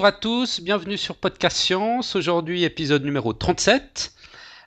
bonjour 0.00 0.14
à 0.14 0.18
tous, 0.18 0.60
bienvenue 0.62 0.96
sur 0.96 1.14
Podcast 1.14 1.58
Science. 1.58 2.16
Aujourd'hui, 2.16 2.64
épisode 2.64 3.04
numéro 3.04 3.34
37. 3.34 4.14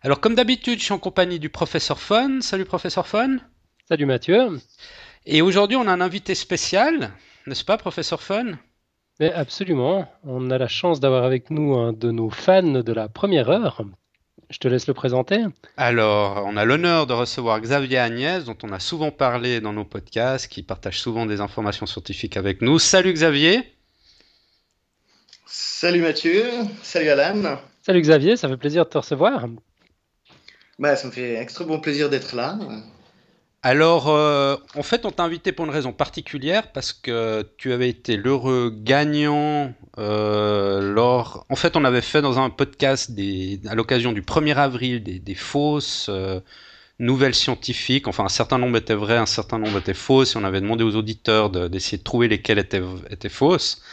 Alors, 0.04 0.20
comme 0.20 0.36
d'habitude, 0.36 0.77
je 0.77 0.83
suis 0.83 0.93
en 0.93 1.00
compagnie 1.00 1.39
du 1.39 1.50
professeur 1.50 2.00
Fun. 2.00 2.39
Salut, 2.41 2.65
professeur 2.65 3.07
Fun. 3.07 3.38
Salut, 3.89 4.05
Mathieu. 4.05 4.59
Et 5.25 5.41
aujourd'hui, 5.41 5.75
on 5.75 5.88
a 5.88 5.91
un 5.91 6.01
invité 6.01 6.36
spécial, 6.36 7.14
n'est-ce 7.47 7.65
pas, 7.65 7.77
professeur 7.77 8.21
Fun 8.21 8.59
Mais 9.19 9.33
Absolument. 9.33 10.07
On 10.24 10.51
a 10.51 10.60
la 10.60 10.68
chance 10.68 11.00
d'avoir 11.00 11.24
avec 11.24 11.50
nous 11.50 11.74
un 11.77 11.93
de 11.93 12.11
nos 12.11 12.29
fans 12.29 12.61
de 12.61 12.93
la 12.93 13.10
première 13.10 13.50
heure. 13.50 13.82
Je 14.52 14.60
te 14.60 14.68
laisse 14.68 14.86
le 14.86 14.93
présenter. 14.93 15.43
Alors, 15.77 16.43
on 16.46 16.57
a 16.57 16.63
l'honneur 16.63 17.07
de 17.07 17.13
recevoir 17.13 17.60
Xavier 17.60 17.97
Agnès, 17.97 18.46
dont 18.46 18.57
on 18.61 18.71
a 18.71 18.79
souvent 18.79 19.10
parlé 19.10 19.61
dans 19.61 19.74
nos 19.74 19.86
podcasts, 19.86 20.47
qui 20.47 20.61
partage 20.61 21.00
souvent 21.00 21.25
des 21.25 21.41
informations 21.41 21.88
scientifiques 21.88 22.38
avec 22.38 22.61
nous. 22.61 22.77
Salut 22.77 23.13
Xavier. 23.13 23.74
Salut 25.56 26.02
Mathieu, 26.02 26.46
salut 26.82 27.10
Alan. 27.10 27.60
Salut 27.86 28.02
Xavier, 28.02 28.38
ça 28.38 28.50
fait 28.50 28.57
plaisir 28.57 28.86
de 28.86 28.89
te 28.89 28.98
recevoir. 28.98 29.46
Bah, 30.80 30.96
ça 30.96 31.06
me 31.06 31.11
fait 31.11 31.36
extrêmement 31.36 31.78
plaisir 31.78 32.09
d'être 32.09 32.36
là. 32.36 32.58
Alors, 33.61 34.09
euh, 34.09 34.56
en 34.75 34.81
fait, 34.81 35.06
on 35.06 35.11
t'a 35.11 35.22
invité 35.22 35.52
pour 35.52 35.66
une 35.66 35.72
raison 35.72 35.94
particulière 35.94 36.72
parce 36.72 36.92
que 36.92 37.47
tu 37.58 37.72
avais 37.72 37.88
été 37.88 38.17
l'heureux 38.17 38.73
gagnant 38.75 39.72
euh, 40.00 40.81
lors. 40.81 41.45
En 41.50 41.55
fait, 41.55 41.77
on 41.77 41.86
avait 41.86 42.02
fait 42.02 42.23
dans 42.23 42.39
un 42.39 42.49
podcast 42.49 43.11
des... 43.11 43.61
à 43.70 43.75
l'occasion 43.75 44.11
du 44.11 44.23
1er 44.23 44.55
avril 44.55 45.03
des, 45.03 45.36
fausses 45.36 46.08
euh, 46.09 46.39
nouvelles 46.97 47.36
scientifiques. 47.36 48.08
Enfin, 48.08 48.23
un 48.23 48.30
certain 48.30 48.58
nombre 48.58 48.77
étaient 48.77 48.95
vraies, 48.95 49.17
un 49.17 49.27
certain 49.27 49.59
nombre 49.59 49.77
étaient 49.77 49.94
fausses, 49.94 50.33
et 50.33 50.39
on 50.39 50.44
avait 50.44 50.61
demandé 50.61 50.83
aux 50.83 50.95
auditeurs 50.95 51.52
d'essayer 51.52 51.99
de, 51.99 52.03
trouver 52.03 52.27
lesquelles 52.27 52.58
étaient, 52.58 52.81
étaient 53.11 53.30
fausses. 53.30 53.83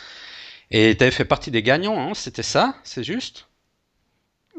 Et 0.71 0.97
tu 0.97 1.03
avais 1.03 1.11
fait 1.11 1.25
partie 1.25 1.51
des 1.51 1.63
gagnants, 1.63 1.99
hein, 1.99 2.15
c'était 2.15 2.43
ça 2.43 2.77
C'est 2.85 3.05
juste? 3.05 3.47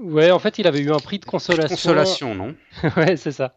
Ouais, 0.02 0.32
en 0.32 0.40
fait, 0.40 0.58
il 0.58 0.66
avait 0.66 0.80
eu 0.80 0.92
un 0.92 0.98
prix 0.98 1.20
de 1.20 1.26
consolation. 1.26 1.76
Consolation, 1.76 2.36
non? 2.36 2.56
Ouais, 2.98 3.18
c'est 3.18 3.32
ça. 3.32 3.54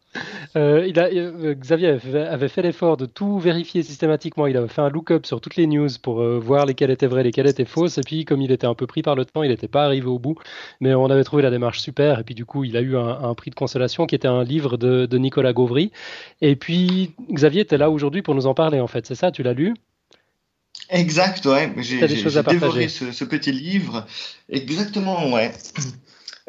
Euh, 0.57 0.85
il 0.87 0.99
a, 0.99 1.05
euh, 1.07 1.55
Xavier 1.55 1.99
avait 2.15 2.49
fait, 2.49 2.63
l'effort 2.63 2.99
de 2.99 3.07
tout 3.07 3.39
vérifier 3.39 3.83
systématiquement. 3.83 4.47
Il 4.47 4.57
avait 4.57 4.69
fait 4.69 4.83
un 4.83 4.91
look-up 4.91 5.25
sur 5.25 5.41
toutes 5.41 5.57
les 5.57 5.67
news 5.67 5.89
pour 6.03 6.21
euh, 6.21 6.39
voir 6.39 6.67
lesquelles 6.67 6.91
étaient 6.91 7.07
vraies, 7.07 7.23
lesquelles 7.23 7.47
étaient 7.47 7.65
fausses. 7.65 7.97
Et 7.97 8.03
puis, 8.03 8.27
comme 8.27 8.43
il 8.43 8.53
était 8.53 8.67
un 8.67 8.75
peu 8.75 8.87
pris 8.87 9.01
par 9.01 9.15
le 9.15 9.25
temps, 9.25 9.43
il 9.43 9.49
n'était 9.49 9.69
pas 9.69 9.85
arrivé 9.85 10.07
au 10.07 10.19
bout. 10.19 10.37
Mais 10.81 10.95
on 10.95 11.07
avait 11.07 11.25
trouvé 11.25 11.43
la 11.43 11.51
démarche 11.51 11.81
super. 11.81 12.19
Et 12.19 12.25
puis, 12.25 12.35
du 12.35 12.45
coup, 12.45 12.65
il 12.65 12.77
a 12.77 12.83
eu 12.83 12.97
un, 12.97 13.35
prix 13.35 13.51
de 13.51 13.57
consolation 13.57 14.07
qui 14.07 14.15
était 14.15 14.29
un 14.29 14.45
livre 14.45 14.77
de, 14.77 15.17
Nicolas 15.17 15.55
Gauvry. 15.55 15.93
Et 16.43 16.57
puis, 16.57 17.15
Xavier, 17.33 17.63
était 17.63 17.79
là 17.79 17.89
aujourd'hui 17.91 18.21
pour 18.21 18.35
nous 18.35 18.47
en 18.47 18.55
parler, 18.55 18.81
en 18.81 18.87
fait. 18.87 19.07
C'est 19.07 19.15
ça 19.15 19.31
Tu 19.31 19.43
l'as 19.43 19.55
lu? 19.55 19.75
Exact, 20.91 21.47
ouais. 21.47 21.73
J'ai 21.79 22.07
dévoré 22.07 22.89
ce, 22.89 23.13
ce, 23.13 23.25
petit 23.25 23.53
livre. 23.53 24.07
Exactement, 24.51 25.33
ouais. 25.33 25.51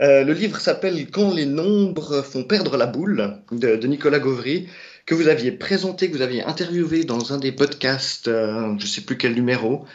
Euh, 0.01 0.25
le 0.25 0.33
livre 0.33 0.59
s'appelle 0.59 1.09
Quand 1.09 1.33
les 1.33 1.45
nombres 1.45 2.21
font 2.21 2.43
perdre 2.43 2.75
la 2.77 2.85
boule 2.85 3.37
de, 3.51 3.87
Nicolas 3.87 4.19
Gauvry, 4.19 4.67
que 5.05 5.15
vous 5.15 5.27
aviez 5.27 5.51
présenté, 5.51 6.09
que 6.09 6.17
vous 6.17 6.21
aviez 6.21 6.43
interviewé 6.43 7.03
dans 7.03 7.31
un 7.31 7.37
des 7.37 7.51
podcasts, 7.51 8.27
euh, 8.27 8.75
je 8.77 8.83
ne 8.83 8.89
sais 8.89 9.01
plus 9.01 9.17
quel 9.17 9.35
numéro, 9.35 9.85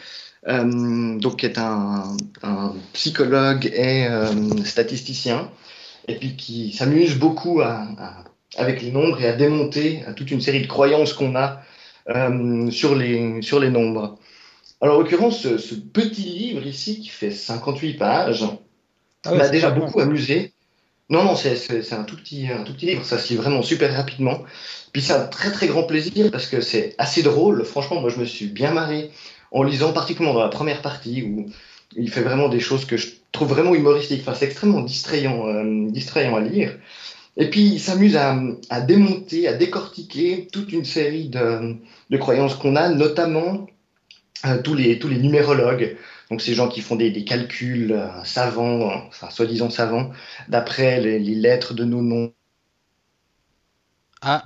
euh, 0.47 1.19
donc 1.19 1.37
qui 1.37 1.45
est 1.45 1.59
un, 1.59 2.17
psychologue 2.93 3.67
et 3.67 4.07
statisticien, 4.65 5.51
et 6.07 6.15
puis 6.15 6.35
qui 6.35 6.73
s'amuse 6.73 7.15
beaucoup 7.17 7.61
avec 8.57 8.81
les 8.81 8.91
nombres 8.91 9.21
et 9.21 9.27
à 9.27 9.33
démonter 9.33 10.03
toute 10.15 10.31
une 10.31 10.41
série 10.41 10.61
de 10.61 10.67
croyances 10.67 11.13
qu'on 11.13 11.35
a 11.35 11.61
sur, 12.71 12.95
les, 12.95 13.41
sur 13.43 13.59
les 13.59 13.69
nombres. 13.69 14.17
Alors, 14.81 14.97
en 14.97 14.99
l'occurrence, 14.99 15.39
ce, 15.39 15.57
ce, 15.57 15.75
petit 15.75 16.23
livre 16.23 16.65
ici, 16.65 16.99
qui 16.99 17.09
fait 17.09 17.31
58 17.31 17.93
pages, 17.93 18.45
ah 19.25 19.35
m'a 19.35 19.49
déjà 19.49 19.69
beaucoup 19.69 19.99
amusé. 19.99 20.53
Non, 21.09 21.23
non, 21.23 21.35
c'est 21.35 21.93
un 21.93 22.03
tout 22.03 22.15
petit, 22.15 22.47
un 22.47 22.63
tout 22.63 22.73
petit 22.73 22.85
livre, 22.85 23.05
ça 23.05 23.17
se 23.17 23.29
lit 23.33 23.35
vraiment 23.35 23.61
super 23.61 23.93
rapidement. 23.93 24.43
Puis 24.93 25.01
c'est 25.01 25.13
un 25.13 25.25
très 25.25 25.51
très 25.51 25.67
grand 25.67 25.83
plaisir 25.83 26.31
parce 26.31 26.47
que 26.47 26.61
c'est 26.61 26.95
assez 26.97 27.21
drôle. 27.21 27.65
Franchement, 27.65 27.99
moi 27.99 28.09
je 28.09 28.17
me 28.17 28.25
suis 28.25 28.45
bien 28.45 28.71
marré 28.71 29.11
en 29.51 29.63
lisant, 29.63 29.91
particulièrement 29.91 30.39
dans 30.39 30.43
la 30.43 30.49
première 30.49 30.81
partie 30.81 31.23
où 31.23 31.47
il 31.97 32.09
fait 32.09 32.21
vraiment 32.21 32.47
des 32.47 32.61
choses 32.61 32.85
que 32.85 32.95
je 32.95 33.09
trouve 33.33 33.49
vraiment 33.49 33.75
humoristiques. 33.75 34.21
Enfin, 34.21 34.33
c'est 34.33 34.45
extrêmement 34.45 34.81
distrayant, 34.81 35.47
euh, 35.47 35.89
distrayant 35.89 36.35
à 36.37 36.41
lire. 36.41 36.77
Et 37.35 37.49
puis 37.49 37.61
il 37.61 37.79
s'amuse 37.79 38.15
à, 38.15 38.39
à, 38.69 38.79
démonter, 38.79 39.49
à 39.49 39.53
décortiquer 39.53 40.47
toute 40.51 40.71
une 40.71 40.85
série 40.85 41.27
de, 41.27 41.75
de 42.09 42.17
croyances 42.17 42.55
qu'on 42.55 42.77
a, 42.77 42.87
notamment 42.89 43.67
tous, 44.63 44.73
les, 44.73 44.99
tous 44.99 45.07
les 45.07 45.17
numérologues. 45.17 45.97
Donc 46.29 46.41
ces 46.41 46.53
gens 46.53 46.69
qui 46.69 46.79
font 46.79 46.95
des, 46.95 47.25
calculs 47.25 47.91
euh, 47.91 48.23
savants, 48.23 49.05
enfin 49.07 49.29
soi-disant 49.29 49.69
savants, 49.69 50.11
d'après 50.47 51.01
les, 51.01 51.19
lettres 51.19 51.73
de 51.73 51.83
nos 51.83 52.01
noms. 52.01 52.33
Ah, 54.21 54.43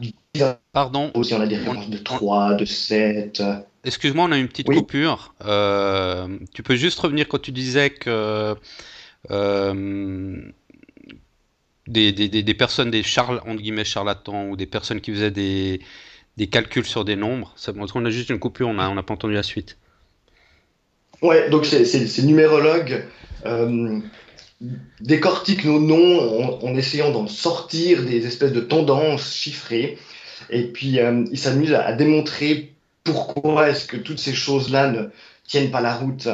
pardon. 0.71 1.11
Aussi 1.13 1.33
on 1.35 1.41
a 1.41 1.47
des 1.47 1.57
références 1.57 1.89
de 1.89 1.97
3, 1.97 2.55
de 2.55 2.65
7. 2.65 3.43
Excuse-moi, 3.83 4.25
on 4.25 4.31
a 4.31 4.37
une 4.37 4.47
petite 4.47 4.67
coupure. 4.67 5.35
Euh, 5.45 6.39
tu 6.55 6.63
peux 6.63 6.75
juste 6.75 6.99
revenir 6.99 7.27
quand 7.27 7.39
tu 7.39 7.51
disais 7.51 7.91
que 7.91 8.55
euh, 9.29 10.41
des, 11.85 12.11
des, 12.11 12.29
des, 12.29 12.53
personnes, 12.55 12.89
des 12.89 13.03
charles, 13.03 13.41
entre 13.45 13.61
guillemets 13.61 13.85
charlatans, 13.85 14.47
ou 14.49 14.55
des 14.55 14.65
personnes 14.65 15.01
qui 15.01 15.11
faisaient 15.11 15.29
des, 15.29 15.81
des 16.37 16.47
calculs 16.47 16.85
sur 16.85 17.05
des 17.05 17.15
nombres, 17.15 17.53
ça, 17.55 17.73
on 17.75 18.05
a 18.05 18.09
juste 18.09 18.31
une 18.31 18.39
coupure, 18.39 18.69
on 18.69 18.73
n'a 18.73 19.03
pas 19.03 19.13
entendu 19.13 19.35
la 19.35 19.43
suite. 19.43 19.77
Ouais, 21.21 21.49
donc 21.49 21.65
ces 21.65 22.23
numérologues 22.23 23.05
euh, 23.45 23.99
décortiquent 25.01 25.65
nos 25.65 25.79
noms 25.79 26.59
en, 26.63 26.75
essayant 26.75 27.11
d'en 27.11 27.27
sortir 27.27 28.03
des 28.03 28.25
espèces 28.25 28.53
de 28.53 28.61
tendances 28.61 29.33
chiffrées. 29.33 29.97
Et 30.49 30.63
puis, 30.63 30.99
euh, 30.99 31.23
ils 31.31 31.39
s'amusent 31.39 31.73
à, 31.73 31.93
démontrer 31.93 32.73
pourquoi 33.03 33.69
est-ce 33.69 33.85
que 33.85 33.97
toutes 33.97 34.19
ces 34.19 34.33
choses-là 34.33 34.89
ne 34.89 35.03
tiennent 35.47 35.71
pas 35.71 35.81
la 35.81 35.95
route. 35.95 36.27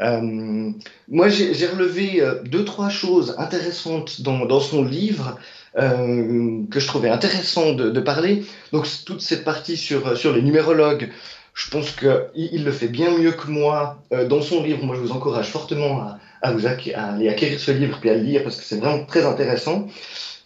Euh, 0.00 0.70
moi, 1.08 1.28
j'ai 1.28 1.66
relevé 1.66 2.22
deux, 2.44 2.64
trois 2.64 2.88
choses 2.88 3.34
intéressantes 3.38 4.22
dans, 4.22 4.46
dans 4.46 4.60
son 4.60 4.82
livre 4.82 5.38
que 5.76 6.80
je 6.80 6.86
trouvais 6.86 7.08
intéressant 7.10 7.72
de, 7.72 7.90
de, 7.90 8.00
parler. 8.00 8.44
Donc, 8.72 8.86
toute 9.04 9.20
cette 9.20 9.44
partie 9.44 9.76
sur, 9.76 10.16
sur 10.16 10.32
les 10.32 10.40
numérologues, 10.40 11.10
je 11.54 11.70
pense 11.70 11.92
qu'il 11.92 12.20
il 12.34 12.64
le 12.64 12.72
fait 12.72 12.88
bien 12.88 13.16
mieux 13.16 13.30
que 13.32 13.48
moi 13.48 14.02
euh, 14.12 14.26
dans 14.26 14.42
son 14.42 14.62
livre. 14.62 14.84
Moi, 14.84 14.96
je 14.96 15.00
vous 15.00 15.12
encourage 15.12 15.46
fortement 15.46 16.00
à, 16.00 16.18
à 16.42 16.52
vous 16.52 16.66
aller 16.66 17.28
acquérir 17.28 17.60
ce 17.60 17.70
livre 17.70 17.98
puis 18.00 18.10
à 18.10 18.14
le 18.14 18.22
lire 18.22 18.42
parce 18.42 18.56
que 18.56 18.64
c'est 18.64 18.78
vraiment 18.78 19.04
très 19.06 19.24
intéressant. 19.24 19.86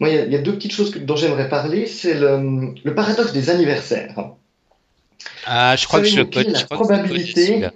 Moi, 0.01 0.11
il 0.11 0.33
y, 0.33 0.37
a 0.37 0.39
deux 0.39 0.55
petites 0.55 0.73
choses 0.73 0.93
dont 0.93 1.17
j'aimerais 1.17 1.49
parler. 1.49 1.87
C'est 1.87 2.15
le, 2.15 2.73
le, 2.85 2.95
paradoxe 2.95 3.33
des 3.33 3.51
anniversaires. 3.51 4.15
Ah, 5.45 5.75
je 5.75 5.87
crois 5.87 6.01
que 6.01 6.07
je 6.07 6.23
peux. 6.23 6.45
La 6.47 6.65
probabilité. 6.65 7.67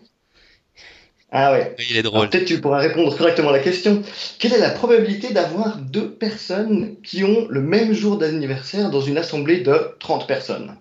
Ah 1.33 1.53
ouais. 1.53 1.75
Il 1.91 1.97
est 1.97 2.03
drôle. 2.03 2.29
Peut-être 2.29 2.45
tu 2.45 2.61
pourras 2.61 2.79
répondre 2.79 3.17
correctement 3.17 3.49
à 3.49 3.53
la 3.53 3.59
question. 3.59 4.03
Quelle 4.39 4.53
est 4.53 4.61
la 4.61 4.71
probabilité 4.71 5.33
d'avoir 5.33 5.79
deux 5.79 6.13
personnes 6.13 6.97
qui 7.03 7.25
ont 7.25 7.47
le 7.49 7.63
même 7.63 7.95
jour 7.95 8.19
d'anniversaire 8.19 8.91
dans 8.91 9.01
une 9.01 9.17
assemblée 9.17 9.61
de 9.61 9.97
30 9.99 10.29
personnes? 10.29 10.77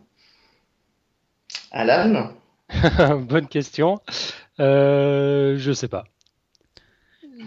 Alan? 1.71 2.33
Bonne 3.27 3.47
question. 3.47 3.99
Euh, 4.59 5.55
je 5.57 5.71
sais 5.71 5.87
pas. 5.87 6.05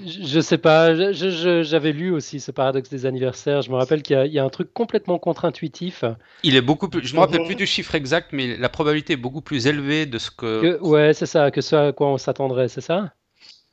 Je 0.06 0.40
sais 0.40 0.58
pas. 0.58 0.94
J'avais 1.12 1.92
lu 1.92 2.10
aussi 2.10 2.40
ce 2.40 2.50
paradoxe 2.50 2.88
des 2.88 3.06
anniversaires. 3.06 3.62
Je 3.62 3.70
me 3.70 3.76
rappelle 3.76 4.02
qu'il 4.02 4.26
y, 4.26 4.38
a 4.38 4.44
un 4.44 4.48
truc 4.48 4.72
complètement 4.72 5.18
contre-intuitif. 5.18 6.04
Il 6.42 6.56
est 6.56 6.60
beaucoup 6.62 6.88
plus. 6.88 7.06
Je 7.06 7.14
me 7.14 7.20
rappelle 7.20 7.44
plus 7.44 7.54
du 7.54 7.66
chiffre 7.66 7.94
exact, 7.94 8.30
mais 8.32 8.56
la 8.56 8.68
probabilité 8.68 9.12
est 9.14 9.18
beaucoup 9.18 9.40
plus 9.40 9.66
élevée 9.66 10.06
de 10.06 10.18
ce 10.18 10.30
que. 10.30 10.78
ouais, 10.80 11.14
c'est 11.14 11.26
ça. 11.26 11.50
Que 11.50 11.60
ce 11.60 11.76
à 11.76 11.92
quoi 11.92 12.08
on 12.08 12.18
s'attendrait, 12.18 12.68
c'est 12.68 12.80
ça? 12.80 13.12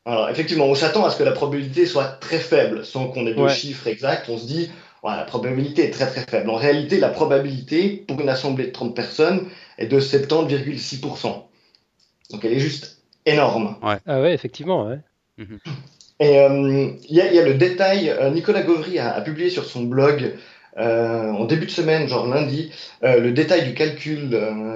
Alors 0.06 0.30
effectivement, 0.30 0.66
on 0.66 0.76
s'attend 0.76 1.06
à 1.06 1.12
ce 1.12 1.18
que 1.18 1.24
la 1.24 1.32
probabilité 1.32 1.86
soit 1.86 2.06
très 2.06 2.40
faible, 2.40 2.86
sans 2.86 3.08
qu'on 3.10 3.28
ait 3.28 3.36
de 3.36 3.48
chiffre 3.48 3.88
exact. 3.88 4.30
On 4.30 4.38
se 4.38 4.46
dit, 4.46 4.72
la 5.04 5.24
probabilité 5.24 5.86
est 5.86 5.92
très 5.92 6.08
très 6.08 6.22
faible. 6.22 6.50
En 6.50 6.56
réalité, 6.56 7.00
la 7.00 7.10
probabilité 7.10 8.06
pour 8.08 8.20
une 8.20 8.30
assemblée 8.30 8.68
de 8.68 8.72
30 8.72 8.96
personnes 8.96 9.48
est 9.82 9.88
de 9.88 10.00
70,6%. 10.00 11.44
Donc 12.32 12.46
elle 12.46 12.54
est 12.54 12.60
juste 12.60 13.02
énorme. 13.26 13.76
Ouais. 13.84 13.98
Ah 14.06 14.22
ouais, 14.22 14.34
effectivement. 14.34 14.88
Ouais. 14.88 15.00
Mhm. 15.38 15.60
Et 16.22 16.38
euh, 16.38 16.92
il 17.10 17.16
y, 17.16 17.20
a 17.20 17.44
le 17.44 17.56
détail, 17.56 18.10
euh, 18.10 18.30
Nicolas 18.30 18.62
Gauvry 18.62 19.00
a, 19.00 19.20
publié 19.22 19.50
sur 19.50 19.66
son 19.66 19.84
blog 19.86 20.36
euh, 20.78 21.32
en 21.32 21.46
début 21.46 21.66
de 21.66 21.72
semaine, 21.72 22.08
genre 22.08 22.28
lundi, 22.28 22.72
le 23.02 23.32
détail 23.32 23.66
du 23.66 23.74
calcul 23.74 24.30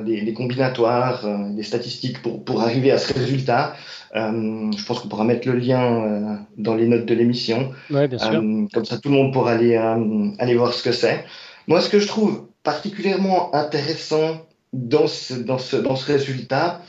des, 0.04 0.34
combinatoires, 0.34 1.24
des 1.52 1.62
statistiques 1.62 2.24
pour, 2.24 2.44
pour, 2.44 2.64
arriver 2.64 2.92
à 2.92 2.98
ce 2.98 3.14
résultat. 3.14 3.76
je 4.16 4.86
pense 4.86 5.00
qu'on 5.00 5.08
pourra 5.08 5.24
mettre 5.24 5.48
le 5.48 5.56
lien 5.56 6.40
dans 6.58 6.74
les 6.74 6.88
notes 6.88 7.06
de 7.06 7.14
l'émission. 7.14 7.72
Ouais, 7.92 8.08
bien 8.08 8.18
sûr. 8.18 8.44
comme 8.74 8.86
ça, 8.86 8.98
tout 8.98 9.10
le 9.10 9.16
monde 9.16 9.32
pourra 9.32 9.52
aller, 9.52 9.76
aller 9.78 10.56
voir 10.56 10.74
ce 10.74 10.82
que 10.82 10.92
c'est. 10.92 11.24
Moi, 11.68 11.80
ce 11.80 11.90
que 11.90 12.00
je 12.00 12.08
trouve 12.08 12.48
particulièrement 12.64 13.54
intéressant 13.54 14.42
dans 14.76 15.08
ce, 15.08 15.34
dans 15.34 15.58
ce, 15.58 15.78
dans 15.78 15.96
ce 15.96 16.06
résultat, 16.06 16.82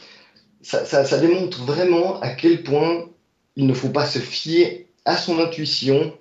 ça, 0.61 0.85
ça, 0.85 1.05
ça, 1.05 1.19
démontre 1.19 1.63
vraiment 1.63 2.21
à 2.21 2.31
quel 2.31 2.63
point 2.63 3.07
il 3.55 3.67
ne 3.67 3.75
faut 3.75 3.91
pas 3.91 4.07
se 4.07 4.19
fier 4.19 4.87
à 5.05 5.17
son 5.17 5.39
intuition 5.39 6.13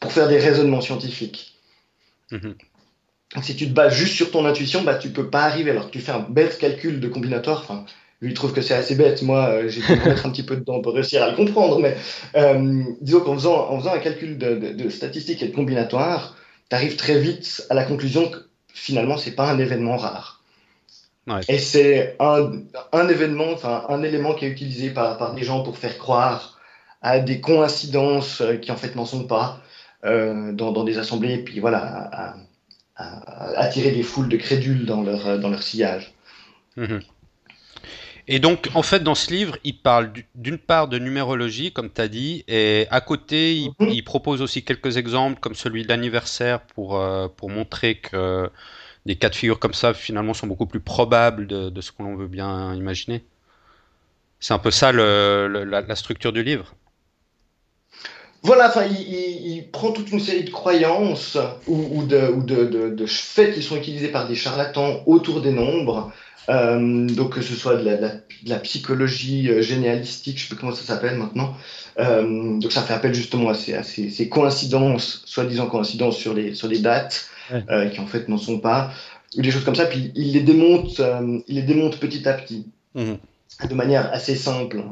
pour 0.00 0.12
faire 0.12 0.28
des 0.28 0.38
raisonnements 0.38 0.82
scientifiques. 0.82 1.54
Mhm. 2.30 2.54
Si 3.42 3.56
tu 3.56 3.66
te 3.66 3.72
bases 3.72 3.94
juste 3.94 4.14
sur 4.14 4.30
ton 4.30 4.44
intuition, 4.44 4.82
bah, 4.82 4.94
tu 4.94 5.10
peux 5.10 5.30
pas 5.30 5.44
arriver. 5.44 5.70
Alors 5.70 5.86
que 5.86 5.92
tu 5.92 6.00
fais 6.00 6.12
un 6.12 6.20
bête 6.20 6.58
calcul 6.58 7.00
de 7.00 7.08
combinatoire, 7.08 7.60
enfin, 7.60 7.84
lui 8.20 8.30
il 8.30 8.34
trouve 8.34 8.52
que 8.52 8.60
c'est 8.60 8.74
assez 8.74 8.94
bête. 8.94 9.22
Moi, 9.22 9.48
euh, 9.48 9.68
j'ai 9.68 9.80
dû 9.80 10.00
mettre 10.04 10.26
un 10.26 10.30
petit 10.30 10.42
peu 10.42 10.56
dedans 10.56 10.80
pour 10.80 10.94
réussir 10.94 11.22
à 11.22 11.30
le 11.30 11.36
comprendre. 11.36 11.80
Mais 11.80 11.96
euh, 12.36 12.82
disons 13.00 13.20
qu'en 13.20 13.34
faisant, 13.34 13.70
en 13.70 13.78
faisant 13.78 13.94
un 13.94 13.98
calcul 13.98 14.38
de, 14.38 14.72
de, 14.72 14.88
statistiques 14.90 15.42
et 15.42 15.48
de 15.48 15.54
combinatoire, 15.54 16.36
tu 16.70 16.76
arrives 16.76 16.96
très 16.96 17.18
vite 17.18 17.66
à 17.70 17.74
la 17.74 17.84
conclusion 17.84 18.28
que 18.28 18.38
finalement, 18.72 19.16
c'est 19.16 19.34
pas 19.34 19.50
un 19.50 19.58
événement 19.58 19.96
rare. 19.96 20.35
Et 21.48 21.58
c'est 21.58 22.16
un, 22.20 22.52
un, 22.92 23.08
événement, 23.08 23.50
enfin 23.52 23.84
un 23.88 24.02
élément 24.02 24.34
qui 24.34 24.44
est 24.44 24.48
utilisé 24.48 24.90
par, 24.90 25.18
par 25.18 25.34
des 25.34 25.42
gens 25.42 25.62
pour 25.62 25.76
faire 25.76 25.98
croire 25.98 26.60
à 27.02 27.18
des 27.18 27.40
coïncidences 27.40 28.40
euh, 28.40 28.56
qui 28.56 28.70
en 28.70 28.76
fait 28.76 28.94
n'en 28.94 29.06
sont 29.06 29.26
pas 29.26 29.60
euh, 30.04 30.52
dans, 30.52 30.70
dans, 30.70 30.84
des 30.84 30.98
assemblées, 30.98 31.34
et 31.34 31.42
puis 31.42 31.58
voilà, 31.58 31.78
à, 32.12 32.36
à, 32.96 33.58
attirer 33.58 33.90
des 33.90 34.04
foules 34.04 34.28
de 34.28 34.36
crédules 34.36 34.86
dans 34.86 35.02
leur, 35.02 35.38
dans 35.38 35.48
leur 35.48 35.62
sillage. 35.62 36.14
Mhm. 36.76 37.00
Et 38.28 38.40
donc, 38.40 38.68
en 38.74 38.82
fait, 38.82 39.00
dans 39.00 39.14
ce 39.14 39.32
livre, 39.32 39.56
il 39.62 39.78
parle 39.78 40.12
d'une 40.34 40.58
part 40.58 40.88
de 40.88 40.98
numérologie, 40.98 41.72
comme 41.72 41.92
tu 41.92 42.00
as 42.00 42.08
dit, 42.08 42.44
et 42.48 42.86
à 42.90 43.00
côté, 43.00 43.54
il, 43.54 43.70
mhm. 43.78 43.88
il, 43.88 44.02
propose 44.02 44.42
aussi 44.42 44.64
quelques 44.64 44.96
exemples, 44.96 45.40
comme 45.40 45.54
celui 45.54 45.82
de 45.82 45.88
l'anniversaire, 45.88 46.60
pour, 46.60 47.00
euh, 47.00 47.28
pour 47.28 47.50
montrer 47.50 47.96
que 47.96 48.50
des 49.06 49.14
cas 49.14 49.28
de 49.28 49.34
figure 49.34 49.58
comme 49.58 49.72
ça, 49.72 49.94
finalement, 49.94 50.34
sont 50.34 50.46
beaucoup 50.46 50.66
plus 50.66 50.80
probables 50.80 51.46
de, 51.46 51.80
ce 51.80 51.92
qu'on 51.92 52.16
veut 52.16 52.26
bien 52.26 52.74
imaginer. 52.74 53.24
C'est 54.40 54.52
un 54.52 54.58
peu 54.58 54.70
ça 54.70 54.92
la, 54.92 55.96
structure 55.96 56.32
du 56.32 56.42
livre. 56.42 56.74
Voilà, 58.42 58.68
enfin, 58.68 58.84
il, 58.84 59.64
prend 59.72 59.92
toute 59.92 60.10
une 60.10 60.20
série 60.20 60.44
de 60.44 60.50
croyances 60.50 61.38
ou, 61.66 62.04
de, 62.04 63.06
faits 63.06 63.54
qui 63.54 63.62
sont 63.62 63.76
utilisés 63.76 64.08
par 64.08 64.26
des 64.28 64.34
charlatans 64.34 65.02
autour 65.06 65.40
des 65.40 65.52
nombres. 65.52 66.12
Euh, 66.48 67.08
donc 67.08 67.34
que 67.34 67.40
ce 67.40 67.54
soit 67.54 67.74
de 67.74 67.90
la, 68.46 68.58
psychologie 68.60 69.50
euh, 69.50 69.62
généalistique, 69.62 70.38
je 70.38 70.42
sais 70.42 70.48
plus 70.48 70.56
comment 70.56 70.72
ça 70.72 70.84
s'appelle 70.84 71.16
maintenant. 71.16 71.56
Euh, 71.98 72.60
donc 72.60 72.70
ça 72.70 72.82
fait 72.82 72.94
appel 72.94 73.12
justement 73.12 73.48
à 73.48 73.54
ces, 73.54 74.28
coïncidences, 74.28 75.22
soi-disant 75.24 75.66
coïncidences 75.66 76.18
sur 76.18 76.34
les 76.34 76.78
dates, 76.78 77.28
euh, 77.52 77.88
qui 77.88 78.00
en 78.00 78.06
fait 78.06 78.28
n'en 78.28 78.38
sont 78.38 78.60
pas, 78.60 78.90
ou 79.36 79.42
des 79.42 79.50
choses 79.50 79.64
comme 79.64 79.74
ça. 79.74 79.86
Puis 79.86 80.12
il 80.14 80.32
les 80.32 80.42
démonte, 80.42 81.00
euh, 81.00 81.38
il 81.48 81.56
les 81.56 81.62
démonte 81.62 81.98
petit 81.98 82.28
à 82.28 82.34
petit, 82.34 82.66
mhm. 82.94 83.18
de 83.68 83.74
manière 83.74 84.12
assez 84.12 84.36
simple. 84.36 84.84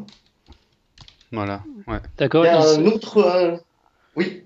Voilà. 1.33 1.63
Ouais. 1.87 1.99
D'accord. 2.19 2.45
un 2.45 2.87
autre. 2.87 3.19
Euh, 3.19 3.57
oui. 4.17 4.43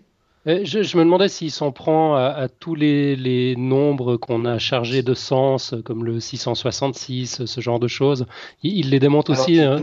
Je, 0.47 0.83
je, 0.83 0.97
me 0.97 1.05
demandais 1.05 1.29
s'il 1.29 1.51
s'en 1.51 1.73
prend 1.73 2.17
à, 2.17 2.49
tous 2.49 2.75
les, 2.75 3.17
les 3.17 3.55
nombres 3.55 4.17
qu'on 4.17 4.47
a 4.47 4.59
chargés 4.59 5.03
de 5.03 5.13
sens, 5.13 5.75
comme 5.85 6.07
le 6.07 6.21
666, 6.21 7.45
ce 7.45 7.61
genre 7.61 7.79
de 7.79 7.89
choses. 7.89 8.25
Il, 8.63 8.91
les 8.91 8.99
démonte 8.99 9.29
aussi. 9.29 9.61
Hein. 9.61 9.77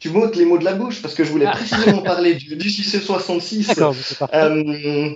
Tu 0.00 0.08
m'ôtes 0.08 0.34
les 0.34 0.46
mots 0.46 0.56
de 0.56 0.64
la 0.64 0.72
bouche 0.72 1.02
parce 1.02 1.14
que 1.14 1.24
je 1.24 1.30
voulais 1.30 1.46
ah. 1.46 1.52
précisément 1.52 2.00
parler 2.02 2.34
du, 2.34 2.56
du 2.56 2.70
666. 2.70 3.68
D'accord, 3.68 3.94
euh, 4.32 5.14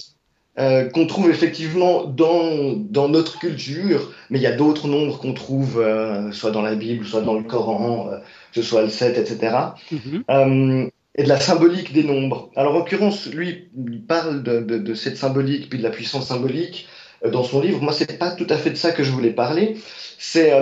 euh, 0.56 0.88
qu'on 0.88 1.08
trouve 1.08 1.30
effectivement 1.30 2.04
dans, 2.04 2.76
dans 2.76 3.08
notre 3.08 3.40
culture, 3.40 4.12
mais 4.30 4.38
il 4.38 4.42
y 4.42 4.46
a 4.46 4.54
d'autres 4.54 4.86
nombres 4.86 5.18
qu'on 5.18 5.34
trouve 5.34 5.80
euh, 5.80 6.30
soit 6.30 6.52
dans 6.52 6.62
la 6.62 6.76
Bible, 6.76 7.04
soit 7.04 7.22
dans 7.22 7.34
le 7.34 7.42
Coran, 7.42 8.08
euh, 8.12 8.18
que 8.52 8.62
ce 8.62 8.62
soit 8.62 8.82
le 8.82 8.88
7, 8.88 9.18
etc. 9.18 9.56
Mhm. 9.90 10.90
et 11.16 11.24
de 11.24 11.28
la 11.28 11.40
symbolique 11.40 11.92
des 11.92 12.04
nombres. 12.04 12.50
Alors 12.54 12.76
en 12.76 12.78
l'occurrence, 12.78 13.26
lui, 13.34 13.68
il 13.76 14.02
parle 14.02 14.44
de, 14.44 14.60
de, 14.60 14.78
de, 14.78 14.94
cette 14.94 15.16
symbolique, 15.16 15.68
puis 15.68 15.80
de 15.80 15.82
la 15.82 15.90
puissance 15.90 16.28
symbolique 16.28 16.86
dans 17.32 17.42
son 17.42 17.60
livre. 17.60 17.82
Moi, 17.82 17.92
c'est 17.92 18.16
pas 18.16 18.30
tout 18.30 18.46
à 18.48 18.56
fait 18.56 18.70
de 18.70 18.76
ça 18.76 18.92
que 18.92 19.02
je 19.02 19.10
voulais 19.10 19.32
parler. 19.32 19.76
C'est 20.18 20.52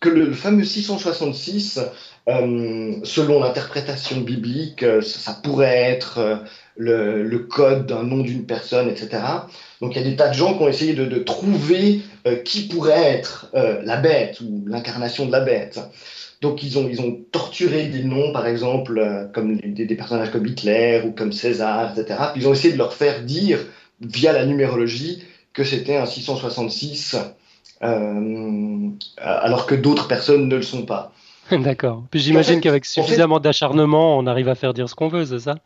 que 0.00 0.08
le, 0.08 0.32
fameux 0.32 0.64
666, 0.64 1.78
selon 2.26 3.40
l'interprétation 3.40 4.22
biblique, 4.22 4.84
ça, 5.02 5.38
pourrait 5.42 5.90
être 5.90 6.42
le, 6.76 7.38
code 7.38 7.86
d'un 7.86 8.02
nom 8.02 8.18
d'une 8.18 8.46
personne, 8.46 8.88
etc. 8.88 9.22
Donc 9.80 9.94
il 9.94 10.02
y 10.02 10.04
a 10.04 10.08
des 10.08 10.16
tas 10.16 10.28
de 10.28 10.34
gens 10.34 10.56
qui 10.56 10.62
ont 10.62 10.68
essayé 10.68 10.94
de, 10.94 11.18
trouver 11.18 12.00
euh, 12.26 12.36
qui 12.36 12.68
pourrait 12.68 13.02
être 13.02 13.50
euh, 13.54 13.80
la 13.84 13.96
bête 13.96 14.40
ou 14.40 14.64
l'incarnation 14.66 15.26
de 15.26 15.32
la 15.32 15.40
bête. 15.40 15.80
Donc 16.40 16.62
ils 16.62 16.78
ont, 16.78 16.88
ils 16.88 17.00
ont 17.00 17.18
torturé 17.30 17.86
des 17.86 18.02
noms, 18.02 18.32
par 18.32 18.46
exemple, 18.46 18.98
euh, 18.98 19.26
comme 19.32 19.56
des, 19.56 19.94
personnages 19.94 20.30
comme 20.30 20.46
Hitler 20.46 21.02
ou 21.06 21.12
comme 21.12 21.32
César, 21.32 21.92
etc. 21.96 22.18
Puis 22.32 22.42
ils 22.42 22.48
ont 22.48 22.52
essayé 22.52 22.72
de 22.72 22.78
leur 22.78 22.94
faire 22.94 23.22
dire, 23.22 23.58
via 24.00 24.32
la 24.32 24.44
numérologie, 24.44 25.22
que 25.52 25.64
c'était 25.64 25.96
un 25.96 26.06
666, 26.06 27.16
alors 27.80 29.66
que 29.66 29.74
d'autres 29.74 30.08
personnes 30.08 30.48
ne 30.48 30.56
le 30.56 30.62
sont 30.62 30.86
pas. 30.86 31.12
D'accord. 31.50 32.04
Puis 32.10 32.20
j'imagine 32.20 32.60
qu'avec 32.60 32.84
suffisamment 32.84 33.40
d'acharnement, 33.40 34.18
on 34.18 34.26
arrive 34.26 34.48
à 34.48 34.54
faire 34.54 34.74
dire 34.74 34.88
ce 34.88 34.94
qu'on 34.94 35.08
veut, 35.08 35.26
c'est 35.26 35.40
ça? 35.40 35.56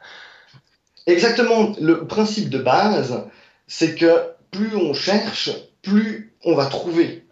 Exactement. 1.07 1.75
Le 1.81 2.07
principe 2.07 2.51
de 2.51 2.59
base, 2.59 3.25
c'est 3.67 3.95
que 3.95 4.31
plus 4.51 4.77
on 4.77 4.95
cherche, 4.95 5.51
plus 5.83 6.35
on 6.45 6.55
va 6.55 6.67
trouver. 6.67 7.25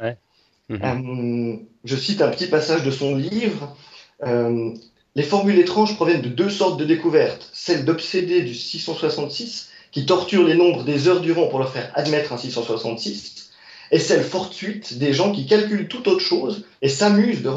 Mhm. 0.68 0.80
Euh, 0.82 1.56
je 1.84 1.96
cite 1.96 2.22
un 2.22 2.28
petit 2.28 2.46
passage 2.46 2.82
de 2.82 2.90
son 2.90 3.14
livre. 3.16 3.76
Euh, 4.22 4.72
les 5.14 5.22
formules 5.22 5.58
étranges 5.58 5.94
proviennent 5.94 6.22
de 6.22 6.28
deux 6.28 6.50
sortes 6.50 6.78
de 6.78 6.84
découvertes. 6.84 7.50
Celle 7.52 7.84
d'obsédés 7.84 8.42
du 8.42 8.54
666, 8.54 9.70
qui 9.92 10.06
torturent 10.06 10.46
les 10.46 10.56
nombres 10.56 10.82
des 10.84 11.06
heures 11.08 11.20
durant 11.20 11.46
pour 11.46 11.58
leur 11.58 11.72
faire 11.72 11.90
admettre 11.94 12.32
un 12.32 12.38
666, 12.38 13.52
et 13.90 13.98
celle 13.98 14.24
fortuite 14.24 14.98
des 14.98 15.12
gens 15.12 15.32
qui 15.32 15.46
calculent 15.46 15.86
toute 15.86 16.08
autre 16.08 16.20
chose 16.20 16.64
et 16.82 16.88
s'amusent 16.88 17.42
de 17.42 17.50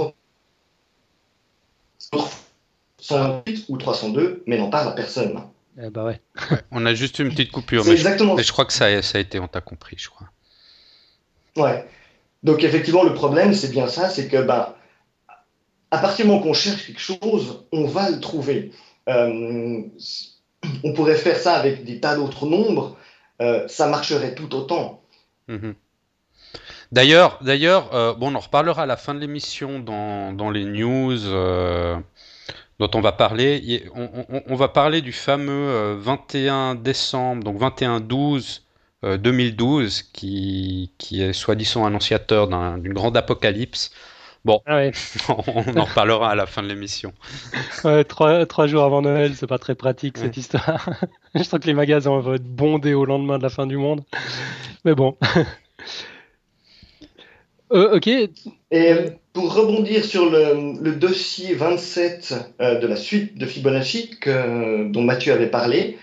128 2.99 3.65
ou 3.69 3.77
302, 3.77 4.43
mais 4.45 4.57
n'en 4.57 4.69
parlent 4.69 4.89
à 4.89 4.91
personne. 4.91 5.41
Eh 5.81 5.89
bah 5.89 6.05
ouais. 6.05 6.21
On 6.71 6.85
a 6.85 6.93
juste 6.93 7.19
une 7.19 7.29
petite 7.29 7.51
coupure, 7.51 7.85
mais, 7.85 7.91
exactement... 7.91 8.31
je, 8.33 8.37
mais 8.37 8.43
je 8.43 8.51
crois 8.51 8.65
que 8.65 8.73
ça, 8.73 9.01
ça 9.01 9.17
a 9.17 9.21
été, 9.21 9.39
on 9.39 9.47
t'a 9.47 9.61
compris, 9.61 9.95
je 9.99 10.09
crois. 10.09 10.27
Ouais. 11.55 11.87
Donc 12.43 12.63
effectivement, 12.63 13.03
le 13.03 13.13
problème, 13.13 13.53
c'est 13.53 13.71
bien 13.71 13.87
ça, 13.87 14.09
c'est 14.09 14.27
que 14.27 14.41
bah, 14.41 14.77
à 15.91 15.97
partir 15.97 16.25
du 16.25 16.31
moment 16.31 16.43
qu'on 16.43 16.53
cherche 16.53 16.85
quelque 16.85 16.99
chose, 16.99 17.65
on 17.71 17.85
va 17.85 18.09
le 18.09 18.19
trouver. 18.19 18.71
Euh, 19.09 19.81
on 20.83 20.93
pourrait 20.93 21.15
faire 21.15 21.37
ça 21.37 21.55
avec 21.55 21.83
des 21.83 21.99
tas 21.99 22.15
d'autres 22.15 22.45
nombres, 22.45 22.97
euh, 23.41 23.67
ça 23.67 23.87
marcherait 23.87 24.35
tout 24.35 24.53
autant. 24.55 25.01
Mhm. 25.47 25.75
D'ailleurs, 26.91 27.39
d'ailleurs, 27.41 27.93
euh, 27.93 28.13
bon, 28.13 28.31
on 28.31 28.35
en 28.35 28.39
reparlera 28.39 28.83
à 28.83 28.85
la 28.85 28.97
fin 28.97 29.13
de 29.13 29.19
l'émission 29.19 29.79
dans, 29.79 30.31
dans, 30.31 30.49
les 30.49 30.63
news 30.63 31.19
dont 32.79 32.89
on 32.93 33.01
va 33.01 33.11
parler. 33.11 33.85
On, 33.95 34.55
va 34.55 34.67
parler 34.67 35.01
du 35.01 35.11
fameux 35.11 35.95
21 35.99 36.53
euh, 36.53 36.75
décembre, 36.75 37.43
donc 37.43 37.59
21-12 37.59 38.61
2012, 39.03 39.99
euh, 39.99 40.03
qui, 40.13 40.91
qui 40.97 41.21
est 41.21 41.33
soi-disant 41.33 41.85
annonciateur 41.85 42.47
d'une 42.47 42.93
grande 42.93 43.17
apocalypse. 43.17 43.91
Bon, 44.45 44.61
ah 44.65 44.79
on 45.29 45.77
en 45.77 45.83
reparlera 45.83 46.31
à 46.31 46.35
la 46.35 46.45
fin 46.45 46.63
de 46.63 46.67
l'émission. 46.67 47.11
trois, 48.07 48.45
trois, 48.45 48.67
jours 48.67 48.83
avant 48.83 49.01
Noël, 49.01 49.35
c'est 49.35 49.47
pas 49.47 49.57
très 49.57 49.75
pratique 49.75 50.17
cette 50.17 50.37
histoire. 50.37 50.89
Je 51.35 51.43
sens 51.43 51.59
que 51.59 51.67
les 51.67 51.73
magasins 51.73 52.17
vont 52.19 52.35
être 52.35 52.47
bondés 52.47 52.93
au 52.93 53.05
lendemain 53.05 53.37
de 53.37 53.43
la 53.43 53.49
fin 53.49 53.67
du 53.67 53.77
monde. 53.77 54.03
Mais 54.85 54.95
bon. 54.95 55.17
Euh, 57.71 57.97
ok. 57.97 58.07
Et 58.71 58.93
pour 59.33 59.53
rebondir 59.53 60.03
sur 60.05 60.29
le, 60.29 60.91
dossier 60.93 61.53
27 61.53 62.33
euh, 62.61 62.79
de 62.79 62.87
la 62.87 62.95
suite 62.95 63.37
de 63.37 63.45
Fibonacci 63.45 64.11
dont 64.25 65.01
Mathieu 65.01 65.33
avait 65.33 65.49
parlé, 65.49 65.97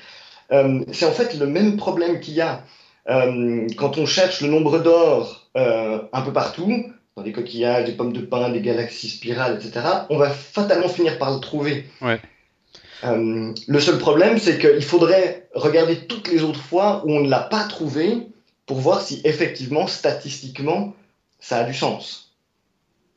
euh, 0.52 0.80
c'est 0.92 1.06
en 1.06 1.12
fait 1.12 1.38
le 1.38 1.46
même 1.46 1.76
problème 1.76 2.20
qu'il 2.20 2.34
y 2.34 2.40
a 2.40 2.62
quand 3.06 3.98
on 3.98 4.06
cherche 4.06 4.40
le 4.40 4.48
nombre 4.48 4.78
d'or 4.78 5.46
un 5.54 6.22
peu 6.22 6.32
partout, 6.32 6.86
dans 7.16 7.22
des 7.22 7.32
coquillages, 7.32 7.84
des 7.84 7.92
pommes 7.92 8.14
de 8.14 8.22
pin, 8.22 8.48
des 8.48 8.62
galaxies 8.62 9.10
spirales, 9.10 9.56
etc. 9.56 9.86
On 10.08 10.16
va 10.16 10.30
fatalement 10.30 10.88
finir 10.88 11.18
par 11.18 11.34
le 11.34 11.38
trouver. 11.38 11.84
Ouais. 12.00 12.18
le 13.02 13.80
seul 13.80 13.98
problème, 13.98 14.38
c'est 14.38 14.58
qu'il 14.58 14.82
faudrait 14.82 15.48
regarder 15.54 16.06
toutes 16.06 16.28
les 16.28 16.42
autres 16.44 16.62
fois 16.62 17.02
où 17.04 17.12
on 17.12 17.20
ne 17.20 17.28
l'a 17.28 17.40
pas 17.40 17.64
trouvé 17.64 18.26
pour 18.64 18.78
voir 18.78 19.02
si 19.02 19.20
effectivement, 19.24 19.86
statistiquement, 19.86 20.94
ça 21.44 21.58
a 21.58 21.64
du 21.64 21.74
sens. 21.74 22.34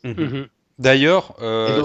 Mhm. 0.04 0.14
Mhm. 0.18 0.48
D'ailleurs, 0.80 1.36
euh, 1.42 1.84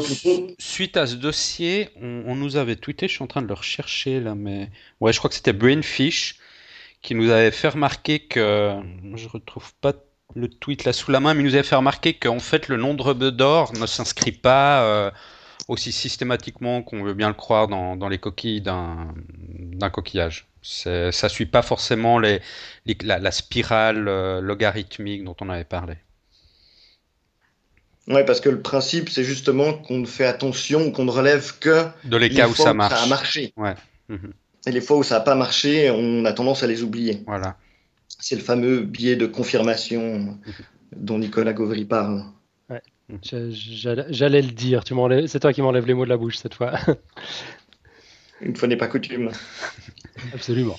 suite 0.59 0.97
à 0.97 1.07
ce 1.07 1.15
dossier, 1.15 1.89
on, 2.03 2.35
nous 2.35 2.57
avait 2.57 2.77
tweeté, 2.77 3.09
je 3.09 3.15
suis 3.15 3.23
en 3.23 3.29
train 3.29 3.41
de 3.41 3.47
le 3.47 3.55
rechercher 3.55 4.21
là, 4.21 4.35
mais 4.35 4.69
ouais, 5.01 5.13
je 5.13 5.19
crois 5.19 5.31
que 5.31 5.37
c'était 5.37 5.55
Brainfish 5.55 6.37
qui 7.01 7.15
nous 7.15 7.31
avait 7.31 7.53
fait 7.53 7.69
remarquer 7.69 8.19
que 8.19 8.77
je 9.15 9.29
retrouve 9.29 9.73
pas 9.81 9.95
le 10.35 10.49
tweet 10.49 10.85
là 10.85 10.93
sous 10.93 11.11
la 11.11 11.21
main, 11.21 11.33
mais 11.33 11.41
il 11.41 11.47
nous 11.47 11.55
avait 11.55 11.63
fait 11.63 11.77
remarquer 11.77 12.15
qu'en 12.15 12.41
fait 12.41 12.69
le 12.69 12.77
nombre 12.77 13.15
d'or 13.15 13.73
ne 13.79 13.87
s'inscrit 13.87 14.33
pas 14.33 14.83
euh, 14.83 15.11
aussi 15.69 15.91
systématiquement 15.91 16.83
qu'on 16.83 17.03
veut 17.03 17.15
bien 17.15 17.29
le 17.29 17.35
croire 17.35 17.69
dans, 17.69 18.09
les 18.09 18.19
coquilles 18.19 18.61
d'un 18.61 19.91
coquillage. 19.91 20.49
Ça 20.61 21.29
suit 21.29 21.47
pas 21.47 21.63
forcément 21.63 22.19
les, 22.19 22.43
la, 23.03 23.31
spirale 23.31 24.07
euh, 24.09 24.41
logarithmique 24.41 25.25
dont 25.25 25.37
on 25.41 25.49
avait 25.49 25.65
parlé. 25.65 25.95
Oui, 28.09 28.25
parce 28.27 28.41
que 28.41 28.49
le 28.49 28.61
principe, 28.61 29.09
c'est 29.09 29.25
justement 29.25 29.75
qu'on 29.75 29.99
ne 29.99 30.07
fait 30.07 30.27
attention, 30.27 30.91
qu'on 30.91 31.05
ne 31.05 31.11
relève 31.11 31.59
que 31.61 31.85
de 32.05 32.17
les 32.17 32.31
cas 32.31 32.49
où 32.49 32.55
ça 32.55 32.75
marche. 32.75 33.01
a 33.01 33.07
marché. 33.07 33.53
Ouais. 33.57 33.75
Mhm. 34.09 34.33
Et 34.67 34.73
les 34.73 34.81
fois 34.81 34.97
où 34.97 35.03
ça 35.03 35.17
n'a 35.17 35.21
pas 35.21 35.35
marché, 35.35 35.91
on 35.91 36.25
a 36.25 36.33
tendance 36.33 36.63
à 36.63 36.67
les 36.67 36.83
oublier. 36.83 37.23
Voilà. 37.27 37.57
C'est 38.09 38.35
le 38.35 38.43
fameux 38.43 38.81
biais 38.81 39.17
de 39.17 39.27
confirmation 39.27 40.19
mhm. 40.19 40.39
dont 40.97 41.19
Nicolas 41.19 41.53
Gauvry 41.53 41.85
parle. 41.85 42.25
Ouais. 42.69 42.83
Mhm. 43.09 43.53
J'allais 44.11 44.43
le 44.43 44.51
dire. 44.51 44.83
Tu 44.83 44.95
c'est 45.29 45.41
toi 45.41 45.53
qui 45.53 45.63
m'enlèves 45.63 45.87
les 45.87 45.95
mots 45.95 46.05
de 46.05 46.11
la 46.11 46.17
bouche 46.17 46.39
cette 46.39 46.55
fois. 46.55 46.73
Une 48.41 48.57
fois 48.57 48.67
n'est 48.67 48.77
pas 48.77 48.89
coutume. 48.89 49.31
Absolument. 50.35 50.79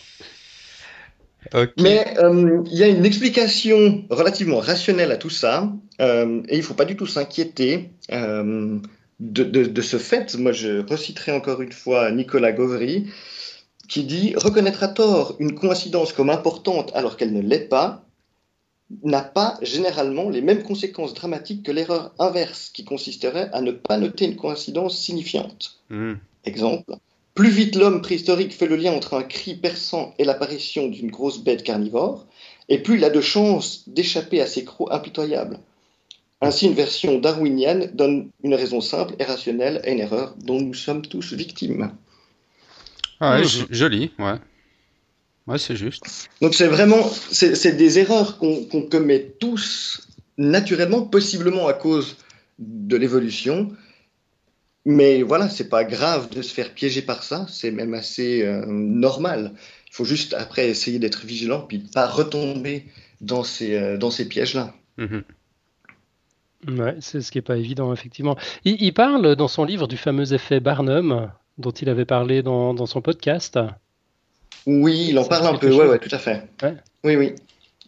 Mais 1.80 2.18
euh, 2.20 2.64
il 2.72 2.78
y 2.78 2.84
a 2.84 2.88
une 2.88 3.06
explication 3.06 4.06
relativement 4.10 4.60
rationnelle 4.60 5.12
à 5.12 5.18
tout 5.18 5.30
ça, 5.30 5.72
euh, 6.02 6.42
et 6.48 6.56
il 6.56 6.60
ne 6.60 6.64
faut 6.64 6.74
pas 6.74 6.86
du 6.86 6.96
tout 6.96 7.06
s'inquiéter 7.06 7.90
euh, 8.12 8.80
de, 9.20 9.82
ce 9.82 9.98
fait. 9.98 10.36
Moi, 10.36 10.52
je 10.52 10.86
reciterai 10.88 11.32
encore 11.32 11.62
une 11.62 11.72
fois 11.72 12.12
Nicolas 12.12 12.52
Gauvry, 12.52 13.08
qui 13.88 14.04
dit 14.04 14.34
Reconnaître 14.36 14.84
à 14.84 14.88
tort 14.88 15.36
une 15.40 15.56
coïncidence 15.56 16.14
comme 16.14 16.30
importante 16.30 16.92
alors 16.96 17.18
qu'elle 17.18 17.34
ne 17.34 17.42
l'est 17.42 17.68
pas 17.68 18.06
n'a 19.04 19.22
pas 19.22 19.58
généralement 19.62 20.30
les 20.30 20.42
mêmes 20.42 20.62
conséquences 20.62 21.16
dramatiques 21.16 21.64
que 21.64 21.72
l'erreur 21.72 22.14
inverse 22.20 22.70
qui 22.70 22.84
consisterait 22.84 23.50
à 23.52 23.62
ne 23.62 23.72
pas 23.72 23.98
noter 23.98 24.26
une 24.26 24.36
coïncidence 24.36 25.00
signifiante. 25.00 25.80
Hmm. 25.90 26.16
Exemple 26.46 26.94
plus 27.36 27.50
vite 27.50 27.76
l'homme 27.76 28.02
préhistorique 28.02 28.54
fait 28.54 28.68
le 28.68 28.76
lien 28.76 28.94
entre 28.94 29.16
un 29.16 29.24
cri 29.24 29.56
perçant 29.56 30.14
et 30.20 30.24
l'apparition 30.24 30.88
d'une 30.88 31.10
grosse 31.10 31.40
bête 31.40 31.64
carnivore, 31.64 32.28
et 32.70 32.78
plus 32.78 32.98
il 32.98 33.04
a 33.04 33.10
de 33.10 33.22
chances 33.22 33.90
d'échapper 33.90 34.40
à 34.40 34.46
ces 34.46 34.64
crocs 34.64 34.92
impitoyables. 34.92 35.58
Ainsi, 36.44 36.68
une 36.68 36.74
version 36.74 37.20
darwinienne 37.20 37.92
donne 37.94 38.30
une 38.44 38.54
raison 38.54 38.82
simple 38.82 39.16
et 39.20 39.24
rationnelle 39.24 39.82
à 39.84 39.90
une 39.90 40.00
erreur 40.00 40.36
dont 40.44 40.60
nous 40.60 40.74
sommes 40.74 41.02
tous 41.02 41.34
victimes. 41.34 41.92
Ah 43.20 43.40
ouais, 43.40 43.48
joli, 43.70 44.12
ouais. 44.20 44.36
Ouais, 45.48 45.58
c'est 45.58 45.76
juste. 45.76 46.30
Donc 46.42 46.54
c'est 46.54 46.68
vraiment, 46.68 47.10
c'est 47.32 47.78
des 47.78 48.00
erreurs 48.00 48.38
qu'on 48.38 48.88
commet 48.90 49.34
tous 49.40 50.08
naturellement, 50.38 51.02
possiblement 51.04 51.68
à 51.68 51.74
cause 51.74 52.18
de 52.60 52.96
l'évolution, 52.98 53.72
mais 54.86 55.22
voilà, 55.22 55.50
c'est 55.50 55.70
pas 55.70 55.86
grave 55.86 56.30
de 56.30 56.42
se 56.42 56.54
faire 56.54 56.74
piéger 56.74 57.02
par 57.02 57.24
ça, 57.24 57.46
c'est 57.50 57.72
même 57.72 57.94
assez 57.94 58.44
euh, 58.44 58.66
normal. 58.68 59.54
Il 59.88 59.96
faut 59.96 60.06
juste 60.06 60.34
après 60.34 60.68
essayer 60.70 61.00
d'être 61.00 61.26
vigilant 61.26 61.62
puis 61.62 61.80
de 61.80 61.90
pas 61.90 62.08
retomber 62.08 62.86
dans 63.22 63.44
ces, 63.44 63.76
euh, 63.76 63.98
dans 63.98 64.12
ces 64.12 64.28
pièges-là. 64.28 64.74
Mhm. 64.98 65.24
Ouais, 66.68 66.96
c'est 67.00 67.22
ce 67.22 67.32
qui 67.32 67.38
n'est 67.38 67.44
pas 67.44 67.58
évident, 67.58 67.92
effectivement. 67.94 68.38
Il, 68.66 68.94
parle 68.94 69.36
dans 69.36 69.48
son 69.48 69.66
livre 69.66 69.88
du 69.88 69.98
fameux 69.98 70.34
effet 70.34 70.60
Barnum, 70.60 71.30
dont 71.58 71.72
il 71.72 71.90
avait 71.90 72.06
parlé 72.06 72.42
dans, 72.42 72.74
dans 72.74 72.86
son 72.86 73.02
podcast. 73.02 73.60
Oui, 74.66 75.08
il 75.10 75.20
en 75.20 75.26
parle 75.26 75.48
un 75.48 75.58
peu, 75.58 75.74
ouais, 75.74 75.88
ouais, 75.88 76.00
tout 76.00 76.14
à 76.14 76.20
fait. 76.20 76.48
Oui, 77.04 77.16
oui. 77.16 77.34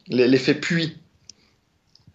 L'effet 0.07 0.53
puits. 0.53 0.97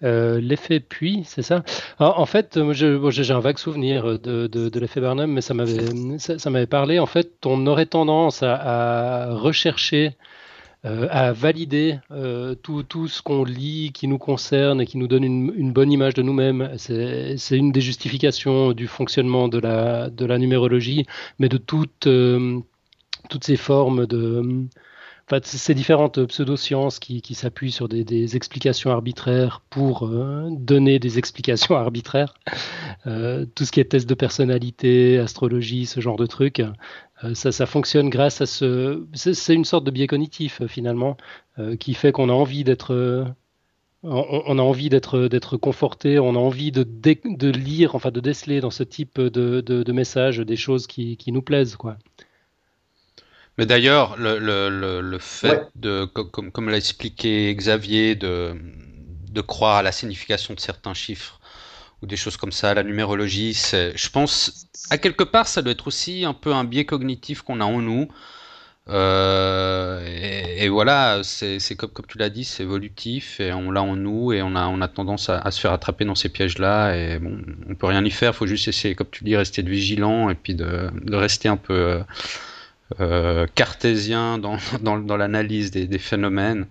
Euh, 0.03 0.41
l'effet 0.41 0.81
puits, 0.81 1.23
c'est 1.27 1.43
ça? 1.43 1.63
En 1.99 2.25
fait, 2.25 2.59
j'ai 2.73 3.33
un 3.33 3.41
vague 3.41 3.59
souvenir 3.59 4.19
de, 4.19 4.79
l'effet 4.79 5.01
Barnum, 5.01 5.31
mais 5.31 5.41
ça 5.41 5.55
m'avait 5.55 6.19
ça, 6.19 6.67
parlé. 6.67 6.99
En 6.99 7.07
fait, 7.07 7.31
on 7.45 7.67
aurait 7.67 7.87
tendance 7.87 8.43
à, 8.43 9.29
rechercher, 9.33 10.17
euh, 10.87 11.09
à 11.11 11.33
valider 11.33 11.99
euh, 12.11 12.55
tout, 12.55 12.83
tout, 12.83 13.07
ce 13.09 13.21
qu'on 13.23 13.45
lit 13.45 13.91
qui 13.93 14.09
nous 14.09 14.19
concerne 14.19 14.81
et 14.81 14.87
qui 14.87 14.97
nous 14.97 15.09
donne 15.09 15.25
une, 15.25 15.73
bonne 15.73 15.93
image 15.93 16.15
de 16.15 16.23
nous-mêmes. 16.23 16.73
C'est 16.77 17.37
une 17.51 17.73
des 17.73 17.81
justifications 17.81 18.73
du 18.73 18.87
fonctionnement 18.87 19.49
de 19.49 19.59
la, 19.59 20.11
de 20.11 20.25
la 20.25 20.39
numérologie, 20.39 21.07
mais 21.39 21.49
de 21.49 21.59
toutes, 21.59 22.09
toutes 23.29 23.45
ces 23.45 23.57
formes 23.57 24.07
de 24.07 24.67
ces 25.43 25.75
différentes 25.75 26.25
pseudosciences 26.27 26.99
qui, 26.99 27.23
qui 27.23 27.35
s'appuient 27.35 27.71
sur 27.71 27.89
des, 27.89 28.37
explications 28.37 28.91
arbitraires 28.91 29.63
pour 29.71 30.07
euh, 30.07 30.49
donner 30.51 30.99
des 30.99 31.19
explications 31.19 31.77
arbitraires. 31.77 32.35
Euh, 33.07 33.47
tout 33.55 33.65
ce 33.65 33.73
qui 33.73 33.81
est 33.81 33.85
test 33.85 34.09
de 34.09 34.15
personnalité, 34.15 35.19
astrologie, 35.19 35.87
ce 35.87 36.01
genre 36.01 36.17
de 36.17 36.27
trucs, 36.27 36.61
euh, 37.25 37.35
ça, 37.35 37.67
fonctionne 37.67 38.09
grâce 38.09 38.41
à 38.41 38.47
ce. 38.47 39.05
C'est 39.15 39.55
une 39.55 39.65
sorte 39.65 39.85
de 39.85 39.91
biais 39.91 40.07
cognitif 40.07 40.67
finalement 40.67 41.17
qui 41.79 41.93
fait 41.93 42.13
qu'on 42.13 42.31
a 42.31 42.33
envie 42.33 42.65
d'être. 42.65 43.27
On, 44.03 44.59
a 44.59 44.63
envie 44.63 44.89
d'être 44.89 45.29
d'être 45.29 45.59
conforté, 45.59 46.19
on 46.19 46.35
a 46.35 46.39
envie 46.39 46.73
de, 46.73 46.85
de, 46.85 47.51
lire, 47.51 47.95
enfin 47.95 48.11
de 48.11 48.21
déceler 48.21 48.61
dans 48.61 48.71
ce 48.71 48.83
type 48.83 49.21
de, 49.21 49.61
de, 49.61 49.93
messages 49.93 50.39
des 50.39 50.57
choses 50.57 50.87
qui, 50.87 51.19
qui 51.19 51.33
nous 51.33 51.43
plaisent, 51.43 51.77
quoi. 51.77 51.99
Mais 53.61 53.67
d'ailleurs, 53.67 54.17
le, 54.17 54.39
le, 54.39 55.03
le, 55.03 55.19
fait 55.19 55.69
de, 55.75 56.07
comme, 56.07 56.51
comme 56.51 56.71
l'a 56.71 56.79
expliqué 56.79 57.55
Xavier, 57.55 58.15
de, 58.15 58.55
de 59.31 59.41
croire 59.43 59.77
à 59.77 59.83
la 59.83 59.93
signification 59.93 60.55
de 60.55 60.61
certains 60.61 60.95
chiffres 60.95 61.39
ou 62.01 62.07
des 62.07 62.17
choses 62.17 62.39
comme 62.39 62.53
ça, 62.53 62.73
la 62.73 62.83
numérologie, 62.83 63.53
c'est, 63.53 63.93
je 63.95 64.09
pense, 64.09 64.67
à 64.89 64.97
quelque 64.97 65.25
part, 65.25 65.47
ça 65.47 65.61
doit 65.61 65.73
être 65.73 65.89
aussi 65.89 66.25
un 66.25 66.33
peu 66.33 66.55
un 66.55 66.65
biais 66.65 66.87
cognitif 66.87 67.43
qu'on 67.43 67.61
a 67.61 67.65
en 67.67 67.83
nous. 67.83 68.09
Euh, 68.89 70.07
et, 70.57 70.71
voilà, 70.71 71.21
c'est, 71.23 71.59
comme, 71.77 71.91
comme 71.91 72.07
tu 72.07 72.17
l'as 72.17 72.31
dit, 72.31 72.45
c'est 72.45 72.63
évolutif 72.63 73.41
et 73.41 73.53
on 73.53 73.71
l'a 73.71 73.83
en 73.83 73.95
nous 73.95 74.33
et 74.33 74.41
on 74.41 74.57
a, 74.57 74.69
on 74.69 74.81
a 74.81 74.89
tendance 74.89 75.29
à, 75.29 75.51
se 75.51 75.61
faire 75.61 75.75
attraper 75.75 76.07
dans 76.07 76.15
ces 76.15 76.31
pièges-là. 76.31 76.97
Et 76.97 77.19
bon, 77.19 77.43
on 77.69 77.75
peut 77.75 77.89
rien 77.89 78.03
y 78.07 78.11
faire, 78.11 78.31
il 78.31 78.37
faut 78.37 78.47
juste 78.47 78.69
essayer, 78.69 78.95
comme 78.95 79.11
tu 79.11 79.23
dis, 79.23 79.37
rester 79.37 79.61
vigilant 79.61 80.31
et 80.31 80.35
puis 80.35 80.55
de, 80.55 80.91
de 80.95 81.15
rester 81.15 81.49
un 81.51 81.59
peu 81.59 81.75
euh, 81.75 82.03
cartésien 83.55 84.39
dans, 84.39 84.59
dans, 84.83 84.99
dans 84.99 85.17
l'analyse 85.17 85.71
des, 85.71 85.87
des, 85.87 85.99
phénomènes 85.99 86.67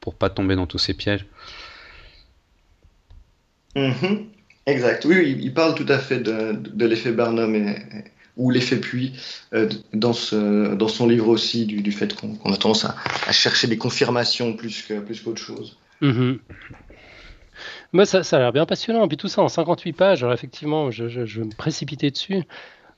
pour 0.00 0.14
pas 0.14 0.30
tomber 0.30 0.56
dans 0.56 0.66
tous 0.66 0.78
ces 0.78 0.94
pièges. 0.94 1.26
Mhm. 3.76 4.26
Exact. 4.66 5.04
Oui, 5.04 5.36
il 5.40 5.52
parle 5.52 5.74
tout 5.74 5.86
à 5.88 5.98
fait 5.98 6.20
de, 6.20 6.52
de 6.52 6.86
l'effet 6.86 7.12
Barnum 7.12 7.54
et, 7.54 7.76
ou 8.36 8.50
l'effet 8.50 8.76
puits 8.76 9.12
euh, 9.52 9.68
dans, 9.92 10.12
ce, 10.12 10.74
dans 10.74 10.88
son 10.88 11.06
livre 11.06 11.28
aussi 11.28 11.66
du, 11.66 11.82
du 11.82 11.92
fait 11.92 12.14
qu'on 12.14 12.52
a 12.52 12.56
tendance 12.56 12.84
à, 12.84 12.96
à, 13.26 13.32
chercher 13.32 13.66
des 13.66 13.76
confirmations 13.76 14.54
plus 14.54 14.82
que 14.82 15.00
plus 15.00 15.20
qu'autre 15.20 15.40
chose. 15.40 15.76
Mhm. 16.00 16.38
Moi, 17.92 18.06
ça, 18.06 18.24
ça, 18.24 18.36
a 18.36 18.40
l'air 18.40 18.52
bien 18.52 18.66
passionnant. 18.66 19.04
Et 19.04 19.08
puis 19.08 19.16
tout 19.16 19.28
ça 19.28 19.42
en 19.42 19.48
58 19.48 19.92
pages. 19.92 20.22
Alors 20.22 20.34
effectivement, 20.34 20.90
je, 20.90 21.08
je, 21.08 21.26
je 21.26 21.40
vais 21.40 21.46
me 21.46 21.54
précipiter 21.54 22.10
dessus. 22.10 22.42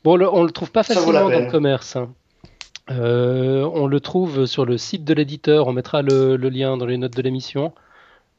Bon, 0.04 0.18
on 0.21 0.42
le 0.42 0.50
trouve 0.50 0.71
pas 0.71 0.83
facilement 0.83 1.12
dans 1.12 1.28
le 1.28 1.50
commerce. 1.50 1.97
Hein. 1.97 2.14
Euh, 2.90 3.68
on 3.74 3.86
le 3.86 4.00
trouve 4.00 4.46
sur 4.46 4.64
le 4.64 4.78
site 4.78 5.04
de 5.04 5.14
l'éditeur, 5.14 5.66
on 5.66 5.72
mettra 5.72 6.02
le, 6.02 6.36
lien 6.36 6.76
dans 6.76 6.86
les 6.86 6.98
notes 6.98 7.16
de 7.16 7.22
l'émission. 7.22 7.72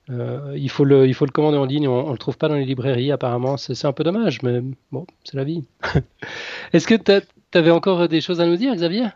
Euh, 0.09 0.53
il, 0.55 0.69
faut 0.69 0.85
le, 0.85 1.05
il 1.05 1.13
faut 1.13 1.25
le 1.25 1.31
commander 1.31 1.57
en 1.57 1.65
ligne, 1.65 1.87
on 1.87 2.07
ne 2.07 2.11
le 2.13 2.17
trouve 2.17 2.37
pas 2.37 2.47
dans 2.47 2.55
les 2.55 2.63
librairies 2.63 3.11
apparemment, 3.11 3.57
c'est 3.57 3.85
un 3.85 3.91
peu 3.91 4.05
dommage, 4.05 4.41
mais 4.41 4.61
bon, 4.91 5.05
c'est 5.25 5.35
la 5.35 5.43
vie. 5.43 5.65
Est-ce 6.73 6.87
que 6.87 6.95
tu 6.95 7.57
avais 7.57 7.71
encore 7.71 8.07
des 8.07 8.21
choses 8.21 8.39
à 8.39 8.45
nous 8.45 8.55
dire, 8.55 8.73
Xavier? 8.73 9.07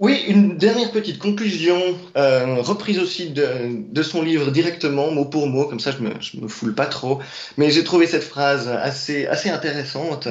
Oui, 0.00 0.24
une 0.26 0.56
dernière 0.56 0.90
petite 0.90 1.18
conclusion, 1.18 1.78
euh, 2.16 2.56
reprise 2.62 2.98
aussi 2.98 3.30
de, 3.30 4.02
son 4.02 4.22
livre 4.22 4.50
directement, 4.50 5.12
mot 5.12 5.26
pour 5.26 5.46
mot, 5.46 5.66
comme 5.66 5.78
ça 5.78 5.92
je 5.92 5.98
me, 5.98 6.10
me 6.42 6.48
foule 6.48 6.74
pas 6.74 6.86
trop. 6.86 7.20
Mais 7.58 7.70
j'ai 7.70 7.84
trouvé 7.84 8.06
cette 8.06 8.24
phrase 8.24 8.66
assez, 8.66 9.26
assez 9.26 9.50
intéressante. 9.50 10.26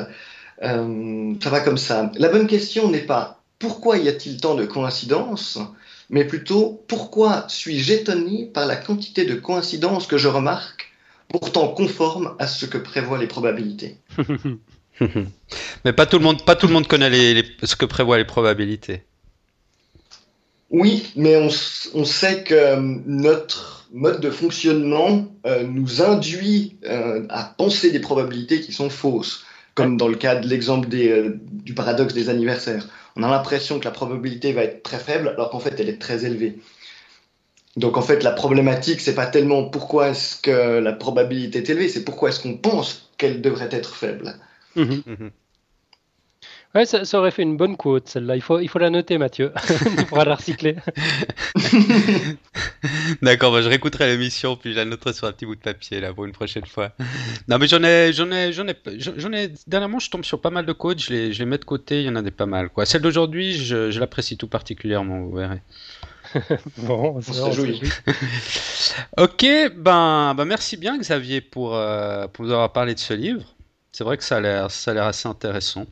ça 0.59 1.49
va 1.49 1.59
comme 1.61 1.77
ça. 1.77 2.11
La 2.17 2.29
bonne 2.29 2.47
question 2.47 2.89
n'est 2.89 2.97
pas 2.97 3.38
pourquoi 3.59 3.97
y 3.97 4.07
a-t-il 4.07 4.39
tant 4.39 4.55
de 4.55 4.65
coïncidences 4.65 5.59
mais 6.09 6.25
plutôt 6.25 6.83
pourquoi 6.87 7.45
suis-je 7.47 7.93
étonné 7.93 8.45
par 8.45 8.65
la 8.65 8.75
quantité 8.75 9.25
de 9.25 9.35
coïncidences 9.35 10.07
que 10.07 10.17
je 10.17 10.27
remarque, 10.27 10.91
pourtant 11.27 11.67
conformes 11.67 12.35
à 12.39 12.47
ce 12.47 12.65
que 12.65 12.77
prévoient 12.77 13.19
les 13.19 13.27
probabilités. 13.27 13.97
mais 15.85 15.93
pas 15.93 16.05
tout 16.05 16.17
le 16.17 16.23
monde, 16.23 16.43
pas 16.43 16.55
tout 16.55 16.67
le 16.67 16.73
monde 16.73 16.87
connaît 16.87 17.09
les, 17.09 17.45
ce 17.63 17.75
que 17.75 17.85
prévoient 17.85 18.17
les 18.17 18.25
probabilités. 18.25 19.03
Oui, 20.71 21.11
mais 21.15 21.35
on, 21.35 22.05
sait 22.05 22.43
que 22.43 22.53
euh, 22.53 22.79
notre 23.05 23.87
mode 23.91 24.21
de 24.21 24.29
fonctionnement 24.29 25.27
euh, 25.47 25.63
nous 25.63 26.03
induit 26.03 26.77
euh, 26.85 27.25
à 27.29 27.43
penser 27.43 27.91
des 27.91 27.99
probabilités 27.99 28.61
qui 28.61 28.71
sont 28.71 28.91
fausses, 28.91 29.45
comme 29.81 29.97
dans 29.97 30.07
le 30.07 30.15
cas 30.15 30.35
de 30.35 30.47
l'exemple 30.47 30.87
du 30.89 31.73
paradoxe 31.73 32.13
des 32.13 32.29
anniversaires 32.29 32.87
on 33.15 33.23
a 33.23 33.29
l'impression 33.29 33.79
que 33.79 33.85
la 33.85 33.91
probabilité 33.91 34.53
va 34.53 34.63
être 34.63 34.83
très 34.83 34.99
faible 34.99 35.29
alors 35.29 35.49
qu'en 35.49 35.59
fait 35.59 35.75
elle 35.79 35.89
est 35.89 35.99
très 35.99 36.25
élevée. 36.25 36.59
Donc 37.75 37.97
en 37.97 38.01
fait 38.01 38.23
la 38.23 38.31
problématique 38.31 39.01
c'est 39.01 39.15
pas 39.15 39.27
tellement 39.27 39.65
pourquoi 39.65 40.09
est-ce 40.09 40.37
que 40.41 40.79
la 40.79 40.93
probabilité 40.93 41.59
est 41.59 41.69
élevée, 41.69 41.89
c'est 41.89 42.03
pourquoi 42.03 42.29
est-ce 42.29 42.39
qu'on 42.39 42.57
pense 42.57 43.09
qu'elle 43.17 43.41
devrait 43.41 43.69
être 43.71 43.95
faible. 43.95 44.35
Mhm. 44.75 45.03
Mhm. 45.05 45.31
Ouais, 46.75 46.85
ça, 46.85 47.01
aurait 47.17 47.31
fait 47.31 47.41
une 47.41 47.57
bonne 47.57 47.75
quote, 47.77 48.07
celle-là. 48.07 48.35
Il 48.35 48.43
faut, 48.43 48.59
il 48.59 48.67
faut 48.69 48.77
la 48.77 48.91
noter, 48.91 49.17
Mathieu. 49.17 49.51
tu 49.97 50.05
pourras 50.05 50.25
la 50.25 50.35
recycler. 50.35 50.75
D'accord, 53.23 53.51
bah, 53.51 53.63
je 53.63 53.69
réécouterai 53.69 54.07
l'émission, 54.07 54.55
puis 54.55 54.73
je 54.73 54.77
la 54.77 54.85
noterai 54.85 55.13
sur 55.13 55.25
un 55.25 55.31
petit 55.31 55.47
bout 55.47 55.55
de 55.55 55.61
papier, 55.61 55.99
là, 55.99 56.13
pour 56.13 56.25
une 56.25 56.31
prochaine 56.31 56.67
fois. 56.67 56.91
Non, 57.47 57.57
mais 57.57 57.67
j'en 57.67 57.83
ai, 57.83 58.13
j'en 58.13 58.31
ai, 58.31 58.53
j'en 58.53 58.67
ai, 58.67 58.75
j'en 58.97 59.33
ai, 59.33 59.51
dernièrement, 59.65 59.97
je 59.97 60.11
tombe 60.11 60.23
sur 60.23 60.41
pas 60.41 60.51
mal 60.51 60.67
de 60.67 60.73
quotes, 60.73 60.99
je 60.99 61.11
les, 61.11 61.33
je 61.33 61.39
les 61.39 61.45
mets 61.45 61.57
de 61.57 61.65
côté, 61.65 62.01
il 62.01 62.05
y 62.05 62.09
en 62.09 62.15
a 62.15 62.21
des 62.21 62.29
pas 62.29 62.45
mal, 62.45 62.69
quoi. 62.69 62.85
Celle 62.85 63.01
d'aujourd'hui, 63.01 63.53
je, 63.53 63.89
je 63.89 63.99
l'apprécie 63.99 64.37
tout 64.37 64.47
particulièrement, 64.47 65.21
vous 65.21 65.35
verrez. 65.35 65.61
bon, 66.77 67.19
c'est 67.21 67.41
ok, 69.17 69.45
ben, 69.75 70.35
ben, 70.35 70.45
merci 70.45 70.77
bien 70.77 70.99
Xavier 70.99 71.41
pour, 71.41 71.75
euh, 71.75 72.27
pour 72.27 72.45
nous 72.45 72.51
avoir 72.51 72.71
parlé 72.71 72.93
de 72.93 72.99
ce 72.99 73.15
livre. 73.15 73.55
C'est 73.91 74.03
vrai 74.03 74.17
que 74.17 74.23
ça 74.23 74.37
a 74.37 74.39
l'air, 74.39 74.69
ça 74.69 74.91
a 74.91 74.93
l'air 74.93 75.05
assez 75.05 75.27
intéressant. 75.27 75.87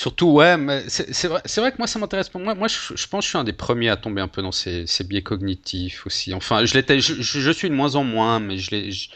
Surtout, 0.00 0.28
ouais, 0.28 0.56
mais 0.56 0.84
c'est 0.88 1.26
vrai, 1.26 1.42
vrai, 1.58 1.72
que 1.72 1.76
moi 1.76 1.86
ça 1.86 1.98
m'intéresse 1.98 2.32
moi. 2.32 2.54
Moi, 2.54 2.68
je, 2.68 3.06
pense 3.06 3.20
que 3.20 3.24
je 3.24 3.28
suis 3.28 3.36
un 3.36 3.44
des 3.44 3.52
premiers 3.52 3.90
à 3.90 3.98
tomber 3.98 4.22
un 4.22 4.28
peu 4.28 4.40
dans 4.40 4.50
ces, 4.50 4.86
ces 4.86 5.04
biais 5.04 5.20
cognitifs 5.20 6.06
aussi. 6.06 6.32
Enfin, 6.32 6.64
je 6.64 6.72
l'étais, 6.72 7.00
je, 7.00 7.20
je, 7.20 7.50
suis 7.50 7.68
de 7.68 7.74
moins 7.74 7.96
en 7.96 8.02
moins, 8.02 8.40
mais 8.40 8.56
je, 8.56 8.90
je, 8.90 9.08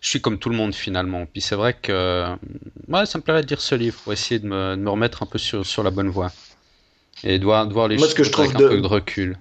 suis 0.00 0.20
comme 0.20 0.38
tout 0.38 0.50
le 0.50 0.54
monde 0.54 0.72
finalement. 0.72 1.26
Puis 1.26 1.40
c'est 1.40 1.56
vrai 1.56 1.74
que, 1.74 2.28
ouais, 2.86 3.06
ça 3.06 3.18
me 3.18 3.24
plairait 3.24 3.42
de 3.42 3.48
lire 3.48 3.60
ce 3.60 3.74
livre 3.74 3.96
pour 4.04 4.12
essayer 4.12 4.38
de 4.38 4.46
me, 4.46 4.76
de 4.76 4.80
me 4.80 4.88
remettre 4.88 5.24
un 5.24 5.26
peu 5.26 5.38
sur, 5.38 5.66
sur 5.66 5.82
la 5.82 5.90
bonne 5.90 6.10
voie 6.10 6.30
et 7.24 7.40
de 7.40 7.44
voir, 7.44 7.66
de 7.66 7.72
voir 7.72 7.88
les 7.88 7.98
choses 7.98 8.14
avec 8.38 8.54
un 8.54 8.56
peu 8.56 8.80
de 8.80 8.86
recul. 8.86 9.36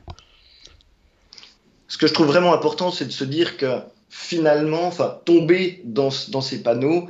Ce 1.87 1.99
que 1.99 2.07
je 2.07 2.13
trouve 2.13 2.25
vraiment 2.25 2.55
important, 2.55 2.89
c'est 2.89 3.05
de 3.05 3.11
se 3.11 3.25
dire 3.25 3.57
que 3.57 3.81
finalement, 4.09 4.87
enfin, 4.87 5.19
tomber 5.23 5.83
dans, 5.83 6.09
dans 6.29 6.41
ces 6.41 6.63
panneaux 6.63 7.07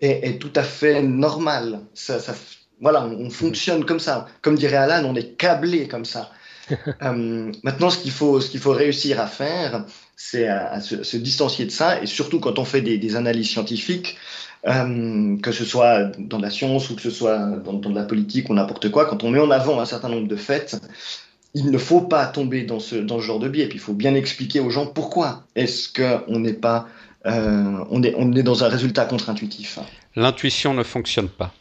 est, 0.00 0.28
est, 0.28 0.38
tout 0.38 0.52
à 0.54 0.62
fait 0.62 1.02
normal. 1.02 1.80
Ça, 1.92 2.20
ça, 2.20 2.32
voilà, 2.80 3.06
on, 3.06 3.30
fonctionne 3.30 3.84
comme 3.84 4.00
ça. 4.00 4.26
Comme 4.42 4.56
dirait 4.56 4.76
Alan, 4.76 5.08
on 5.08 5.14
est 5.14 5.36
câblé 5.36 5.88
comme 5.88 6.04
ça. 6.04 6.30
euh, 6.70 7.52
maintenant, 7.62 7.90
ce 7.90 7.98
qu'il 7.98 8.10
faut, 8.10 8.40
ce 8.40 8.50
qu'il 8.50 8.60
faut 8.60 8.72
réussir 8.72 9.20
à 9.20 9.26
faire, 9.26 9.84
c'est 10.16 10.48
à, 10.48 10.80
se, 10.80 11.02
se, 11.04 11.16
distancier 11.16 11.64
de 11.64 11.70
ça, 11.70 12.02
et 12.02 12.06
surtout 12.06 12.40
quand 12.40 12.58
on 12.58 12.64
fait 12.64 12.80
des, 12.80 12.98
des 12.98 13.16
analyses 13.16 13.50
scientifiques, 13.50 14.16
euh, 14.66 15.36
que 15.38 15.52
ce 15.52 15.64
soit 15.64 16.10
dans 16.18 16.38
la 16.38 16.50
science 16.50 16.90
ou 16.90 16.96
que 16.96 17.02
ce 17.02 17.10
soit 17.10 17.38
dans, 17.38 17.74
dans 17.74 17.92
la 17.92 18.02
politique 18.02 18.50
ou 18.50 18.54
n'importe 18.54 18.90
quoi, 18.90 19.06
quand 19.06 19.22
on 19.22 19.30
met 19.30 19.38
en 19.38 19.50
avant 19.50 19.78
un 19.80 19.84
certain 19.86 20.08
nombre 20.08 20.26
de 20.26 20.36
faits, 20.36 20.80
il 21.54 21.70
ne 21.70 21.78
faut 21.78 22.02
pas 22.02 22.26
tomber 22.26 22.64
dans 22.64 22.80
ce, 22.80 22.96
dans 22.96 23.18
ce 23.18 23.24
genre 23.24 23.38
de 23.38 23.48
biais. 23.48 23.68
Puis 23.68 23.78
il 23.78 23.80
faut 23.80 23.94
bien 23.94 24.14
expliquer 24.14 24.60
aux 24.60 24.70
gens 24.70 24.86
pourquoi 24.86 25.44
est-ce 25.54 25.88
qu'on 25.92 26.38
n'est 26.38 26.52
pas, 26.52 26.88
euh, 27.26 27.84
on, 27.90 28.02
est, 28.02 28.14
on 28.16 28.32
est 28.32 28.42
dans 28.42 28.64
un 28.64 28.68
résultat 28.68 29.04
contre-intuitif. 29.04 29.78
L'intuition 30.16 30.74
ne 30.74 30.82
fonctionne 30.82 31.28
pas. 31.28 31.52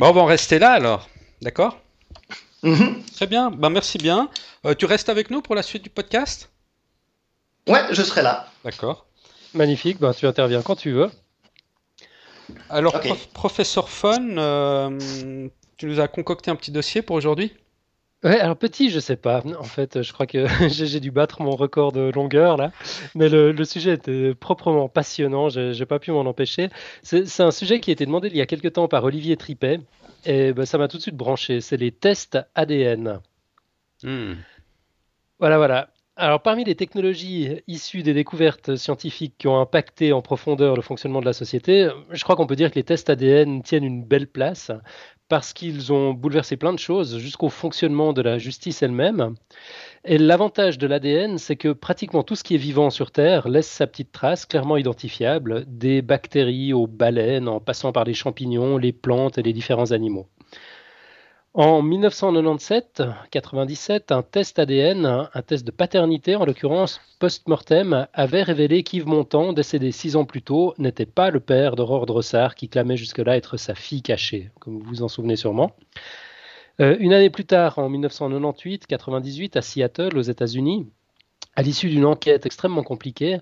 Bon, 0.00 0.08
on 0.08 0.12
va 0.12 0.22
en 0.22 0.24
rester 0.24 0.58
là 0.58 0.72
alors, 0.72 1.10
d'accord? 1.42 1.78
Mm-hmm. 2.62 3.12
Très 3.16 3.26
bien, 3.26 3.50
ben, 3.50 3.68
merci 3.68 3.98
bien. 3.98 4.30
Euh, 4.64 4.74
tu 4.74 4.86
restes 4.86 5.10
avec 5.10 5.30
nous 5.30 5.42
pour 5.42 5.54
la 5.54 5.62
suite 5.62 5.82
du 5.82 5.90
podcast? 5.90 6.48
Ouais, 7.68 7.82
je 7.90 8.02
serai 8.02 8.22
là. 8.22 8.48
D'accord. 8.64 9.04
Magnifique, 9.52 9.98
ben, 9.98 10.14
tu 10.14 10.26
interviens 10.26 10.62
quand 10.62 10.76
tu 10.76 10.92
veux. 10.92 11.10
Alors, 12.70 12.98
professeur 13.34 13.90
Fon, 13.90 14.36
euh, 14.38 15.48
tu 15.76 15.84
nous 15.84 16.00
as 16.00 16.08
concocté 16.08 16.50
un 16.50 16.56
petit 16.56 16.70
dossier 16.70 17.02
pour 17.02 17.16
aujourd'hui? 17.16 17.52
Ouais, 18.22 18.38
alors 18.38 18.56
petit, 18.56 18.90
je 18.90 19.00
sais 19.00 19.16
pas. 19.16 19.42
En 19.58 19.64
fait, 19.64 20.02
je 20.02 20.12
crois 20.12 20.26
que 20.26 20.46
j'ai 20.68 21.00
dû 21.00 21.10
battre 21.10 21.40
mon 21.40 21.56
record 21.56 21.92
de 21.92 22.10
longueur 22.14 22.58
là. 22.58 22.70
Mais 23.14 23.28
le, 23.30 23.64
sujet 23.64 23.94
était 23.94 24.34
proprement 24.34 24.88
passionnant. 24.88 25.48
J'ai 25.48 25.86
pas 25.86 25.98
pu 25.98 26.12
m'en 26.12 26.20
empêcher. 26.20 26.68
C'est 27.02 27.40
un 27.40 27.50
sujet 27.50 27.80
qui 27.80 27.90
a 27.90 27.92
été 27.94 28.04
demandé 28.04 28.28
il 28.28 28.36
y 28.36 28.42
a 28.42 28.46
quelques 28.46 28.74
temps 28.74 28.88
par 28.88 29.04
Olivier 29.04 29.36
Tripet. 29.36 29.80
Et 30.26 30.52
ben, 30.52 30.66
ça 30.66 30.76
m'a 30.76 30.88
tout 30.88 30.98
de 30.98 31.02
suite 31.02 31.16
branché. 31.16 31.62
C'est 31.62 31.78
les 31.78 31.92
tests 31.92 32.38
ADN. 32.54 33.20
Hmm. 34.02 34.34
Voilà, 35.38 35.56
voilà. 35.56 35.88
Alors, 36.16 36.42
parmi 36.42 36.64
les 36.64 36.74
technologies 36.74 37.62
issues 37.66 38.02
des 38.02 38.12
découvertes 38.12 38.76
scientifiques 38.76 39.36
qui 39.38 39.48
ont 39.48 39.58
impacté 39.58 40.12
en 40.12 40.20
profondeur 40.20 40.76
le 40.76 40.82
fonctionnement 40.82 41.20
de 41.20 41.24
la 41.24 41.32
société, 41.32 41.88
je 42.10 42.22
crois 42.22 42.36
qu'on 42.36 42.46
peut 42.46 42.56
dire 42.56 42.70
que 42.70 42.74
les 42.74 42.84
tests 42.84 43.08
ADN 43.08 43.62
tiennent 43.62 43.84
une 43.84 44.04
belle 44.04 44.26
place 44.26 44.70
parce 45.30 45.52
qu'ils 45.52 45.92
ont 45.92 46.12
bouleversé 46.12 46.56
plein 46.56 46.72
de 46.72 46.78
choses 46.78 47.16
jusqu'au 47.18 47.48
fonctionnement 47.48 48.12
de 48.12 48.20
la 48.20 48.36
justice 48.36 48.82
elle-même. 48.82 49.36
Et 50.04 50.18
l'avantage 50.18 50.76
de 50.76 50.88
l'ADN, 50.88 51.38
c'est 51.38 51.54
que 51.54 51.72
pratiquement 51.72 52.24
tout 52.24 52.34
ce 52.34 52.42
qui 52.42 52.56
est 52.56 52.58
vivant 52.58 52.90
sur 52.90 53.12
Terre 53.12 53.48
laisse 53.48 53.68
sa 53.68 53.86
petite 53.86 54.10
trace 54.10 54.44
clairement 54.44 54.76
identifiable, 54.76 55.64
des 55.68 56.02
bactéries 56.02 56.72
aux 56.72 56.88
baleines, 56.88 57.48
en 57.48 57.60
passant 57.60 57.92
par 57.92 58.04
les 58.04 58.14
champignons, 58.14 58.76
les 58.76 58.92
plantes 58.92 59.38
et 59.38 59.42
les 59.42 59.52
différents 59.52 59.92
animaux. 59.92 60.26
En 61.52 61.82
1997-97, 61.82 64.12
un 64.12 64.22
test 64.22 64.60
ADN, 64.60 65.28
un 65.34 65.42
test 65.42 65.66
de 65.66 65.72
paternité 65.72 66.36
en 66.36 66.44
l'occurrence 66.44 67.00
post-mortem, 67.18 68.06
avait 68.12 68.44
révélé 68.44 68.84
qu'Yves 68.84 69.08
Montand, 69.08 69.52
décédé 69.52 69.90
six 69.90 70.14
ans 70.14 70.24
plus 70.24 70.42
tôt, 70.42 70.74
n'était 70.78 71.06
pas 71.06 71.30
le 71.30 71.40
père 71.40 71.74
d'Aurore 71.74 72.06
Drossard 72.06 72.54
qui 72.54 72.68
clamait 72.68 72.96
jusque-là 72.96 73.36
être 73.36 73.56
sa 73.56 73.74
fille 73.74 74.02
cachée, 74.02 74.52
comme 74.60 74.78
vous 74.78 74.84
vous 74.84 75.02
en 75.02 75.08
souvenez 75.08 75.34
sûrement. 75.34 75.72
Euh, 76.80 76.96
une 77.00 77.12
année 77.12 77.30
plus 77.30 77.46
tard, 77.46 77.80
en 77.80 77.90
1998-98, 77.90 79.58
à 79.58 79.62
Seattle, 79.62 80.16
aux 80.16 80.22
États-Unis, 80.22 80.86
à 81.56 81.62
l'issue 81.62 81.88
d'une 81.88 82.06
enquête 82.06 82.46
extrêmement 82.46 82.84
compliquée, 82.84 83.38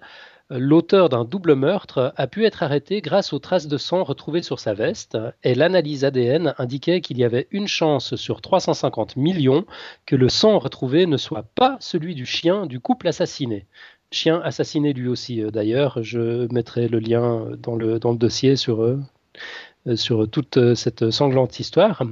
l'auteur 0.51 1.09
d'un 1.09 1.25
double 1.25 1.55
meurtre 1.55 2.13
a 2.17 2.27
pu 2.27 2.47
être 2.47 2.63
arrêté 2.63 3.01
grâce 3.01 3.33
aux 3.33 3.39
traces 3.39 3.69
de 3.69 3.77
sang 3.77 4.03
retrouvées 4.03 4.43
sur 4.43 4.61
sa 4.61 4.75
veste 4.75 5.19
et 5.43 5.55
l'analyse 5.55 6.05
ADN 6.05 6.55
indiquait 6.59 7.01
qu'il 7.01 7.19
y 7.19 7.25
avait 7.25 7.49
une 7.51 7.69
chance 7.69 8.17
sur 8.17 8.41
350 8.41 9.17
millions 9.17 9.67
que 10.07 10.17
le 10.17 10.29
sang 10.29 10.59
retrouvé 10.59 11.07
ne 11.07 11.17
soit 11.17 11.45
pas 11.55 11.77
celui 11.81 12.15
du 12.15 12.25
chien 12.25 12.67
du 12.67 12.81
couple 12.81 13.09
assassiné. 13.09 13.67
Chien 14.11 14.41
assassiné 14.43 14.95
lui 14.95 15.09
aussi 15.09 15.43
euh, 15.43 15.51
d'ailleurs, 15.51 16.03
je 16.03 16.51
mettrai 16.53 16.89
le 16.89 16.99
lien 16.99 17.47
dans 17.59 17.77
le, 17.77 17.99
dans 17.99 18.13
le 18.13 18.19
dossier 18.19 18.57
sur, 18.57 18.83
euh, 18.83 20.27
toute 20.27 20.57
euh, 20.57 20.75
cette 20.75 21.11
sanglante 21.11 21.61
histoire. 21.61 22.03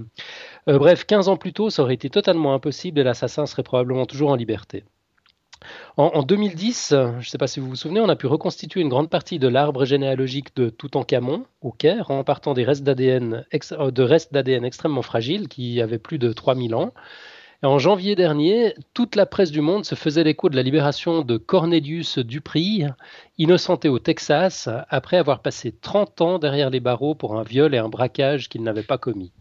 bref, 0.66 1.06
15 1.06 1.28
ans 1.28 1.36
plus 1.38 1.54
tôt, 1.54 1.70
ça 1.70 1.82
aurait 1.82 1.94
été 1.94 2.10
totalement 2.10 2.52
impossible 2.52 3.00
et 3.00 3.04
l'assassin 3.04 3.46
serait 3.46 3.62
probablement 3.62 4.04
toujours 4.04 4.30
en 4.30 4.36
liberté. 4.36 4.84
En, 5.96 6.22
2010, 6.22 6.88
je 6.90 7.16
ne 7.16 7.22
sais 7.22 7.38
pas 7.38 7.46
si 7.46 7.60
vous 7.60 7.68
vous 7.68 7.76
souvenez, 7.76 8.00
on 8.00 8.08
a 8.08 8.16
pu 8.16 8.26
reconstituer 8.26 8.82
une 8.82 8.88
grande 8.88 9.08
partie 9.08 9.38
de 9.38 9.48
l'arbre 9.48 9.84
généalogique 9.84 10.54
de 10.54 10.68
Toutankhamon 10.68 11.46
au 11.62 11.72
Caire 11.72 12.10
en 12.10 12.22
partant 12.24 12.54
des 12.54 12.64
restes 12.64 12.84
d'ADN, 12.84 13.44
euh, 13.72 13.90
de 13.90 14.02
restes 14.02 14.32
d'ADN 14.32 14.64
extrêmement 14.64 15.02
fragiles 15.02 15.48
qui 15.48 15.80
avaient 15.80 15.98
plus 15.98 16.18
de 16.18 16.32
3000 16.32 16.74
ans. 16.74 16.92
Et 17.62 17.66
en 17.66 17.78
janvier 17.78 18.14
dernier, 18.14 18.74
toute 18.92 19.16
la 19.16 19.24
presse 19.24 19.50
du 19.50 19.62
monde 19.62 19.86
se 19.86 19.94
faisait 19.94 20.24
l'écho 20.24 20.50
de 20.50 20.56
la 20.56 20.62
libération 20.62 21.22
de 21.22 21.38
Cornelius 21.38 22.18
Dupri, 22.18 22.84
innocenté 23.38 23.88
au 23.88 23.98
Texas, 23.98 24.68
après 24.90 25.16
avoir 25.16 25.40
passé 25.40 25.72
30 25.72 26.20
ans 26.20 26.38
derrière 26.38 26.68
les 26.68 26.80
barreaux 26.80 27.14
pour 27.14 27.38
un 27.38 27.42
viol 27.42 27.74
et 27.74 27.78
un 27.78 27.88
braquage 27.88 28.50
qu'il 28.50 28.62
n'avait 28.62 28.82
pas 28.82 28.98
commis. 28.98 29.32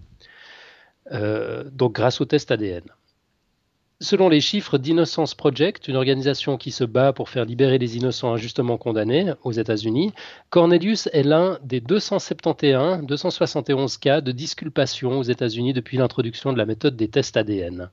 Euh, 1.11 1.65
donc 1.71 1.93
grâce 1.93 2.21
au 2.21 2.25
test 2.25 2.51
ADN. 2.51 2.83
Selon 4.01 4.27
les 4.27 4.41
chiffres 4.41 4.77
d'Innocence 4.77 5.35
Project, 5.35 5.87
une 5.87 5.95
organisation 5.95 6.57
qui 6.57 6.71
se 6.71 6.83
bat 6.83 7.13
pour 7.13 7.29
faire 7.29 7.45
libérer 7.45 7.77
les 7.77 7.95
innocents 7.95 8.33
injustement 8.33 8.77
condamnés 8.77 9.31
aux 9.43 9.53
États-Unis, 9.53 10.11
Cornelius 10.49 11.07
est 11.13 11.23
l'un 11.23 11.59
des 11.63 11.79
271, 11.79 13.05
271 13.05 13.97
cas 13.97 14.19
de 14.19 14.33
disculpation 14.33 15.17
aux 15.17 15.23
États-Unis 15.23 15.71
depuis 15.71 15.95
l'introduction 15.95 16.51
de 16.51 16.57
la 16.57 16.65
méthode 16.65 16.97
des 16.97 17.07
tests 17.07 17.37
ADN. 17.37 17.89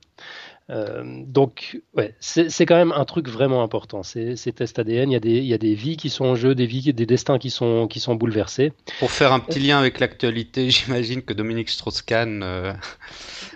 Euh, 0.69 1.03
donc, 1.25 1.81
ouais, 1.93 2.15
c'est 2.19 2.65
quand 2.65 2.75
même 2.75 2.93
un 2.93 3.05
truc 3.05 3.27
vraiment 3.27 3.63
important. 3.63 4.03
Ces, 4.03 4.35
ces 4.35 4.53
tests 4.53 4.79
ADN, 4.79 5.11
il 5.11 5.13
y, 5.13 5.15
a 5.15 5.19
des, 5.19 5.37
il 5.37 5.45
y, 5.45 5.53
a 5.53 5.57
des 5.57 5.73
vies 5.73 5.97
qui 5.97 6.09
sont 6.09 6.25
en 6.25 6.35
jeu, 6.35 6.55
des 6.55 6.65
vies, 6.65 6.93
des 6.93 7.05
destins 7.05 7.37
qui 7.37 7.49
sont, 7.49 7.87
qui 7.87 7.99
sont 7.99 8.15
bouleversés. 8.15 8.71
Pour 8.99 9.11
faire 9.11 9.33
un 9.33 9.39
petit 9.39 9.59
lien 9.59 9.77
avec 9.77 9.99
l'actualité, 9.99 10.69
j'imagine 10.69 11.21
que 11.21 11.33
Dominique 11.33 11.69
Strauss-Kahn 11.69 12.41
euh, 12.43 12.73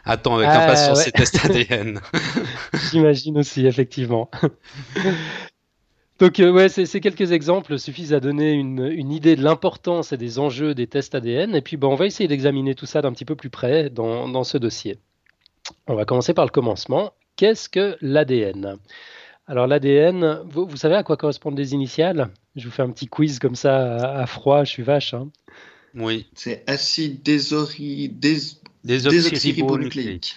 attend 0.03 0.35
avec 0.35 0.49
ah, 0.51 0.63
impatience 0.63 1.03
ces 1.03 1.11
tests 1.11 1.43
ADN. 1.45 2.01
j'imagine 2.91 3.37
aussi, 3.37 3.65
effectivement. 3.65 4.29
Donc, 6.19 6.39
euh, 6.39 6.51
ouais, 6.51 6.67
ces 6.67 6.99
quelques 6.99 7.31
exemples 7.31 7.77
suffisent 7.77 8.13
à 8.13 8.19
donner 8.19 8.51
une, 8.51 8.85
une 8.85 9.11
idée 9.11 9.35
de 9.35 9.43
l'importance 9.43 10.11
et 10.11 10.17
des 10.17 10.39
enjeux 10.39 10.73
des 10.73 10.87
tests 10.87 11.15
ADN. 11.15 11.55
Et 11.55 11.61
puis, 11.61 11.77
bon, 11.77 11.93
on 11.93 11.95
va 11.95 12.05
essayer 12.05 12.27
d'examiner 12.27 12.75
tout 12.75 12.87
ça 12.87 13.01
d'un 13.01 13.13
petit 13.13 13.25
peu 13.25 13.35
plus 13.35 13.51
près 13.51 13.89
dans, 13.89 14.27
dans 14.27 14.43
ce 14.43 14.57
dossier. 14.57 14.99
On 15.87 15.95
va 15.95 16.05
commencer 16.05 16.33
par 16.33 16.45
le 16.45 16.51
commencement. 16.51 17.13
Qu'est-ce 17.35 17.69
que 17.69 17.97
l'ADN 18.01 18.77
Alors 19.47 19.67
l'ADN, 19.67 20.41
vous, 20.45 20.75
savez 20.75 20.95
à 20.95 21.03
quoi 21.03 21.17
correspondent 21.17 21.57
les 21.57 21.73
initiales? 21.73 22.29
Je 22.55 22.65
vous 22.65 22.71
fais 22.71 22.83
un 22.83 22.89
petit 22.89 23.07
quiz 23.07 23.39
comme 23.39 23.55
ça 23.55 23.95
à, 23.95 24.25
froid, 24.25 24.63
je 24.63 24.71
suis 24.71 24.83
vache. 24.83 25.13
Hein. 25.13 25.29
Oui. 25.93 26.27
C'est 26.33 26.63
acide 26.67 27.21
désori... 27.23 28.09
désoxyribonucléique. 28.83 30.35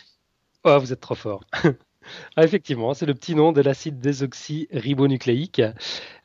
Oh, 0.64 0.78
vous 0.78 0.92
êtes 0.92 1.00
trop 1.00 1.14
fort. 1.14 1.44
Ah, 2.36 2.44
effectivement, 2.44 2.94
c'est 2.94 3.06
le 3.06 3.14
petit 3.14 3.34
nom 3.34 3.52
de 3.52 3.60
l'acide 3.60 4.00
désoxyribonucléique. 4.00 5.62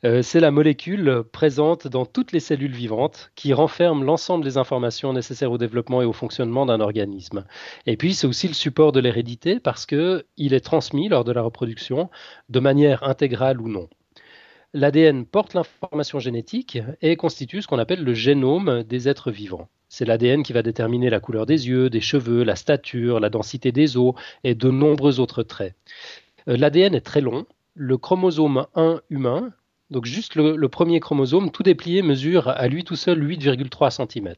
Euh, 0.04 0.22
c'est 0.22 0.40
la 0.40 0.50
molécule 0.50 1.22
présente 1.32 1.88
dans 1.88 2.06
toutes 2.06 2.32
les 2.32 2.40
cellules 2.40 2.74
vivantes 2.74 3.32
qui 3.34 3.52
renferme 3.52 4.04
l'ensemble 4.04 4.44
des 4.44 4.58
informations 4.58 5.12
nécessaires 5.12 5.52
au 5.52 5.58
développement 5.58 6.02
et 6.02 6.04
au 6.04 6.12
fonctionnement 6.12 6.66
d'un 6.66 6.80
organisme. 6.80 7.44
Et 7.86 7.96
puis, 7.96 8.14
c'est 8.14 8.26
aussi 8.26 8.48
le 8.48 8.54
support 8.54 8.92
de 8.92 9.00
l'hérédité 9.00 9.60
parce 9.60 9.86
qu'il 9.86 10.24
est 10.36 10.64
transmis 10.64 11.08
lors 11.08 11.24
de 11.24 11.32
la 11.32 11.42
reproduction 11.42 12.10
de 12.48 12.60
manière 12.60 13.02
intégrale 13.02 13.60
ou 13.60 13.68
non. 13.68 13.88
L'ADN 14.74 15.24
porte 15.24 15.54
l'information 15.54 16.18
génétique 16.18 16.78
et 17.00 17.16
constitue 17.16 17.62
ce 17.62 17.66
qu'on 17.66 17.78
appelle 17.78 18.04
le 18.04 18.14
génome 18.14 18.82
des 18.82 19.08
êtres 19.08 19.30
vivants. 19.30 19.68
C'est 19.88 20.04
l'ADN 20.04 20.42
qui 20.42 20.52
va 20.52 20.62
déterminer 20.62 21.10
la 21.10 21.20
couleur 21.20 21.46
des 21.46 21.68
yeux, 21.68 21.90
des 21.90 22.00
cheveux, 22.00 22.42
la 22.42 22.56
stature, 22.56 23.20
la 23.20 23.30
densité 23.30 23.72
des 23.72 23.96
os 23.96 24.14
et 24.44 24.54
de 24.54 24.70
nombreux 24.70 25.20
autres 25.20 25.42
traits. 25.42 25.74
Euh, 26.48 26.56
L'ADN 26.56 26.94
est 26.94 27.00
très 27.00 27.20
long. 27.20 27.46
Le 27.74 27.96
chromosome 27.98 28.66
1 28.74 29.00
humain, 29.10 29.52
donc 29.90 30.06
juste 30.06 30.34
le, 30.34 30.68
premier 30.68 30.98
chromosome, 30.98 31.50
tout 31.50 31.62
déplié, 31.62 32.02
mesure 32.02 32.48
à 32.48 32.66
lui 32.68 32.84
tout 32.84 32.96
seul 32.96 33.22
8,3 33.22 33.90
cm. 33.90 34.34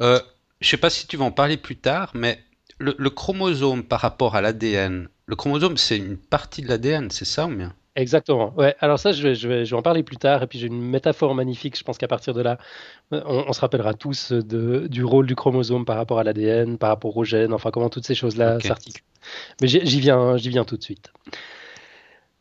Euh, 0.00 0.20
je 0.60 0.66
ne 0.66 0.70
sais 0.70 0.76
pas 0.76 0.90
si 0.90 1.06
tu 1.06 1.16
vas 1.16 1.24
en 1.24 1.30
parler 1.30 1.56
plus 1.56 1.76
tard, 1.76 2.10
mais 2.14 2.38
le, 2.78 2.94
le 2.98 3.10
chromosome 3.10 3.84
par 3.84 4.00
rapport 4.00 4.34
à 4.34 4.40
l'ADN, 4.40 5.08
le 5.26 5.36
chromosome 5.36 5.76
c'est 5.76 5.96
une 5.96 6.16
partie 6.16 6.62
de 6.62 6.68
l'ADN, 6.68 7.10
c'est 7.10 7.24
ça 7.24 7.46
ou 7.46 7.54
bien? 7.54 7.74
Exactement. 7.98 8.54
Ouais. 8.56 8.76
Alors 8.78 9.00
ça, 9.00 9.10
je 9.10 9.20
vais, 9.24 9.34
je, 9.34 9.48
vais, 9.48 9.64
je 9.64 9.70
vais 9.72 9.76
en 9.76 9.82
parler 9.82 10.04
plus 10.04 10.16
tard. 10.16 10.44
Et 10.44 10.46
puis 10.46 10.60
j'ai 10.60 10.68
une 10.68 10.80
métaphore 10.80 11.34
magnifique. 11.34 11.76
Je 11.76 11.82
pense 11.82 11.98
qu'à 11.98 12.06
partir 12.06 12.32
de 12.32 12.40
là, 12.40 12.56
on, 13.10 13.52
se 13.52 13.60
rappellera 13.60 13.92
tous 13.92 14.30
de, 14.30 14.86
du 14.86 15.04
rôle 15.04 15.26
du 15.26 15.34
chromosome 15.34 15.84
par 15.84 15.96
rapport 15.96 16.20
à 16.20 16.24
l'ADN, 16.24 16.78
par 16.78 16.90
rapport 16.90 17.16
au 17.16 17.24
gène, 17.24 17.52
enfin 17.52 17.72
comment 17.72 17.88
toutes 17.88 18.06
ces 18.06 18.14
choses-là 18.14 18.60
s'articulent. 18.60 19.02
Mais 19.60 19.66
j'y 19.66 20.00
viens, 20.00 20.36
j'y 20.36 20.48
viens 20.48 20.64
tout 20.64 20.76
de 20.76 20.82
suite. 20.82 21.12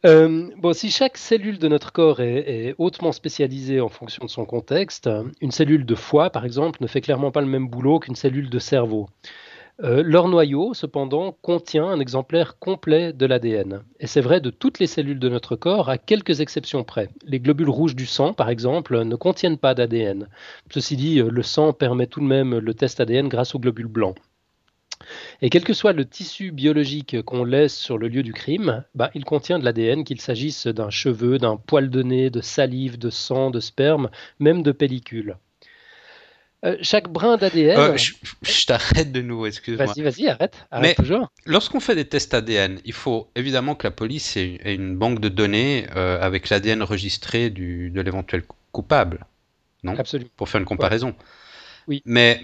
Euh, 0.06 0.48
bon, 0.58 0.74
si 0.74 0.91
chaque 0.91 1.17
cellule 1.17 1.58
de 1.58 1.67
notre 1.67 1.91
corps 1.91 2.22
est, 2.22 2.67
est, 2.67 2.76
hautement 2.78 3.12
spécialisée 3.12 3.82
en 3.82 3.89
fonction 3.89 4.26
de 4.26 4.30
son 4.30 4.46
contexte, 4.46 5.10
une 5.41 5.50
cellule 5.50 5.88
de 5.88 5.96
foie, 5.96 6.30
par 6.30 6.46
exemple, 6.46 6.84
ne 6.84 6.88
fait 6.88 7.02
clairement 7.02 7.32
pas 7.32 7.41
le 7.41 7.48
même 7.48 7.67
boulot 7.67 7.98
qu'une 7.98 8.15
cellule 8.15 8.52
de 8.52 8.60
cerveau. 8.60 9.08
Euh, 9.84 10.02
leur 10.04 10.28
noyau, 10.28 10.74
cependant, 10.74 11.38
contient 11.44 11.86
un 11.86 12.00
exemplaire 12.00 12.58
complet 12.58 13.13
de 13.13 13.28
l'ADN. 13.28 13.84
Et 14.00 14.08
c'est 14.08 14.22
vrai 14.22 14.42
de 14.42 14.50
toutes 14.50 14.80
les 14.80 14.88
cellules 14.88 15.20
de 15.20 15.30
notre 15.30 15.56
corps, 15.56 15.90
à 15.90 16.00
quelques 16.00 16.40
exceptions 16.40 16.84
près. 16.84 17.10
Les 17.26 17.40
globules 17.40 17.70
rouges 17.70 17.96
du 17.96 18.08
sang, 18.08 18.34
par 18.34 18.50
exemple, 18.50 19.04
ne 19.04 19.16
contiennent 19.16 19.60
pas 19.60 19.76
d'ADN. 19.76 20.30
Ceci 20.72 20.96
dit, 20.96 21.20
euh, 21.20 21.30
le 21.30 21.44
sang 21.44 21.74
permet 21.74 22.08
tout 22.08 22.22
de 22.22 22.26
même 22.26 22.58
le 22.58 22.74
test 22.74 23.00
ADN 23.00 23.28
grâce 23.28 23.54
aux 23.54 23.60
globules 23.60 23.86
blancs. 23.86 24.16
Et 25.44 25.52
quel 25.52 25.63
que 25.63 25.74
soit 25.74 25.94
le 25.94 26.06
tissu 26.06 26.52
biologique 26.52 27.22
qu'on 27.22 27.44
laisse 27.44 27.78
sur 27.78 28.00
le 28.00 28.08
lieu 28.08 28.24
du 28.24 28.34
crime, 28.34 28.84
bah, 28.96 29.12
il 29.13 29.26
contient 29.26 29.60
de 29.60 29.63
l'ADN, 29.63 30.04
qu'il 30.04 30.20
s'agisse 30.20 30.66
d'un 30.66 30.90
cheveu, 30.90 31.38
d'un 31.38 31.56
poil 31.56 31.92
de 31.92 32.02
nez, 32.02 32.32
de 32.32 32.42
salive, 32.42 32.98
de 32.98 33.12
sang, 33.12 33.52
de 33.52 33.60
sperme, 33.60 34.10
même 34.40 34.63
de 34.63 34.72
pellicule. 34.72 35.38
Euh, 36.67 36.77
chaque 36.82 37.10
brin 37.10 37.38
d'ADN. 37.38 37.80
Euh, 37.80 37.97
je, 37.97 38.65
t'arrête 38.65 39.12
de 39.12 39.21
nouveau, 39.21 39.45
excuse-moi. 39.45 39.86
Vas-y, 39.86 40.01
vas-y, 40.01 40.27
arrête. 40.27 40.67
Mais 40.82 40.95
toujours. 40.95 41.32
Lorsqu'on 41.45 41.80
fait 41.80 41.95
des 41.95 42.06
tests 42.06 42.34
ADN, 42.34 42.80
il 42.84 42.93
faut 42.93 43.30
évidemment 43.36 43.75
que 43.75 43.88
la 43.88 43.91
police 43.91 44.36
ait 44.36 44.60
une 44.65 44.97
banque 44.97 45.19
de 45.19 45.30
données 45.30 45.88
euh, 45.95 46.19
avec 46.21 46.49
l'ADN 46.49 46.84
registré 46.84 47.49
du, 47.49 47.89
de 47.89 48.01
l'éventuel 48.01 48.43
coupable. 48.71 49.25
Non? 49.84 49.95
Absolument. 49.97 50.30
Pour 50.36 50.49
faire 50.49 50.60
une 50.60 50.65
comparaison. 50.65 51.15
Oui. 51.88 52.01
Mais 52.06 52.41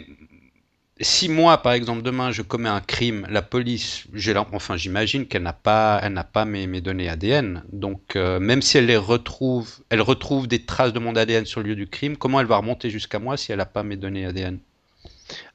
si 1.03 1.29
moi, 1.29 1.57
par 1.57 1.73
exemple, 1.73 2.01
demain, 2.01 2.31
je 2.31 2.41
commets 2.41 2.69
un 2.69 2.81
crime, 2.81 3.25
la 3.29 3.41
police, 3.41 4.05
enfin, 4.51 4.77
j'imagine 4.77 5.27
qu'elle 5.27 5.43
n'a 5.43 5.53
pas, 5.53 5.99
elle 6.03 6.13
n'a 6.13 6.23
pas 6.23 6.45
mes, 6.45 6.81
données 6.81 7.09
ADN. 7.09 7.63
Donc, 7.71 8.15
euh, 8.15 8.39
même 8.39 8.61
si 8.61 8.77
elle 8.77 8.85
les 8.85 8.97
retrouve, 8.97 9.83
elle 9.89 10.01
retrouve 10.01 10.47
des 10.47 10.65
traces 10.65 10.93
de 10.93 10.99
mon 10.99 11.15
ADN 11.15 11.45
sur 11.45 11.61
le 11.61 11.69
lieu 11.69 11.75
du 11.75 11.87
crime, 11.87 12.17
comment 12.17 12.39
elle 12.39 12.47
va 12.47 12.57
remonter 12.57 12.89
jusqu'à 12.89 13.19
moi 13.19 13.37
si 13.37 13.51
elle 13.51 13.59
n'a 13.59 13.65
pas 13.65 13.83
mes 13.83 13.97
données 13.97 14.25
ADN 14.25 14.59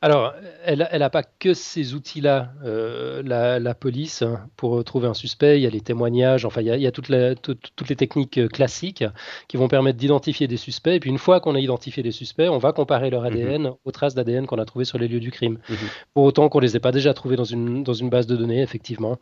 alors, 0.00 0.34
elle 0.64 0.86
n'a 0.92 1.10
pas 1.10 1.22
que 1.22 1.54
ces 1.54 1.94
outils-là, 1.94 2.52
euh, 2.64 3.22
la, 3.24 3.74
police, 3.74 4.22
hein, 4.22 4.48
pour 4.56 4.82
trouver 4.84 5.08
un 5.08 5.14
suspect. 5.14 5.58
Il 5.58 5.62
y 5.62 5.66
a 5.66 5.70
les 5.70 5.80
témoignages, 5.80 6.44
enfin, 6.44 6.60
il 6.60 6.66
y 6.66 6.86
a, 6.86 6.92
toutes, 6.92 7.08
les 7.08 7.96
techniques 7.96 8.38
euh, 8.38 8.48
classiques 8.48 9.04
qui 9.48 9.56
vont 9.56 9.68
permettre 9.68 9.98
d'identifier 9.98 10.46
des 10.46 10.56
suspects. 10.56 10.94
Et 10.94 11.00
puis, 11.00 11.10
une 11.10 11.18
fois 11.18 11.40
qu'on 11.40 11.54
a 11.54 11.60
identifié 11.60 12.02
des 12.02 12.12
suspects, 12.12 12.48
on 12.48 12.58
va 12.58 12.72
comparer 12.72 13.10
leur 13.10 13.24
ADN 13.24 13.62
mhm. 13.62 13.74
aux 13.84 13.90
traces 13.90 14.14
d'ADN 14.14 14.46
qu'on 14.46 14.58
a 14.58 14.64
trouvées 14.64 14.84
sur 14.84 14.98
les 14.98 15.08
lieux 15.08 15.20
du 15.20 15.30
crime. 15.30 15.58
Mhm. 15.68 15.76
Pour 16.14 16.24
autant 16.24 16.48
qu'on 16.48 16.58
ne 16.58 16.64
les 16.64 16.76
ait 16.76 16.80
pas 16.80 16.92
déjà 16.92 17.14
trouvées 17.14 17.36
dans 17.36 17.44
une, 17.44 17.82
dans 17.82 17.94
une 17.94 18.10
base 18.10 18.26
de 18.26 18.36
données, 18.36 18.62
effectivement. 18.62 19.18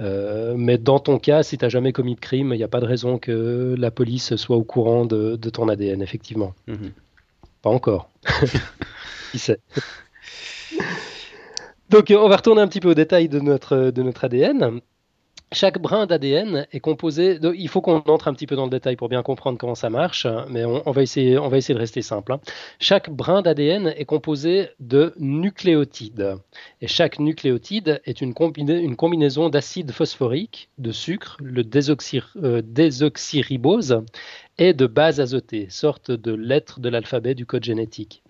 Euh, 0.00 0.54
mais 0.56 0.78
dans 0.78 0.98
ton 0.98 1.18
cas, 1.18 1.42
si 1.42 1.56
tu 1.56 1.64
n'as 1.64 1.68
jamais 1.68 1.92
commis 1.92 2.14
de 2.14 2.20
crime, 2.20 2.52
il 2.52 2.58
n'y 2.58 2.64
a 2.64 2.68
pas 2.68 2.80
de 2.80 2.86
raison 2.86 3.18
que 3.18 3.74
la 3.78 3.90
police 3.90 4.36
soit 4.36 4.56
au 4.56 4.64
courant 4.64 5.06
de, 5.06 5.36
ton 5.36 5.68
ADN, 5.68 6.02
effectivement. 6.02 6.54
Mhm. 6.66 6.92
Pas 7.62 7.70
encore. 7.70 8.08
Donc, 11.90 12.10
on 12.10 12.28
va 12.28 12.36
retourner 12.36 12.62
un 12.62 12.68
petit 12.68 12.80
peu 12.80 12.90
au 12.90 12.94
détail 12.94 13.28
de 13.28 13.38
notre, 13.40 13.90
de 13.90 14.02
notre 14.02 14.24
ADN. 14.24 14.80
Chaque 15.52 15.80
brin 15.80 16.06
d'ADN 16.06 16.66
est 16.72 16.80
composé. 16.80 17.38
De, 17.38 17.54
il 17.54 17.68
faut 17.68 17.80
qu'on 17.80 18.02
entre 18.06 18.26
un 18.26 18.34
petit 18.34 18.46
peu 18.46 18.56
dans 18.56 18.64
le 18.64 18.70
détail 18.70 18.96
pour 18.96 19.08
bien 19.08 19.22
comprendre 19.22 19.58
comment 19.58 19.76
ça 19.76 19.90
marche, 19.90 20.26
mais 20.50 20.64
on, 20.64 20.90
va, 20.90 21.02
essayer, 21.02 21.34
de 21.36 21.78
rester 21.78 22.02
simple. 22.02 22.32
Hein. 22.32 22.40
Chaque 22.80 23.10
brin 23.10 23.42
d'ADN 23.42 23.94
est 23.96 24.04
composé 24.04 24.70
de 24.80 25.14
nucléotides. 25.18 26.36
Et 26.80 26.88
chaque 26.88 27.20
nucléotide 27.20 28.00
est 28.04 28.20
une, 28.20 28.34
une 28.56 28.96
combinaison 28.96 29.48
d'acide 29.48 29.92
phosphorique, 29.92 30.68
de 30.78 30.90
sucre, 30.90 31.36
le 31.40 31.62
euh, 31.62 32.62
désoxyribose, 32.64 34.02
et 34.58 34.72
de 34.72 34.86
bases 34.86 35.20
azotées, 35.20 35.68
sorte 35.70 36.10
de 36.10 36.32
lettres 36.32 36.80
de 36.80 36.88
l'alphabet 36.88 37.34
du 37.34 37.46
code 37.46 37.64
génétique. 37.64 38.22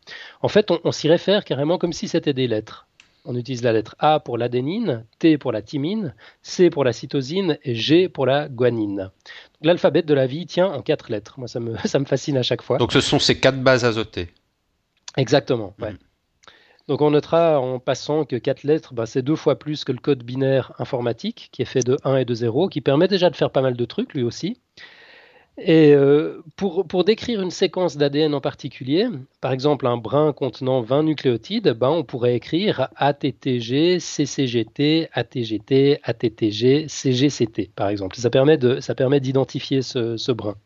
En 0.42 0.48
fait, 0.48 0.70
on, 0.70 0.92
s'y 0.92 1.08
réfère 1.08 1.44
carrément 1.44 1.78
comme 1.78 1.92
si 1.92 2.08
c'était 2.08 2.32
des 2.32 2.48
lettres. 2.48 2.86
On 3.26 3.36
utilise 3.36 3.62
la 3.62 3.72
lettre 3.72 3.96
A 3.98 4.20
pour 4.20 4.38
l'adénine, 4.38 5.04
T 5.18 5.36
pour 5.36 5.52
la 5.52 5.60
thymine, 5.60 6.14
C 6.42 6.70
pour 6.70 6.84
la 6.84 6.92
cytosine 6.92 7.58
et 7.64 7.74
G 7.74 8.08
pour 8.08 8.24
la 8.24 8.48
guanine. 8.48 9.10
L'alphabet 9.62 10.02
de 10.02 10.14
la 10.14 10.26
vie 10.26 10.46
tient 10.46 10.68
en 10.68 10.80
quatre 10.80 11.10
lettres. 11.10 11.34
Moi, 11.38 11.48
ça 11.48 11.60
me, 11.60 11.76
ça 11.84 11.98
me 11.98 12.04
fascine 12.04 12.36
à 12.36 12.42
chaque 12.42 12.62
fois. 12.62 12.78
Donc, 12.78 12.92
ce 12.92 13.00
sont 13.00 13.18
ces 13.18 13.38
quatre 13.38 13.60
bases 13.60 13.84
azotées. 13.84 14.28
Exactement. 15.16 15.74
Ouais. 15.80 15.92
Mm. 15.92 15.98
Donc 16.88 17.00
on 17.00 17.10
notera 17.10 17.58
en 17.58 17.80
passant 17.80 18.24
que 18.24 18.36
quatre 18.36 18.62
lettres, 18.62 18.94
bah, 18.94 19.06
c'est 19.06 19.22
deux 19.22 19.34
fois 19.34 19.58
plus 19.58 19.84
que 19.84 19.90
le 19.90 19.98
code 19.98 20.22
binaire 20.22 20.72
informatique, 20.78 21.48
qui 21.50 21.62
est 21.62 21.66
fait 21.66 21.84
de 21.84 21.96
1 22.04 22.18
et 22.18 22.24
de 22.24 22.34
0, 22.34 22.68
qui 22.68 22.80
permet 22.80 23.08
déjà 23.08 23.28
de 23.28 23.34
faire 23.34 23.50
pas 23.50 23.60
mal 23.60 23.74
de 23.74 23.84
trucs 23.84 24.14
lui 24.14 24.22
aussi. 24.22 24.60
Et 25.58 25.94
euh, 25.94 26.42
pour, 26.56 26.86
pour, 26.86 27.04
décrire 27.04 27.40
une 27.40 27.50
séquence 27.50 27.96
d'ADN 27.96 28.34
en 28.34 28.42
particulier, 28.42 29.06
par 29.40 29.52
exemple 29.52 29.86
un 29.86 29.96
brin 29.96 30.34
contenant 30.34 30.82
20 30.82 31.04
nucléotides, 31.04 31.70
ben 31.70 31.88
on 31.88 32.04
pourrait 32.04 32.36
écrire 32.36 32.88
ATTG, 32.96 33.98
CCGT, 33.98 35.08
ATGT, 35.12 36.00
ATTG, 36.02 36.88
CGCT, 36.88 37.70
par 37.74 37.88
exemple. 37.88 38.16
Ça 38.16 38.28
permet, 38.28 38.58
de, 38.58 38.80
ça 38.80 38.94
permet 38.94 39.18
d'identifier 39.18 39.80
ce, 39.80 40.18
ce, 40.18 40.30
brin. 40.30 40.56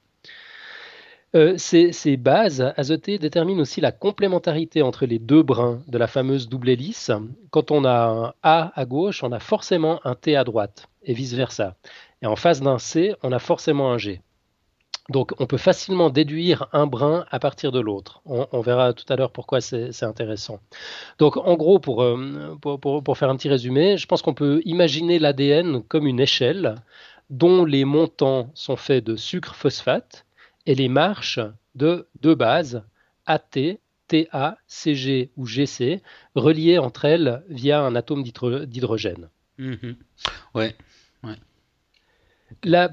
Euh, 1.37 1.55
ces, 1.57 1.93
ces, 1.93 2.17
bases 2.17 2.73
azotées 2.77 3.19
déterminent 3.19 3.61
aussi 3.61 3.81
la 3.81 3.93
complémentarité 3.93 4.83
entre 4.83 5.07
les 5.07 5.21
deux 5.21 5.45
brins 5.45 5.85
de 5.87 5.99
la 5.99 6.09
fameuse 6.09 6.49
double 6.49 6.69
hélice. 6.69 7.13
Quand 7.51 7.71
on 7.71 7.85
a 7.85 8.07
un 8.07 8.35
A 8.43 8.73
à 8.75 8.85
gauche, 8.87 9.23
on 9.23 9.31
a 9.31 9.39
forcément 9.39 10.01
un 10.03 10.17
T 10.17 10.35
à 10.35 10.43
droite, 10.43 10.89
et 11.05 11.15
vice-versa. 11.15 11.77
Et 12.23 12.27
en 12.27 12.35
face 12.35 12.61
d'un 12.61 12.79
C, 12.79 13.15
on 13.23 13.31
a 13.31 13.39
forcément 13.39 13.93
un 13.93 13.99
G. 13.99 14.21
Donc 15.11 15.33
on 15.41 15.47
peut 15.47 15.57
facilement 15.57 16.09
déduire 16.09 16.69
un 16.73 16.87
brin 16.87 17.27
à 17.31 17.41
partir 17.41 17.73
de 17.73 17.81
l'autre. 17.81 18.23
On, 18.25 18.61
verra 18.61 18.93
tout 18.93 19.05
à 19.13 19.17
l'heure 19.17 19.33
pourquoi 19.33 19.61
c'est 19.61 20.05
intéressant. 20.05 20.61
Donc 21.19 21.37
en 21.37 21.57
gros, 21.57 21.81
euh, 22.01 22.55
pour, 22.61 22.81
pour, 22.81 23.19
faire 23.19 23.29
un 23.29 23.37
petit 23.37 23.49
résumé, 23.49 23.97
je 23.97 24.07
pense 24.07 24.23
qu'on 24.23 24.35
peut 24.35 24.63
imaginer 24.65 25.19
l'ADN 25.19 25.83
comme 25.83 26.07
une 26.07 26.21
échelle 26.21 26.77
dont 27.29 27.65
les 27.65 27.85
montants 27.85 28.51
sont 28.55 28.77
faits 28.77 29.05
de 29.05 29.17
sucre 29.17 29.57
phosphate 29.57 30.27
et 30.67 30.77
les 30.77 30.89
marches 30.89 31.41
de 31.75 32.07
deux 32.21 32.37
bases, 32.37 32.85
AT, 33.27 33.79
TA, 34.07 34.59
CG 34.69 35.31
ou 35.37 35.45
GC, 35.45 36.03
reliées 36.37 36.79
entre 36.79 37.05
elles 37.05 37.43
via 37.49 37.81
un 37.81 37.97
atome 37.97 38.23
d'hydrogène. 38.23 39.29
Mmh 39.59 39.75
ouais. 40.55 40.77
La, 42.65 42.89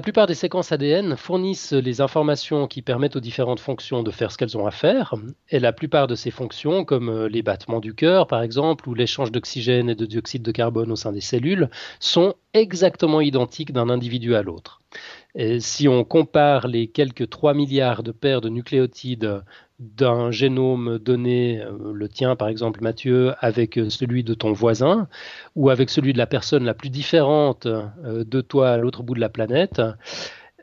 plupart 0.00 0.26
des 0.26 0.34
séquences 0.34 0.72
ADN 0.72 1.16
fournissent 1.16 1.72
les 1.72 2.00
informations 2.00 2.66
qui 2.66 2.82
permettent 2.82 3.16
aux 3.16 3.20
différentes 3.20 3.60
fonctions 3.60 4.02
de 4.02 4.10
faire 4.10 4.32
ce 4.32 4.38
qu'elles 4.38 4.58
ont 4.58 4.66
à 4.66 4.70
faire, 4.70 5.14
et 5.48 5.58
la 5.60 5.72
plupart 5.72 6.06
de 6.06 6.14
ces 6.14 6.30
fonctions, 6.30 6.84
comme 6.84 7.08
euh, 7.08 7.28
les 7.28 7.42
battements 7.42 7.80
du 7.80 7.94
cœur 7.94 8.26
par 8.26 8.42
exemple, 8.42 8.88
ou 8.88 8.94
l'échange 8.94 9.32
d'oxygène 9.32 9.88
et 9.88 9.94
de 9.94 10.06
dioxyde 10.06 10.42
de 10.42 10.52
carbone 10.52 10.92
au 10.92 10.96
sein 10.96 11.12
des 11.12 11.20
cellules, 11.20 11.70
sont 11.98 12.34
exactement 12.52 13.20
identiques 13.20 13.72
d'un 13.72 13.88
individu 13.88 14.34
à 14.34 14.42
l'autre. 14.42 14.80
si 15.60 15.86
on 15.86 16.04
compare 16.04 16.66
les 16.66 16.88
quelques 16.88 17.30
3 17.30 17.54
milliards 17.54 18.02
de 18.02 18.12
paires 18.12 18.40
de 18.40 18.48
nucléotides 18.48 19.42
d'un 19.80 20.30
génome 20.30 20.98
donné, 20.98 21.60
euh, 21.60 21.92
le 21.92 22.08
tien 22.08 22.36
par 22.36 22.48
exemple 22.48 22.80
Mathieu, 22.82 23.32
avec 23.40 23.80
celui 23.88 24.22
de 24.22 24.34
ton 24.34 24.52
voisin, 24.52 25.08
ou 25.56 25.70
avec 25.70 25.90
celui 25.90 26.12
de 26.12 26.18
la 26.18 26.26
personne 26.26 26.64
la 26.64 26.74
plus 26.74 26.90
différente 26.90 27.66
de 27.66 28.40
toi 28.40 28.70
à 28.70 28.76
l'autre 28.76 29.02
bout 29.02 29.14
de 29.14 29.20
la 29.20 29.30
planète, 29.30 29.82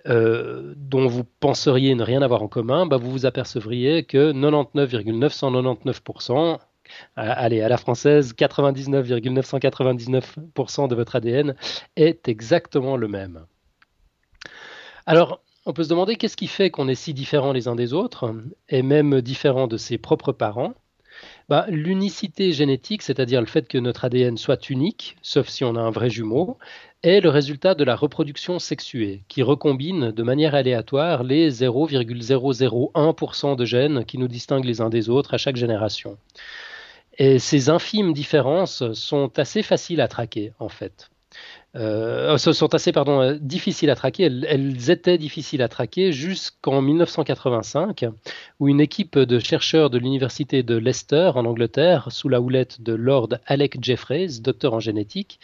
dont 0.06 1.08
vous 1.08 1.26
penseriez 1.42 1.94
ne 1.96 2.04
rien 2.04 2.22
avoir 2.22 2.42
en 2.42 2.48
commun, 2.48 2.86
bah, 2.86 2.96
vous 2.96 3.12
vous 3.12 3.26
apercevriez 3.26 4.04
que 4.04 4.32
99,999%, 4.32 6.60
allez, 7.16 7.62
à 7.62 7.70
la 7.70 7.78
française, 7.78 8.34
99,999% 8.34 10.88
de 10.88 10.96
votre 10.96 11.16
ADN 11.16 11.56
est 11.96 12.28
exactement 12.30 12.98
le 12.98 13.08
même. 13.08 13.46
Alors, 15.06 15.42
on 15.68 15.74
peut 15.74 15.84
se 15.84 15.90
demander 15.90 16.16
qu'est-ce 16.16 16.38
qui 16.38 16.48
fait 16.48 16.72
qu'on 16.72 16.88
est 16.88 16.96
si 16.96 17.14
différents 17.14 17.52
les 17.52 17.68
uns 17.68 17.76
des 17.76 17.94
autres, 17.94 18.34
et 18.70 18.82
même 18.82 19.20
différents 19.20 19.68
de 19.68 19.76
ses 19.76 19.98
propres 19.98 20.32
parents. 20.32 20.74
Bah, 21.50 21.66
L'unicité 21.68 22.54
génétique, 22.54 23.02
c'est-à-dire 23.02 23.42
le 23.42 23.48
fait 23.48 23.68
que 23.68 23.78
notre 23.78 24.06
ADN 24.06 24.38
soit 24.38 24.70
unique, 24.70 25.18
sauf 25.22 25.50
si 25.50 25.66
on 25.66 25.76
a 25.76 25.82
un 25.82 25.92
vrai 25.92 26.10
jumeau, 26.10 26.58
est 27.04 27.20
le 27.20 27.28
résultat 27.28 27.76
de 27.76 27.84
la 27.84 27.98
reproduction 27.98 28.60
sexuée, 28.60 29.26
qui 29.28 29.44
recombine 29.44 30.12
de 30.12 30.24
manière 30.24 30.56
aléatoire 30.56 31.24
les 31.24 31.52
0,001% 31.52 33.58
de 33.58 33.66
gènes 33.66 34.06
qui 34.06 34.18
nous 34.18 34.30
distinguent 34.30 34.64
les 34.64 34.80
uns 34.80 34.90
des 34.90 35.10
autres 35.10 35.34
à 35.34 35.38
chaque 35.38 35.58
génération. 35.58 36.18
Et 37.18 37.40
ces 37.40 37.70
infimes 37.70 38.14
différences 38.14 38.94
sont 38.94 39.38
assez 39.38 39.64
faciles 39.64 40.00
à 40.00 40.08
traquer, 40.08 40.54
en 40.60 40.70
fait. 40.70 41.10
Euh, 41.78 42.38
sont 42.38 42.74
assez 42.74 42.92
euh, 42.96 43.38
difficiles 43.40 43.90
à 43.90 43.96
traquer. 43.96 44.24
Elles, 44.24 44.90
étaient 44.90 45.18
difficiles 45.18 45.62
à 45.62 45.68
traquer 45.68 46.12
jusqu'en 46.12 46.82
1985, 46.82 48.06
où 48.60 48.68
une 48.68 48.82
équipe 48.82 49.20
de 49.20 49.40
chercheurs 49.40 49.90
de 49.90 50.00
l'université 50.00 50.64
de 50.64 50.76
Leicester 50.76 51.32
en 51.36 51.46
Angleterre, 51.46 52.08
sous 52.12 52.30
la 52.30 52.42
houlette 52.42 52.82
de 52.82 52.94
Lord 52.94 53.30
Alec 53.46 53.78
Jeffreys, 53.82 54.40
docteur 54.42 54.74
en 54.74 54.80
génétique, 54.80 55.40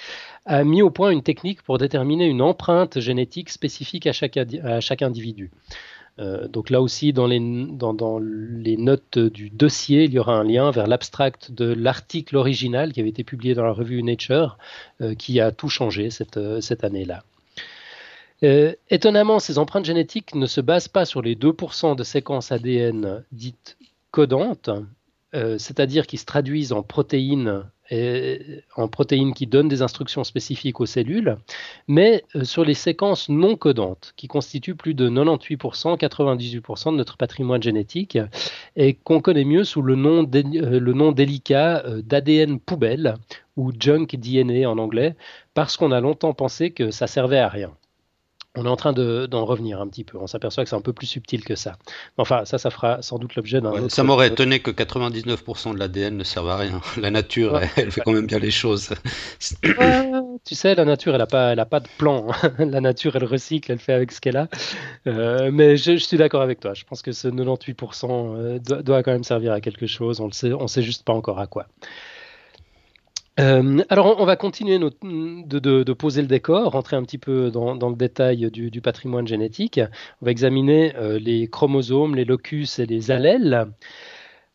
a 0.46 0.64
mis 0.64 0.82
au 0.82 0.90
point 0.90 1.12
une 1.12 1.24
technique 1.24 1.62
pour 1.62 1.78
déterminer 1.78 2.26
une 2.26 2.42
empreinte 2.42 3.00
génétique 3.00 3.50
spécifique 3.50 4.08
à 4.08 4.12
chaque 4.14 5.02
individu. 5.02 5.52
Euh, 6.20 6.48
donc 6.48 6.70
là 6.70 6.82
aussi, 6.82 7.12
dans 7.14 7.28
les, 7.28 7.40
notes 7.40 9.18
du 9.18 9.50
dossier, 9.50 10.04
il 10.06 10.14
y 10.14 10.20
aura 10.20 10.36
un 10.36 10.44
lien 10.44 10.72
vers 10.72 10.88
l'abstract 10.88 11.52
de 11.52 11.66
l'article 11.66 12.38
original 12.38 12.94
qui 12.94 13.00
avait 13.00 13.10
été 13.10 13.24
publié 13.24 13.56
dans 13.56 13.64
la 13.64 13.72
revue 13.72 14.04
Nature, 14.04 14.58
euh, 15.02 15.16
qui 15.16 15.40
a 15.40 15.52
tout 15.52 15.70
changé 15.70 16.10
cette, 16.10 16.38
euh, 16.38 16.60
année-là. 16.82 17.24
étonnamment, 18.90 19.40
ces 19.40 19.58
empreintes 19.58 19.86
génétiques 19.86 20.36
ne 20.36 20.46
se 20.46 20.62
basent 20.62 20.90
pas 20.90 21.06
sur 21.06 21.22
les 21.22 21.36
2% 21.36 21.96
de 21.96 22.04
séquences 22.04 22.52
ADN 22.52 23.24
dites 23.32 23.78
codantes, 24.12 24.70
c'est-à-dire 25.32 26.06
qui 26.06 26.18
se 26.18 26.26
traduisent 26.26 26.74
en 26.74 26.84
protéines 26.84 27.64
en 27.92 28.88
protéines 28.88 29.34
qui 29.34 29.48
donnent 29.48 29.68
des 29.68 29.82
instructions 29.82 30.24
spécifiques 30.24 30.80
aux 30.80 30.86
cellules, 30.86 31.38
mais 31.88 32.24
euh, 32.36 32.44
sur 32.44 32.64
les 32.64 32.74
séquences 32.74 33.30
non 33.30 33.56
codantes, 33.56 34.14
qui 34.16 34.28
constituent 34.28 34.76
plus 34.76 34.94
de 34.94 35.10
98%, 35.10 35.98
98% 35.98 36.92
de 36.92 36.98
notre 36.98 37.18
patrimoine 37.18 37.62
génétique, 37.62 38.18
et 38.76 38.94
qu'on 38.94 39.22
connaît 39.22 39.46
mieux 39.46 39.64
sous 39.64 39.82
le 39.82 39.96
nom, 39.96 40.24
euh, 40.24 40.80
le 40.80 40.94
nom 40.94 41.12
délicat 41.12 41.84
euh, 41.86 42.02
d'ADN 42.02 42.60
poubelle, 42.60 43.16
ou 43.58 43.72
junk 43.78 44.08
DNA 44.18 44.70
en 44.70 44.78
anglais, 44.78 45.16
parce 45.54 45.78
qu'on 45.78 45.92
a 45.92 46.00
longtemps 46.00 46.34
pensé 46.34 46.72
que 46.72 46.90
ça 46.90 47.08
servait 47.08 47.40
à 47.40 47.50
rien 47.50 47.72
on 48.56 48.66
est 48.66 48.70
en 48.70 48.76
train 48.76 48.94
d'en 48.94 49.46
revenir 49.46 49.82
un 49.82 49.88
petit 49.88 50.04
peu. 50.04 50.18
On 50.20 50.28
s'aperçoit 50.28 50.64
que 50.64 50.70
c'est 50.70 50.76
un 50.76 50.82
peu 50.82 50.94
plus 50.94 51.08
subtil 51.08 51.44
que 51.44 51.56
ça. 51.56 51.74
Enfin, 52.18 52.46
ça, 52.46 52.60
ça 52.60 52.70
fera 52.70 53.02
sans 53.02 53.18
doute 53.18 53.36
l'objet 53.36 53.62
d'un 53.62 53.72
autre... 53.72 53.90
Ça 53.90 54.04
m'aurait 54.04 54.28
étonné 54.28 54.60
que 54.60 54.70
99% 54.70 55.74
de 55.74 55.80
l'ADN 55.80 56.18
ne 56.18 56.24
serve 56.24 56.50
à 56.50 56.58
rien. 56.58 56.80
La 56.98 57.10
nature, 57.10 57.60
elle, 57.76 57.92
fait 57.92 58.02
quand 58.02 58.12
même 58.12 58.28
bien 58.28 58.38
les 58.38 58.52
choses. 58.52 58.94
tu 60.46 60.56
sais, 60.56 60.76
la 60.76 60.86
nature, 60.86 61.14
elle 61.14 61.20
n'a 61.20 61.26
pas, 61.26 61.50
a 61.50 61.66
pas 61.66 61.80
de 61.80 61.88
plan. 61.98 62.28
la 62.60 62.80
nature, 62.80 63.16
elle 63.16 63.26
recycle, 63.26 63.72
elle 63.72 63.80
fait 63.80 63.94
avec 63.94 64.12
ce 64.12 64.22
qu'elle 64.22 64.38
a. 64.38 64.48
Euh, 65.08 65.50
mais 65.52 65.76
je, 65.76 65.98
suis 65.98 66.18
d'accord 66.18 66.42
avec 66.42 66.60
toi. 66.60 66.76
Je 66.76 66.84
pense 66.84 67.02
que 67.02 67.12
ce 67.12 67.28
98% 67.28 68.06
euh, 68.06 68.60
doit, 68.60 68.84
doit, 68.84 69.04
quand 69.04 69.12
même 69.12 69.24
servir 69.24 69.52
à 69.54 69.62
quelque 69.62 69.88
chose. 69.88 70.20
On 70.20 70.28
ne 70.28 70.34
sait, 70.34 70.54
on 70.54 70.68
sait 70.68 70.84
juste 70.84 71.04
pas 71.04 71.14
encore 71.14 71.40
à 71.40 71.48
quoi. 71.48 71.66
Euh, 73.40 73.84
alors, 73.90 74.20
on 74.20 74.26
va 74.26 74.36
continuer 74.36 74.78
de, 74.78 75.94
poser 75.94 76.22
le 76.22 76.28
décor, 76.28 76.72
rentrer 76.72 76.96
un 76.96 77.04
petit 77.04 77.18
peu 77.18 77.50
dans, 77.50 77.90
le 77.90 77.96
détail 77.96 78.52
du, 78.52 78.82
patrimoine 78.82 79.28
génétique. 79.28 79.80
On 80.22 80.26
va 80.26 80.32
examiner 80.32 80.96
euh, 80.96 81.18
les 81.20 81.48
chromosomes, 81.48 82.16
les 82.16 82.26
locus 82.26 82.80
et 82.80 82.86
les 82.86 83.10
allèles. 83.10 83.68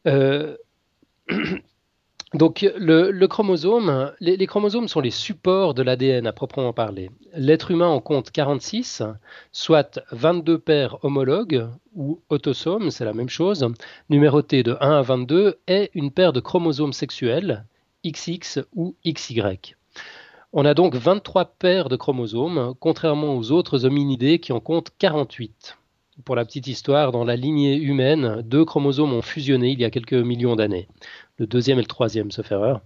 Euh, 0.07 0.57
donc, 2.35 2.61
les, 2.79 3.29
chromosomes 3.29 4.89
sont 4.89 5.01
les 5.01 5.11
supports 5.11 5.75
de 5.75 5.83
l'ADN 5.83 6.29
à 6.29 6.33
proprement 6.33 6.73
parler. 6.73 7.11
L'être 7.35 7.73
humain 7.73 7.89
en 7.89 8.01
compte 8.01 8.31
46, 8.31 9.03
soit 9.51 9.99
22 10.13 10.59
paires 10.59 10.99
homologues 11.03 11.67
ou 11.97 12.21
autosomes, 12.29 12.93
c'est 12.93 13.05
la 13.05 13.13
même 13.13 13.29
chose, 13.29 13.67
numérotés 14.09 14.63
de 14.63 14.77
1 14.81 14.99
à 14.99 15.03
22, 15.03 15.59
et 15.67 15.91
une 15.95 16.13
paire 16.13 16.33
de 16.33 16.39
chromosomes 16.39 16.93
sexuels 16.93 17.65
XX 18.11 18.61
ou 18.75 18.95
XY. 19.07 19.75
On 20.53 20.65
a 20.65 20.75
donc 20.75 20.95
23 20.95 21.57
paires 21.59 21.89
de 21.89 21.97
chromosomes, 21.97 22.75
contrairement 22.81 23.37
aux 23.37 23.53
autres 23.53 23.85
hominidés 23.85 24.39
qui 24.39 24.53
en 24.53 24.61
comptent 24.61 24.91
48. 24.99 25.77
Pour 26.25 26.35
la 26.35 26.45
petite 26.45 26.67
histoire, 26.67 27.13
dans 27.13 27.25
la 27.25 27.37
lignée 27.37 27.77
humaine, 27.77 28.43
deux 28.43 28.65
chromosomes 28.65 29.13
ont 29.13 29.23
fusionné 29.23 29.71
il 29.71 29.81
y 29.81 29.85
a 29.85 29.91
quelques 29.91 30.15
millions 30.15 30.57
d'années. 30.57 30.89
Le 31.37 31.47
deuxième 31.47 31.79
et 31.79 31.83
le 31.83 31.87
troisième, 31.87 32.31
sauf 32.33 32.51
erreur. 32.51 32.81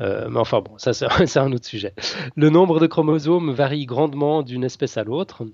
Euh, 0.00 0.28
mais 0.28 0.38
enfin 0.38 0.60
bon, 0.60 0.76
ça 0.76 0.92
c'est 0.92 1.38
un 1.38 1.52
autre 1.52 1.64
sujet. 1.64 1.94
Le 2.34 2.50
nombre 2.50 2.80
de 2.80 2.86
chromosomes 2.86 3.52
varie 3.52 3.86
grandement 3.86 4.42
d'une 4.42 4.64
espèce 4.64 4.98
à 4.98 5.04
l'autre. 5.04 5.46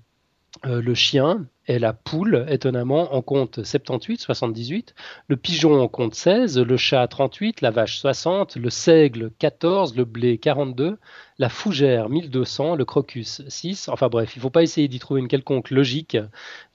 Euh, 0.66 0.82
le 0.82 0.94
chien 0.94 1.46
et 1.68 1.78
la 1.78 1.92
poule, 1.92 2.44
étonnamment, 2.48 3.14
en 3.14 3.22
compte 3.22 3.64
78, 3.64 4.20
78. 4.20 4.94
Le 5.28 5.36
pigeon 5.36 5.80
en 5.80 5.88
compte 5.88 6.14
16, 6.14 6.58
le 6.58 6.76
chat 6.76 7.06
38, 7.06 7.60
la 7.60 7.70
vache 7.70 7.98
60, 7.98 8.56
le 8.56 8.70
seigle 8.70 9.30
14, 9.38 9.96
le 9.96 10.04
blé 10.04 10.38
42, 10.38 10.98
la 11.38 11.48
fougère 11.48 12.08
1200, 12.08 12.74
le 12.74 12.84
crocus 12.84 13.42
6. 13.48 13.88
Enfin 13.88 14.08
bref, 14.08 14.34
il 14.34 14.38
ne 14.38 14.42
faut 14.42 14.50
pas 14.50 14.62
essayer 14.62 14.88
d'y 14.88 14.98
trouver 14.98 15.20
une 15.20 15.28
quelconque 15.28 15.70
logique. 15.70 16.16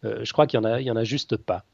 Euh, 0.03 0.23
je 0.23 0.31
crois 0.33 0.47
qu'il 0.47 0.59
n'y 0.59 0.65
en, 0.67 0.93
en 0.93 0.97
a 0.97 1.03
juste 1.03 1.37
pas. 1.37 1.65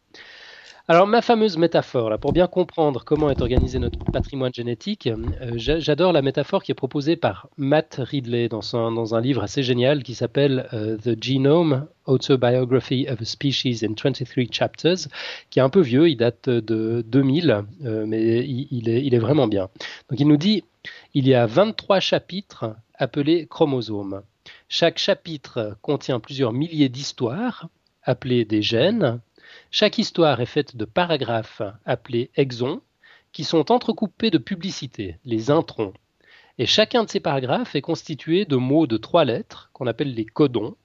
Alors 0.89 1.07
ma 1.07 1.21
fameuse 1.21 1.57
métaphore, 1.57 2.09
là, 2.09 2.17
pour 2.17 2.33
bien 2.33 2.47
comprendre 2.47 3.05
comment 3.05 3.29
est 3.29 3.39
organisé 3.39 3.79
notre 3.79 3.99
patrimoine 3.99 4.53
génétique, 4.53 5.07
euh, 5.07 5.53
j'adore 5.55 6.11
la 6.11 6.21
métaphore 6.21 6.61
qui 6.61 6.73
est 6.73 6.75
proposée 6.75 7.15
par 7.15 7.47
Matt 7.55 8.01
Ridley 8.03 8.49
dans, 8.49 8.59
dans 8.73 9.15
un 9.15 9.21
livre 9.21 9.41
assez 9.43 9.63
génial 9.63 10.03
qui 10.03 10.13
s'appelle 10.13 10.67
euh, 10.73 10.97
The 10.97 11.23
Genome, 11.23 11.87
Autobiography 12.05 13.07
of 13.09 13.21
a 13.21 13.23
Species 13.23 13.85
in 13.85 13.93
23 13.95 14.43
Chapters, 14.51 15.07
qui 15.49 15.59
est 15.59 15.61
un 15.61 15.69
peu 15.69 15.79
vieux, 15.79 16.09
il 16.09 16.17
date 16.17 16.49
de 16.49 17.01
2000, 17.07 17.63
euh, 17.85 18.05
mais 18.05 18.45
il, 18.45 18.89
est, 18.89 19.05
il 19.05 19.15
est 19.15 19.19
vraiment 19.19 19.47
bien. 19.47 19.69
Donc 20.09 20.19
il 20.19 20.27
nous 20.27 20.35
dit, 20.35 20.65
il 21.13 21.25
y 21.25 21.33
a 21.33 21.45
23 21.45 22.01
chapitres 22.01 22.75
appelés 22.95 23.47
chromosomes. 23.49 24.21
Chaque 24.67 24.97
chapitre 24.97 25.77
contient 25.81 26.19
plusieurs 26.19 26.51
milliers 26.51 26.89
d'histoires 26.89 27.69
appelées 28.03 28.43
des 28.43 28.61
gènes 28.61 29.21
chaque 29.73 29.97
histoire 29.97 30.39
est 30.39 30.45
faite 30.45 30.77
de 30.77 30.85
paragraphes 30.85 31.63
appelés 31.83 32.29
exons 32.35 32.81
qui 33.31 33.43
sont 33.43 33.71
entrecoupés 33.71 34.29
de 34.29 34.37
publicités, 34.37 35.17
les 35.25 35.49
introns. 35.49 35.93
Et 36.59 36.67
chacun 36.67 37.03
de 37.03 37.09
ces 37.09 37.19
paragraphes 37.19 37.73
est 37.73 37.81
constitué 37.81 38.45
de 38.45 38.55
mots 38.55 38.85
de 38.85 38.97
trois 38.97 39.25
lettres 39.25 39.71
qu'on 39.73 39.87
appelle 39.87 40.13
les 40.13 40.25
codons. 40.25 40.75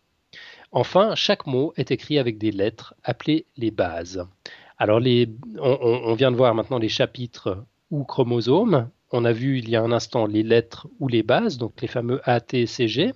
Enfin, 0.72 1.14
chaque 1.14 1.46
mot 1.46 1.74
est 1.76 1.90
écrit 1.90 2.18
avec 2.18 2.38
des 2.38 2.50
lettres 2.50 2.94
appelées 3.04 3.44
les 3.58 3.70
bases. 3.70 4.26
Alors, 4.78 5.02
on, 5.60 6.14
vient 6.14 6.30
de 6.30 6.36
voir 6.36 6.54
maintenant 6.54 6.78
les 6.78 6.88
chapitres 6.88 7.62
ou 7.90 8.04
chromosomes. 8.04 8.88
On 9.12 9.26
a 9.26 9.32
vu 9.32 9.58
il 9.58 9.68
y 9.68 9.76
a 9.76 9.82
un 9.82 9.92
instant 9.92 10.24
les 10.24 10.42
lettres 10.42 10.88
ou 10.98 11.08
les 11.08 11.22
bases, 11.22 11.58
donc 11.58 11.82
les 11.82 11.88
fameux 11.88 12.22
A, 12.24 12.40
T, 12.40 12.64
C, 12.64 12.88
G. 12.88 13.12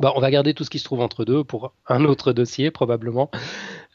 On 0.00 0.20
va 0.20 0.30
garder 0.30 0.54
tout 0.54 0.64
ce 0.64 0.70
qui 0.70 0.78
se 0.78 0.84
trouve 0.84 1.00
entre 1.02 1.26
deux 1.26 1.44
pour 1.44 1.74
un 1.88 2.06
autre 2.06 2.32
dossier 2.32 2.70
probablement. 2.70 3.30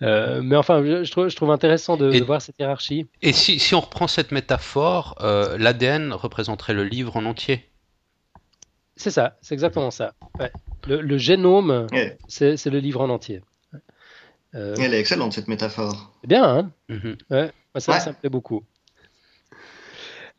Euh, 0.04 0.42
mais 0.44 0.56
enfin, 0.56 0.84
je, 0.84 1.36
trouve, 1.36 1.52
intéressant 1.52 1.96
de, 1.96 2.22
voir 2.24 2.42
cette 2.42 2.60
hiérarchie. 2.60 3.08
Et 3.22 3.32
si, 3.32 3.74
on 3.74 3.80
reprend 3.80 4.08
cette 4.08 4.32
métaphore, 4.32 5.16
euh, 5.22 5.58
l'ADN 5.58 6.14
représenterait 6.14 6.74
le 6.74 6.84
livre 6.84 7.16
en 7.16 7.26
entier 7.26 7.70
C'est 8.98 9.12
ça, 9.12 9.38
c'est 9.42 9.54
exactement 9.54 9.92
ça. 9.92 10.14
Le, 10.88 11.18
génome, 11.18 11.88
c'est 12.28 12.66
le 12.66 12.80
livre 12.80 13.02
en 13.02 13.10
entier. 13.10 13.42
Euh, 14.56 14.76
Elle 14.78 14.94
est 14.94 15.00
excellente 15.00 15.34
cette 15.34 15.48
métaphore. 15.48 16.14
Bien, 16.28 16.44
hein 16.44 16.72
mhm. 16.90 17.18
ça, 17.78 18.00
ça 18.00 18.12
me 18.12 18.16
plaît 18.16 18.30
beaucoup. 18.30 18.64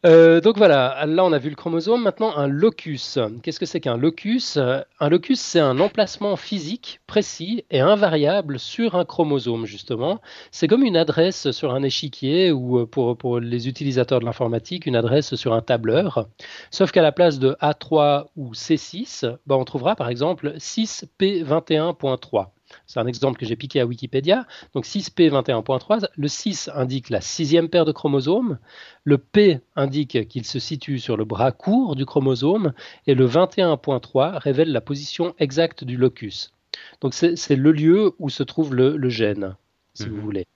Euh, 0.06 0.42
donc 0.42 0.58
voilà, 0.58 1.06
là 1.06 1.24
on 1.24 1.32
a 1.32 1.38
vu 1.38 1.48
le 1.48 1.56
chromosome. 1.56 2.02
Maintenant, 2.02 2.36
un 2.36 2.46
locus. 2.46 3.18
Qu'est-ce 3.42 3.58
que 3.58 3.64
c'est 3.64 3.80
qu'un 3.80 3.96
locus? 3.96 4.58
Un 4.58 5.08
locus, 5.08 5.40
c'est 5.40 5.60
un 5.60 5.80
emplacement 5.80 6.36
physique 6.36 7.00
précis 7.06 7.64
et 7.70 7.80
invariable 7.80 8.58
sur 8.58 8.96
un 8.96 9.06
chromosome, 9.06 9.64
justement. 9.64 10.20
C'est 10.50 10.68
comme 10.68 10.82
une 10.82 10.96
adresse 10.96 11.50
sur 11.52 11.72
un 11.72 11.82
échiquier 11.82 12.52
ou 12.52 12.80
euh, 12.80 12.86
pour, 12.86 13.16
pour 13.16 13.40
les 13.40 13.66
utilisateurs 13.68 14.20
de 14.20 14.26
l'informatique, 14.26 14.84
une 14.86 14.96
adresse 14.96 15.34
sur 15.36 15.54
un 15.54 15.62
tableur. 15.62 16.28
Sauf 16.70 16.92
qu'à 16.92 17.02
la 17.02 17.12
place 17.12 17.38
de 17.38 17.56
A3 17.62 18.26
ou 18.36 18.52
C6, 18.52 19.36
bah, 19.46 19.56
on 19.56 19.64
trouvera 19.64 19.96
par 19.96 20.10
exemple 20.10 20.54
6P21.3. 20.58 22.53
C'est 22.86 23.00
un 23.00 23.06
exemple 23.06 23.38
que 23.38 23.46
j'ai 23.46 23.56
piqué 23.56 23.80
à 23.80 23.86
Wikipédia. 23.86 24.46
Donc 24.74 24.84
6P21.3, 24.84 26.06
le 26.14 26.28
6 26.28 26.70
indique 26.74 27.10
la 27.10 27.20
sixième 27.20 27.68
paire 27.68 27.84
de 27.84 27.92
chromosomes, 27.92 28.58
le 29.04 29.18
P 29.18 29.60
indique 29.76 30.28
qu'il 30.28 30.44
se 30.44 30.58
situe 30.58 30.98
sur 30.98 31.16
le 31.16 31.24
bras 31.24 31.52
court 31.52 31.96
du 31.96 32.06
chromosome, 32.06 32.72
et 33.06 33.14
le 33.14 33.26
21.3 33.26 34.38
révèle 34.38 34.72
la 34.72 34.80
position 34.80 35.34
exacte 35.38 35.84
du 35.84 35.96
locus. 35.96 36.52
Donc 37.00 37.14
c'est 37.14 37.56
le 37.56 37.72
lieu 37.72 38.12
où 38.18 38.30
se 38.30 38.42
trouve 38.42 38.74
le, 38.74 39.08
gène, 39.08 39.56
si 39.94 40.08
vous 40.08 40.16
mhm. 40.16 40.22
voulez. 40.22 40.46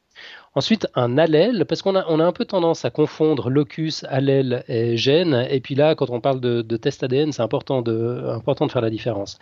Ensuite, 0.58 0.88
un 0.96 1.18
allèle, 1.18 1.66
parce 1.66 1.82
qu'on 1.82 1.94
a, 1.94 2.04
un 2.04 2.32
peu 2.32 2.44
tendance 2.44 2.84
à 2.84 2.90
confondre 2.90 3.48
locus, 3.48 4.04
allèle 4.08 4.64
et 4.66 4.96
gène. 4.96 5.46
Et 5.48 5.60
puis 5.60 5.76
là, 5.76 5.94
quand 5.94 6.10
on 6.10 6.20
parle 6.20 6.40
de, 6.40 6.76
test 6.76 7.04
ADN, 7.04 7.30
c'est 7.30 7.42
important 7.42 7.80
de, 7.80 8.24
important 8.26 8.66
de 8.66 8.72
faire 8.72 8.82
la 8.82 8.90
différence. 8.90 9.38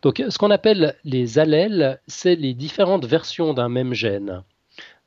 Donc, 0.00 0.24
ce 0.26 0.38
qu'on 0.38 0.50
appelle 0.50 0.96
les 1.04 1.38
allèles, 1.38 2.00
c'est 2.06 2.34
les 2.34 2.54
différentes 2.54 3.04
versions 3.04 3.52
d'un 3.52 3.68
même 3.68 3.92
gène. 3.92 4.42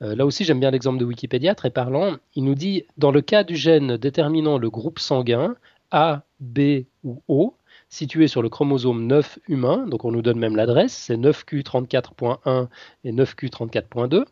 Euh, 0.03 0.15
là 0.15 0.27
aussi, 0.27 0.43
j'aime 0.43 0.59
bien 0.59 0.69
l'exemple 0.69 0.99
de 0.99 1.05
Wikipédia, 1.05 1.55
très 1.55 1.71
parlant. 1.71 2.17
Il 2.35 2.43
nous 2.43 2.53
dit, 2.53 2.83
dans 2.99 3.09
le 3.09 3.21
cas 3.21 3.43
du 3.43 3.55
gène 3.55 3.97
déterminant 3.97 4.59
le 4.59 4.69
groupe 4.69 4.99
sanguin, 4.99 5.55
A, 5.89 6.21
B 6.39 6.83
ou 7.03 7.23
O, 7.27 7.55
situé 7.89 8.27
sur 8.27 8.43
le 8.43 8.49
chromosome 8.49 9.07
9 9.07 9.39
humain, 9.47 9.87
donc 9.87 10.05
on 10.05 10.11
nous 10.11 10.21
donne 10.21 10.37
même 10.37 10.55
l'adresse, 10.55 10.93
c'est 10.93 11.17
9Q34.1 11.17 12.67
et 13.05 13.11
9Q34.2, 13.11 14.25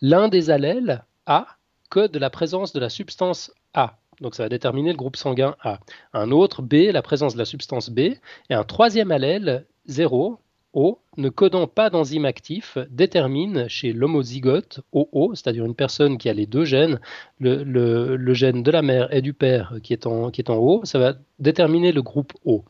L'un 0.00 0.28
des 0.28 0.50
allèles 0.50 1.04
A 1.26 1.46
code 1.92 2.16
la 2.16 2.30
présence 2.30 2.72
de 2.72 2.80
la 2.80 2.88
substance 2.88 3.52
A. 3.74 3.98
Donc 4.22 4.34
ça 4.34 4.44
va 4.44 4.48
déterminer 4.48 4.92
le 4.92 4.96
groupe 4.96 5.16
sanguin 5.16 5.56
A. 5.62 5.78
Un 6.14 6.30
autre 6.30 6.62
B, 6.62 6.90
la 6.90 7.02
présence 7.02 7.34
de 7.34 7.38
la 7.38 7.44
substance 7.44 7.90
B. 7.90 7.98
Et 7.98 8.54
un 8.54 8.64
troisième 8.64 9.10
allèle, 9.10 9.66
0, 9.86 10.38
O, 10.72 11.00
ne 11.18 11.28
codant 11.28 11.66
pas 11.66 11.90
d'enzyme 11.90 12.24
actif, 12.24 12.78
détermine 12.88 13.68
chez 13.68 13.92
l'homozygote 13.92 14.80
OO, 14.92 15.34
c'est-à-dire 15.34 15.66
une 15.66 15.74
personne 15.74 16.16
qui 16.16 16.30
a 16.30 16.32
les 16.32 16.46
deux 16.46 16.64
gènes, 16.64 16.98
le, 17.40 18.32
gène 18.32 18.62
de 18.62 18.70
la 18.70 18.80
mère 18.80 19.12
et 19.12 19.20
du 19.20 19.34
père 19.34 19.74
qui 19.82 19.92
est, 19.92 20.06
en, 20.06 20.30
qui 20.30 20.40
est 20.40 20.48
en 20.48 20.56
O, 20.56 20.80
ça 20.84 20.98
va 20.98 21.12
déterminer 21.40 21.92
le 21.92 22.00
groupe 22.00 22.32
O. 22.46 22.64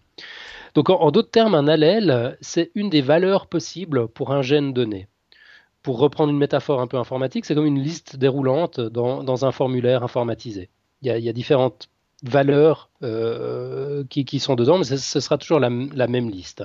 Donc 0.75 0.91
en 0.91 1.13
d'autres 1.13 1.31
termes, 1.31 1.55
un 1.55 1.69
allèle, 1.69 2.37
c'est 2.41 2.73
une 2.75 2.91
des 2.91 3.03
valeurs 3.03 3.47
possibles 3.47 4.09
pour 4.09 4.33
un 4.33 4.43
gène 4.43 4.73
donné 4.73 5.07
pour 5.83 5.99
reprendre 5.99 6.31
une 6.31 6.39
métaphore 6.39 6.81
un 6.81 6.87
peu 6.87 6.97
informatique, 6.97 7.45
c'est 7.45 7.55
comme 7.55 7.67
une 7.67 7.83
liste 7.83 8.17
déroulante 8.17 8.81
dans, 8.81 9.45
un 9.45 9.53
formulaire 9.53 10.03
informatisé. 10.03 10.71
Il 11.03 11.09
y 11.09 11.29
a, 11.29 11.33
différentes 11.33 11.89
valeurs 12.23 12.89
euh, 13.03 14.05
qui, 14.09 14.39
sont 14.39 14.55
dedans, 14.55 14.79
mais 14.79 14.85
ce, 14.85 15.21
sera 15.21 15.39
toujours 15.39 15.59
la, 15.59 15.71
même 15.71 16.31
liste. 16.31 16.65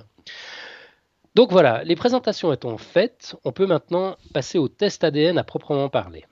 Donc 1.34 1.52
voilà, 1.52 1.84
les 1.84 1.96
présentations 1.96 2.54
étant 2.54 2.78
faites, 2.78 3.36
on 3.44 3.52
peut 3.52 3.66
maintenant 3.66 4.18
passer 4.34 4.58
au 4.58 4.68
test 4.68 5.04
ADN 5.04 5.38
à 5.38 5.44
proprement 5.44 5.90
parler. 5.90 6.26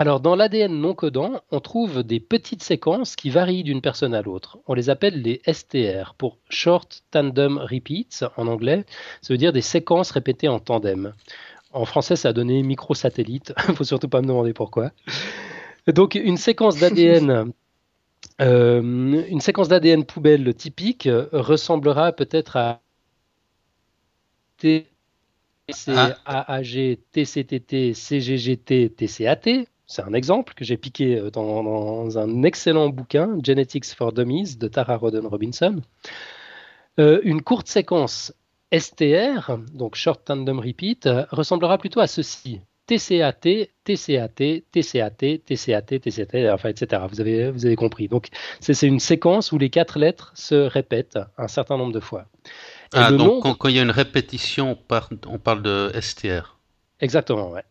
Alors 0.00 0.20
dans 0.20 0.36
l'ADN 0.36 0.80
non 0.80 0.94
codant, 0.94 1.40
on 1.50 1.58
trouve 1.58 2.04
des 2.04 2.20
petites 2.20 2.62
séquences 2.62 3.16
qui 3.16 3.30
varient 3.30 3.64
d'une 3.64 3.80
personne 3.80 4.14
à 4.14 4.22
l'autre. 4.22 4.58
On 4.68 4.74
les 4.74 4.90
appelle 4.90 5.22
les 5.22 5.42
STR 5.52 6.14
pour 6.16 6.38
Short 6.48 7.02
Tandem 7.10 7.58
Repeats 7.58 8.30
en 8.36 8.46
anglais. 8.46 8.84
Ça 9.22 9.34
veut 9.34 9.38
dire 9.38 9.52
des 9.52 9.60
séquences 9.60 10.12
répétées 10.12 10.46
en 10.46 10.60
tandem. 10.60 11.14
En 11.72 11.84
français, 11.84 12.14
ça 12.14 12.28
a 12.28 12.32
donné 12.32 12.62
microsatellite. 12.62 13.52
Il 13.68 13.74
faut 13.74 13.82
surtout 13.82 14.08
pas 14.08 14.20
me 14.20 14.28
demander 14.28 14.52
pourquoi. 14.52 14.92
Donc 15.88 16.14
une 16.14 16.36
séquence 16.36 16.78
d'ADN 16.78 17.52
euh, 18.40 19.24
une 19.28 19.40
séquence 19.40 19.66
d'ADN 19.66 20.04
poubelle 20.04 20.54
typique 20.54 21.08
ressemblera 21.32 22.12
peut-être 22.12 22.56
à 22.56 22.82
TCAAG, 24.58 24.86
TCTT, 27.10 27.94
CGGT, 27.94 28.90
TCAT, 28.90 29.66
c'est 29.88 30.02
un 30.02 30.12
exemple 30.12 30.52
que 30.54 30.64
j'ai 30.64 30.76
piqué 30.76 31.16
euh, 31.16 31.30
dans, 31.30 32.18
un 32.18 32.42
excellent 32.42 32.90
bouquin, 32.90 33.38
Genetics 33.42 33.94
for 33.94 34.12
Dummies, 34.12 34.56
de 34.56 34.68
Tara 34.68 34.96
Roden 34.96 35.26
Robinson. 35.26 35.80
Euh, 37.00 37.20
une 37.24 37.42
courte 37.42 37.68
séquence 37.68 38.34
STR, 38.72 39.56
donc 39.72 39.94
Short 39.94 40.22
Tandem 40.24 40.58
Repeat, 40.58 41.08
ressemblera 41.30 41.78
plutôt 41.78 42.00
à 42.00 42.06
ceci. 42.06 42.60
TCAT, 42.86 43.68
TCAT, 43.84 44.62
TCAT, 44.72 45.40
TCAT, 45.44 46.00
TCAT, 46.00 46.52
enfin, 46.52 46.68
etc. 46.68 47.02
Vous 47.10 47.20
avez, 47.20 47.50
vous 47.50 47.66
avez 47.66 47.76
compris. 47.76 48.08
Donc, 48.08 48.28
c'est 48.60 48.86
une 48.86 49.00
séquence 49.00 49.52
où 49.52 49.58
les 49.58 49.68
quatre 49.68 49.98
lettres 49.98 50.32
se 50.34 50.54
répètent 50.54 51.18
un 51.36 51.48
certain 51.48 51.76
nombre 51.76 51.92
de 51.92 52.00
fois. 52.00 52.26
ah, 52.94 53.10
donc 53.12 53.42
quand, 53.42 53.68
il 53.68 53.76
y 53.76 53.78
a 53.78 53.82
une 53.82 53.90
répétition, 53.90 54.78
on 55.26 55.38
parle 55.38 55.62
de 55.62 55.92
STR. 56.00 56.58
Exactement, 57.00 57.50
ouais. 57.50 57.64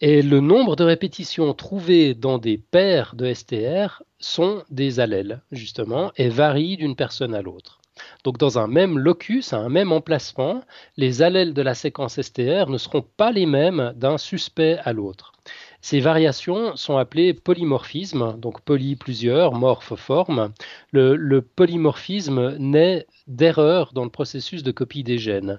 Et 0.00 0.22
le 0.22 0.38
nombre 0.38 0.76
de 0.76 0.84
répétitions 0.84 1.52
trouvées 1.54 2.14
dans 2.14 2.38
des 2.38 2.56
paires 2.56 3.16
de 3.16 3.32
STR 3.34 4.04
sont 4.20 4.62
des 4.70 5.00
allèles, 5.00 5.42
justement, 5.50 6.12
et 6.16 6.28
varient 6.28 6.76
d'une 6.76 6.94
personne 6.94 7.34
à 7.34 7.42
l'autre. 7.42 7.80
Donc 8.22 8.38
dans 8.38 8.60
un 8.60 8.68
même 8.68 8.96
locus, 8.96 9.52
à 9.52 9.58
un 9.58 9.68
même 9.68 9.90
emplacement, 9.90 10.62
les 10.96 11.22
allèles 11.22 11.52
de 11.52 11.62
la 11.62 11.74
séquence 11.74 12.20
STR 12.20 12.68
ne 12.68 12.78
seront 12.78 13.02
pas 13.02 13.32
les 13.32 13.46
mêmes 13.46 13.92
d'un 13.96 14.18
suspect 14.18 14.78
à 14.84 14.92
l'autre. 14.92 15.32
Ces 15.80 15.98
variations 15.98 16.76
sont 16.76 16.96
appelées 16.96 17.34
polymorphismes, 17.34 18.38
donc 18.38 18.60
poly 18.60 18.94
plusieurs, 18.94 19.52
morph 19.52 19.96
forme. 19.96 20.52
Le, 20.92 21.16
le 21.16 21.42
polymorphisme 21.42 22.56
naît 22.58 23.06
d'erreurs 23.26 23.92
dans 23.92 24.04
le 24.04 24.10
processus 24.10 24.62
de 24.62 24.70
copie 24.70 25.02
des 25.02 25.18
gènes. 25.18 25.58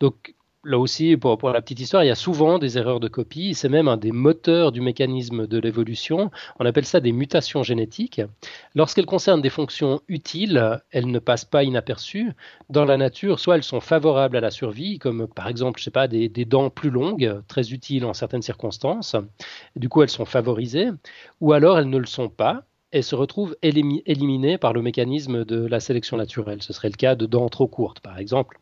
Donc 0.00 0.34
là 0.64 0.78
aussi, 0.78 1.16
pour, 1.16 1.50
la 1.50 1.62
petite 1.62 1.80
histoire, 1.80 2.04
il 2.04 2.08
y 2.08 2.10
a 2.10 2.14
souvent 2.14 2.58
des 2.58 2.78
erreurs 2.78 3.00
de 3.00 3.08
copie. 3.08 3.54
C'est 3.54 3.68
même 3.68 3.88
un 3.88 3.96
des 3.96 4.12
moteurs 4.12 4.72
du 4.72 4.80
mécanisme 4.80 5.46
de 5.46 5.58
l'évolution. 5.58 6.30
On 6.58 6.66
appelle 6.66 6.84
ça 6.84 7.00
des 7.00 7.12
mutations 7.12 7.62
génétiques. 7.62 8.20
Lorsqu'elles 8.74 9.06
concernent 9.06 9.42
des 9.42 9.50
fonctions 9.50 10.00
utiles, 10.08 10.80
elles 10.90 11.10
ne 11.10 11.18
passent 11.18 11.44
pas 11.44 11.64
inaperçues. 11.64 12.32
Dans 12.70 12.84
la 12.84 12.96
nature, 12.96 13.40
soit 13.40 13.56
elles 13.56 13.62
sont 13.62 13.80
favorables 13.80 14.36
à 14.36 14.40
la 14.40 14.50
survie, 14.50 14.98
comme 14.98 15.26
par 15.28 15.48
exemple, 15.48 15.78
je 15.78 15.84
sais 15.84 15.90
pas, 15.90 16.08
des, 16.08 16.28
dents 16.28 16.70
plus 16.70 16.90
longues, 16.90 17.42
très 17.48 17.72
utiles 17.72 18.04
en 18.04 18.14
certaines 18.14 18.42
circonstances. 18.42 19.16
Du 19.76 19.88
coup, 19.88 20.02
elles 20.02 20.10
sont 20.10 20.24
favorisées. 20.24 20.88
Ou 21.40 21.52
alors, 21.52 21.78
elles 21.78 21.90
ne 21.90 21.98
le 21.98 22.06
sont 22.06 22.28
pas 22.28 22.64
et 22.92 23.02
se 23.02 23.14
retrouvent 23.14 23.56
éliminées 23.62 24.56
par 24.56 24.72
le 24.72 24.80
mécanisme 24.82 25.44
de 25.44 25.66
la 25.66 25.78
sélection 25.78 26.16
naturelle. 26.16 26.62
Ce 26.62 26.72
serait 26.72 26.88
le 26.88 26.96
cas 26.96 27.14
de 27.14 27.26
dents 27.26 27.48
trop 27.48 27.66
courtes, 27.66 28.00
par 28.00 28.18
exemple. 28.18 28.58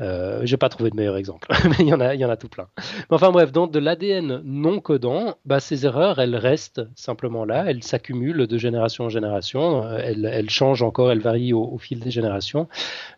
Euh, 0.00 0.40
je 0.44 0.52
n'ai 0.52 0.56
pas 0.56 0.68
trouvé 0.68 0.90
de 0.90 0.96
meilleur 0.96 1.16
exemple, 1.16 1.48
mais 1.64 1.76
il 1.80 1.88
y, 1.88 1.94
en 1.94 2.00
a, 2.00 2.36
tout 2.36 2.48
plein. 2.48 2.68
enfin 3.10 3.30
bref, 3.30 3.52
donc 3.52 3.70
de 3.70 3.78
l'ADN 3.78 4.40
non 4.44 4.80
codant, 4.80 5.36
bah, 5.44 5.60
ces 5.60 5.84
erreurs, 5.84 6.18
elles 6.20 6.36
restent 6.36 6.82
simplement 6.94 7.44
là, 7.44 7.64
elles 7.66 7.82
s'accumulent 7.82 8.46
de 8.46 8.58
génération 8.58 9.04
en 9.04 9.08
génération, 9.10 9.84
euh, 9.84 9.98
elles, 10.02 10.50
changent 10.50 10.82
encore, 10.82 11.10
elles 11.10 11.20
varient 11.20 11.52
au, 11.52 11.76
fil 11.78 12.00
des 12.00 12.10
générations, 12.10 12.68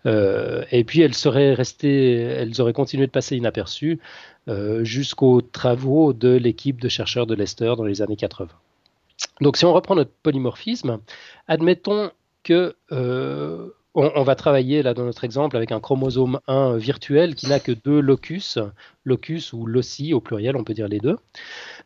euh, 0.07 0.65
et 0.73 0.83
puis 0.83 1.03
elles 1.03 1.15
auraient 1.27 2.73
continué 2.73 3.07
de 3.07 3.13
passer 3.13 3.37
inaperçues 3.37 4.01
jusqu'aux 4.81 5.41
travaux 5.41 6.13
de 6.13 6.31
l'équipe 6.31 6.81
de 6.81 6.89
chercheurs 6.89 7.27
de 7.29 7.35
Leicester 7.37 7.75
dans 7.77 7.85
les 7.85 8.03
années 8.03 8.17
80. 8.17 8.49
Donc 9.41 9.57
si 9.57 9.65
on 9.65 9.73
reprend 9.73 9.95
notre 9.95 10.11
polymorphisme, 10.23 10.99
admettons 11.47 12.11
que 12.43 12.75
on, 13.95 14.23
va 14.23 14.35
travailler 14.35 14.83
là 14.83 14.95
dans 14.95 15.05
notre 15.05 15.25
exemple 15.25 15.57
avec 15.57 15.71
un 15.71 15.81
chromosome 15.81 16.41
1 16.47 16.77
virtuel 16.77 17.35
qui 17.35 17.47
n'a 17.47 17.61
que 17.61 17.73
deux 17.73 18.01
locus, 18.01 18.59
locus 19.05 19.53
ou 19.53 19.67
loci 19.67 20.15
au 20.15 20.21
pluriel, 20.21 20.57
on 20.57 20.65
peut 20.65 20.73
dire 20.73 20.89
les 20.89 20.99
deux. 20.99 21.19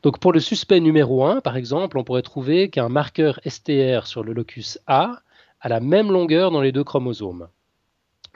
Donc 0.02 0.20
pour 0.20 0.32
le 0.32 0.40
suspect 0.40 0.80
numéro 0.80 1.24
1, 1.24 1.40
par 1.40 1.56
exemple, 1.56 1.98
on 1.98 2.04
pourrait 2.04 2.22
trouver 2.22 2.70
qu'un 2.70 2.88
marqueur 2.88 3.40
STR 3.46 4.06
sur 4.06 4.22
le 4.22 4.32
locus 4.32 4.78
A 4.86 5.20
a 5.60 5.68
la 5.68 5.80
même 5.80 6.12
longueur 6.12 6.50
dans 6.50 6.60
les 6.60 6.70
deux 6.70 6.84
chromosomes. 6.84 7.48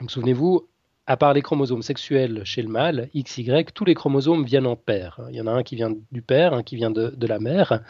Souvenez-vous, 0.07 0.67
à 1.07 1.17
part 1.17 1.33
les 1.33 1.41
chromosomes 1.41 1.81
sexuels 1.81 2.43
chez 2.45 2.61
le 2.61 2.69
mâle, 2.69 3.09
XY, 3.15 3.65
tous 3.73 3.85
les 3.85 3.95
chromosomes 3.95 4.45
viennent 4.45 4.67
en 4.67 4.75
paire. 4.75 5.19
Il 5.29 5.35
y 5.35 5.41
en 5.41 5.47
a 5.47 5.51
un 5.51 5.63
qui 5.63 5.75
vient 5.75 5.93
du 6.11 6.21
père, 6.21 6.53
un 6.53 6.63
qui 6.63 6.75
vient 6.75 6.91
de, 6.91 7.27
la 7.27 7.39
mère. 7.39 7.81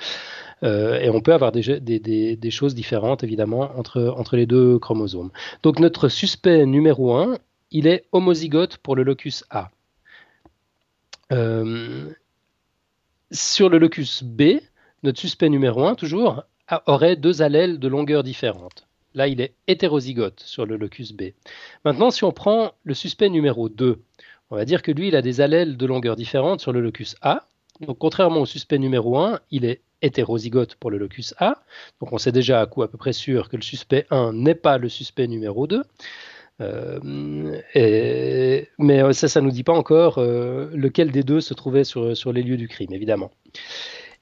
Euh, 0.64 1.00
et 1.00 1.10
on 1.10 1.22
peut 1.22 1.34
avoir 1.34 1.52
des, 1.52 2.52
choses 2.52 2.76
différentes, 2.76 3.24
évidemment, 3.24 3.72
entre, 3.78 4.14
entre 4.18 4.38
les 4.38 4.46
deux 4.46 4.80
chromosomes. 4.80 5.32
Donc 5.64 5.80
notre 5.80 6.08
suspect 6.08 6.66
numéro 6.66 7.16
1, 7.16 7.38
il 7.72 7.88
est 7.88 8.06
homozygote 8.12 8.78
pour 8.78 8.96
le 8.96 9.04
locus 9.04 9.44
A. 9.50 9.72
Euh, 11.32 12.10
sur 13.32 13.70
le 13.70 13.78
locus 13.78 14.24
B, 14.24 14.60
notre 15.04 15.20
suspect 15.20 15.50
numéro 15.50 15.86
1, 15.86 15.96
toujours, 15.96 16.44
aurait 16.86 17.16
deux 17.16 17.42
allèles 17.42 17.80
de 17.80 17.88
longueur 17.88 18.24
différente. 18.24 18.88
Là, 19.14 19.28
il 19.28 19.42
est 19.42 19.54
hétérozygote 19.68 20.40
sur 20.40 20.66
le 20.66 20.78
locus 20.78 21.14
B. 21.14 21.32
Maintenant, 21.86 22.12
si 22.12 22.24
on 22.24 22.32
prend 22.32 22.74
le 22.84 22.94
suspect 22.94 23.30
numéro 23.30 23.70
2, 23.70 24.02
on 24.50 24.56
va 24.56 24.66
dire 24.66 24.82
que 24.82 24.92
lui, 24.92 25.10
il 25.10 25.16
a 25.16 25.22
des 25.22 25.42
allèles 25.42 25.78
de 25.78 25.86
longueur 25.86 26.16
différente 26.16 26.62
sur 26.62 26.72
le 26.72 26.82
locus 26.82 27.16
A. 27.22 27.48
Donc, 27.82 27.98
contrairement 27.98 28.42
au 28.42 28.46
suspect 28.46 28.78
numéro 28.78 29.18
1, 29.18 29.40
il 29.50 29.66
est 29.66 29.82
hétérozygote 30.02 30.76
pour 30.76 30.92
le 30.92 30.98
locus 30.98 31.34
A. 31.40 31.62
Donc, 32.00 32.14
on 32.14 32.18
sait 32.18 32.32
déjà 32.32 32.62
à 32.62 32.66
coup 32.66 32.84
à 32.84 32.90
peu 32.90 32.98
près 32.98 33.14
sûr 33.14 33.50
que 33.50 33.56
le 33.56 33.62
suspect 33.62 34.06
1 34.12 34.34
n'est 34.34 34.56
pas 34.56 34.78
le 34.78 34.90
suspect 34.90 35.28
numéro 35.28 35.68
2. 35.68 35.84
Euh, 36.62 37.00
mais 38.78 39.14
ça, 39.14 39.28
ça 39.28 39.42
ne 39.42 39.46
nous 39.46 39.52
dit 39.52 39.64
pas 39.64 39.74
encore 39.74 40.20
euh, 40.20 40.70
lequel 40.74 41.12
des 41.12 41.24
deux 41.24 41.42
se 41.42 41.54
trouvait 41.54 41.84
sur 41.84 42.34
les 42.34 42.44
lieux 42.44 42.58
du 42.58 42.68
crime, 42.68 42.94
évidemment. 42.94 43.32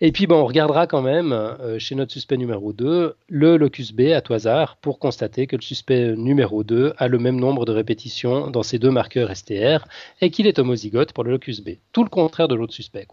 Et 0.02 0.14
puis, 0.14 0.28
bon, 0.28 0.36
on 0.36 0.45
regardera 0.45 0.88
quand 0.88 1.02
même 1.02 1.34
euh, 1.34 1.78
chez 1.78 1.93
notre 1.93 2.14
suspect 2.14 2.38
numéro 2.38 2.72
2 2.72 3.16
le 3.28 3.58
locus 3.58 3.91
B 3.91 4.12
à 4.16 4.22
tout 4.22 4.34
hasard 4.34 4.78
pour 4.78 4.97
constater 4.97 5.45
que 5.45 5.58
le 5.58 5.62
suspect 5.62 6.16
numéro 6.16 6.64
2 6.64 6.93
a 6.97 7.08
le 7.10 7.18
même 7.20 7.38
nombre 7.38 7.66
de 7.66 7.74
répétitions 7.74 8.50
dans 8.50 8.64
ces 8.64 8.80
deux 8.80 8.91
marqueurs 8.91 9.36
STR 9.36 9.86
et 10.22 10.32
qu'il 10.32 10.47
est 10.47 10.58
homozygote 10.58 11.12
pour 11.12 11.26
le 11.26 11.32
locus 11.32 11.62
B. 11.62 11.72
Tout 11.91 12.04
le 12.04 12.10
contraire 12.10 12.47
de 12.47 12.56
l'autre 12.56 12.74
suspect. 12.74 13.08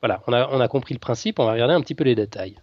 Voilà, 0.00 0.22
on 0.26 0.60
a 0.60 0.68
compris 0.68 0.94
le 0.94 1.00
principe, 1.00 1.38
on 1.38 1.44
va 1.44 1.52
regarder 1.52 1.74
un 1.74 1.80
petit 1.80 1.94
peu 1.94 2.04
les 2.04 2.14
détails. 2.14 2.56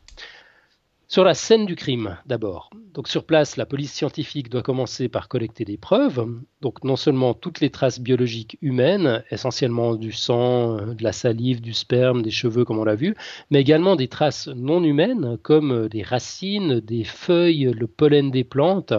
Sur 1.14 1.24
la 1.24 1.36
scène 1.36 1.68
du 1.68 1.76
crime, 1.76 2.18
d'abord. 2.26 2.72
Donc 2.96 3.08
sur 3.08 3.24
place, 3.24 3.56
la 3.56 3.68
police 3.68 3.94
scientifique 3.94 4.50
doit 4.50 4.64
commencer 4.64 5.10
par 5.10 5.28
collecter 5.28 5.64
des 5.64 5.78
preuves. 5.78 6.28
Donc 6.60 6.84
non 6.84 6.96
seulement 6.96 7.36
toutes 7.36 7.60
les 7.60 7.70
traces 7.70 8.00
biologiques 8.00 8.58
humaines, 8.64 9.24
essentiellement 9.30 9.94
du 9.94 10.12
sang, 10.12 10.78
de 10.78 11.04
la 11.04 11.12
salive, 11.12 11.62
du 11.62 11.74
sperme, 11.74 12.24
des 12.24 12.32
cheveux 12.32 12.66
comme 12.66 12.80
on 12.80 12.84
l'a 12.84 12.96
vu, 12.96 13.14
mais 13.52 13.62
également 13.62 13.96
des 13.96 14.08
traces 14.08 14.48
non 14.48 14.84
humaines 14.84 15.38
comme 15.44 15.88
des 15.88 16.02
racines, 16.02 16.80
des 16.80 17.04
feuilles, 17.04 17.72
le 17.72 17.86
pollen 17.86 18.32
des 18.32 18.44
plantes. 18.44 18.96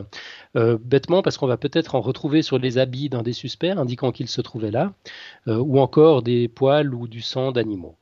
Euh, 0.55 0.79
bêtement 0.81 1.21
parce 1.21 1.37
qu'on 1.37 1.49
va 1.49 1.57
peut-être 1.57 1.97
en 1.97 2.01
retrouver 2.01 2.43
sur 2.43 2.61
les 2.61 2.79
habits 2.79 3.09
d'un 3.09 3.25
des 3.25 3.33
suspects 3.33 3.77
indiquant 3.77 4.13
qu'il 4.13 4.29
se 4.29 4.41
trouvait 4.41 4.71
là, 4.71 4.95
euh, 5.49 5.57
ou 5.57 5.81
encore 5.81 6.23
des 6.23 6.47
poils 6.47 6.95
ou 6.95 7.09
du 7.09 7.23
sang 7.23 7.51
d'animaux. 7.51 7.97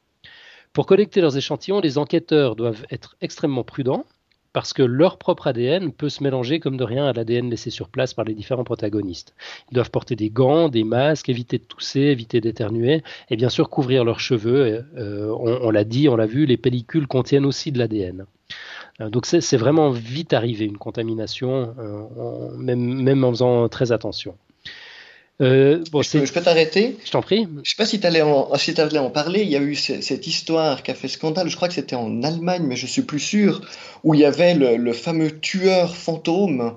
Pour 0.73 0.87
collecter 0.87 1.20
leurs 1.20 1.37
échantillons, 1.37 1.81
les 1.81 1.99
enquêteurs 1.99 2.57
doivent 2.57 2.87
être 2.91 3.16
extrêmement 3.20 3.62
prudents 3.62 4.07
parce 4.55 4.73
que 4.73 4.83
leur 4.83 5.18
propre 5.18 5.47
ADN 5.47 5.93
peut 5.93 6.09
se 6.09 6.23
mélanger 6.23 6.61
comme 6.61 6.79
de 6.79 6.85
rien 6.85 7.07
à 7.07 7.12
l'ADN 7.12 7.51
laissé 7.51 7.68
sur 7.68 7.89
place 7.89 8.14
par 8.14 8.25
les 8.25 8.35
différents 8.35 8.64
protagonistes. 8.64 9.35
Ils 9.70 9.75
doivent 9.75 9.91
porter 9.91 10.16
des 10.16 10.31
gants, 10.31 10.70
des 10.70 10.85
masques, 10.85 11.29
éviter 11.29 11.59
de 11.59 11.64
tousser, 11.64 12.01
éviter 12.01 12.41
d'éternuer 12.41 13.03
et 13.29 13.37
bien 13.37 13.51
sûr 13.51 13.68
couvrir 13.68 14.05
leurs 14.05 14.20
cheveux. 14.20 14.85
Euh, 14.97 15.35
on, 15.39 15.70
l'a 15.70 15.85
dit, 15.85 16.09
on 16.09 16.16
l'a 16.16 16.27
vu, 16.27 16.47
les 16.47 16.57
pellicules 16.57 17.07
contiennent 17.07 17.47
aussi 17.47 17.70
de 17.70 17.79
l'ADN. 17.79 18.27
Euh, 19.01 19.11
donc 19.11 19.27
c'est 19.27 19.57
vraiment 19.57 19.91
vite 19.91 20.33
arrivé 20.33 20.64
une 20.64 20.79
contamination, 20.79 21.75
euh, 21.79 22.51
même 22.57 23.25
en 23.25 23.31
faisant 23.31 23.68
très 23.68 23.93
attention. 23.93 24.37
Euh, 25.43 25.82
je, 25.84 26.32
peux, 26.32 26.40
t'arrêter? 26.40 26.97
Je 27.05 27.11
t'en 27.11 27.20
prie. 27.20 27.49
Je 27.51 27.59
ne 27.59 27.64
sais 27.64 27.74
pas 27.76 27.86
si 27.86 27.99
tu 27.99 28.07
allais, 28.07 28.22
en, 28.22 28.49
en 28.53 29.11
parler. 29.11 29.43
Il 29.43 29.49
y 29.49 29.57
a 29.57 29.61
eu 29.61 29.74
cette 29.74 30.26
histoire 30.26 30.84
qui 30.84 30.93
a 30.93 30.95
fait 30.95 31.09
scandale. 31.09 31.49
Je 31.49 31.57
crois 31.57 31.66
que 31.66 31.74
c'était 31.74 31.97
en 31.97 32.22
Allemagne, 32.22 32.62
mais 32.64 32.76
je 32.76 32.86
suis 32.86 33.03
plus 33.03 33.18
sûr, 33.18 33.61
où 34.05 34.14
il 34.14 34.20
y 34.20 34.24
avait 34.24 34.55
le, 34.55 34.93
fameux 34.93 35.40
tueur 35.40 35.97
fantôme. 35.97 36.74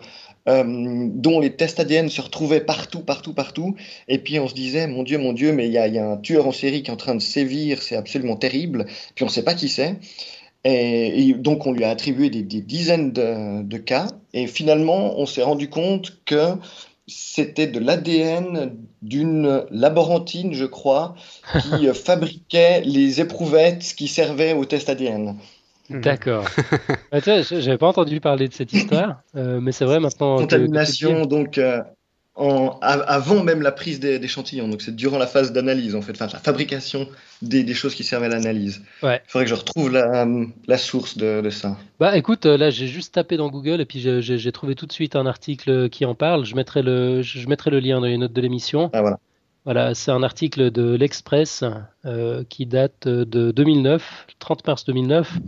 Euh, 0.47 0.63
dont 1.11 1.39
les 1.39 1.55
tests 1.55 1.79
ADN 1.79 2.07
se 2.07 2.21
retrouvaient 2.21 2.61
partout, 2.61 2.99
partout, 2.99 3.33
partout. 3.33 3.75
Et 4.07 4.19
puis 4.19 4.39
on 4.39 4.47
se 4.47 4.53
disait, 4.53 4.85
mon 4.85 5.01
Dieu, 5.01 5.17
mon 5.17 5.33
Dieu, 5.33 5.51
mais 5.51 5.65
il 5.65 5.73
y, 5.73 5.77
a, 5.79 6.11
un 6.11 6.17
tueur 6.17 6.45
en 6.45 6.51
série 6.51 6.83
qui 6.83 6.91
est 6.91 6.93
en 6.93 6.97
train 6.97 7.15
de 7.15 7.19
sévir, 7.19 7.81
c'est 7.81 7.95
absolument 7.95 8.35
terrible. 8.35 8.85
Puis 9.15 9.23
on 9.23 9.25
ne 9.25 9.31
sait 9.31 9.43
pas 9.43 9.55
qui 9.55 9.69
c'est. 9.69 9.95
Et, 10.63 11.33
donc 11.33 11.65
on 11.65 11.71
lui 11.71 11.83
a 11.83 11.89
attribué 11.89 12.29
des, 12.29 12.43
dizaines 12.43 13.11
de, 13.11 13.63
de, 13.63 13.77
cas. 13.77 14.07
Et 14.33 14.45
finalement, 14.45 15.19
on 15.19 15.25
s'est 15.25 15.41
rendu 15.41 15.67
compte 15.67 16.19
que 16.25 16.57
c'était 17.07 17.67
de 17.67 17.79
l'ADN 17.79 18.77
d'une 19.01 19.63
laborantine, 19.69 20.53
je 20.53 20.65
crois, 20.65 21.15
qui 21.61 21.87
fabriquait 21.93 22.81
les 22.81 23.21
éprouvettes 23.21 23.93
qui 23.95 24.07
servaient 24.07 24.53
au 24.53 24.65
test 24.65 24.89
ADN. 24.89 25.35
Mhm. 25.89 26.01
D'accord. 26.01 26.45
bah, 27.11 27.19
j'avais 27.21 27.77
pas 27.77 27.87
entendu 27.87 28.19
parler 28.19 28.47
de 28.47 28.53
cette 28.53 28.73
histoire, 28.73 29.21
euh, 29.35 29.59
mais 29.61 29.71
c'est 29.71 29.85
vrai 29.85 29.99
maintenant. 29.99 30.37
Contamination, 30.37 31.25
donc 31.25 31.57
euh, 31.57 31.81
avant 32.37 33.43
même 33.43 33.61
la 33.61 33.71
prise 33.71 33.99
d'échantillons. 33.99 34.67
Donc 34.67 34.81
c'est 34.81 34.95
durant 34.95 35.17
la 35.17 35.27
phase 35.27 35.51
d'analyse, 35.53 35.95
en 35.95 36.01
fait, 36.01 36.11
enfin 36.11 36.27
la 36.31 36.39
fabrication 36.39 37.07
des, 37.41 37.73
choses 37.73 37.95
qui 37.95 38.03
servent 38.03 38.23
à 38.23 38.29
l'analyse. 38.29 38.81
Ouais. 39.03 39.21
Il 39.25 39.31
faudrait 39.31 39.45
que 39.45 39.49
je 39.49 39.55
retrouve 39.55 39.91
la, 39.91 40.27
la 40.67 40.77
source 40.77 41.17
de, 41.17 41.49
ça. 41.49 41.77
Bah 41.99 42.17
écoute, 42.17 42.45
euh, 42.45 42.57
là 42.57 42.69
j'ai 42.69 42.87
juste 42.87 43.13
tapé 43.13 43.37
dans 43.37 43.49
Google 43.49 43.81
et 43.81 43.85
puis 43.85 43.99
j'ai 43.99 44.51
trouvé 44.51 44.75
tout 44.75 44.85
de 44.85 44.91
suite 44.91 45.15
un 45.15 45.25
article 45.25 45.89
qui 45.89 46.05
en 46.05 46.15
parle. 46.15 46.45
Je 46.45 46.55
mettrai 46.55 46.81
le, 46.81 47.21
je 47.21 47.47
mettrai 47.47 47.71
le 47.71 47.79
lien 47.79 47.99
dans 47.99 48.07
les 48.07 48.17
notes 48.17 48.33
de 48.33 48.41
l'émission. 48.41 48.89
Ah 48.93 49.01
voilà. 49.01 49.19
Voilà, 49.65 49.95
c'est 49.95 50.11
un 50.11 50.21
article 50.21 50.69
de 50.69 50.93
l'Express 50.93 51.63
euh, 52.05 52.43
qui 52.49 52.67
date 52.67 53.07
de 53.07 53.51
2009, 53.51 54.27
30 54.37 54.67
mars 54.67 54.85
2009. 54.85 55.39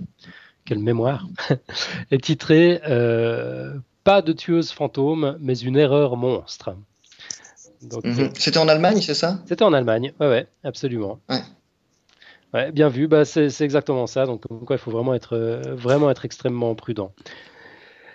Quelle 0.65 0.79
mémoire 0.79 1.27
Est 2.11 2.23
titré 2.23 2.81
euh, 2.87 3.75
pas 4.07 4.21
de 4.21 4.31
tueuse 4.31 4.71
fantôme, 4.71 5.35
mais 5.41 5.59
une 5.59 5.75
erreur 5.75 6.15
monstre. 6.15 6.77
Mhm. 7.81 8.01
Euh, 8.05 8.29
c'était 8.37 8.57
en 8.57 8.69
Allemagne, 8.69 9.01
c'est 9.01 9.13
ça? 9.13 9.39
C'était 9.45 9.65
en 9.65 9.73
Allemagne, 9.73 10.13
ouais, 10.21 10.29
ouais, 10.29 10.47
absolument. 10.63 11.19
Ouais. 12.53 12.71
bien 12.71 12.87
vu, 12.87 13.09
bah, 13.09 13.25
c'est 13.25 13.49
exactement 13.59 14.07
ça. 14.07 14.25
Donc, 14.25 14.43
il 14.69 14.77
faut 14.77 14.91
vraiment 14.91 15.13
être, 15.13 15.35
euh, 15.35 15.75
vraiment 15.75 16.09
être 16.09 16.23
extrêmement 16.23 16.73
prudent. 16.73 17.11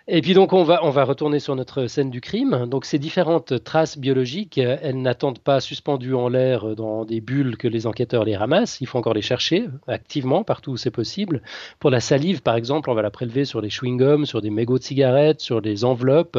Et 0.09 0.21
puis 0.21 0.35
donc 0.35 0.53
on 0.53 0.65
va, 0.65 0.85
on 0.85 0.91
va 0.91 1.05
retourner 1.05 1.39
sur 1.39 1.55
notre 1.55 1.87
scène 1.87 2.11
du 2.11 2.21
crime. 2.21 2.67
Donc 2.67 2.85
ces 2.85 2.99
différentes 2.99 3.63
traces 3.63 3.99
biologiques, 3.99 4.59
elles 4.59 5.01
n'attendent 5.01 5.39
pas 5.39 5.61
suspendues 5.61 6.15
en 6.15 6.29
l'air 6.29 6.75
dans 6.75 7.05
des 7.05 7.21
bulles 7.21 7.57
que 7.57 7.69
les 7.69 7.87
enquêteurs 7.87 8.25
les 8.25 8.37
ramassent. 8.37 8.81
Il 8.81 8.87
faut 8.87 8.99
encore 8.99 9.15
les 9.15 9.23
chercher 9.23 9.69
activement 9.87 10.43
partout 10.45 10.73
où 10.73 10.77
c'est 10.77 10.91
possible. 10.91 11.43
Pour 11.79 11.91
la 11.91 12.01
salive, 12.01 12.43
par 12.43 12.57
exemple, 12.57 12.91
on 12.91 12.95
va 12.95 13.03
la 13.03 13.11
prélever 13.11 13.45
sur 13.45 13.61
les 13.61 13.69
chewing-gums, 13.69 14.25
sur 14.25 14.43
des 14.43 14.51
mégots 14.51 14.79
de 14.79 14.85
cigarettes, 14.85 15.41
sur 15.41 15.61
les 15.61 15.85
enveloppes, 15.85 16.39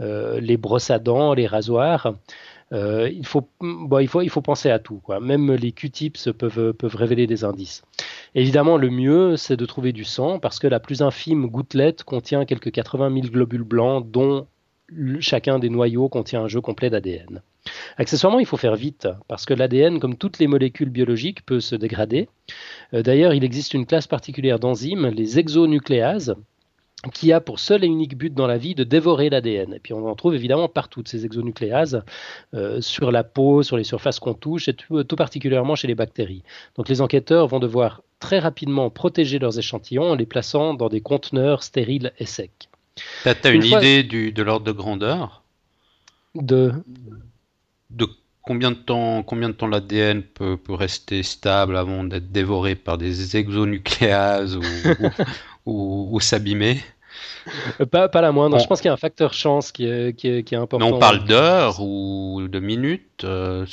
euh, 0.00 0.40
les 0.40 0.56
brosses 0.56 0.90
à 0.90 0.98
dents, 0.98 1.34
les 1.34 1.46
rasoirs. 1.46 2.14
Euh, 2.74 3.08
il, 3.08 3.24
faut, 3.24 3.42
penser 4.42 4.70
à 4.70 4.78
tout. 4.78 5.00
Même 5.20 5.52
les 5.52 5.72
Q-tips 5.72 6.30
peuvent, 6.36 6.72
peuvent 6.72 6.96
révéler 6.96 7.26
des 7.26 7.44
indices. 7.44 7.82
Évidemment, 8.34 8.76
le 8.76 8.90
mieux, 8.90 9.36
c'est 9.36 9.56
de 9.56 9.64
trouver 9.64 9.92
du 9.92 10.04
sang 10.04 10.40
parce 10.40 10.58
que 10.58 10.66
la 10.66 10.80
plus 10.80 11.00
infime 11.00 11.46
gouttelette 11.46 12.02
contient 12.02 12.44
quelques 12.44 12.72
80 12.72 13.14
000 13.14 13.26
globules 13.28 13.62
blancs, 13.62 14.10
dont 14.10 14.46
chacun 15.20 15.58
des 15.58 15.70
noyaux 15.70 16.08
contient 16.08 16.42
un 16.42 16.48
jeu 16.48 16.60
complet 16.60 16.90
d'ADN. 16.90 17.42
Accessoirement, 17.96 18.40
il 18.40 18.46
faut 18.46 18.56
faire 18.56 18.76
vite, 18.76 19.08
parce 19.28 19.46
que 19.46 19.54
l'ADN, 19.54 20.00
comme 20.00 20.16
toutes 20.16 20.38
les 20.38 20.46
molécules 20.46 20.90
biologiques, 20.90 21.46
peut 21.46 21.60
se 21.60 21.76
dégrader. 21.76 22.28
Euh, 22.92 23.02
d'ailleurs, 23.02 23.32
il 23.32 23.44
existe 23.44 23.72
une 23.72 23.86
classe 23.86 24.06
particulière 24.06 24.58
d'enzymes, 24.58 25.06
les 25.06 25.38
exonucléases, 25.38 26.34
qui 27.12 27.32
a 27.32 27.40
pour 27.40 27.58
seul 27.58 27.84
et 27.84 27.86
unique 27.86 28.16
but 28.16 28.32
dans 28.32 28.46
la 28.46 28.58
vie 28.58 28.74
de 28.74 28.84
dévorer 28.84 29.30
l'ADN. 29.30 29.74
Et 29.74 29.78
puis 29.78 29.92
on 29.92 30.08
en 30.08 30.14
trouve 30.14 30.34
évidemment 30.34 30.68
partout, 30.68 31.02
ces 31.04 31.24
exonucléases, 31.24 32.02
euh, 32.54 32.80
sur 32.80 33.12
la 33.12 33.24
peau, 33.24 33.62
sur 33.62 33.76
les 33.76 33.84
surfaces 33.84 34.18
qu'on 34.18 34.34
touche, 34.34 34.68
et 34.68 34.74
tout, 34.74 35.04
particulièrement 35.16 35.76
chez 35.76 35.88
les 35.88 35.94
bactéries. 35.94 36.42
Donc 36.76 36.88
les 36.88 37.00
enquêteurs 37.00 37.46
vont 37.48 37.60
devoir 37.60 38.02
très 38.20 38.38
rapidement 38.38 38.90
protéger 38.90 39.38
leurs 39.38 39.58
échantillons 39.58 40.12
en 40.12 40.14
les 40.14 40.26
plaçant 40.26 40.74
dans 40.74 40.88
des 40.88 41.00
conteneurs 41.00 41.62
stériles 41.62 42.12
et 42.18 42.26
secs. 42.26 42.68
Tu 43.22 43.28
as, 43.28 43.50
une, 43.50 43.64
idée 43.64 44.02
du, 44.02 44.32
de 44.32 44.42
l'ordre 44.42 44.66
de 44.66 44.72
grandeur? 44.72 45.42
De 46.34 46.72
De 47.90 48.08
combien 48.42 48.70
de 48.70 48.76
temps, 48.76 49.22
combien 49.22 49.48
de 49.48 49.54
temps 49.54 49.66
l'ADN 49.66 50.22
peut, 50.22 50.56
peut, 50.56 50.74
rester 50.74 51.22
stable 51.22 51.76
avant 51.76 52.04
d'être 52.04 52.30
dévoré 52.30 52.76
par 52.76 52.98
des 52.98 53.36
exonucléases 53.36 54.56
ou, 54.56 54.62
ou 55.66 56.20
s'abîmer? 56.20 56.78
euh, 56.78 56.93
pas, 57.90 58.08
pas, 58.08 58.20
la 58.20 58.32
moindre. 58.32 58.58
Je 58.58 58.66
pense 58.66 58.80
qu'il 58.80 58.88
y 58.88 58.90
a 58.90 58.94
un 58.94 58.98
facteur 58.98 59.32
chance 59.32 59.72
qui 59.72 59.86
est, 59.86 60.16
qui 60.16 60.28
est, 60.28 60.42
qui 60.42 60.54
est 60.54 60.58
important. 60.58 60.86
Mais 60.86 60.92
on 60.92 60.98
parle 60.98 61.24
d'heures 61.24 61.80
ou 61.80 62.46
de 62.48 62.60
minutes 62.60 63.24
euh, 63.24 63.66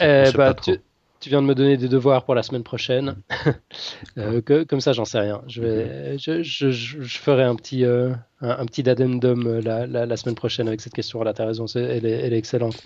eh 0.00 0.24
bah, 0.34 0.54
tu, 0.54 0.78
tu, 1.20 1.28
viens 1.28 1.40
de 1.40 1.46
me 1.46 1.54
donner 1.54 1.76
des 1.76 1.88
devoirs 1.88 2.24
pour 2.24 2.34
la 2.34 2.42
semaine 2.42 2.64
prochaine. 2.64 3.16
euh, 4.18 4.40
que, 4.40 4.64
comme 4.64 4.80
ça, 4.80 4.92
j'en 4.92 5.04
sais 5.04 5.20
rien. 5.20 5.42
Je, 5.46 5.62
vais, 5.62 6.18
je, 6.18 6.42
je, 6.42 6.70
je, 6.70 7.18
ferai 7.18 7.44
un 7.44 7.54
petit, 7.54 7.84
euh, 7.84 8.10
un, 8.40 8.50
un, 8.50 8.66
petit 8.66 8.88
addendum 8.88 9.60
la, 9.60 9.86
la, 9.86 10.06
la, 10.06 10.16
semaine 10.16 10.34
prochaine 10.34 10.68
avec 10.68 10.80
cette 10.80 10.94
question. 10.94 11.22
Là, 11.22 11.34
tu 11.34 11.42
as 11.42 11.46
raison, 11.46 11.66
elle 11.76 12.04
est, 12.06 12.10
elle 12.10 12.32
est 12.32 12.38
excellente. 12.38 12.82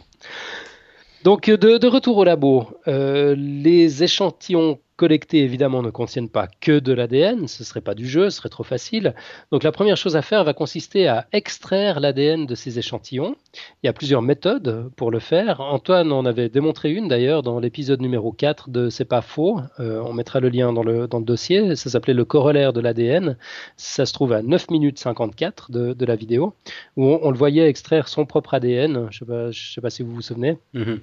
Donc, 1.23 1.51
de, 1.51 1.77
de, 1.77 1.87
retour 1.87 2.17
au 2.17 2.25
labo, 2.25 2.69
euh, 2.89 3.35
les 3.37 4.03
échantillons 4.03 4.79
collectés 5.01 5.43
évidemment 5.43 5.83
ne 5.83 5.89
contiennent 5.89 6.29
pas 6.29 6.47
que 6.61 6.79
de 6.79 6.93
l'ADN, 6.93 7.49
ce 7.49 7.65
serait 7.65 7.81
pas 7.81 7.95
du 7.95 8.07
jeu, 8.07 8.29
ce 8.29 8.37
serait 8.37 8.51
trop 8.51 8.65
facile. 8.65 9.15
Donc 9.51 9.63
la 9.63 9.73
première 9.73 9.97
chose 9.97 10.15
à 10.15 10.21
faire 10.21 10.45
va 10.45 10.53
consister 10.53 11.09
à 11.09 11.27
extraire 11.33 12.01
l'ADN 12.01 12.45
de 12.45 12.55
ces 12.55 12.79
échantillons. 12.79 13.35
Il 13.83 13.87
y 13.87 13.89
a 13.89 13.95
plusieurs 13.95 14.21
méthodes 14.21 14.91
pour 14.97 15.11
le 15.11 15.19
faire. 15.19 15.63
Antoine 15.63 16.13
en 16.13 16.27
avait 16.27 16.51
démontré 16.51 16.93
une 16.93 17.09
d'ailleurs 17.09 17.43
dans 17.43 17.61
l'épisode 17.61 18.03
numéro 18.03 18.31
4 18.31 18.69
de 18.69 18.91
C'est 18.91 19.07
pas 19.07 19.23
faux. 19.23 19.59
Euh, 19.79 20.03
on 20.05 20.13
mettra 20.13 20.39
le 20.39 20.51
lien 20.51 20.71
dans 20.75 20.83
le, 20.83 21.09
dans 21.09 21.19
le 21.19 21.25
dossier. 21.25 21.77
Ça 21.77 21.89
s'appelait 21.89 22.13
le 22.13 22.27
corollaire 22.27 22.75
de 22.75 22.83
l'ADN. 22.83 23.39
Ça 23.79 24.05
se 24.05 24.13
trouve 24.13 24.35
à 24.35 24.43
9 24.43 24.69
minutes 24.69 24.99
54 24.99 25.71
de, 25.71 25.95
de 25.95 26.05
la 26.05 26.15
vidéo 26.15 26.53
où 26.99 27.07
on, 27.07 27.31
le 27.31 27.39
voyait 27.39 27.67
extraire 27.67 28.07
son 28.07 28.27
propre 28.27 28.53
ADN. 28.53 29.09
Je 29.11 29.25
sais, 29.25 29.73
sais, 29.77 29.81
pas 29.81 29.89
si 29.89 30.03
vous 30.03 30.15
vous 30.15 30.21
souvenez. 30.21 30.59
Mhm. 30.75 31.01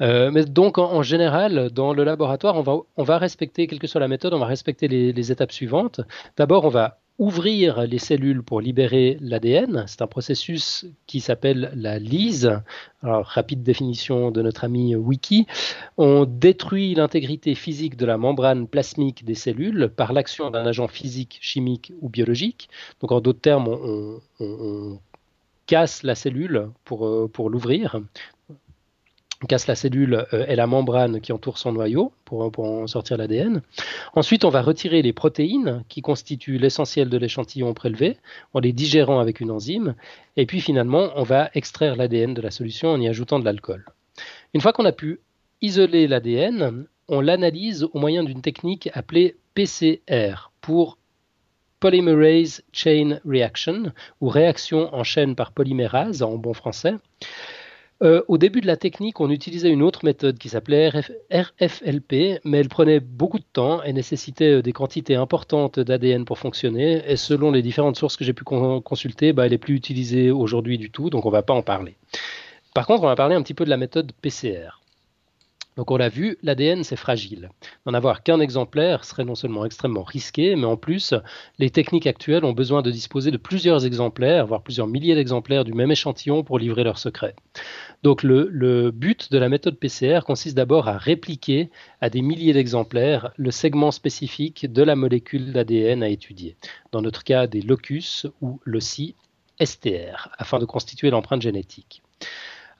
Euh, 0.00 0.30
mais 0.30 0.44
donc, 0.44 0.78
en, 0.78 1.02
général, 1.02 1.70
dans 1.70 1.92
le 1.92 2.04
laboratoire, 2.04 2.56
on 2.96 3.02
va, 3.02 3.18
respecter, 3.18 3.66
quelle 3.66 3.78
que 3.78 3.86
soit 3.86 4.00
la 4.00 4.08
méthode, 4.08 4.34
on 4.34 4.38
va 4.38 4.46
respecter 4.46 4.88
les, 4.88 5.32
étapes 5.32 5.52
suivantes. 5.52 6.00
D'abord, 6.36 6.64
on 6.64 6.68
va 6.68 6.98
ouvrir 7.18 7.82
les 7.82 7.98
cellules 7.98 8.42
pour 8.42 8.62
libérer 8.62 9.18
l'ADN. 9.20 9.84
C'est 9.86 10.00
un 10.00 10.06
processus 10.06 10.86
qui 11.06 11.20
s'appelle 11.20 11.70
la 11.74 11.98
lyse. 11.98 12.50
Alors, 13.02 13.26
rapide 13.26 13.62
définition 13.62 14.30
de 14.30 14.40
notre 14.40 14.64
ami 14.64 14.96
Wiki. 14.96 15.46
On 15.98 16.24
détruit 16.24 16.94
l'intégrité 16.94 17.54
physique 17.54 17.98
de 17.98 18.06
la 18.06 18.16
membrane 18.16 18.66
plasmique 18.66 19.26
des 19.26 19.34
cellules 19.34 19.90
par 19.94 20.14
l'action 20.14 20.50
d'un 20.50 20.64
agent 20.64 20.88
physique, 20.88 21.38
chimique 21.42 21.92
ou 22.00 22.08
biologique. 22.08 22.70
Donc, 23.02 23.12
en 23.12 23.20
d'autres 23.20 23.40
termes, 23.40 23.68
on, 23.68 24.98
casse 25.66 26.02
la 26.02 26.16
cellule 26.16 26.70
pour, 26.84 27.06
euh, 27.06 27.30
pour 27.32 27.48
l'ouvrir. 27.48 28.00
On 29.42 29.46
casse 29.46 29.66
la 29.66 29.74
cellule 29.74 30.26
euh, 30.34 30.44
et 30.48 30.54
la 30.54 30.66
membrane 30.66 31.20
qui 31.20 31.32
entoure 31.32 31.56
son 31.56 31.72
noyau 31.72 32.12
pour, 32.24 32.40
en 32.58 32.86
sortir 32.86 33.16
l'ADN. 33.16 33.62
Ensuite, 34.14 34.44
on 34.44 34.50
va 34.50 34.60
retirer 34.60 35.00
les 35.00 35.14
protéines 35.14 35.82
qui 35.88 36.02
constituent 36.02 36.58
l'essentiel 36.58 37.08
de 37.08 37.16
l'échantillon 37.16 37.72
prélevé 37.72 38.18
en 38.52 38.60
les 38.60 38.72
digérant 38.72 39.18
avec 39.18 39.40
une 39.40 39.50
enzyme. 39.50 39.94
Et 40.36 40.44
puis 40.44 40.60
finalement, 40.60 41.10
on 41.16 41.22
va 41.22 41.50
extraire 41.54 41.96
l'ADN 41.96 42.34
de 42.34 42.42
la 42.42 42.50
solution 42.50 42.90
en 42.90 43.00
y 43.00 43.08
ajoutant 43.08 43.38
de 43.38 43.44
l'alcool. 43.44 43.86
Une 44.52 44.60
fois 44.60 44.72
qu'on 44.72 44.84
a 44.84 44.92
pu 44.92 45.20
isoler 45.62 46.06
l'ADN, 46.06 46.86
on 47.08 47.20
l'analyse 47.20 47.84
au 47.84 47.98
moyen 47.98 48.22
d'une 48.24 48.42
technique 48.42 48.90
appelée 48.92 49.36
PCR 49.54 50.50
pour 50.60 50.98
Polymerase 51.80 52.62
Chain 52.72 53.20
Reaction 53.24 53.92
ou 54.20 54.28
réaction 54.28 54.94
en 54.94 55.02
chaîne 55.02 55.34
par 55.34 55.52
polymérase 55.52 56.22
en 56.22 56.36
bon 56.36 56.52
français. 56.52 56.94
Euh, 58.02 58.22
au 58.28 58.38
début 58.38 58.62
de 58.62 58.66
la 58.66 58.78
technique, 58.78 59.20
on 59.20 59.28
utilisait 59.28 59.68
une 59.68 59.82
autre 59.82 60.06
méthode 60.06 60.38
qui 60.38 60.48
s'appelait 60.48 60.90
RFLP, 61.30 62.40
mais 62.44 62.58
elle 62.58 62.68
prenait 62.70 62.98
beaucoup 62.98 63.38
de 63.38 63.44
temps 63.52 63.82
et 63.82 63.92
nécessitait 63.92 64.54
euh, 64.54 64.62
des 64.62 64.72
quantités 64.72 65.16
importantes 65.16 65.78
d'ADN 65.78 66.24
pour 66.24 66.38
fonctionner. 66.38 67.02
Et 67.06 67.16
selon 67.16 67.50
les 67.50 67.60
différentes 67.60 67.96
sources 67.96 68.16
que 68.16 68.24
j'ai 68.24 68.32
pu 68.32 68.44
consulter, 68.44 69.34
bah, 69.34 69.44
elle 69.44 69.52
n'est 69.52 69.58
plus 69.58 69.74
utilisée 69.74 70.30
aujourd'hui 70.30 70.78
du 70.78 70.90
tout, 70.90 71.10
donc 71.10 71.26
on 71.26 71.28
ne 71.28 71.32
va 71.32 71.42
pas 71.42 71.52
en 71.52 71.62
parler. 71.62 71.96
Par 72.74 72.86
contre, 72.86 73.02
on 73.02 73.06
va 73.06 73.16
parler 73.16 73.34
un 73.34 73.42
petit 73.42 73.54
peu 73.54 73.66
de 73.66 73.70
la 73.70 73.76
méthode 73.76 74.12
PCR. 74.22 74.79
Donc 75.80 75.90
on 75.92 75.96
l'a 75.96 76.10
vu, 76.10 76.36
l'ADN 76.42 76.84
c'est 76.84 76.94
fragile. 76.94 77.48
N'en 77.86 77.94
avoir 77.94 78.22
qu'un 78.22 78.38
exemplaire 78.38 79.02
serait 79.06 79.24
non 79.24 79.34
seulement 79.34 79.64
extrêmement 79.64 80.02
risqué, 80.02 80.54
mais 80.54 80.66
en 80.66 80.76
plus, 80.76 81.14
les 81.58 81.70
techniques 81.70 82.06
actuelles 82.06 82.44
ont 82.44 82.52
besoin 82.52 82.82
de 82.82 82.90
disposer 82.90 83.30
de 83.30 83.38
plusieurs 83.38 83.86
exemplaires, 83.86 84.46
voire 84.46 84.62
plusieurs 84.62 84.86
milliers 84.86 85.14
d'exemplaires 85.14 85.64
du 85.64 85.72
même 85.72 85.90
échantillon 85.90 86.44
pour 86.44 86.58
livrer 86.58 86.84
leur 86.84 86.98
secret. 86.98 87.34
Donc 88.02 88.22
le, 88.22 88.90
but 88.90 89.32
de 89.32 89.38
la 89.38 89.48
méthode 89.48 89.78
PCR 89.78 90.20
consiste 90.26 90.54
d'abord 90.54 90.86
à 90.86 90.98
répliquer 90.98 91.70
à 92.02 92.10
des 92.10 92.20
milliers 92.20 92.52
d'exemplaires 92.52 93.32
le 93.38 93.50
segment 93.50 93.90
spécifique 93.90 94.70
de 94.70 94.82
la 94.82 94.96
molécule 94.96 95.54
d'ADN 95.54 96.02
à 96.02 96.10
étudier. 96.10 96.56
Dans 96.92 97.00
notre 97.00 97.24
cas, 97.24 97.46
des 97.46 97.62
locus 97.62 98.26
ou 98.42 98.60
loci 98.66 99.14
STR, 99.64 100.28
afin 100.36 100.58
de 100.58 100.66
constituer 100.66 101.08
l'empreinte 101.08 101.40
génétique. 101.40 102.02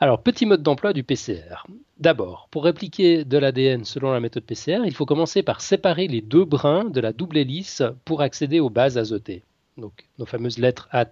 Alors, 0.03 0.23
petit 0.23 0.47
mode 0.47 0.63
d'emploi 0.63 0.95
du 0.95 1.03
PCR. 1.03 1.65
D'abord, 2.01 2.49
pour 2.51 2.65
répliquer 2.65 3.27
de 3.27 3.37
l'ADN 3.37 3.85
selon 3.85 4.11
la 4.11 4.21
méthode 4.21 4.45
PCR, 4.45 4.81
il 4.87 4.95
faut 4.95 5.05
commencer 5.05 5.43
par 5.43 5.61
séparer 5.61 6.09
les 6.09 6.23
deux 6.23 6.47
brins 6.47 6.85
de 6.85 6.99
la 6.99 7.13
double 7.13 7.37
hélice 7.37 7.83
pour 8.07 8.23
accéder 8.23 8.59
aux 8.59 8.71
bases 8.71 8.97
azotées, 8.97 9.43
donc 9.77 10.09
nos 10.19 10.25
fameuses 10.25 10.57
lettres 10.57 10.89
A, 10.93 11.05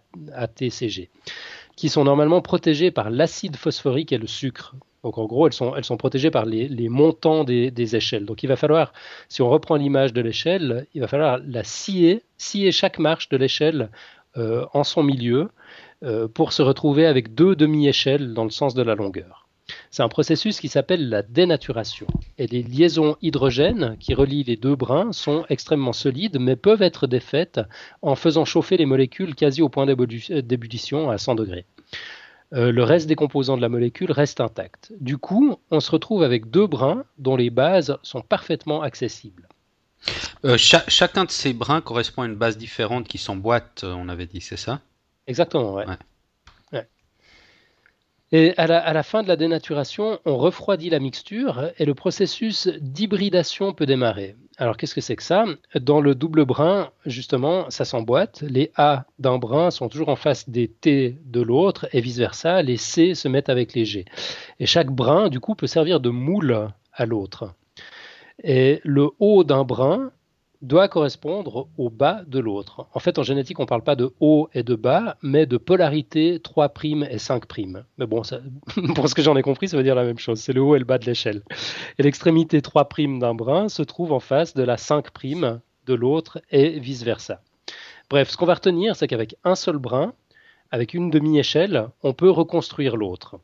T, 0.49 0.71
C, 0.71 0.89
G, 0.89 1.11
qui 1.77 1.91
sont 1.91 2.05
normalement 2.05 2.41
protégées 2.41 2.91
par 2.91 3.11
l'acide 3.11 3.57
phosphorique 3.57 4.13
et 4.13 4.19
le 4.19 4.27
sucre. 4.27 4.77
Donc 5.05 5.19
en 5.19 5.27
gros, 5.27 5.47
elles 5.47 5.53
sont, 5.53 5.77
elles 5.77 5.85
sont 5.85 5.99
protégées 5.99 6.31
par 6.31 6.47
les, 6.47 6.89
montants 6.89 7.45
des, 7.45 7.95
échelles. 7.95 8.25
Donc 8.25 8.43
il 8.43 8.47
va 8.47 8.57
falloir, 8.57 8.95
si 9.29 9.43
on 9.43 9.51
reprend 9.51 9.77
l'image 9.77 10.15
de 10.15 10.23
l'échelle, 10.23 10.87
il 10.95 11.03
va 11.03 11.07
falloir 11.07 11.39
la 11.47 11.65
scier, 11.65 12.23
scier 12.39 12.73
chaque 12.73 12.99
marche 12.99 13.29
de 13.29 13.37
l'échelle 13.37 13.91
euh, 14.39 14.65
en 14.73 14.85
son 14.85 15.03
milieu 15.03 15.51
euh, 16.03 16.29
pour 16.29 16.55
se 16.55 16.63
retrouver 16.63 17.05
avec 17.05 17.35
deux 17.35 17.55
demi-échelles 17.55 18.33
dans 18.33 18.45
le 18.45 18.51
sens 18.51 18.73
de 18.73 18.83
la 18.83 18.95
longueur. 18.95 19.48
C'est 19.91 20.03
un 20.03 20.09
processus 20.09 20.61
qui 20.61 20.69
s'appelle 20.69 21.09
la 21.09 21.23
dénaturation. 21.23 22.07
Et 22.39 22.47
les 22.47 22.63
liaisons 22.63 23.17
hydrogènes 23.23 23.97
qui 23.99 24.15
relient 24.15 24.45
les 24.45 24.57
deux 24.57 24.77
brins 24.77 25.13
sont 25.13 25.45
extrêmement 25.49 25.93
solides, 25.93 26.39
mais 26.41 26.57
peuvent 26.57 26.83
être 26.83 27.07
défaites 27.07 27.61
en 28.03 28.15
faisant 28.15 28.45
chauffer 28.45 28.77
les 28.77 28.87
molécules 28.87 29.35
quasi 29.35 29.63
au 29.63 29.69
point 29.69 29.87
d'ébullition 29.87 31.11
à 31.11 31.19
100 31.19 31.35
degrés. 31.35 31.67
Euh, 32.55 32.73
le 32.73 32.83
reste 32.83 33.07
des 33.07 33.15
composants 33.15 33.57
de 33.57 33.63
la 33.63 33.69
molécule 33.69 34.11
reste 34.11 34.41
intact. 34.41 34.93
Du 35.01 35.19
coup, 35.19 35.57
on 35.71 35.81
se 35.81 35.91
retrouve 35.91 36.23
avec 36.23 36.51
deux 36.51 36.67
brins 36.67 37.05
dont 37.19 37.37
les 37.37 37.51
bases 37.51 37.99
sont 38.03 38.23
parfaitement 38.23 38.83
accessibles. 38.83 39.49
Euh, 40.45 40.57
chacun 40.57 41.25
de 41.25 41.31
ces 41.31 41.53
brins 41.53 41.81
correspond 41.81 42.23
à 42.23 42.27
une 42.27 42.37
base 42.37 42.57
différente 42.57 43.07
qui 43.07 43.19
s'emboîte, 43.19 43.85
on 43.85 44.09
avait 44.09 44.27
dit, 44.27 44.41
c'est 44.41 44.57
ça? 44.57 44.81
Exactement, 45.27 45.75
ouais. 45.75 45.85
Et 48.31 48.53
à 48.59 48.67
la, 48.67 49.03
fin 49.03 49.23
de 49.23 49.29
la 49.29 49.37
dénaturation, 49.37 50.19
on 50.27 50.37
refroidit 50.37 50.91
la 50.91 50.99
mixture 50.99 51.71
et 51.79 51.87
le 51.87 51.95
processus 51.95 52.69
d'hybridation 52.69 53.73
peut 53.73 53.87
démarrer. 53.87 54.37
Alors 54.59 54.77
qu'est-ce 54.77 54.95
que 54.95 55.01
c'est 55.01 55.17
que 55.17 55.23
ça? 55.23 55.47
Dans 55.75 56.03
le 56.03 56.15
double 56.15 56.45
brin, 56.45 56.91
justement, 57.07 57.71
ça 57.71 57.87
s'emboîte. 57.87 58.43
Les 58.43 58.71
A 58.77 59.07
d'un 59.19 59.39
brin 59.39 59.71
sont 59.71 59.89
toujours 59.89 60.11
en 60.11 60.17
face 60.17 60.51
des 60.51 60.69
T 60.69 61.17
de 61.25 61.41
l'autre 61.41 61.89
et 61.93 62.03
vice-versa. 62.03 62.61
Les 62.61 62.77
C 62.77 63.15
se 63.15 63.29
mettent 63.29 63.49
avec 63.49 63.73
les 63.73 63.87
G. 63.87 64.05
Et 64.61 64.67
chaque 64.67 64.91
brin, 64.91 65.31
du 65.31 65.41
coup, 65.41 65.55
peut 65.55 65.67
servir 65.67 66.01
de 66.01 66.11
moule 66.11 66.71
à 66.93 67.07
l'autre. 67.07 67.55
Et 68.45 68.81
le 68.85 69.09
haut 69.21 69.43
d'un 69.43 69.65
brin 69.65 70.11
doit 70.61 70.89
correspondre 70.89 71.69
au 71.79 71.89
bas 71.89 72.23
de 72.27 72.39
l'autre. 72.39 72.87
En 72.93 72.99
fait, 72.99 73.19
en 73.19 73.23
génétique, 73.23 73.59
on 73.61 73.63
ne 73.63 73.69
parle 73.69 73.83
pas 73.83 73.97
de 73.97 74.13
haut 74.21 74.49
et 74.55 74.63
de 74.63 74.75
bas, 74.75 75.17
mais 75.23 75.47
de 75.47 75.57
polarité 75.57 76.41
3' 76.41 76.73
et 77.11 77.17
5'. 77.17 77.85
Mais 77.97 78.07
bon, 78.07 78.23
pour 78.95 79.09
ce 79.09 79.15
que 79.15 79.23
j'en 79.23 79.37
ai 79.37 79.43
compris, 79.43 79.69
ça 79.69 79.77
veut 79.77 79.83
dire 79.83 79.95
la 79.95 80.05
même 80.05 80.19
chose. 80.19 80.41
C'est 80.41 80.53
le 80.53 80.63
haut 80.63 80.75
et 80.75 80.79
le 80.79 80.85
bas 80.85 80.99
de 80.99 81.07
l'échelle. 81.07 81.43
Et 81.99 82.03
l'extrémité 82.03 82.61
3' 82.61 83.19
d'un 83.19 83.35
brin 83.35 83.69
se 83.69 83.83
trouve 83.83 84.13
en 84.13 84.21
face 84.21 84.55
de 84.55 84.63
la 84.63 84.77
5' 84.77 85.09
de 85.87 85.95
l'autre 85.95 86.41
et 86.51 86.79
vice-versa. 86.81 87.41
Bref, 88.11 88.31
ce 88.31 88.37
qu'on 88.37 88.47
va 88.47 88.55
retenir, 88.55 88.97
c'est 88.97 89.07
qu'avec 89.07 89.37
un 89.45 89.55
seul 89.55 89.79
brin, 89.79 90.13
avec 90.71 90.93
une 90.93 91.11
demi-échelle, 91.11 91.89
on 92.03 92.13
peut 92.13 92.31
reconstruire 92.31 92.97
l'autre. 92.97 93.39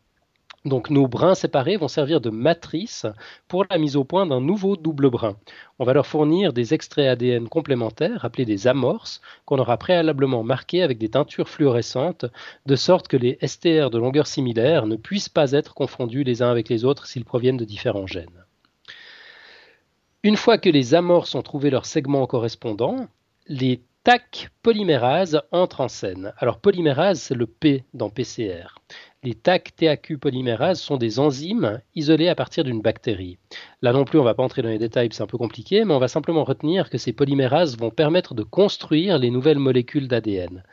Donc 0.64 0.88
nos 0.88 1.06
brins 1.06 1.34
séparés 1.34 1.76
vont 1.76 1.88
servir 1.88 2.22
de 2.22 2.30
matrice 2.30 3.04
pour 3.48 3.66
la 3.68 3.76
mise 3.76 3.96
au 3.96 4.04
point 4.04 4.24
d'un 4.24 4.40
nouveau 4.40 4.76
double 4.76 5.10
brin. 5.10 5.36
On 5.78 5.84
va 5.84 5.92
leur 5.92 6.06
fournir 6.06 6.54
des 6.54 6.72
extraits 6.72 7.06
ADN 7.06 7.48
complémentaires 7.48 8.24
appelés 8.24 8.46
des 8.46 8.66
amorces 8.66 9.20
qu'on 9.44 9.58
aura 9.58 9.76
préalablement 9.76 10.42
marqués 10.42 10.82
avec 10.82 10.96
des 10.96 11.10
teintures 11.10 11.50
fluorescentes 11.50 12.24
de 12.64 12.76
sorte 12.76 13.08
que 13.08 13.18
les 13.18 13.38
STR 13.46 13.90
de 13.90 13.98
longueur 13.98 14.26
similaire 14.26 14.86
ne 14.86 14.96
puissent 14.96 15.28
pas 15.28 15.52
être 15.52 15.74
confondus 15.74 16.24
les 16.24 16.40
uns 16.40 16.50
avec 16.50 16.70
les 16.70 16.86
autres 16.86 17.06
s'ils 17.06 17.26
proviennent 17.26 17.58
de 17.58 17.66
différents 17.66 18.06
gènes. 18.06 18.44
Une 20.22 20.38
fois 20.38 20.56
que 20.56 20.70
les 20.70 20.94
amorces 20.94 21.34
ont 21.34 21.42
trouvé 21.42 21.68
leur 21.68 21.84
segment 21.84 22.26
correspondant, 22.26 23.08
les 23.46 23.82
TAC 24.04 24.50
polymérases 24.62 25.40
entrent 25.50 25.80
en 25.80 25.88
scène. 25.88 26.34
Alors 26.36 26.58
polymérase, 26.58 27.18
c'est 27.22 27.34
le 27.34 27.46
P 27.46 27.84
dans 27.94 28.10
PCR. 28.10 28.78
Les 29.22 29.32
TAC-TAQ 29.32 30.18
polymérases 30.18 30.78
sont 30.78 30.98
des 30.98 31.18
enzymes 31.18 31.80
isolées 31.94 32.28
à 32.28 32.34
partir 32.34 32.64
d'une 32.64 32.82
bactérie. 32.82 33.38
Là 33.80 33.94
non 33.94 34.04
plus, 34.04 34.18
on 34.18 34.22
ne 34.22 34.28
va 34.28 34.34
pas 34.34 34.42
entrer 34.42 34.60
dans 34.60 34.68
les 34.68 34.76
détails, 34.76 35.08
c'est 35.10 35.22
un 35.22 35.26
peu 35.26 35.38
compliqué, 35.38 35.86
mais 35.86 35.94
on 35.94 35.98
va 35.98 36.08
simplement 36.08 36.44
retenir 36.44 36.90
que 36.90 36.98
ces 36.98 37.14
polymérases 37.14 37.78
vont 37.78 37.88
permettre 37.88 38.34
de 38.34 38.42
construire 38.42 39.16
les 39.16 39.30
nouvelles 39.30 39.58
molécules 39.58 40.06
d'ADN. 40.06 40.64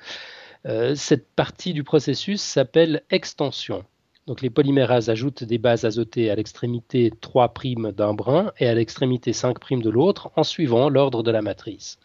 Euh, 0.65 0.93
cette 0.95 1.33
partie 1.33 1.71
du 1.71 1.85
processus 1.85 2.41
s'appelle 2.41 3.01
extension. 3.11 3.85
Donc 4.27 4.41
les 4.41 4.49
polymérases 4.49 5.09
ajoutent 5.09 5.45
des 5.45 5.57
bases 5.57 5.85
azotées 5.85 6.29
à 6.29 6.35
l'extrémité 6.35 7.13
3' 7.21 7.93
d'un 7.93 8.13
brin 8.13 8.51
et 8.59 8.67
à 8.67 8.75
l'extrémité 8.75 9.31
5' 9.31 9.81
de 9.81 9.89
l'autre 9.89 10.31
en 10.35 10.43
suivant 10.43 10.89
l'ordre 10.89 11.23
de 11.23 11.31
la 11.31 11.41
matrice. 11.41 11.97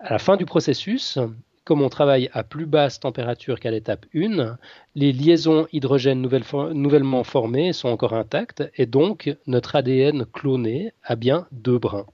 À 0.00 0.12
la 0.12 0.18
fin 0.20 0.36
du 0.36 0.44
processus, 0.44 1.18
comme 1.64 1.82
on 1.82 1.88
travaille 1.88 2.30
à 2.32 2.44
plus 2.44 2.66
basse 2.66 3.00
température 3.00 3.58
qu'à 3.58 3.72
l'étape 3.72 4.06
1, 4.14 4.56
les 4.94 5.12
liaisons 5.12 5.66
hydrogène 5.72 6.22
nouvellement 6.22 7.24
formées 7.24 7.72
sont 7.72 7.88
encore 7.88 8.12
intactes 8.12 8.62
et 8.76 8.86
donc 8.86 9.36
notre 9.48 9.74
ADN 9.74 10.24
cloné 10.24 10.92
a 11.02 11.16
bien 11.16 11.48
deux 11.50 11.78
brins. 11.78 12.06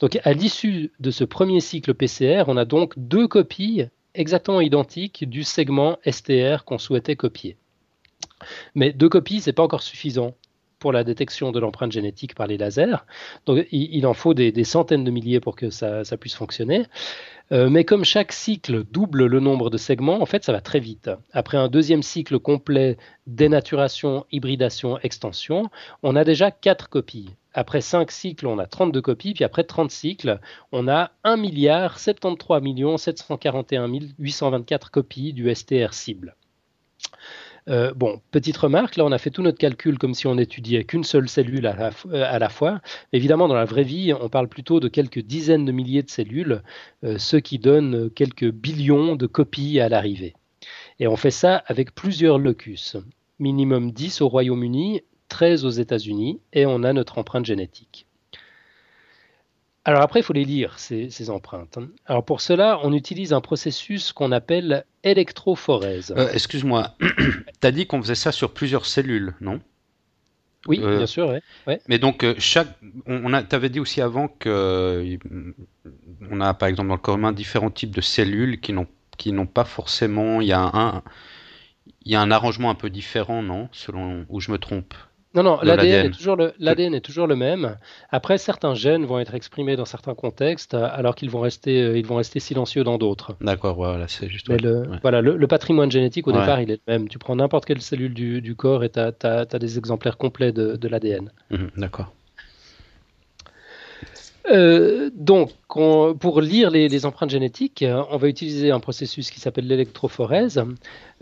Donc 0.00 0.18
à 0.24 0.32
l'issue 0.32 0.90
de 0.98 1.10
ce 1.10 1.24
premier 1.24 1.60
cycle 1.60 1.92
PCR, 1.92 2.44
on 2.48 2.56
a 2.56 2.64
donc 2.64 2.94
deux 2.96 3.28
copies 3.28 3.84
exactement 4.14 4.62
identiques 4.62 5.28
du 5.28 5.44
segment 5.44 5.98
STR 6.10 6.64
qu'on 6.64 6.78
souhaitait 6.78 7.14
copier. 7.14 7.58
Mais 8.74 8.92
deux 8.92 9.10
copies, 9.10 9.42
ce 9.42 9.50
n'est 9.50 9.54
pas 9.54 9.62
encore 9.62 9.82
suffisant 9.82 10.34
la 10.92 11.04
détection 11.04 11.52
de 11.52 11.60
l'empreinte 11.60 11.92
génétique 11.92 12.34
par 12.34 12.46
les 12.46 12.56
lasers. 12.56 13.04
Il, 13.70 14.06
en 14.06 14.14
faut 14.14 14.34
des, 14.34 14.64
centaines 14.64 15.04
de 15.04 15.10
milliers 15.10 15.40
pour 15.40 15.56
que 15.56 15.70
ça, 15.70 16.02
puisse 16.20 16.34
fonctionner. 16.34 16.86
Euh, 17.52 17.70
mais 17.70 17.84
comme 17.84 18.04
chaque 18.04 18.32
cycle 18.32 18.82
double 18.84 19.26
le 19.26 19.38
nombre 19.38 19.70
de 19.70 19.76
segments, 19.76 20.20
en 20.20 20.26
fait, 20.26 20.42
ça 20.42 20.52
va 20.52 20.60
très 20.60 20.80
vite. 20.80 21.10
Après 21.32 21.56
un 21.56 21.68
deuxième 21.68 22.02
cycle 22.02 22.40
complet 22.40 22.96
dénaturation, 23.26 24.26
hybridation, 24.32 24.98
extension, 25.00 25.70
on 26.02 26.16
a 26.16 26.24
déjà 26.24 26.50
quatre 26.50 26.88
copies. 26.88 27.30
Après 27.54 27.80
5 27.80 28.10
cycles, 28.10 28.46
on 28.46 28.58
a 28.58 28.66
32 28.66 29.00
copies, 29.00 29.32
puis 29.32 29.44
après 29.44 29.64
30 29.64 29.90
cycles, 29.90 30.40
on 30.72 30.88
a 30.88 31.12
1 31.24 31.38
milliard 31.38 31.98
73 31.98 32.98
741 32.98 33.88
824 34.18 34.90
copies 34.90 35.32
du 35.32 35.54
STR 35.54 35.94
cible. 35.94 36.36
Euh, 37.68 37.92
bon, 37.94 38.20
petite 38.30 38.56
remarque, 38.56 38.96
là 38.96 39.04
on 39.04 39.10
a 39.10 39.18
fait 39.18 39.30
tout 39.30 39.42
notre 39.42 39.58
calcul 39.58 39.98
comme 39.98 40.14
si 40.14 40.28
on 40.28 40.38
étudiait 40.38 40.84
qu'une 40.84 41.02
seule 41.02 41.28
cellule 41.28 41.66
à 41.66 42.38
la, 42.38 42.48
fois. 42.48 42.80
Évidemment, 43.12 43.48
dans 43.48 43.54
la 43.54 43.64
vraie 43.64 43.82
vie, 43.82 44.12
on 44.12 44.28
parle 44.28 44.48
plutôt 44.48 44.78
de 44.78 44.86
quelques 44.88 45.18
dizaines 45.18 45.64
de 45.64 45.72
milliers 45.72 46.04
de 46.04 46.10
cellules, 46.10 46.62
euh, 47.02 47.18
ce 47.18 47.36
qui 47.36 47.58
donne 47.58 48.10
quelques 48.10 48.50
billions 48.50 49.16
de 49.16 49.26
copies 49.26 49.80
à 49.80 49.88
l'arrivée. 49.88 50.34
Et 51.00 51.08
on 51.08 51.16
fait 51.16 51.30
ça 51.30 51.62
avec 51.66 51.94
plusieurs 51.94 52.38
locus. 52.38 52.96
Minimum 53.38 53.90
10 53.90 54.20
au 54.22 54.28
Royaume-Uni, 54.28 55.02
13 55.28 55.64
aux 55.64 55.70
États-Unis, 55.70 56.40
et 56.52 56.66
on 56.66 56.84
a 56.84 56.92
notre 56.92 57.18
empreinte 57.18 57.44
génétique. 57.44 58.05
Alors 59.86 60.02
après, 60.02 60.18
il 60.18 60.22
faut 60.24 60.32
les 60.32 60.44
lire, 60.44 60.76
ces, 60.80 61.30
empreintes. 61.30 61.78
Alors 62.06 62.24
pour 62.24 62.40
cela, 62.40 62.80
on 62.82 62.92
utilise 62.92 63.32
un 63.32 63.40
processus 63.40 64.12
qu'on 64.12 64.32
appelle 64.32 64.84
électrophorèse. 65.04 66.12
Euh, 66.16 66.28
excuse-moi, 66.32 66.96
tu 67.60 67.66
as 67.66 67.70
dit 67.70 67.86
qu'on 67.86 68.02
faisait 68.02 68.16
ça 68.16 68.32
sur 68.32 68.52
plusieurs 68.52 68.84
cellules, 68.84 69.34
non? 69.40 69.60
Oui, 70.66 70.80
euh, 70.82 70.96
bien 70.96 71.06
sûr. 71.06 71.28
Ouais. 71.68 71.80
Mais 71.86 72.00
donc, 72.00 72.24
euh, 72.24 72.34
chaque, 72.38 72.66
on, 73.06 73.32
a, 73.32 73.44
avais 73.54 73.68
dit 73.68 73.78
aussi 73.78 74.00
avant 74.00 74.26
que 74.26 75.18
on 76.32 76.40
a 76.40 76.52
par 76.52 76.68
exemple 76.68 76.88
dans 76.88 76.96
le 76.96 77.00
corps 77.00 77.16
humain 77.16 77.30
différents 77.30 77.70
types 77.70 77.94
de 77.94 78.00
cellules 78.00 78.60
qui 78.60 78.72
n'ont 78.72 78.88
qui 79.16 79.30
n'ont 79.30 79.46
pas 79.46 79.64
forcément, 79.64 80.40
il 80.40 80.48
y 80.48 80.52
a 80.52 80.62
un, 80.62 81.04
il 82.04 82.10
y 82.10 82.16
a 82.16 82.20
un 82.20 82.32
arrangement 82.32 82.70
un 82.70 82.74
peu 82.74 82.90
différent, 82.90 83.40
non? 83.40 83.68
Selon 83.70 84.26
où 84.30 84.40
je 84.40 84.50
me 84.50 84.58
trompe. 84.58 84.94
Non, 85.34 85.42
non, 85.42 85.58
l'ADN 85.62 86.06
est, 86.06 86.10
toujours 86.10 86.36
le, 86.36 86.54
est 86.58 87.00
toujours 87.00 87.26
le 87.26 87.36
même. 87.36 87.76
Après, 88.10 88.38
certains 88.38 88.74
gènes 88.74 89.04
vont 89.04 89.18
être 89.18 89.34
exprimés 89.34 89.76
dans 89.76 89.84
certains 89.84 90.14
contextes, 90.14 90.72
alors 90.72 91.14
qu'ils 91.14 91.28
vont 91.28 91.40
rester, 91.40 91.82
euh, 91.82 91.98
ils 91.98 92.06
vont 92.06 92.16
rester 92.16 92.40
silencieux 92.40 92.84
dans 92.84 92.96
d'autres. 92.96 93.36
D'accord, 93.42 93.76
voilà, 93.76 94.08
c'est 94.08 94.28
juste. 94.28 94.48
le, 94.48 94.84
voilà, 95.02 95.20
le, 95.20 95.46
patrimoine 95.46 95.90
génétique, 95.90 96.26
au 96.26 96.32
départ, 96.32 96.60
il 96.60 96.70
est 96.70 96.80
le 96.86 96.92
même. 96.92 97.08
Tu 97.08 97.18
prends 97.18 97.36
n'importe 97.36 97.66
quelle 97.66 97.82
cellule 97.82 98.14
du, 98.14 98.54
corps 98.56 98.82
et 98.82 98.90
tu 98.90 98.98
as, 98.98 99.44
des 99.44 99.78
exemplaires 99.78 100.16
complets 100.16 100.52
de, 100.52 100.88
l'ADN. 100.88 101.30
Mhm, 101.50 101.70
d'accord. 101.76 102.12
Euh, 104.50 105.10
donc, 105.14 105.50
pour 105.68 106.40
lire 106.40 106.70
les, 106.70 107.06
empreintes 107.06 107.30
génétiques, 107.30 107.82
euh, 107.82 108.02
on 108.10 108.16
va 108.16 108.28
utiliser 108.28 108.70
un 108.70 108.80
processus 108.80 109.30
qui 109.30 109.40
s'appelle 109.40 109.66
l'électrophorèse. 109.66 110.62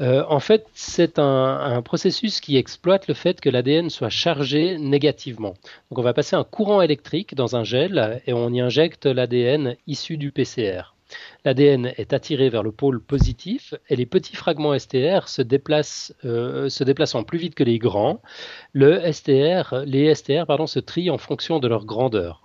Euh, 0.01 0.25
en 0.29 0.41
fait, 0.41 0.67
c'est 0.75 1.19
un, 1.19 1.83
processus 1.83 2.41
qui 2.41 2.57
exploite 2.57 3.09
le 3.09 3.15
fait 3.15 3.41
que 3.41 3.49
l'ADN 3.49 3.89
soit 3.91 4.11
chargé 4.11 4.79
négativement. 4.79 5.55
Donc, 5.91 5.99
on 5.99 6.03
va 6.03 6.13
passer 6.13 6.37
un 6.37 6.45
courant 6.45 6.83
électrique 6.83 7.35
dans 7.35 7.57
un 7.57 7.65
gel 7.65 8.23
et 8.27 8.33
on 8.33 8.51
y 8.53 8.61
injecte 8.61 9.07
l'ADN 9.07 9.77
issu 9.87 10.17
du 10.17 10.31
PCR. 10.31 10.95
L'ADN 11.45 11.93
est 11.97 12.13
attiré 12.13 12.49
vers 12.49 12.63
le 12.63 12.73
pôle 12.73 13.01
positif 13.01 13.75
et 13.89 13.97
les 13.97 14.07
petits 14.07 14.37
fragments 14.37 14.77
STR 14.77 15.29
se 15.29 15.43
déplacent, 15.43 16.13
se 16.23 16.85
déplaçant 16.85 17.23
plus 17.23 17.39
vite 17.39 17.55
que 17.55 17.63
les 17.63 17.79
grands. 17.79 18.21
Le 18.73 19.01
STR, 19.13 19.85
les 19.87 20.15
STR 20.15 20.47
pardon, 20.47 20.67
se 20.67 20.81
trient 20.81 21.11
en 21.11 21.19
fonction 21.19 21.61
de 21.61 21.69
leur 21.69 21.85
grandeur. 21.85 22.44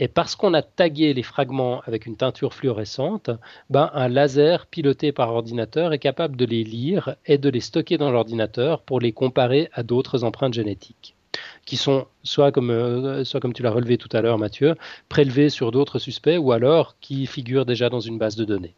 Et 0.00 0.06
parce 0.06 0.36
qu'on 0.36 0.54
a 0.54 0.62
tagué 0.62 1.12
les 1.12 1.24
fragments 1.24 1.80
avec 1.84 2.06
une 2.06 2.16
teinture 2.16 2.54
fluorescente, 2.54 3.30
ben, 3.68 3.90
un 3.94 4.06
laser 4.06 4.66
piloté 4.66 5.10
par 5.10 5.34
ordinateur 5.34 5.92
est 5.92 5.98
capable 5.98 6.36
de 6.36 6.44
les 6.44 6.62
lire 6.62 7.16
et 7.26 7.36
de 7.36 7.48
les 7.48 7.58
stocker 7.58 7.98
dans 7.98 8.12
l'ordinateur 8.12 8.82
pour 8.82 9.00
les 9.00 9.10
comparer 9.10 9.68
à 9.72 9.82
d'autres 9.82 10.22
empreintes 10.22 10.54
génétiques 10.54 11.16
qui 11.66 11.76
sont 11.76 12.06
soit 12.22 12.52
comme, 12.52 12.70
euh, 12.70 13.24
soit 13.24 13.40
comme 13.40 13.52
tu 13.52 13.62
l'as 13.62 13.70
relevé 13.70 13.98
tout 13.98 14.08
à 14.12 14.22
l'heure 14.22 14.38
Mathieu, 14.38 14.76
prélevées 15.08 15.50
sur 15.50 15.72
d'autres 15.72 15.98
suspects 15.98 16.38
ou 16.38 16.52
alors 16.52 16.96
qui 17.00 17.26
figurent 17.26 17.66
déjà 17.66 17.90
dans 17.90 18.00
une 18.00 18.18
base 18.18 18.36
de 18.36 18.44
données. 18.44 18.74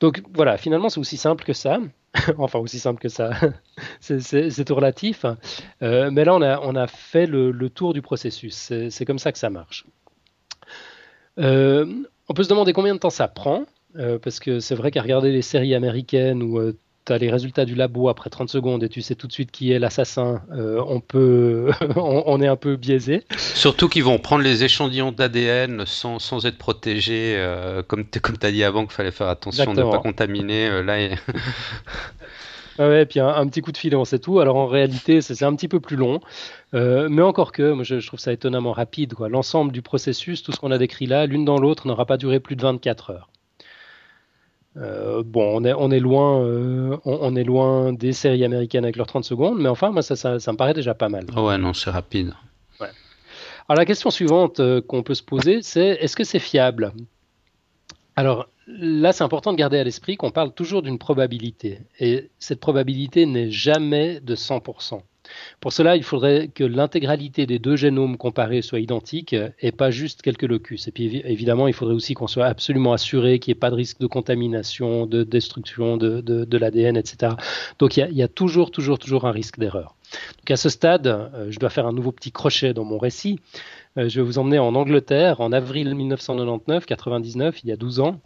Donc 0.00 0.22
voilà, 0.34 0.56
finalement 0.56 0.88
c'est 0.88 1.00
aussi 1.00 1.16
simple 1.16 1.44
que 1.44 1.52
ça. 1.52 1.78
enfin 2.38 2.58
aussi 2.58 2.80
simple 2.80 3.00
que 3.00 3.08
ça, 3.08 3.30
c'est 4.00 4.64
tout 4.64 4.74
relatif. 4.74 5.24
Euh, 5.82 6.10
mais 6.10 6.24
là 6.24 6.34
on 6.34 6.42
a, 6.42 6.60
on 6.60 6.74
a 6.74 6.88
fait 6.88 7.26
le 7.26 7.70
tour 7.70 7.94
du 7.94 8.02
processus, 8.02 8.72
c'est 8.90 9.04
comme 9.04 9.20
ça 9.20 9.30
que 9.30 9.38
ça 9.38 9.48
marche. 9.48 9.86
Euh, 11.38 11.86
on 12.28 12.34
peut 12.34 12.42
se 12.42 12.48
demander 12.48 12.72
combien 12.72 12.94
de 12.94 12.98
temps 12.98 13.10
ça 13.10 13.28
prend, 13.28 13.64
euh, 13.96 14.18
parce 14.18 14.40
que 14.40 14.60
c'est 14.60 14.74
vrai 14.74 14.90
qu'à 14.90 15.02
regarder 15.02 15.30
les 15.30 15.42
séries 15.42 15.74
américaines 15.74 16.42
où 16.42 16.58
euh, 16.58 16.76
tu 17.06 17.12
as 17.12 17.18
les 17.18 17.30
résultats 17.30 17.64
du 17.64 17.74
labo 17.74 18.08
après 18.08 18.28
30 18.28 18.48
secondes 18.48 18.82
et 18.82 18.88
tu 18.88 19.00
sais 19.00 19.14
tout 19.14 19.26
de 19.26 19.32
suite 19.32 19.50
qui 19.50 19.72
est 19.72 19.78
l'assassin, 19.78 20.42
on 20.50 21.00
peut, 21.00 21.70
on, 21.96 22.40
est 22.42 22.46
un 22.46 22.56
peu 22.56 22.76
biaisé. 22.76 23.24
Surtout 23.36 23.88
qu'ils 23.88 24.04
vont 24.04 24.18
prendre 24.18 24.42
les 24.42 24.64
échantillons 24.64 25.12
d'ADN 25.12 25.86
sans, 25.86 26.18
sans, 26.18 26.44
être 26.44 26.58
protégés, 26.58 27.42
comme 27.86 28.04
tu 28.08 28.20
as 28.42 28.52
dit 28.52 28.62
avant 28.62 28.84
qu'il 28.84 28.92
fallait 28.92 29.10
faire 29.10 29.28
attention 29.28 29.72
de 29.72 29.82
ne 29.82 29.90
pas 29.90 30.00
contaminer. 30.00 30.82
là, 30.82 30.98
ouais, 32.78 33.02
et 33.02 33.06
puis 33.06 33.20
un, 33.20 33.46
petit 33.48 33.60
coup 33.60 33.72
de 33.72 33.76
filet, 33.76 33.96
on 33.96 34.04
sait 34.04 34.18
tout. 34.18 34.40
Alors 34.40 34.56
en 34.56 34.66
réalité, 34.66 35.20
c'est 35.20 35.42
un 35.44 35.54
petit 35.54 35.68
peu 35.68 35.80
plus 35.80 35.96
long. 35.96 36.20
Euh, 36.74 37.08
mais 37.10 37.22
encore 37.22 37.52
que, 37.52 37.72
moi 37.72 37.84
je, 37.84 38.06
trouve 38.06 38.20
ça 38.20 38.32
étonnamment 38.32 38.72
rapide. 38.72 39.14
L'ensemble 39.28 39.72
du 39.72 39.82
processus, 39.82 40.42
tout 40.42 40.52
ce 40.52 40.60
qu'on 40.60 40.70
a 40.70 40.78
décrit 40.78 41.06
là, 41.06 41.26
l'une 41.26 41.44
dans 41.44 41.58
l'autre, 41.58 41.86
n'aura 41.86 42.06
pas 42.06 42.16
duré 42.16 42.40
plus 42.40 42.56
de 42.56 42.62
24 42.62 43.10
heures. 43.10 43.30
Euh, 44.76 45.22
bon, 45.24 45.60
on 45.60 45.64
est, 45.64 45.72
on 45.72 45.90
est 45.90 45.98
loin, 45.98 46.40
euh, 46.42 46.96
on, 47.04 47.34
est 47.34 47.42
loin 47.42 47.92
des 47.92 48.12
séries 48.12 48.44
américaines 48.44 48.84
avec 48.84 48.96
leurs 48.96 49.08
30 49.08 49.24
secondes, 49.24 49.58
mais 49.58 49.68
enfin, 49.68 49.90
moi, 49.90 50.02
ça, 50.02 50.14
ça, 50.16 50.52
me 50.52 50.56
paraît 50.56 50.74
déjà 50.74 50.94
pas 50.94 51.08
mal. 51.08 51.24
Oh 51.36 51.48
ouais, 51.48 51.58
non, 51.58 51.72
c'est 51.74 51.90
rapide. 51.90 52.32
Alors 53.70 53.80
la 53.80 53.84
question 53.84 54.08
suivante 54.08 54.62
qu'on 54.86 55.02
peut 55.02 55.12
se 55.12 55.22
poser, 55.22 55.60
c'est 55.60 55.88
est-ce 56.00 56.16
que 56.16 56.24
c'est 56.24 56.38
fiable? 56.38 56.94
Alors 58.16 58.48
là, 58.68 59.12
c'est 59.12 59.24
important 59.24 59.52
de 59.52 59.58
garder 59.58 59.78
à 59.78 59.84
l'esprit 59.84 60.16
qu'on 60.16 60.30
parle 60.30 60.52
toujours 60.52 60.82
d'une 60.82 60.98
probabilité, 60.98 61.80
et 61.98 62.30
cette 62.38 62.60
probabilité 62.60 63.26
n'est 63.26 63.50
jamais 63.50 64.20
de 64.20 64.36
100%. 64.36 65.00
Pour 65.60 65.72
cela, 65.72 65.96
il 65.96 66.02
faudrait 66.02 66.48
que 66.48 66.64
l'intégralité 66.64 67.46
des 67.46 67.58
deux 67.58 67.76
génomes 67.76 68.16
comparés 68.16 68.62
soit 68.62 68.80
identique 68.80 69.34
et 69.60 69.72
pas 69.72 69.90
juste 69.90 70.22
quelques 70.22 70.44
locus. 70.44 70.88
Et 70.88 70.92
puis 70.92 71.20
évidemment, 71.24 71.68
il 71.68 71.74
faudrait 71.74 71.94
aussi 71.94 72.14
qu'on 72.14 72.26
soit 72.26 72.46
absolument 72.46 72.92
assuré 72.92 73.38
qu'il 73.38 73.52
n'y 73.52 73.58
ait 73.58 73.60
pas 73.60 73.70
de 73.70 73.74
risque 73.74 73.98
de 73.98 74.06
contamination, 74.06 75.06
de 75.06 75.24
destruction 75.24 75.96
de, 75.96 76.56
l'ADN, 76.56 76.96
etc. 76.96 77.32
Donc 77.78 77.96
il 77.96 78.08
y, 78.10 78.22
a, 78.22 78.28
toujours, 78.28 78.70
toujours, 78.70 78.98
toujours 78.98 79.26
un 79.26 79.32
risque 79.32 79.58
d'erreur. 79.58 79.94
Donc 80.38 80.50
à 80.50 80.56
ce 80.56 80.68
stade, 80.68 81.06
euh, 81.06 81.50
je 81.50 81.58
dois 81.58 81.70
faire 81.70 81.86
un 81.86 81.92
nouveau 81.92 82.12
petit 82.12 82.32
crochet 82.32 82.72
dans 82.72 82.84
mon 82.84 82.98
récit. 82.98 83.38
Euh, 83.98 84.08
je 84.08 84.20
vais 84.20 84.26
vous 84.26 84.38
emmener 84.38 84.58
en 84.58 84.74
Angleterre 84.74 85.40
en 85.40 85.52
avril 85.52 85.94
1999, 85.94 86.86
99, 86.86 87.60
il 87.62 87.68
y 87.68 87.72
a 87.72 87.76
12 87.76 88.00
ans. 88.00 88.20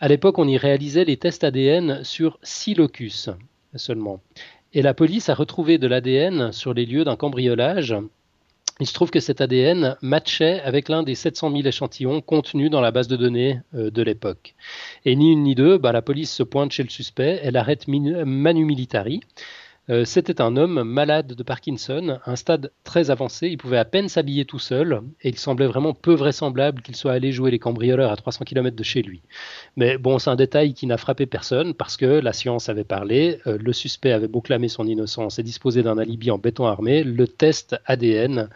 À 0.00 0.08
l'époque, 0.08 0.38
on 0.38 0.48
y 0.48 0.56
réalisait 0.56 1.04
les 1.04 1.16
tests 1.16 1.44
ADN 1.44 2.04
sur 2.04 2.38
6 2.42 2.74
locus 2.74 3.30
seulement 3.76 4.20
et 4.74 4.82
la 4.82 4.92
police 4.92 5.28
a 5.28 5.34
retrouvé 5.34 5.78
de 5.78 5.86
l'ADN 5.86 6.52
sur 6.52 6.74
les 6.74 6.84
lieux 6.84 7.04
d'un 7.04 7.16
cambriolage. 7.16 7.94
Il 8.80 8.88
se 8.88 8.92
trouve 8.92 9.12
que 9.12 9.20
cet 9.20 9.40
ADN 9.40 9.96
matchait 10.02 10.60
avec 10.62 10.88
l'un 10.88 11.04
des 11.04 11.14
700 11.14 11.52
000 11.52 11.62
échantillons 11.62 12.20
contenus 12.20 12.70
dans 12.70 12.80
la 12.80 12.90
base 12.90 13.06
de 13.06 13.16
données 13.16 13.60
euh, 13.76 13.90
de 13.90 14.02
l'époque. 14.02 14.56
Et 15.04 15.14
ni 15.14 15.30
une 15.30 15.44
ni 15.44 15.54
deux, 15.54 15.78
bah, 15.78 15.92
la 15.92 16.02
police 16.02 16.32
se 16.32 16.42
pointe 16.42 16.72
chez 16.72 16.82
le 16.82 16.88
suspect, 16.88 17.38
elle 17.44 17.56
arrête 17.56 17.86
Manu 17.86 18.64
Militari, 18.64 19.20
euh, 19.90 20.04
c'était 20.04 20.40
un 20.40 20.56
homme 20.56 20.82
malade 20.82 21.34
de 21.34 21.42
Parkinson, 21.42 22.18
un 22.24 22.36
stade 22.36 22.72
très 22.84 23.10
avancé. 23.10 23.48
Il 23.48 23.58
pouvait 23.58 23.76
à 23.76 23.84
peine 23.84 24.08
s'habiller 24.08 24.44
tout 24.44 24.58
seul 24.58 25.02
et 25.20 25.28
il 25.28 25.38
semblait 25.38 25.66
vraiment 25.66 25.92
peu 25.92 26.14
vraisemblable 26.14 26.80
qu'il 26.80 26.96
soit 26.96 27.12
allé 27.12 27.32
jouer 27.32 27.50
les 27.50 27.58
cambrioleurs 27.58 28.10
à 28.10 28.16
300 28.16 28.44
km 28.44 28.74
de 28.74 28.82
chez 28.82 29.02
lui. 29.02 29.20
Mais 29.76 29.98
bon, 29.98 30.18
c'est 30.18 30.30
un 30.30 30.36
détail 30.36 30.72
qui 30.72 30.86
n'a 30.86 30.96
frappé 30.96 31.26
personne 31.26 31.74
parce 31.74 31.96
que 31.96 32.06
la 32.06 32.32
science 32.32 32.68
avait 32.68 32.84
parlé, 32.84 33.40
euh, 33.46 33.58
le 33.60 33.72
suspect 33.72 34.12
avait 34.12 34.28
beau 34.28 34.42
son 34.68 34.86
innocence 34.86 35.38
et 35.38 35.42
disposer 35.42 35.82
d'un 35.82 35.98
alibi 35.98 36.30
en 36.30 36.38
béton 36.38 36.66
armé, 36.66 37.02
le 37.02 37.26
test 37.26 37.76
ADN 37.86 38.48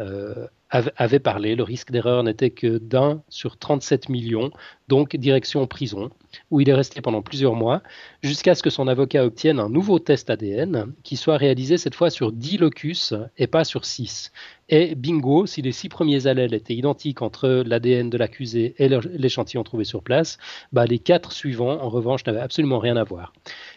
euh, 0.00 0.46
avait 0.70 1.18
parlé. 1.18 1.54
Le 1.54 1.62
risque 1.62 1.90
d'erreur 1.90 2.22
n'était 2.22 2.50
que 2.50 2.78
d'un 2.78 3.22
sur 3.28 3.56
37 3.56 4.08
millions, 4.08 4.50
donc 4.88 5.16
direction 5.16 5.66
prison, 5.66 6.10
où 6.50 6.60
il 6.60 6.68
est 6.68 6.74
resté 6.74 7.00
pendant 7.00 7.22
plusieurs 7.22 7.54
mois, 7.54 7.82
jusqu'à 8.22 8.54
ce 8.54 8.62
que 8.62 8.70
son 8.70 8.88
avocat 8.88 9.24
obtienne 9.24 9.60
un 9.60 9.68
nouveau 9.68 9.98
test 9.98 10.30
ADN 10.30 10.92
qui 11.02 11.16
soit 11.16 11.36
réalisé 11.36 11.78
cette 11.78 11.94
fois 11.94 12.10
sur 12.10 12.32
10 12.32 12.58
locus 12.58 13.14
et 13.38 13.46
pas 13.46 13.64
sur 13.64 13.84
6. 13.84 14.32
Et 14.68 14.96
bingo, 14.96 15.46
si 15.46 15.62
les 15.62 15.70
six 15.70 15.88
premiers 15.88 16.26
allèles 16.26 16.52
étaient 16.52 16.74
identiques 16.74 17.22
entre 17.22 17.48
l'ADN 17.64 18.10
de 18.10 18.18
l'accusé 18.18 18.74
et 18.78 18.88
l'échantillon 18.88 19.62
trouvé 19.62 19.84
sur 19.84 20.02
place, 20.02 20.38
bah 20.72 20.86
les 20.86 20.98
quatre 20.98 21.30
suivants, 21.30 21.80
en 21.80 21.88
revanche, 21.88 22.26
n'avaient 22.26 22.40
absolument 22.40 22.80
rien 22.80 22.96
à 22.96 23.04
voir. 23.04 23.32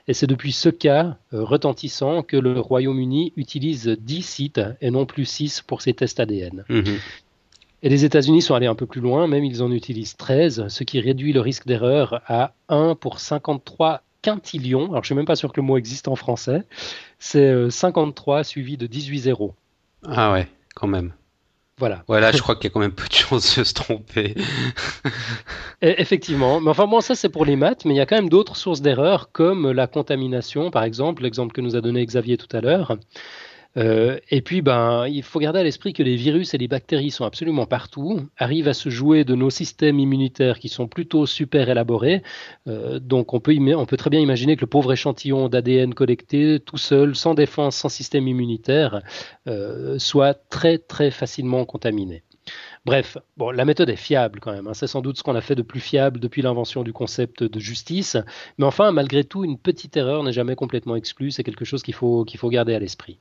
Et 0.10 0.14
c'est 0.16 0.26
depuis 0.26 0.54
ce 0.54 0.70
cas 0.70 1.18
euh, 1.34 1.44
retentissant 1.44 2.24
que 2.24 2.36
le 2.36 2.60
Royaume-Uni 2.60 3.32
utilise 3.38 3.88
10 3.88 4.24
sites 4.24 4.62
et 4.82 4.90
non 4.90 5.06
plus 5.06 5.26
6 5.26 5.62
pour 5.62 5.84
ses 5.84 5.94
tests 5.94 6.20
ADN. 6.20 6.66
Mhm. 6.68 6.98
Et 7.84 7.90
les 7.90 8.06
États-Unis 8.06 8.42
sont 8.42 8.56
allés 8.56 8.66
un 8.66 8.74
peu 8.74 8.88
plus 8.88 9.02
loin, 9.02 9.28
même 9.28 9.46
ils 9.46 9.62
en 9.62 9.72
utilisent 9.72 10.18
13, 10.18 10.68
ce 10.68 10.84
qui 10.84 11.00
réduit 11.00 11.32
le 11.32 11.42
risque 11.42 11.68
d'erreur 11.68 12.24
à 12.26 12.54
1 12.70 12.96
pour 12.96 13.20
53 13.20 14.02
quintillions. 14.24 14.86
Alors 14.86 14.96
je 14.96 15.00
ne 15.02 15.06
suis 15.06 15.16
même 15.16 15.28
pas 15.28 15.36
sûr 15.36 15.54
que 15.54 15.62
le 15.62 15.68
mot 15.68 15.78
existe 15.78 16.08
en 16.08 16.16
français. 16.16 16.64
C'est 17.20 17.70
53 17.70 18.40
euh, 18.40 18.44
suivi 18.44 18.78
de 18.78 18.88
18 18.88 19.20
zéros. 19.20 19.54
Ah 20.08 20.32
ouais, 20.34 20.48
quand 20.74 20.88
même. 20.88 21.14
Voilà. 21.80 22.04
Voilà, 22.08 22.34
je 22.34 22.42
crois 22.42 22.56
qu'il 22.56 22.66
y 22.66 22.68
a 22.68 22.72
quand 22.72 22.82
même 22.82 22.92
peu 22.92 23.08
de 23.08 23.14
chances 23.14 23.58
de 23.58 23.64
se 23.64 23.74
tromper. 23.74 24.36
Effectivement. 25.82 26.60
Mais 26.60 26.70
enfin, 26.70 26.88
bon, 26.88 27.00
ça 27.00 27.16
c'est 27.16 27.30
pour 27.30 27.46
les 27.46 27.56
maths, 27.56 27.86
mais 27.86 27.94
il 27.94 27.98
y 27.98 28.02
a 28.02 28.06
quand 28.06 28.18
même 28.18 28.30
d'autres 28.30 28.58
sources 28.58 28.82
d'erreurs, 28.82 29.32
comme 29.32 29.72
la 29.72 29.88
contamination, 29.88 30.72
par 30.72 30.84
exemple, 30.84 31.24
l'exemple 31.24 31.54
que 31.54 31.62
nous 31.62 31.78
a 31.78 31.82
donné 31.82 32.06
Xavier 32.06 32.38
tout 32.38 32.54
à 32.56 32.60
l'heure. 32.60 32.98
Euh, 33.78 34.20
et 34.30 34.42
puis, 34.42 34.62
ben, 34.62 35.08
il 35.08 35.24
faut 35.24 35.40
garder 35.40 35.60
à 35.60 35.64
l'esprit 35.64 35.94
que 35.94 36.04
les 36.04 36.16
virus 36.16 36.54
et 36.54 36.58
les 36.58 36.68
bactéries 36.68 37.12
sont 37.12 37.26
absolument 37.26 37.66
partout, 37.66 38.28
arrivent 38.38 38.68
à 38.68 38.74
se 38.74 38.90
jouer 38.90 39.24
de 39.24 39.36
nos 39.36 39.50
systèmes 39.50 40.00
immunitaires 40.00 40.60
qui 40.60 40.70
sont 40.70 40.88
plutôt 40.88 41.26
super 41.26 41.70
élaborés. 41.70 42.24
Euh, 42.68 43.00
donc, 43.00 43.34
on 43.34 43.40
peut, 43.40 43.98
très 43.98 44.10
bien 44.10 44.20
imaginer 44.20 44.56
que 44.56 44.62
le 44.62 44.68
pauvre 44.68 44.92
échantillon 44.94 45.50
d'ADN 45.50 45.94
collecté, 45.94 46.60
tout 46.60 46.78
seul, 46.78 47.16
sans 47.16 47.36
défense, 47.36 47.76
sans 47.76 47.90
système 47.90 48.28
immunitaire, 48.28 49.02
euh, 49.48 50.00
soit 50.00 50.34
très, 50.50 50.78
très 50.80 51.12
facilement 51.12 51.66
contaminé. 51.66 52.24
Bref, 52.86 53.18
la 53.54 53.66
méthode 53.66 53.90
est 53.90 53.96
fiable 53.96 54.40
quand 54.40 54.52
même. 54.52 54.68
Hein. 54.68 54.74
C'est 54.74 54.88
sans 54.88 55.02
doute 55.02 55.18
ce 55.18 55.24
qu'on 55.24 55.36
a 55.36 55.42
fait 55.42 55.54
de 55.54 55.62
plus 55.62 55.80
fiable 55.80 56.20
depuis 56.20 56.42
l'invention 56.42 56.84
du 56.84 56.94
concept 56.94 57.44
de 57.44 57.60
justice. 57.60 58.18
Mais 58.58 58.66
enfin, 58.66 58.92
malgré 58.92 59.24
tout, 59.24 59.44
une 59.44 59.60
petite 59.60 59.96
erreur 59.98 60.24
n'est 60.24 60.34
jamais 60.34 60.56
complètement 60.56 60.96
exclue. 60.96 61.30
C'est 61.30 61.44
quelque 61.44 61.66
chose 61.66 61.84
qu'il 61.84 61.94
faut, 61.94 62.26
qu'il 62.26 62.40
faut 62.40 62.50
garder 62.50 62.74
à 62.74 62.80
l'esprit. 62.80 63.20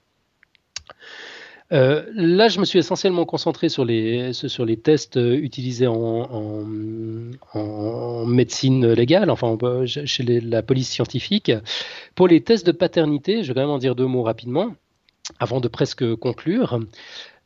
Euh, 1.71 2.05
là, 2.15 2.49
je 2.49 2.61
me 2.61 2.65
suis 2.65 2.79
essentiellement 2.79 3.27
concentré 3.27 3.69
sur 3.69 3.85
les, 3.85 4.33
sur 4.33 4.65
les 4.65 4.79
tests 4.79 5.19
euh, 5.19 5.37
utilisés 5.37 5.87
en, 5.87 6.65
en, 7.53 8.25
médecine 8.25 8.93
légale, 8.93 9.31
enfin 9.31 9.57
chez 9.85 10.23
la 10.25 10.63
police 10.63 10.89
scientifique. 10.89 11.53
Pour 12.15 12.29
les 12.29 12.41
tests 12.43 12.67
de 12.67 12.73
paternité, 12.73 13.43
je 13.43 13.49
vais 13.49 13.55
quand 13.55 13.61
même 13.61 13.71
en 13.71 13.79
dire 13.79 13.95
deux 13.95 14.07
mots 14.07 14.23
rapidement, 14.23 14.75
avant 15.41 15.61
de 15.61 15.69
presque 15.69 16.15
conclure. 16.17 16.81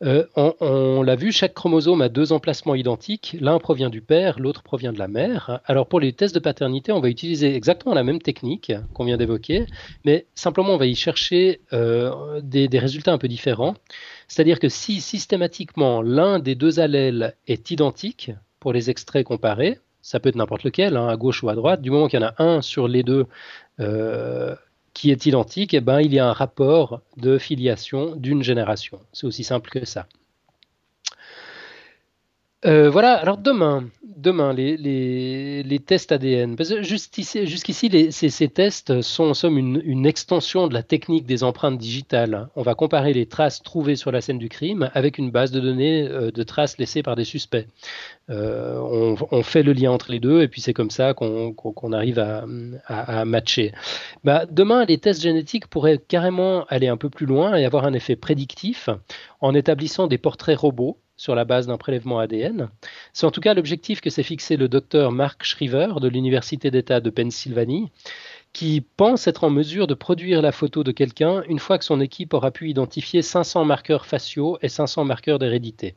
Euh, 0.03 0.25
on, 0.35 1.03
l'a 1.03 1.15
vu, 1.15 1.31
chaque 1.31 1.55
chromosome 1.55 2.03
a 2.03 2.09
deux 2.09 2.33
emplacements 2.33 2.75
identiques. 2.75 3.37
L'un 3.41 3.59
provient 3.59 3.91
du 3.91 4.01
père, 4.01 4.41
l'autre 4.41 4.63
provient 4.63 4.93
de 4.93 4.99
la 4.99 5.07
mère. 5.07 5.61
Alors 5.65 5.87
pour 5.87 6.01
les 6.01 6.13
tests 6.13 6.35
de 6.35 6.41
paternité, 6.41 6.91
on 6.91 7.01
va 7.01 7.09
utiliser 7.09 7.55
exactement 7.55 7.95
la 7.95 8.03
même 8.03 8.21
technique 8.21 8.73
qu'on 8.95 9.05
vient 9.05 9.17
d'évoquer, 9.17 9.67
mais 10.05 10.27
simplement 10.35 10.75
on 10.75 10.77
va 10.77 10.87
y 10.87 10.97
chercher 10.97 11.61
euh, 11.73 12.41
des, 12.43 12.69
résultats 12.79 13.13
un 13.13 13.19
peu 13.19 13.29
différents. 13.29 13.75
C'est-à-dire 14.27 14.59
que 14.59 14.69
si 14.69 15.01
systématiquement 15.01 16.03
l'un 16.03 16.41
des 16.41 16.57
deux 16.57 16.81
allèles 16.81 17.37
est 17.47 17.71
identique 17.71 18.33
pour 18.59 18.73
les 18.73 18.91
extraits 18.91 19.25
comparés, 19.25 19.79
ça 20.01 20.19
peut 20.19 20.31
être 20.31 20.37
n'importe 20.37 20.65
lequel, 20.65 20.97
hein, 20.97 21.07
à 21.07 21.17
gauche 21.17 21.45
ou 21.45 21.49
à 21.49 21.55
droite, 21.55 21.81
du 21.81 21.91
moment 21.91 22.09
qu'il 22.09 22.21
y 22.21 22.25
en 22.25 22.27
a 22.27 22.43
un 22.43 22.61
sur 22.61 22.89
les 22.89 23.05
deux 23.05 23.27
euh, 23.79 24.57
qui 24.95 25.11
est 25.11 25.27
identique, 25.27 25.75
eh 25.75 25.81
ben, 25.81 26.01
il 26.01 26.13
y 26.13 26.19
a 26.19 26.29
un 26.29 26.33
rapport 26.33 27.01
de 27.17 27.39
filiation 27.39 28.15
d'une 28.17 28.43
génération. 28.43 29.01
C'est 29.13 29.27
aussi 29.27 29.45
simple 29.45 29.71
que 29.71 29.85
ça. 29.85 30.07
Euh, 32.65 32.91
voilà, 32.91 33.15
alors 33.15 33.39
demain, 33.39 33.89
demain 34.17 34.53
les, 34.53 35.81
tests 35.85 36.13
ADN. 36.13 36.57
Jusqu'ici, 36.83 38.13
ces, 38.13 38.49
tests 38.49 39.03
sont 39.03 39.25
en 39.25 39.35
somme 39.35 39.59
une, 39.59 40.07
extension 40.07 40.69
de 40.69 40.75
la 40.75 40.85
technique 40.85 41.27
des 41.27 41.43
empreintes 41.43 41.79
digitales. 41.79 42.49
On 42.55 42.63
va 42.63 42.77
comparer 42.77 43.13
les 43.13 43.27
traces 43.27 43.63
trouvées 43.63 43.97
sur 43.97 44.13
la 44.13 44.21
scène 44.21 44.39
du 44.39 44.49
crime 44.49 44.91
avec 44.95 45.19
une 45.19 45.33
base 45.33 45.51
de 45.51 45.59
données 45.59 46.07
euh, 46.09 46.31
de 46.31 46.43
traces 46.45 46.79
laissées 46.79 47.03
par 47.03 47.17
des 47.17 47.25
suspects. 47.25 47.67
Euh, 48.31 48.79
on, 48.79 49.43
fait 49.43 49.65
le 49.65 49.73
lien 49.73 49.91
entre 49.91 50.13
les 50.13 50.21
deux 50.21 50.43
et 50.43 50.49
puis 50.49 50.61
c'est 50.61 50.73
comme 50.73 50.91
ça 50.91 51.15
qu'on 51.15 51.93
arrive 51.93 52.21
à, 52.21 53.25
matcher. 53.25 53.73
Bah, 54.23 54.47
demain, 54.49 54.85
les 54.85 54.99
tests 54.99 55.21
génétiques 55.21 55.67
pourraient 55.67 55.99
carrément 55.99 56.65
aller 56.69 56.87
un 56.87 56.97
peu 56.97 57.11
plus 57.11 57.27
loin 57.27 57.57
et 57.57 57.65
avoir 57.65 57.85
un 57.85 57.93
effet 57.93 58.15
prédictif 58.15 58.89
en 59.41 59.53
établissant 59.53 60.07
des 60.07 60.19
portraits 60.19 60.57
robots 60.57 60.99
sur 61.23 61.37
la 61.37 61.45
base 61.45 61.69
d'un 61.69 61.77
prélèvement 61.77 62.19
ADN. 62.19 62.69
C'est 63.13 63.27
en 63.27 63.31
tout 63.31 63.41
cas 63.41 63.55
l'objectif 63.55 64.01
que 64.01 64.11
s'est 64.11 64.25
fixé 64.25 64.57
le 64.57 64.67
docteur 64.67 65.13
Mark 65.13 65.45
Shriver 65.45 66.01
de 66.01 66.09
l'Université 66.09 66.73
d'État 66.73 66.99
de 66.99 67.11
Pennsylvanie, 67.11 67.93
qui 68.53 68.81
pense 68.97 69.29
être 69.29 69.45
en 69.45 69.51
mesure 69.51 69.87
de 69.87 69.95
produire 69.95 70.43
la 70.43 70.51
photo 70.51 70.83
de 70.83 70.91
quelqu'un 70.91 71.45
une 71.49 71.61
fois 71.61 71.79
que 71.79 71.85
son 71.85 72.01
équipe 72.01 72.35
aura 72.35 72.51
pu 72.51 72.71
identifier 72.71 73.23
500 73.23 73.65
marqueurs 73.65 74.05
faciaux 74.05 74.59
et 74.63 74.69
500 74.69 75.05
marqueurs 75.05 75.39
d'hérédité. 75.39 75.95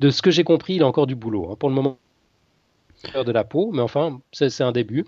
De 0.00 0.08
ce 0.08 0.22
que 0.22 0.30
j'ai 0.30 0.42
compris, 0.42 0.76
il 0.76 0.82
a 0.82 0.86
encore 0.86 1.06
du 1.06 1.16
boulot. 1.16 1.50
Hein. 1.50 1.56
Pour 1.60 1.68
le 1.68 1.74
moment, 1.74 1.98
de 3.14 3.32
la 3.32 3.44
peau, 3.44 3.72
mais 3.74 3.82
enfin, 3.82 4.20
c'est 4.32 4.62
un 4.62 4.72
début. 4.72 5.04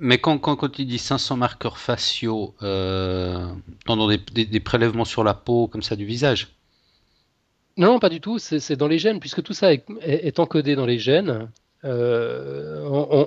Mais 0.00 0.18
quand, 0.18 0.38
quand, 0.38 0.56
quand 0.56 0.68
tu 0.68 0.84
dis 0.84 0.98
500 0.98 1.36
marqueurs 1.36 1.78
faciaux, 1.78 2.56
euh, 2.64 3.46
dans 3.86 4.08
des, 4.08 4.18
des, 4.44 4.60
prélèvements 4.60 5.04
sur 5.04 5.22
la 5.22 5.32
peau 5.32 5.68
comme 5.68 5.82
ça 5.82 5.94
du 5.94 6.04
visage 6.04 6.48
non, 7.76 7.98
pas 7.98 8.08
du 8.08 8.20
tout. 8.20 8.38
C'est 8.38 8.76
dans 8.76 8.88
les 8.88 8.98
gènes, 8.98 9.20
puisque 9.20 9.42
tout 9.42 9.52
ça 9.52 9.72
est, 9.72 10.38
encodé 10.38 10.76
dans 10.76 10.86
les 10.86 10.98
gènes. 10.98 11.48
Euh, 11.84 12.80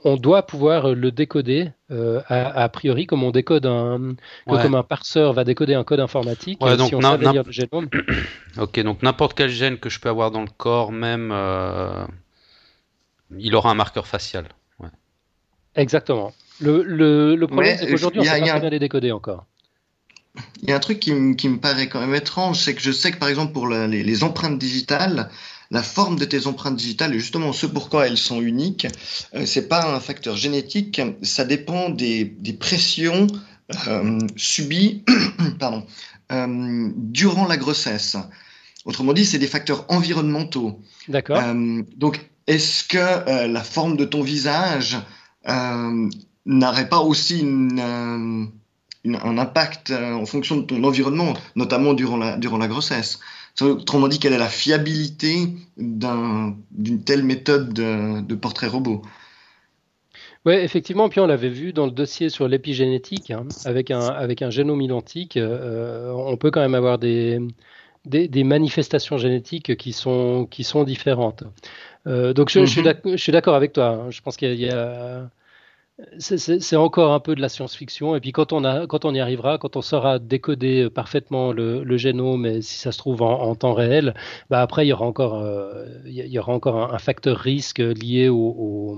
on, 0.03 0.17
doit 0.17 0.41
pouvoir 0.47 0.95
le 0.95 1.11
décoder 1.11 1.73
euh, 1.91 2.21
a, 2.27 2.67
priori 2.69 3.05
comme 3.05 3.21
on 3.21 3.29
décode 3.29 3.67
un 3.67 4.15
comme 4.47 4.73
un 4.73 4.81
parseur 4.81 5.31
va 5.33 5.43
décoder 5.43 5.75
un 5.75 5.83
code 5.83 5.99
informatique 5.99 6.59
donc 6.59 6.87
si 6.87 6.95
on 6.95 7.17
lire 7.17 7.43
le 7.43 7.51
génome. 7.51 7.87
ok 8.57 8.79
donc 8.79 9.03
n'importe 9.03 9.37
quel 9.37 9.49
gène 9.49 9.77
que 9.77 9.89
je 9.89 9.99
peux 9.99 10.09
avoir 10.09 10.31
dans 10.31 10.41
le 10.41 10.47
corps 10.57 10.91
même 10.91 11.29
euh, 11.31 12.03
il 13.37 13.55
aura 13.55 13.69
un 13.69 13.75
marqueur 13.75 14.07
facial 14.07 14.47
exactement 15.75 16.33
le, 16.59 16.81
le, 16.81 17.45
problème 17.45 17.77
c'est 17.77 17.85
qu'aujourd'hui 17.85 18.21
on 18.21 18.23
ne 18.23 18.27
sait 18.27 18.39
pas 18.39 18.59
bien 18.59 18.69
les 18.71 18.79
décoder 18.79 19.11
encore 19.11 19.45
il 20.63 20.69
y 20.69 20.71
a 20.71 20.75
un 20.75 20.79
truc 20.79 20.99
qui, 20.99 21.13
me 21.13 21.57
paraît 21.57 21.87
quand 21.87 21.99
même 21.99 22.15
étrange, 22.15 22.59
c'est 22.59 22.73
que 22.73 22.81
je 22.81 22.91
sais 22.91 23.11
que 23.11 23.17
par 23.17 23.29
exemple 23.29 23.53
pour 23.53 23.67
les, 23.67 24.23
empreintes 24.23 24.57
digitales, 24.57 25.29
la 25.69 25.83
forme 25.83 26.17
de 26.17 26.25
tes 26.25 26.47
empreintes 26.47 26.77
digitales 26.77 27.13
et 27.13 27.19
justement 27.19 27.53
ce 27.53 27.65
pourquoi 27.65 28.07
elles 28.07 28.17
sont 28.17 28.41
uniques, 28.41 28.87
euh, 29.35 29.45
c'est 29.45 29.67
pas 29.67 29.93
un 29.95 29.99
facteur 29.99 30.35
génétique, 30.35 31.01
ça 31.21 31.45
dépend 31.45 31.89
des, 31.89 32.35
pressions 32.59 33.27
euh, 33.87 34.19
subies 34.35 35.03
pardon, 35.59 35.85
euh, 36.31 36.89
durant 36.95 37.47
la 37.47 37.57
grossesse. 37.57 38.17
Autrement 38.85 39.13
dit, 39.13 39.25
c'est 39.25 39.39
des 39.39 39.47
facteurs 39.47 39.85
environnementaux. 39.89 40.79
D'accord. 41.09 41.41
donc, 41.97 42.29
est-ce 42.47 42.85
que 42.85 43.47
la 43.47 43.63
forme 43.63 43.97
de 43.97 44.05
ton 44.05 44.21
visage 44.21 44.97
n'aurait 46.45 46.87
pas 46.87 46.99
aussi 46.99 47.39
une 47.39 48.49
un 49.15 49.37
impact 49.37 49.91
euh, 49.91 50.13
en 50.13 50.25
fonction 50.25 50.57
de 50.57 50.61
ton 50.63 50.83
environnement, 50.83 51.33
notamment 51.55 51.93
durant 51.93 52.17
la, 52.17 52.37
durant 52.37 52.57
la 52.57 52.67
grossesse. 52.67 53.19
Autrement 53.61 54.07
dit, 54.07 54.19
quelle 54.19 54.33
est 54.33 54.37
la 54.37 54.49
fiabilité 54.49 55.47
d'une 55.77 57.03
telle 57.03 57.23
méthode 57.23 57.73
de, 57.73 58.35
portrait 58.35 58.67
robot? 58.67 59.01
Oui, 60.45 60.53
effectivement, 60.53 61.09
puis 61.09 61.19
on 61.19 61.25
l'avait 61.25 61.49
vu 61.49 61.73
dans 61.73 61.85
le 61.85 61.91
dossier 61.91 62.29
sur 62.29 62.47
l'épigénétique, 62.47 63.31
hein, 63.31 63.47
avec, 63.65 63.89
un, 63.89 63.99
avec 63.99 64.43
un 64.43 64.51
génome 64.51 64.81
identique, 64.81 65.37
euh, 65.37 66.11
on 66.11 66.37
peut 66.37 66.51
quand 66.51 66.61
même 66.61 66.75
avoir 66.75 66.99
des, 66.99 67.39
des, 68.05 68.43
manifestations 68.43 69.17
génétiques 69.17 69.75
qui 69.75 69.91
sont, 69.91 70.47
qui 70.49 70.63
sont 70.63 70.83
différentes. 70.83 71.43
Euh, 72.05 72.33
donc 72.33 72.49
je, 72.49 72.63
je 72.63 73.17
suis 73.17 73.31
d'accord 73.31 73.55
avec 73.55 73.73
toi, 73.73 73.87
hein. 73.87 74.11
je 74.11 74.21
pense 74.21 74.37
qu'il 74.37 74.53
y 74.53 74.69
a 74.69 75.29
c'est 76.19 76.75
encore 76.75 77.11
un 77.13 77.19
peu 77.19 77.35
de 77.35 77.41
la 77.41 77.49
science-fiction. 77.49 78.15
Et 78.15 78.19
puis 78.19 78.31
quand 78.31 78.53
on, 78.53 78.63
a, 78.63 78.85
quand 78.87 79.05
on 79.05 79.13
y 79.13 79.19
arrivera, 79.19 79.57
quand 79.57 79.75
on 79.75 79.81
saura 79.81 80.19
décoder 80.19 80.89
parfaitement 80.89 81.51
le, 81.51 81.97
génome, 81.97 82.45
et 82.45 82.61
si 82.61 82.77
ça 82.77 82.91
se 82.91 82.97
trouve 82.99 83.21
en, 83.23 83.55
temps 83.55 83.73
réel, 83.73 84.13
bah 84.49 84.61
après 84.61 84.85
il 84.85 84.89
y 84.89 84.93
aura 84.93 85.05
encore, 85.05 85.35
euh, 85.35 85.85
il 86.05 86.13
y 86.13 86.39
aura 86.39 86.53
encore 86.53 86.93
un, 86.93 86.99
facteur 86.99 87.37
risque 87.37 87.79
lié 87.79 88.29
aux, 88.29 88.97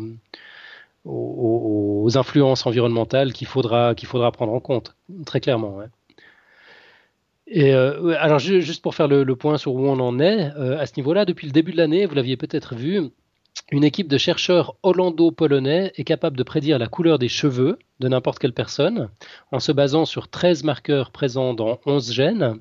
influences 2.16 2.66
environnementales 2.66 3.34
qu'il 3.34 3.47
faudra, 3.47 3.93
faudra 4.04 4.32
prendre 4.32 4.54
en 4.54 4.60
compte, 4.60 4.95
très 5.26 5.39
clairement. 5.39 5.80
Et 7.47 7.74
alors 7.74 8.39
juste 8.39 8.82
pour 8.82 8.95
faire 8.95 9.08
le, 9.08 9.36
point 9.36 9.58
sur 9.58 9.74
où 9.74 9.88
on 9.88 10.00
en 10.00 10.20
est, 10.20 10.52
à 10.56 10.86
ce 10.86 10.93
niveau-là, 10.97 11.26
depuis 11.26 11.47
le 11.47 11.54
début 11.54 11.72
de 11.72 11.78
l'année, 11.78 12.06
vous 12.06 12.16
l'aviez 12.16 12.38
peut-être 12.38 12.76
vu, 12.76 13.10
une 13.72 13.84
équipe 13.84 14.08
de 14.08 14.18
chercheurs 14.18 14.76
hollando-polonais 14.82 15.91
est 15.95 16.04
capable 16.04 16.38
de 16.38 16.43
prédire 16.43 16.80
la 16.80 16.88
couleur 16.88 17.20
des 17.20 17.30
cheveux 17.30 17.78
de 18.00 18.08
n'importe 18.08 18.39
quelle 18.39 18.54
personne 18.54 19.10
en 19.52 19.60
se 19.60 19.72
basant 19.72 20.06
sur 20.06 20.28
13 20.28 20.64
marqueurs 20.64 21.12
présents 21.12 21.54
dans 21.54 21.80
11 21.86 22.12
gènes. 22.12 22.60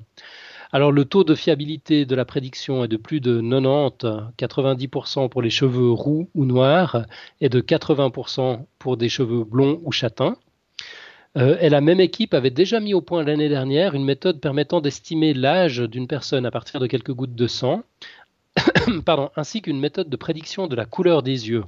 Alors 0.71 0.91
le 0.91 1.05
taux 1.05 1.23
de 1.23 1.33
fiabilité 1.33 2.05
de 2.05 2.15
la 2.15 2.25
prédiction 2.25 2.83
est 2.83 2.87
de 2.87 2.97
plus 2.97 3.21
de 3.21 3.41
90-90% 3.41 5.29
pour 5.29 5.41
les 5.41 5.49
cheveux 5.49 5.89
roux 5.89 6.29
ou 6.35 6.45
noirs 6.45 7.07
et 7.41 7.49
de 7.49 7.59
80% 7.59 8.65
pour 8.77 8.95
des 8.95 9.09
cheveux 9.09 9.43
blonds 9.43 9.81
ou 9.83 9.91
châtains. 9.91 10.35
Euh, 11.37 11.57
et 11.59 11.69
la 11.69 11.81
même 11.81 11.99
équipe 11.99 12.33
avait 12.33 12.49
déjà 12.49 12.79
mis 12.79 12.93
au 12.95 13.01
point 13.01 13.23
l'année 13.23 13.49
dernière 13.49 13.93
une 13.93 14.03
méthode 14.05 14.39
permettant 14.39 14.81
d'estimer 14.81 15.33
l'âge 15.33 15.77
d'une 15.77 16.07
personne 16.07 16.45
à 16.45 16.51
partir 16.51 16.79
de 16.79 16.87
quelques 16.87 17.13
gouttes 17.13 17.35
de 17.35 17.47
sang 17.47 17.83
pardon, 19.05 19.29
ainsi 19.35 19.61
qu'une 19.61 19.79
méthode 19.79 20.09
de 20.09 20.15
prédiction 20.15 20.67
de 20.67 20.75
la 20.75 20.85
couleur 20.85 21.23
des 21.23 21.49
yeux. 21.49 21.63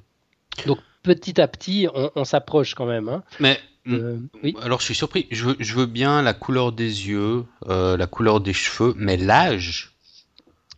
Donc 0.65 0.79
petit 1.03 1.39
à 1.41 1.47
petit, 1.47 1.87
on, 2.15 2.25
s'approche 2.25 2.75
quand 2.75 2.85
même. 2.85 3.09
Hein. 3.09 3.23
Mais 3.39 3.59
euh, 3.87 4.19
alors 4.61 4.79
je 4.79 4.85
suis 4.85 4.95
surpris. 4.95 5.27
Je 5.31 5.45
veux, 5.45 5.85
bien 5.85 6.21
la 6.21 6.33
couleur 6.33 6.71
des 6.71 7.07
yeux, 7.07 7.45
euh, 7.67 7.97
la 7.97 8.07
couleur 8.07 8.41
des 8.41 8.53
cheveux, 8.53 8.93
mais 8.97 9.17
l'âge. 9.17 9.93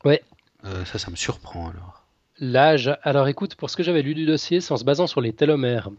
Ouais. 0.06 0.24
Euh, 0.66 0.86
ça, 0.86 0.98
ça 1.00 1.12
me 1.12 1.16
surprend 1.16 1.70
alors. 1.70 2.04
L'âge. 2.40 2.96
Alors 3.04 3.28
écoute, 3.28 3.56
pour 3.56 3.70
ce 3.70 3.78
que 3.78 3.84
j'avais 3.84 4.02
lu 4.02 4.16
du 4.16 4.26
dossier, 4.26 4.62
c'est 4.62 4.72
en 4.72 4.78
se 4.78 4.84
basant 4.84 5.08
sur 5.08 5.22
les 5.22 5.34
télomères. 5.34 5.90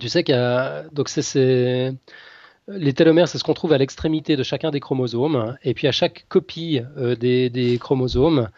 Tu 0.00 0.08
sais 0.08 0.24
qu'il 0.24 0.34
y 0.34 0.38
a 0.38 0.84
donc 0.92 1.08
c'est 1.08 1.94
les 2.68 2.94
télomères, 2.94 3.28
c'est 3.28 3.38
ce 3.38 3.44
qu'on 3.44 3.54
trouve 3.54 3.72
à 3.72 3.78
l'extrémité 3.78 4.36
de 4.36 4.42
chacun 4.42 4.70
des 4.70 4.80
chromosomes. 4.80 5.56
Et 5.64 5.74
puis 5.74 5.86
à 5.86 5.92
chaque 5.92 6.26
copie 6.28 6.80
euh, 6.96 7.14
des, 7.14 7.78
chromosomes, 7.80 8.48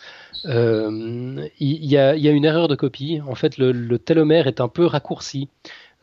euh, 0.45 1.49
il 1.59 1.85
y, 1.85 1.97
a 1.97 2.15
une 2.15 2.45
erreur 2.45 2.69
de 2.69 2.77
copie. 2.77 3.21
En 3.27 3.35
fait, 3.35 3.59
le 3.59 3.99
télomère 3.99 4.47
est 4.47 4.61
un 4.61 4.69
peu 4.69 4.85
raccourci. 4.87 5.49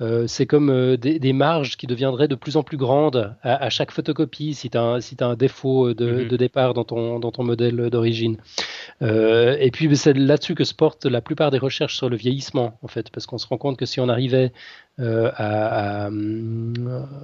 Euh, 0.02 0.26
c'est 0.26 0.48
comme 0.48 0.70
euh, 0.72 0.98
des, 0.98 1.34
marges 1.34 1.78
qui 1.78 1.86
deviendraient 1.86 2.28
de 2.28 2.36
plus 2.36 2.58
en 2.58 2.64
plus 2.64 2.78
grandes 2.78 3.36
à, 3.44 3.70
chaque 3.70 3.92
photocopie 3.92 4.56
si 4.56 4.70
tu 4.70 4.78
as, 4.78 5.00
un 5.22 5.36
défaut 5.36 5.94
de, 5.94 6.24
mhm. 6.24 6.38
départ 6.38 6.74
dans 6.74 6.84
ton, 6.84 7.20
dans 7.20 7.32
ton 7.32 7.44
modèle 7.44 7.90
d'origine. 7.92 8.38
Euh, 9.02 9.56
et 9.60 9.70
puis 9.70 9.96
c'est 9.96 10.14
là-dessus 10.14 10.56
que 10.56 10.64
se 10.64 10.74
portent 10.74 11.06
la 11.06 11.22
plupart 11.22 11.52
des 11.52 11.60
recherches 11.60 11.96
sur 11.96 12.10
le 12.10 12.16
vieillissement, 12.16 12.78
en 12.82 12.88
fait, 12.88 13.12
parce 13.12 13.28
qu'on 13.28 13.38
se 13.38 13.48
rend 13.48 13.58
compte 13.58 13.78
que 13.78 13.86
si 13.86 14.00
on 14.00 14.10
arrivait 14.10 14.52
à, 15.00 16.10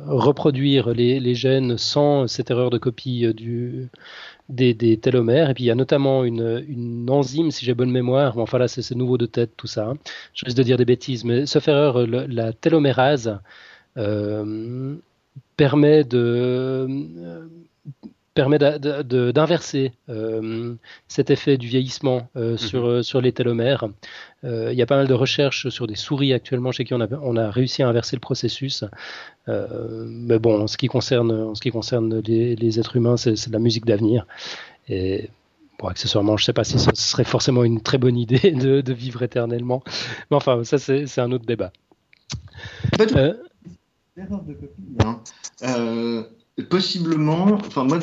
reproduire 0.07 0.89
les, 0.89 1.19
les, 1.19 1.35
gènes 1.35 1.77
sans 1.77 2.25
cette 2.27 2.49
erreur 2.49 2.71
de 2.71 2.79
copie 2.79 3.31
du, 3.35 3.89
des, 4.49 4.97
télomères. 4.97 5.49
Et 5.49 5.53
puis 5.53 5.63
il 5.65 5.67
y 5.67 5.71
a 5.71 5.75
notamment 5.75 6.23
une, 6.23 7.05
enzyme, 7.09 7.51
si 7.51 7.65
j'ai 7.65 7.73
bonne 7.73 7.91
mémoire, 7.91 8.37
enfin 8.37 8.57
là 8.57 8.67
c'est 8.67 8.95
nouveau 8.95 9.17
de 9.17 9.25
tête 9.25 9.51
tout 9.55 9.67
ça, 9.67 9.87
hein. 9.89 9.97
je 10.33 10.45
risque 10.45 10.57
de 10.57 10.63
dire 10.63 10.77
des 10.77 10.85
bêtises, 10.85 11.23
mais 11.23 11.45
sauf 11.45 11.67
erreur, 11.67 12.05
la 12.07 12.53
télomérase 12.53 13.39
euh, 13.97 14.95
permet 15.57 16.03
de... 16.03 16.87
Euh, 16.89 17.47
permet 18.33 18.57
d'inverser 18.59 19.91
euh, 20.09 20.75
cet 21.07 21.29
effet 21.29 21.57
du 21.57 21.67
vieillissement 21.67 22.29
euh, 22.35 22.51
mhm. 22.51 22.57
sur, 22.57 22.85
euh, 22.85 23.01
sur 23.01 23.21
les 23.21 23.31
télomères. 23.31 23.87
Il 24.43 24.73
y 24.73 24.81
a 24.81 24.85
pas 24.85 24.95
mal 24.95 25.07
de 25.07 25.13
recherches 25.13 25.67
sur 25.67 25.85
des 25.85 25.95
souris 25.95 26.31
actuellement 26.31 26.71
chez 26.71 26.85
qui 26.85 26.93
on 26.93 27.01
a, 27.01 27.07
on 27.21 27.35
a 27.35 27.51
réussi 27.51 27.83
à 27.83 27.89
inverser 27.89 28.15
le 28.15 28.21
processus. 28.21 28.85
mais 29.47 30.39
bon, 30.39 30.61
en 30.61 30.67
ce 30.67 30.77
qui 30.77 30.87
concerne, 30.87 31.31
en 31.31 31.55
ce 31.55 31.61
qui 31.61 31.71
concerne 31.71 32.21
les, 32.25 32.79
êtres 32.79 32.95
humains, 32.95 33.17
c'est 33.17 33.33
de 33.33 33.53
la 33.53 33.59
musique 33.59 33.85
d'avenir. 33.85 34.25
Et 34.87 35.29
Bon, 35.77 35.87
accessoirement, 35.87 36.35
je 36.35 36.43
ne 36.43 36.45
sais 36.45 36.53
pas 36.53 36.65
si 36.65 36.77
ce 36.77 36.89
serait 36.93 37.23
forcément 37.23 37.63
une 37.63 37.81
très 37.81 37.97
bonne 37.97 38.17
idée 38.17 38.51
de, 38.51 38.81
de 38.81 38.93
vivre 38.93 39.23
éternellement. 39.23 39.81
Mais 40.29 40.37
enfin, 40.37 40.63
ça, 40.65 40.77
c'est 40.77 41.19
un 41.19 41.31
autre 41.31 41.45
débat. 41.45 41.71
Euh... 42.99 43.33
de 44.17 44.53
copie, 44.53 44.97
hein 44.99 45.21
possiblement. 46.63 47.59
Enfin, 47.65 47.83
moi. 47.83 47.99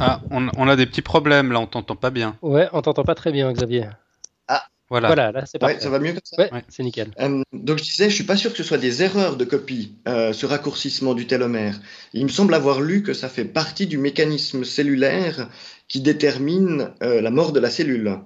Ah, 0.00 0.20
on, 0.30 0.68
a 0.68 0.76
des 0.76 0.86
petits 0.86 1.02
problèmes 1.02 1.52
là, 1.52 1.60
on 1.60 1.66
t'entend 1.66 1.96
pas 1.96 2.10
bien. 2.10 2.36
Ouais, 2.42 2.68
on 2.72 2.82
t'entend 2.82 3.04
pas 3.04 3.16
très 3.16 3.32
bien, 3.32 3.52
Xavier. 3.52 3.88
Ah, 4.46 4.64
voilà. 4.88 5.08
Voilà, 5.08 5.32
là 5.32 5.44
c'est 5.44 5.58
parfait. 5.58 5.80
ça 5.80 5.90
va 5.90 5.98
mieux 5.98 6.12
comme 6.12 6.20
ça 6.22 6.36
Ouais, 6.40 6.64
c'est 6.68 6.84
nickel. 6.84 7.10
Euh, 7.18 7.42
donc 7.52 7.78
je 7.78 7.84
disais, 7.84 8.08
je 8.08 8.14
suis 8.14 8.24
pas 8.24 8.36
sûr 8.36 8.52
que 8.52 8.56
ce 8.56 8.62
soit 8.62 8.78
des 8.78 9.02
erreurs 9.02 9.36
de 9.36 9.44
copie, 9.44 9.96
euh, 10.06 10.32
ce 10.32 10.46
raccourcissement 10.46 11.14
du 11.14 11.26
télomère. 11.26 11.80
Il 12.12 12.24
me 12.24 12.30
semble 12.30 12.54
avoir 12.54 12.80
lu 12.80 13.02
que 13.02 13.12
ça 13.12 13.28
fait 13.28 13.44
partie 13.44 13.86
du 13.86 13.98
mécanisme 13.98 14.64
cellulaire 14.64 15.48
qui 15.88 16.00
détermine 16.00 16.92
euh, 17.02 17.20
la 17.20 17.30
mort 17.30 17.52
de 17.52 17.58
la 17.58 17.70
cellule. 17.70 18.18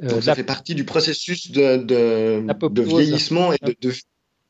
Donc 0.00 0.22
ça 0.22 0.34
fait 0.34 0.44
partie 0.44 0.74
du 0.74 0.84
processus 0.84 1.52
de, 1.52 1.76
de, 1.76 2.82
vieillissement 2.82 3.52
et 3.52 3.58
de, 3.62 3.76
de 3.80 3.94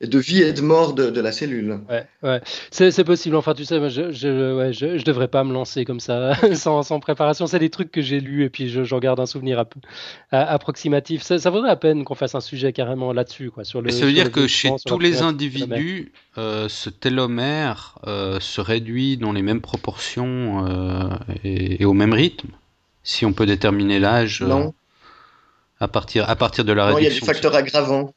vie 0.01 0.42
et 0.42 0.53
de 0.53 0.61
mort 0.61 0.92
de, 0.95 1.20
la 1.20 1.32
cellule. 1.32 1.80
Ouais, 1.88 2.07
ouais. 2.22 2.40
C'est 2.70 3.05
possible. 3.05 3.36
Enfin, 3.36 3.55
tu 3.55 3.64
sais, 3.64 3.78
je, 3.88 4.11
je, 4.11 4.55
ouais, 4.57 4.72
je, 4.72 4.99
je, 4.99 5.05
devrais 5.05 5.28
pas 5.28 5.45
me 5.45 5.53
lancer 5.53 5.84
comme 5.84 6.01
ça, 6.01 6.34
sans, 6.55 6.82
sans, 6.82 7.01
préparation. 7.01 7.47
C'est 7.47 7.59
des 7.59 7.70
trucs 7.70 7.90
que 7.90 8.03
j'ai 8.03 8.20
lus 8.20 8.45
et 8.45 8.51
puis 8.51 8.68
je, 8.68 8.95
garde 8.99 9.20
un 9.20 9.26
souvenir 9.26 9.64
approximatif. 10.30 11.22
Ça, 11.22 11.38
ça, 11.38 11.51
vaudrait 11.51 11.68
la 11.68 11.76
peine 11.76 12.05
qu'on 12.05 12.14
fasse 12.14 12.34
un 12.34 12.40
sujet 12.40 12.72
carrément 12.72 13.12
là-dessus. 13.12 13.51
Quoi, 13.51 13.64
sur 13.64 13.82
le, 13.82 13.90
ça 13.90 14.07
veut 14.07 14.12
dire 14.12 14.30
que 14.30 14.47
chez 14.47 14.70
tous 14.86 14.99
les 14.99 15.22
individus, 15.22 16.12
euh, 16.38 16.68
ce 16.68 16.90
télomère 16.90 17.99
euh, 18.07 18.40
se 18.40 18.61
réduit 18.61 19.16
dans 19.16 19.32
les 19.32 19.42
mêmes 19.42 19.61
proportions 19.61 20.66
euh, 20.66 21.09
et, 21.45 21.84
au 21.84 21.92
même 21.92 22.12
rythme 22.12 22.49
Si 23.03 23.24
on 23.24 23.32
peut 23.32 23.47
déterminer 23.47 23.99
l'âge 23.99 24.45
à, 25.80 25.88
partir, 25.88 26.28
à 26.28 26.36
partir 26.36 26.64
de 26.64 26.72
la 26.72 26.86
réduction. 26.86 27.03
Non, 27.03 27.11
il 27.11 27.14
y 27.14 27.16
a 27.16 27.20
des 27.20 27.26
facteurs 27.26 27.55
aggravants. 27.55 28.12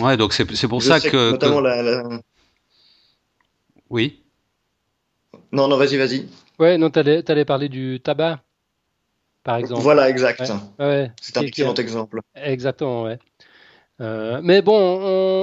Ouais, 0.00 0.16
donc 0.16 0.32
c'est 0.32 0.68
pour 0.68 0.82
ça 0.82 1.00
que. 1.00 1.32
notamment 1.32 1.60
La, 1.60 2.02
Oui. 3.90 4.22
Non, 5.52 5.68
non, 5.68 5.76
vas-y, 5.76 5.96
vas-y. 5.96 6.26
Ouais, 6.58 6.78
non, 6.78 6.90
t'allais 6.90 7.28
allais 7.30 7.44
parler 7.44 7.68
du 7.68 8.00
tabac, 8.00 8.40
par 9.44 9.56
exemple. 9.56 9.82
Voilà, 9.82 10.08
exact. 10.08 10.40
Ouais. 10.78 11.10
c'est 11.20 11.36
un 11.36 11.42
excellent 11.42 11.74
exemple. 11.74 12.20
Exactement, 12.34 13.04
ouais. 13.04 13.18
Euh, 14.00 14.40
mais 14.42 14.60
bon, 14.60 14.76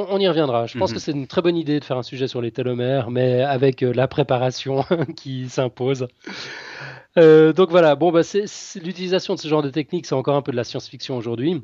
on, 0.09 0.19
y 0.19 0.27
reviendra. 0.27 0.67
Je 0.67 0.77
pense 0.77 0.91
mhm. 0.91 0.95
que 0.95 1.01
c'est 1.01 1.11
une 1.11 1.27
très 1.27 1.41
bonne 1.41 1.57
idée 1.57 1.79
de 1.79 1.85
faire 1.85 1.97
un 1.97 2.03
sujet 2.03 2.27
sur 2.27 2.41
les 2.41 2.51
télomères, 2.51 3.09
mais 3.09 3.41
avec 3.41 3.81
euh, 3.81 3.91
la 3.93 4.07
préparation 4.07 4.85
qui 5.15 5.49
s'impose. 5.49 6.07
Euh, 7.17 7.53
donc 7.53 7.69
voilà, 7.71 7.95
bon, 7.95 8.11
bah, 8.11 8.21
l'utilisation 8.83 9.35
de 9.35 9.39
ce 9.39 9.47
genre 9.47 9.63
de 9.63 9.69
technique, 9.69 10.05
c'est 10.05 10.15
encore 10.15 10.35
un 10.35 10.41
peu 10.41 10.51
de 10.51 10.57
la 10.57 10.63
science-fiction 10.63 11.17
aujourd'hui. 11.17 11.63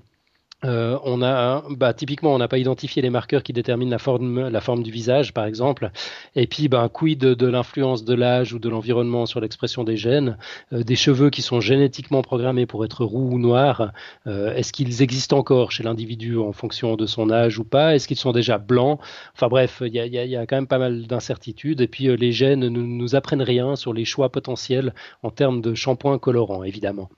Euh, 0.65 0.99
on 1.03 1.21
a 1.21 1.63
bah, 1.69 1.93
typiquement, 1.93 2.33
on 2.33 2.37
n'a 2.37 2.49
pas 2.49 2.57
identifié 2.57 3.01
les 3.01 3.09
marqueurs 3.09 3.43
qui 3.43 3.53
déterminent 3.53 3.91
la 3.91 3.97
forme, 3.97 4.49
la 4.49 4.61
forme 4.61 4.83
du 4.83 4.91
visage, 4.91 5.33
par 5.33 5.45
exemple. 5.45 5.91
Et 6.35 6.47
puis, 6.47 6.67
bah, 6.67 6.89
quid 6.91 7.19
de, 7.19 7.47
l'influence 7.47 8.03
de 8.03 8.13
l'âge 8.13 8.53
ou 8.53 8.59
de 8.59 8.67
l'environnement 8.67 9.25
sur 9.25 9.39
l'expression 9.39 9.83
des 9.83 9.95
gènes? 9.95 10.37
Euh, 10.73 10.83
Des 10.83 10.95
cheveux 10.95 11.29
qui 11.29 11.41
sont 11.41 11.61
génétiquement 11.61 12.21
programmés 12.21 12.65
pour 12.65 12.83
être 12.83 13.05
roux 13.05 13.31
ou 13.31 13.39
noirs, 13.39 13.93
euh, 14.27 14.53
est-ce 14.53 14.73
qu'ils 14.73 15.01
existent 15.01 15.37
encore 15.37 15.71
chez 15.71 15.83
l'individu 15.83 16.37
en 16.37 16.51
fonction 16.51 16.95
de 16.95 17.05
son 17.05 17.29
âge 17.31 17.57
ou 17.59 17.63
pas? 17.63 17.95
Est-ce 17.95 18.07
qu'ils 18.07 18.17
sont 18.17 18.33
déjà 18.33 18.57
blancs? 18.57 18.99
Enfin 19.35 19.47
bref, 19.47 19.81
il 19.85 19.93
y, 19.95 20.35
a, 20.35 20.45
quand 20.45 20.57
même 20.57 20.67
pas 20.67 20.79
mal 20.79 21.07
d'incertitudes. 21.07 21.81
Et 21.81 21.87
puis, 21.87 22.15
les 22.17 22.31
gènes 22.31 22.61
ne 22.61 22.69
nous 22.69 23.15
apprennent 23.15 23.41
rien 23.41 23.75
sur 23.75 23.93
les 23.93 24.05
choix 24.05 24.29
potentiels 24.29 24.93
en 25.23 25.31
termes 25.31 25.61
de 25.61 25.73
shampoing 25.73 26.19
colorant, 26.19 26.63
évidemment. 26.63 27.09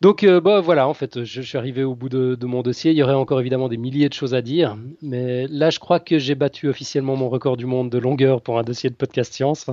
Donc 0.00 0.22
euh, 0.22 0.40
bah, 0.40 0.60
voilà, 0.60 0.86
en 0.86 0.94
fait, 0.94 1.24
je, 1.24 1.42
suis 1.42 1.58
arrivé 1.58 1.82
au 1.82 1.96
bout 1.96 2.08
de, 2.08 2.46
mon 2.46 2.62
dossier. 2.62 2.92
Il 2.92 2.96
y 2.96 3.02
aurait 3.02 3.14
encore 3.14 3.40
évidemment 3.40 3.68
des 3.68 3.76
milliers 3.76 4.08
de 4.08 4.14
choses 4.14 4.32
à 4.32 4.42
dire, 4.42 4.76
mais 5.02 5.48
là, 5.48 5.70
je 5.70 5.80
crois 5.80 5.98
que 5.98 6.18
j'ai 6.18 6.36
battu 6.36 6.68
officiellement 6.68 7.16
mon 7.16 7.28
record 7.28 7.56
du 7.56 7.66
monde 7.66 7.90
de 7.90 7.98
longueur 7.98 8.40
pour 8.40 8.58
un 8.58 8.62
dossier 8.62 8.90
de 8.90 8.94
podcast 8.94 9.32
science. 9.32 9.66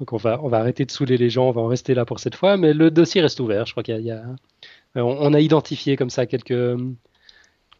Donc 0.00 0.12
on 0.12 0.16
va, 0.16 0.40
on 0.42 0.52
arrêter 0.52 0.84
de 0.84 0.90
saouler 0.90 1.16
les 1.16 1.30
gens, 1.30 1.48
on 1.48 1.52
va 1.52 1.60
en 1.60 1.68
rester 1.68 1.94
là 1.94 2.04
pour 2.04 2.18
cette 2.18 2.34
fois, 2.34 2.56
mais 2.56 2.72
le 2.72 2.90
dossier 2.90 3.20
reste 3.20 3.38
ouvert. 3.38 3.66
Je 3.66 3.72
crois 3.72 3.84
qu'il 3.84 4.00
y, 4.00 4.10
a, 4.10 4.24
on, 4.96 5.32
a 5.32 5.40
identifié 5.40 5.96
comme 5.96 6.10
ça 6.10 6.26
quelques 6.26 6.76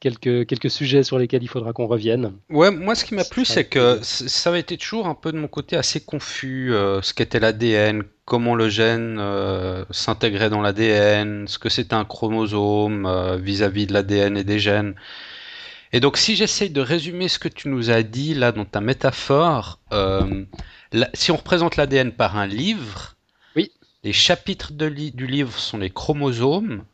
quelques, 0.00 0.46
quelques 0.46 0.70
sujets 0.70 1.02
sur 1.02 1.18
lesquels 1.18 1.42
il 1.42 1.48
faudra 1.48 1.72
qu'on 1.72 1.86
revienne. 1.86 2.32
Ouais, 2.50 2.70
moi 2.70 2.94
ce 2.94 3.04
qui 3.04 3.14
m'a 3.14 3.24
plu, 3.24 3.44
c'est 3.44 3.64
que 3.64 3.98
ça 4.02 4.50
avait 4.50 4.60
été 4.60 4.76
toujours 4.76 5.06
un 5.06 5.14
peu 5.14 5.32
de 5.32 5.38
mon 5.38 5.48
côté 5.48 5.76
assez 5.76 6.00
confus, 6.00 6.72
euh, 6.72 7.02
ce 7.02 7.14
qu'était 7.14 7.40
l'ADN, 7.40 8.02
comment 8.24 8.54
le 8.54 8.68
gène 8.68 9.18
euh, 9.18 9.84
s'intégrait 9.90 10.50
dans 10.50 10.60
l'ADN, 10.60 11.48
ce 11.48 11.58
que 11.58 11.68
c'était 11.68 11.94
un 11.94 12.04
chromosome 12.04 13.06
euh, 13.06 13.36
vis-à-vis 13.36 13.86
de 13.86 13.92
l'ADN 13.92 14.36
et 14.36 14.44
des 14.44 14.58
gènes. 14.58 14.94
Et 15.92 16.00
donc 16.00 16.16
si 16.18 16.36
j'essaye 16.36 16.70
de 16.70 16.80
résumer 16.80 17.28
ce 17.28 17.38
que 17.38 17.48
tu 17.48 17.68
nous 17.68 17.90
as 17.90 18.02
dit 18.02 18.34
là 18.34 18.52
dans 18.52 18.66
ta 18.66 18.80
métaphore, 18.80 19.78
si 21.14 21.30
on 21.30 21.36
représente 21.36 21.76
l'ADN 21.76 22.12
par 22.12 22.36
un 22.36 22.46
livre, 22.46 23.16
oui. 23.56 23.72
les 24.04 24.12
chapitres 24.12 24.72
du 24.72 25.26
livre 25.26 25.58
sont 25.58 25.78
les 25.78 25.88
chromosomes, 25.88 26.84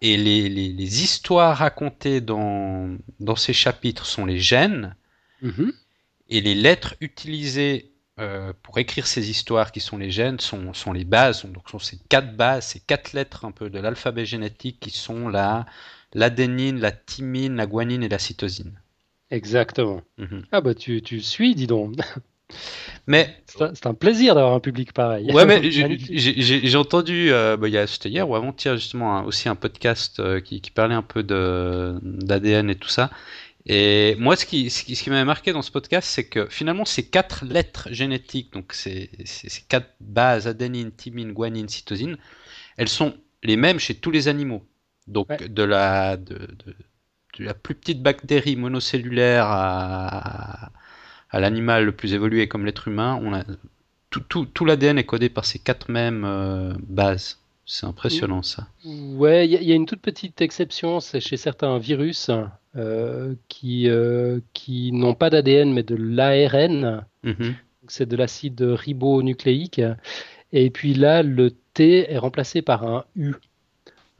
et 0.00 0.16
les, 0.16 1.02
histoires 1.02 1.58
racontées 1.58 2.20
dans, 2.20 2.96
dans 3.18 3.36
ces 3.36 3.52
chapitres 3.52 4.06
sont 4.06 4.24
les 4.24 4.38
gènes. 4.38 4.96
Mhm. 5.42 5.72
Et 6.28 6.40
les 6.40 6.54
lettres 6.54 6.94
utilisées 7.00 7.92
euh, 8.18 8.52
pour 8.62 8.78
écrire 8.78 9.06
ces 9.06 9.30
histoires 9.30 9.72
qui 9.72 9.80
sont 9.80 9.98
les 9.98 10.10
gènes 10.10 10.40
sont, 10.40 10.72
sont 10.72 10.92
les 10.92 11.04
bases. 11.04 11.44
Donc, 11.44 11.68
sont 11.68 11.78
ces 11.78 11.98
quatre 12.08 12.36
bases, 12.36 12.68
ces 12.68 12.80
quatre 12.80 13.12
lettres 13.12 13.44
un 13.44 13.50
peu 13.50 13.68
de 13.68 13.78
l'alphabet 13.78 14.24
génétique 14.24 14.78
qui 14.80 14.90
sont 14.90 15.28
la 15.28 15.66
l'adénine, 16.12 16.80
la 16.80 16.92
thymine, 16.92 17.56
la 17.56 17.66
guanine 17.66 18.02
et 18.02 18.08
la 18.08 18.18
cytosine. 18.18 18.80
Exactement. 19.30 20.02
Mhm. 20.18 20.44
Ah 20.50 20.60
bah 20.60 20.74
tu, 20.74 21.02
tu 21.02 21.20
suis, 21.20 21.54
dis 21.54 21.66
donc. 21.66 21.94
Mais 23.06 23.36
c'est 23.46 23.86
un, 23.86 23.94
plaisir 23.94 24.34
d'avoir 24.34 24.54
un 24.54 24.60
public 24.60 24.92
pareil. 24.92 25.32
Ouais, 25.32 25.46
mais 25.46 25.60
j'ai 25.70 26.76
entendu, 26.76 27.32
euh, 27.32 27.56
bah, 27.56 27.68
c'était 27.86 28.08
hier 28.08 28.28
ou 28.28 28.36
avant-hier 28.36 28.76
justement 28.76 29.24
aussi 29.24 29.48
un 29.48 29.56
podcast 29.56 30.20
euh, 30.20 30.40
qui, 30.40 30.60
qui, 30.60 30.70
parlait 30.70 30.94
un 30.94 31.02
peu 31.02 31.22
d'ADN 31.22 32.70
et 32.70 32.76
tout 32.76 32.88
ça. 32.88 33.10
Et 33.66 34.16
moi, 34.18 34.36
ce 34.36 34.46
qui, 34.46 34.70
ce 34.70 34.84
qui, 34.84 35.10
m'avait 35.10 35.24
marqué 35.24 35.52
dans 35.52 35.62
ce 35.62 35.70
podcast, 35.70 36.08
c'est 36.08 36.24
que 36.24 36.46
finalement, 36.48 36.84
ces 36.84 37.06
quatre 37.06 37.44
lettres 37.44 37.88
génétiques, 37.90 38.52
donc 38.52 38.72
ces, 38.72 39.10
ces 39.24 39.62
quatre 39.68 39.94
bases, 40.00 40.46
adénine, 40.46 40.90
thymine, 40.90 41.32
guanine, 41.32 41.68
cytosine, 41.68 42.16
elles 42.76 42.88
sont 42.88 43.14
les 43.42 43.56
mêmes 43.56 43.78
chez 43.78 43.94
tous 43.94 44.10
les 44.10 44.28
animaux. 44.28 44.66
Donc 45.06 45.42
de, 45.42 45.62
la, 45.62 46.16
de, 46.16 46.34
de, 46.34 46.74
la 47.38 47.54
plus 47.54 47.74
petite 47.74 48.02
bactérie 48.02 48.56
monocellulaire 48.56 49.46
à, 49.46 50.72
à 51.30 51.40
l'animal 51.40 51.84
le 51.84 51.92
plus 51.92 52.14
évolué 52.14 52.48
comme 52.48 52.66
l'être 52.66 52.88
humain, 52.88 53.18
on 53.22 53.32
a, 53.32 53.44
tout, 54.10 54.20
tout, 54.20 54.44
tout 54.46 54.64
l'ADN 54.64 54.98
est 54.98 55.04
codé 55.04 55.28
par 55.28 55.44
ces 55.44 55.58
quatre 55.58 55.90
mêmes 55.90 56.24
euh, 56.24 56.72
bases. 56.88 57.38
C'est 57.64 57.86
impressionnant 57.86 58.42
ça. 58.42 58.66
Ouais, 58.84 59.48
il 59.48 59.62
y, 59.62 59.70
a 59.70 59.74
une 59.76 59.86
toute 59.86 60.00
petite 60.00 60.40
exception, 60.40 60.98
c'est 60.98 61.20
chez 61.20 61.36
certains 61.36 61.78
virus 61.78 62.28
euh, 62.74 63.34
qui, 63.46 63.88
euh, 63.88 64.40
qui 64.54 64.90
n'ont 64.90 65.14
pas 65.14 65.30
d'ADN 65.30 65.72
mais 65.72 65.84
de 65.84 65.94
l'ARN. 65.94 67.04
Mhm. 67.22 67.54
C'est 67.86 68.08
de 68.08 68.16
l'acide 68.16 68.60
ribonucléique. 68.60 69.80
Et 70.52 70.70
puis 70.70 70.94
là, 70.94 71.22
le 71.22 71.52
T 71.74 72.10
est 72.10 72.18
remplacé 72.18 72.60
par 72.60 72.84
un 72.84 73.04
U. 73.14 73.34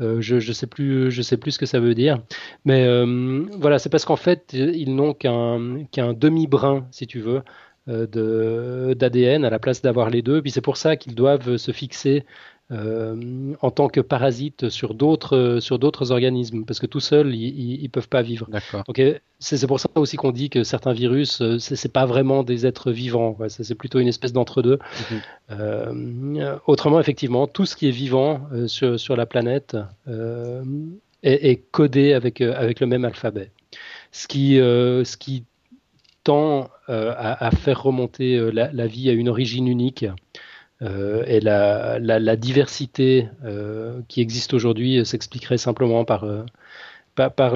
Euh, 0.00 0.20
je 0.20 0.36
ne 0.36 0.52
sais 0.52 0.66
plus, 0.66 1.10
je 1.10 1.22
sais 1.22 1.36
plus 1.36 1.52
ce 1.52 1.58
que 1.58 1.66
ça 1.66 1.80
veut 1.80 1.94
dire, 1.94 2.22
mais 2.64 2.86
voilà, 3.58 3.78
c'est 3.78 3.90
parce 3.90 4.04
qu'en 4.04 4.16
fait, 4.16 4.52
ils 4.52 4.94
n'ont 4.94 5.14
qu'un 5.14 5.84
qu'un 5.92 6.12
demi 6.12 6.46
brin, 6.46 6.86
si 6.90 7.06
tu 7.06 7.20
veux, 7.20 7.42
d'ADN 7.86 9.44
à 9.44 9.50
la 9.50 9.58
place 9.58 9.82
d'avoir 9.82 10.10
les 10.10 10.22
deux. 10.22 10.42
Puis 10.42 10.50
c'est 10.50 10.60
pour 10.60 10.76
ça 10.76 10.96
qu'ils 10.96 11.14
doivent 11.14 11.56
se 11.56 11.72
fixer 11.72 12.24
euh, 12.72 13.54
en 13.62 13.72
tant 13.72 13.88
que 13.88 14.00
parasite 14.00 14.68
sur 14.68 14.94
d'autres 14.94 15.58
sur 15.60 15.80
d'autres 15.80 16.12
organismes 16.12 16.64
parce 16.64 16.78
que 16.78 16.86
tout 16.86 17.00
seul 17.00 17.34
ils, 17.34 17.82
ne 17.82 17.88
peuvent 17.88 18.08
pas 18.08 18.22
vivre. 18.22 18.48
Donc 18.86 19.02
c'est 19.40 19.66
pour 19.66 19.80
ça 19.80 19.88
aussi 19.96 20.16
qu'on 20.16 20.30
dit 20.30 20.50
que 20.50 20.62
certains 20.62 20.92
virus 20.92 21.40
euh, 21.40 21.58
c'est 21.58 21.92
pas 21.92 22.06
vraiment 22.06 22.44
des 22.44 22.66
êtres 22.66 22.92
vivants, 22.92 23.36
c'est 23.48 23.74
plutôt 23.74 23.98
une 23.98 24.06
espèce 24.06 24.32
d'entre-deux. 24.32 24.78
Mhm. 25.10 25.20
Euh, 25.50 26.56
autrement 26.68 27.00
effectivement 27.00 27.48
tout 27.48 27.66
ce 27.66 27.74
qui 27.74 27.88
est 27.88 27.92
vivant 27.92 28.42
sur, 28.68 29.00
sur, 29.00 29.16
la 29.16 29.26
planète 29.26 29.76
est, 31.24 31.62
codé 31.72 32.12
avec 32.12 32.40
avec 32.40 32.78
le 32.78 32.86
même 32.86 33.04
alphabet. 33.04 33.50
Ce 34.12 34.28
qui 34.28 34.54
ce 34.58 35.16
qui 35.16 35.42
tend 36.22 36.70
à, 36.86 37.50
faire 37.50 37.82
remonter 37.82 38.38
la, 38.52 38.70
la, 38.70 38.86
vie 38.86 39.10
à 39.10 39.12
une 39.12 39.28
origine 39.28 39.66
unique. 39.66 40.06
Euh, 40.82 41.24
et 41.26 41.40
la, 41.40 41.98
la, 41.98 42.36
diversité 42.36 43.28
euh, 43.44 44.00
qui 44.08 44.22
existe 44.22 44.54
aujourd'hui 44.54 45.04
s'expliquerait 45.04 45.58
simplement 45.58 46.06
par, 46.06 46.24
euh, 46.24 46.44
par, 47.14 47.54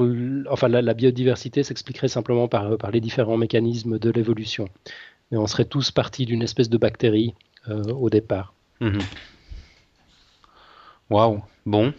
enfin 0.49 0.67
la, 0.67 0.93
biodiversité 0.93 1.63
s'expliquerait 1.63 2.07
simplement 2.07 2.47
par, 2.47 2.77
par 2.77 2.91
les 2.91 3.01
différents 3.01 3.37
mécanismes 3.37 3.97
de 3.97 4.11
l'évolution. 4.11 4.69
Mais 5.31 5.39
on 5.39 5.47
serait 5.47 5.65
tous 5.65 5.89
partis 5.89 6.25
d'une 6.25 6.43
espèce 6.43 6.69
de 6.69 6.77
bactérie 6.77 7.33
au 7.67 8.11
départ. 8.11 8.53
Mhm. 8.79 8.99
Waouh, 11.09 11.41
bon. 11.65 11.93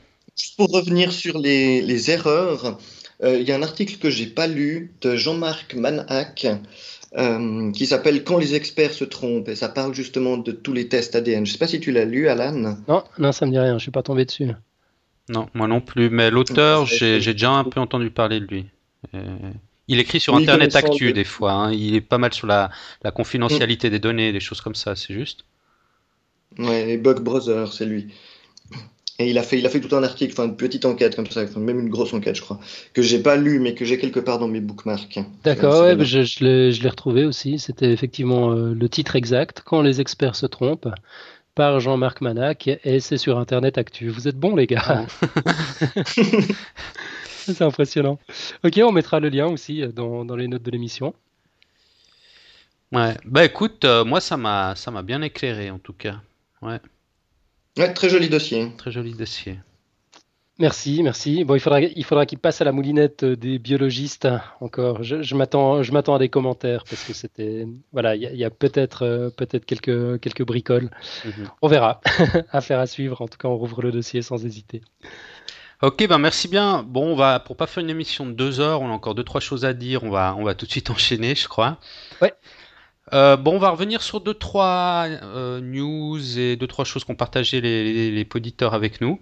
Pour 0.56 0.70
revenir 0.70 1.10
sur 1.10 1.38
les, 1.38 1.82
les 1.82 2.10
erreurs, 2.12 2.78
il 3.22 3.42
y 3.42 3.52
a 3.52 3.56
un 3.56 3.62
article 3.62 3.96
que 3.98 4.10
j'ai 4.10 4.26
pas 4.26 4.46
lu 4.46 4.92
de 5.00 5.16
Jean-Marc 5.16 5.74
Manhac 5.74 6.46
euh, 7.16 7.72
qui 7.72 7.86
s'appelle 7.86 8.24
Quand 8.24 8.36
les 8.36 8.54
experts 8.54 8.92
se 8.92 9.04
trompent, 9.04 9.48
et 9.48 9.56
ça 9.56 9.68
parle 9.68 9.94
justement 9.94 10.36
de 10.36 10.52
tous 10.52 10.72
les 10.72 10.88
tests 10.88 11.14
ADN. 11.14 11.46
Je 11.46 11.50
ne 11.50 11.52
sais 11.52 11.58
pas 11.58 11.66
si 11.66 11.80
tu 11.80 11.90
l'as 11.90 12.04
lu, 12.04 12.28
Alan. 12.28 12.76
Non, 12.88 13.04
non, 13.18 13.32
ça 13.32 13.46
me 13.46 13.52
dit 13.52 13.58
rien, 13.58 13.70
je 13.70 13.74
ne 13.74 13.78
suis 13.78 13.90
pas 13.90 14.02
tombé 14.02 14.24
dessus. 14.24 14.48
Non, 15.28 15.48
moi 15.54 15.66
non 15.66 15.80
plus, 15.80 16.10
mais 16.10 16.30
l'auteur, 16.30 16.84
j'ai 16.86 17.18
déjà 17.20 17.50
un 17.52 17.64
peu 17.64 17.80
entendu 17.80 18.10
parler 18.10 18.40
de 18.40 18.46
lui. 18.46 18.66
Euh, 19.14 19.36
il 19.88 19.98
écrit 19.98 20.20
sur 20.20 20.34
Internet 20.34 20.74
Actu 20.76 21.12
des 21.12 21.24
fois, 21.24 21.52
hein. 21.52 21.72
il 21.72 21.94
est 21.94 22.00
pas 22.00 22.18
mal 22.18 22.34
sur 22.34 22.46
la, 22.46 22.70
la 23.02 23.12
confidentialité 23.12 23.88
des 23.88 24.00
données, 24.00 24.32
des 24.32 24.40
choses 24.40 24.60
comme 24.60 24.74
ça, 24.74 24.96
c'est 24.96 25.14
juste. 25.14 25.44
Ouais, 26.58 26.96
Bug 26.96 27.20
Brother, 27.20 27.72
c'est 27.72 27.86
lui. 27.86 28.12
Et 29.18 29.30
il 29.30 29.38
a 29.38 29.42
fait, 29.42 29.58
il 29.58 29.66
a 29.66 29.70
fait 29.70 29.80
tout 29.80 29.94
un 29.96 30.02
article, 30.02 30.32
enfin 30.32 30.44
une 30.44 30.56
petite 30.56 30.84
enquête 30.84 31.16
comme 31.16 31.26
ça, 31.26 31.44
même 31.56 31.80
une 31.80 31.88
grosse 31.88 32.12
enquête, 32.12 32.36
je 32.36 32.42
crois, 32.42 32.60
que 32.92 33.00
j'ai 33.00 33.18
pas 33.18 33.36
lu, 33.36 33.60
mais 33.60 33.74
que 33.74 33.84
j'ai 33.84 33.96
quelque 33.96 34.20
part 34.20 34.38
dans 34.38 34.48
mes 34.48 34.60
bookmarks. 34.60 35.18
D'accord, 35.42 35.82
ouais, 35.82 35.96
je, 36.04 36.22
je 36.22 36.44
l'ai 36.44 36.88
retrouvé 36.88 37.24
aussi. 37.24 37.58
C'était 37.58 37.90
effectivement 37.90 38.52
euh, 38.52 38.74
le 38.74 38.88
titre 38.90 39.16
exact, 39.16 39.62
Quand 39.64 39.80
les 39.80 40.02
experts 40.02 40.36
se 40.36 40.44
trompent, 40.44 40.88
par 41.54 41.80
Jean-Marc 41.80 42.20
Manac, 42.20 42.68
et 42.84 43.00
c'est 43.00 43.16
sur 43.16 43.38
Internet 43.38 43.78
Actu. 43.78 44.10
Vous 44.10 44.28
êtes 44.28 44.36
bons, 44.36 44.54
les 44.54 44.66
gars. 44.66 45.06
c'est 46.06 47.62
impressionnant. 47.62 48.18
Ok, 48.64 48.78
on 48.84 48.92
mettra 48.92 49.20
le 49.20 49.30
lien 49.30 49.46
aussi 49.46 49.82
euh, 49.82 49.88
dans, 49.92 50.26
dans 50.26 50.36
les 50.36 50.48
notes 50.48 50.62
de 50.62 50.70
l'émission. 50.70 51.14
Ouais, 52.92 53.16
bah 53.24 53.44
écoute, 53.44 53.84
euh, 53.84 54.04
moi 54.04 54.20
ça 54.20 54.36
m'a 54.36 54.76
ça 54.76 54.92
m'a 54.92 55.02
bien 55.02 55.20
éclairé 55.22 55.70
en 55.70 55.78
tout 55.78 55.92
cas. 55.92 56.20
Ouais 56.62 56.78
très 57.94 58.08
joli 58.08 58.28
dossier. 58.28 58.70
Très 58.76 58.90
joli 58.90 59.14
dossier. 59.14 59.58
Merci, 60.58 61.02
merci. 61.02 61.44
Bon, 61.44 61.54
il 61.54 61.60
faudra, 61.60 61.82
il 61.82 62.04
faudra 62.04 62.24
qu'il 62.24 62.38
passe 62.38 62.62
à 62.62 62.64
la 62.64 62.72
moulinette 62.72 63.26
des 63.26 63.58
biologistes 63.58 64.26
encore. 64.60 65.02
Je, 65.02 65.20
je 65.20 65.34
m'attends, 65.34 65.82
je 65.82 65.92
m'attends 65.92 66.14
à 66.14 66.18
des 66.18 66.30
commentaires 66.30 66.84
parce 66.88 67.04
que 67.04 67.12
c'était, 67.12 67.66
voilà, 67.92 68.16
il 68.16 68.22
y 68.22 68.44
a, 68.44 68.48
peut-être, 68.48 69.04
euh, 69.04 69.28
peut-être 69.28 69.66
quelques, 69.66 70.18
quelques 70.20 70.44
bricoles. 70.44 70.90
Mhm. 71.26 71.50
On 71.60 71.68
verra. 71.68 72.00
Affaire 72.52 72.80
à 72.80 72.86
suivre. 72.86 73.20
En 73.20 73.28
tout 73.28 73.36
cas, 73.36 73.48
on 73.48 73.56
rouvre 73.56 73.82
le 73.82 73.92
dossier 73.92 74.22
sans 74.22 74.46
hésiter. 74.46 74.80
Ok, 75.82 76.06
ben 76.08 76.16
merci 76.16 76.48
bien. 76.48 76.82
Bon, 76.82 77.12
on 77.12 77.16
va, 77.16 77.38
pour 77.38 77.54
pas 77.54 77.66
faire 77.66 77.82
une 77.82 77.90
émission 77.90 78.24
de 78.24 78.32
deux 78.32 78.60
heures, 78.60 78.80
on 78.80 78.88
a 78.88 78.92
encore 78.92 79.14
deux 79.14 79.24
trois 79.24 79.42
choses 79.42 79.66
à 79.66 79.74
dire. 79.74 80.04
On 80.04 80.10
va, 80.10 80.34
on 80.38 80.44
va 80.44 80.54
tout 80.54 80.64
de 80.64 80.70
suite 80.70 80.88
enchaîner, 80.90 81.34
je 81.34 81.48
crois. 81.48 81.78
Ouais. 82.22 82.32
Euh, 83.12 83.36
bon, 83.36 83.54
on 83.54 83.58
va 83.58 83.70
revenir 83.70 84.02
sur 84.02 84.20
deux 84.20 84.34
trois 84.34 85.06
euh, 85.06 85.60
news 85.60 86.38
et 86.38 86.56
deux 86.56 86.66
trois 86.66 86.84
choses 86.84 87.04
qu'ont 87.04 87.14
partagé 87.14 87.60
les, 87.60 88.10
les, 88.10 88.28
auditeurs 88.34 88.74
avec 88.74 89.00
nous. 89.00 89.20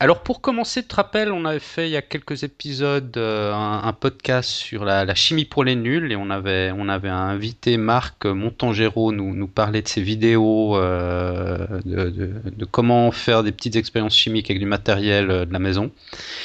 Alors 0.00 0.24
pour 0.24 0.40
commencer, 0.40 0.82
tu 0.82 0.88
te 0.88 0.96
rappelles, 0.96 1.30
on 1.30 1.44
avait 1.44 1.60
fait 1.60 1.88
il 1.88 1.92
y 1.92 1.96
a 1.96 2.02
quelques 2.02 2.42
épisodes 2.42 3.16
euh, 3.16 3.54
un, 3.54 3.92
podcast 3.92 4.50
sur 4.50 4.84
la, 4.84 5.14
chimie 5.14 5.44
pour 5.44 5.62
les 5.62 5.76
nuls 5.76 6.10
et 6.10 6.16
on 6.16 6.28
avait 6.28 6.72
on 6.76 6.88
avait 6.88 7.08
invité 7.08 7.76
Marc 7.76 8.26
Montangero 8.26 9.12
nous 9.12 9.32
nous 9.32 9.46
parler 9.46 9.80
de 9.80 9.86
ses 9.86 10.02
vidéos 10.02 10.76
de, 10.76 11.80
de, 11.84 12.64
comment 12.64 13.12
faire 13.12 13.44
des 13.44 13.52
petites 13.52 13.76
expériences 13.76 14.16
chimiques 14.16 14.50
avec 14.50 14.58
du 14.58 14.66
matériel 14.66 15.28
de 15.28 15.52
la 15.52 15.60
maison. 15.60 15.92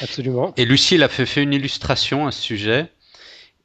Absolument. 0.03 0.53
Et 0.55 0.65
Lucie, 0.65 0.93
elle 0.93 1.03
a 1.03 1.09
fait, 1.09 1.25
fait 1.25 1.41
une 1.41 1.53
illustration 1.53 2.27
à 2.27 2.31
ce 2.31 2.43
sujet 2.43 2.91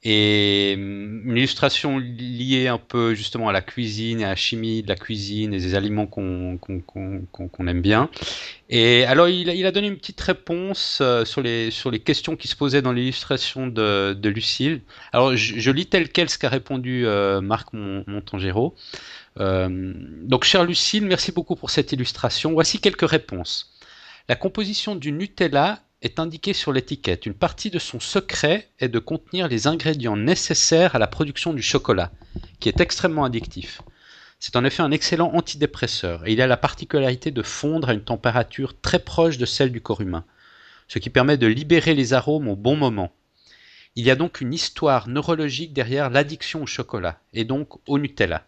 et 0.04 0.74
hum, 0.76 1.22
une 1.30 1.36
illustration 1.36 1.98
liée 1.98 2.68
un 2.68 2.78
peu 2.78 3.14
justement 3.14 3.48
à 3.48 3.52
la 3.52 3.62
cuisine 3.62 4.20
et 4.20 4.24
à 4.24 4.28
la 4.28 4.36
chimie 4.36 4.82
de 4.82 4.88
la 4.88 4.96
cuisine 4.96 5.54
et 5.54 5.58
des 5.58 5.74
aliments 5.74 6.06
qu'on 6.06 7.66
aime 7.66 7.82
bien. 7.82 8.10
Et 8.68 9.04
alors 9.04 9.28
il 9.28 9.50
a, 9.50 9.54
il 9.54 9.66
a, 9.66 9.70
donné 9.70 9.88
une 9.88 9.96
petite 9.96 10.20
réponse 10.20 10.98
euh, 11.02 11.24
sur, 11.24 11.42
les, 11.42 11.70
sur 11.70 11.90
les 11.90 12.00
questions 12.00 12.36
qui 12.36 12.48
se 12.48 12.56
posaient 12.56 12.82
dans 12.82 12.92
l'illustration 12.92 13.66
de, 13.66 14.14
de, 14.14 14.28
Lucille. 14.28 14.80
Alors 15.12 15.36
je, 15.36 15.70
lis 15.70 15.86
tel 15.86 16.08
quel 16.08 16.30
ce 16.30 16.38
qu'a 16.38 16.48
répondu 16.48 17.06
euh, 17.06 17.40
Marc 17.40 17.72
Montangero. 17.72 18.74
Euh, 19.38 19.92
donc 20.22 20.44
chère 20.44 20.64
Lucille, 20.64 21.04
merci 21.04 21.32
beaucoup 21.32 21.54
pour 21.54 21.70
cette 21.70 21.92
illustration. 21.92 22.52
Voici 22.52 22.80
quelques 22.80 23.08
réponses. 23.08 23.72
La 24.28 24.36
composition 24.36 24.94
du 24.94 25.12
Nutella 25.12 25.80
est 26.02 26.18
indiqué 26.18 26.52
sur 26.52 26.72
l'étiquette. 26.72 27.26
Une 27.26 27.34
partie 27.34 27.70
de 27.70 27.78
son 27.78 28.00
secret 28.00 28.68
est 28.80 28.88
de 28.88 28.98
contenir 28.98 29.48
les 29.48 29.66
ingrédients 29.66 30.16
nécessaires 30.16 30.94
à 30.94 30.98
la 30.98 31.06
production 31.06 31.52
du 31.52 31.62
chocolat, 31.62 32.10
qui 32.60 32.68
est 32.68 32.80
extrêmement 32.80 33.24
addictif. 33.24 33.80
C'est 34.40 34.56
en 34.56 34.64
effet 34.64 34.82
un 34.82 34.90
excellent 34.90 35.32
antidépresseur 35.34 36.26
et 36.26 36.32
il 36.32 36.42
a 36.42 36.48
la 36.48 36.56
particularité 36.56 37.30
de 37.30 37.42
fondre 37.42 37.88
à 37.88 37.94
une 37.94 38.02
température 38.02 38.78
très 38.80 38.98
proche 38.98 39.38
de 39.38 39.46
celle 39.46 39.70
du 39.70 39.80
corps 39.80 40.00
humain, 40.00 40.24
ce 40.88 40.98
qui 40.98 41.10
permet 41.10 41.38
de 41.38 41.46
libérer 41.46 41.94
les 41.94 42.12
arômes 42.12 42.48
au 42.48 42.56
bon 42.56 42.74
moment. 42.74 43.12
Il 43.94 44.04
y 44.04 44.10
a 44.10 44.16
donc 44.16 44.40
une 44.40 44.52
histoire 44.52 45.06
neurologique 45.06 45.72
derrière 45.72 46.10
l'addiction 46.10 46.62
au 46.62 46.66
chocolat 46.66 47.20
et 47.32 47.44
donc 47.44 47.68
au 47.88 47.98
Nutella. 47.98 48.44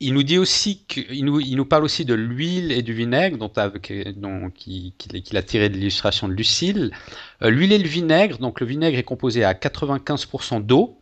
Il 0.00 0.14
nous 0.14 1.64
parle 1.64 1.82
aussi 1.82 2.04
de 2.04 2.14
l'huile 2.14 2.70
et 2.70 2.82
du 2.82 2.92
vinaigre 2.92 3.36
dont, 3.36 4.50
qu'il, 4.50 5.36
a 5.36 5.42
tiré 5.42 5.68
de 5.68 5.74
l'illustration 5.74 6.28
de 6.28 6.34
Lucille. 6.34 6.92
Euh, 7.42 7.50
l'huile 7.50 7.72
et 7.72 7.78
le 7.78 7.88
vinaigre, 7.88 8.38
donc 8.38 8.60
le 8.60 8.66
vinaigre 8.66 8.96
est 8.96 9.04
composé 9.04 9.42
à 9.42 9.54
95% 9.54 10.64
d'eau, 10.64 11.00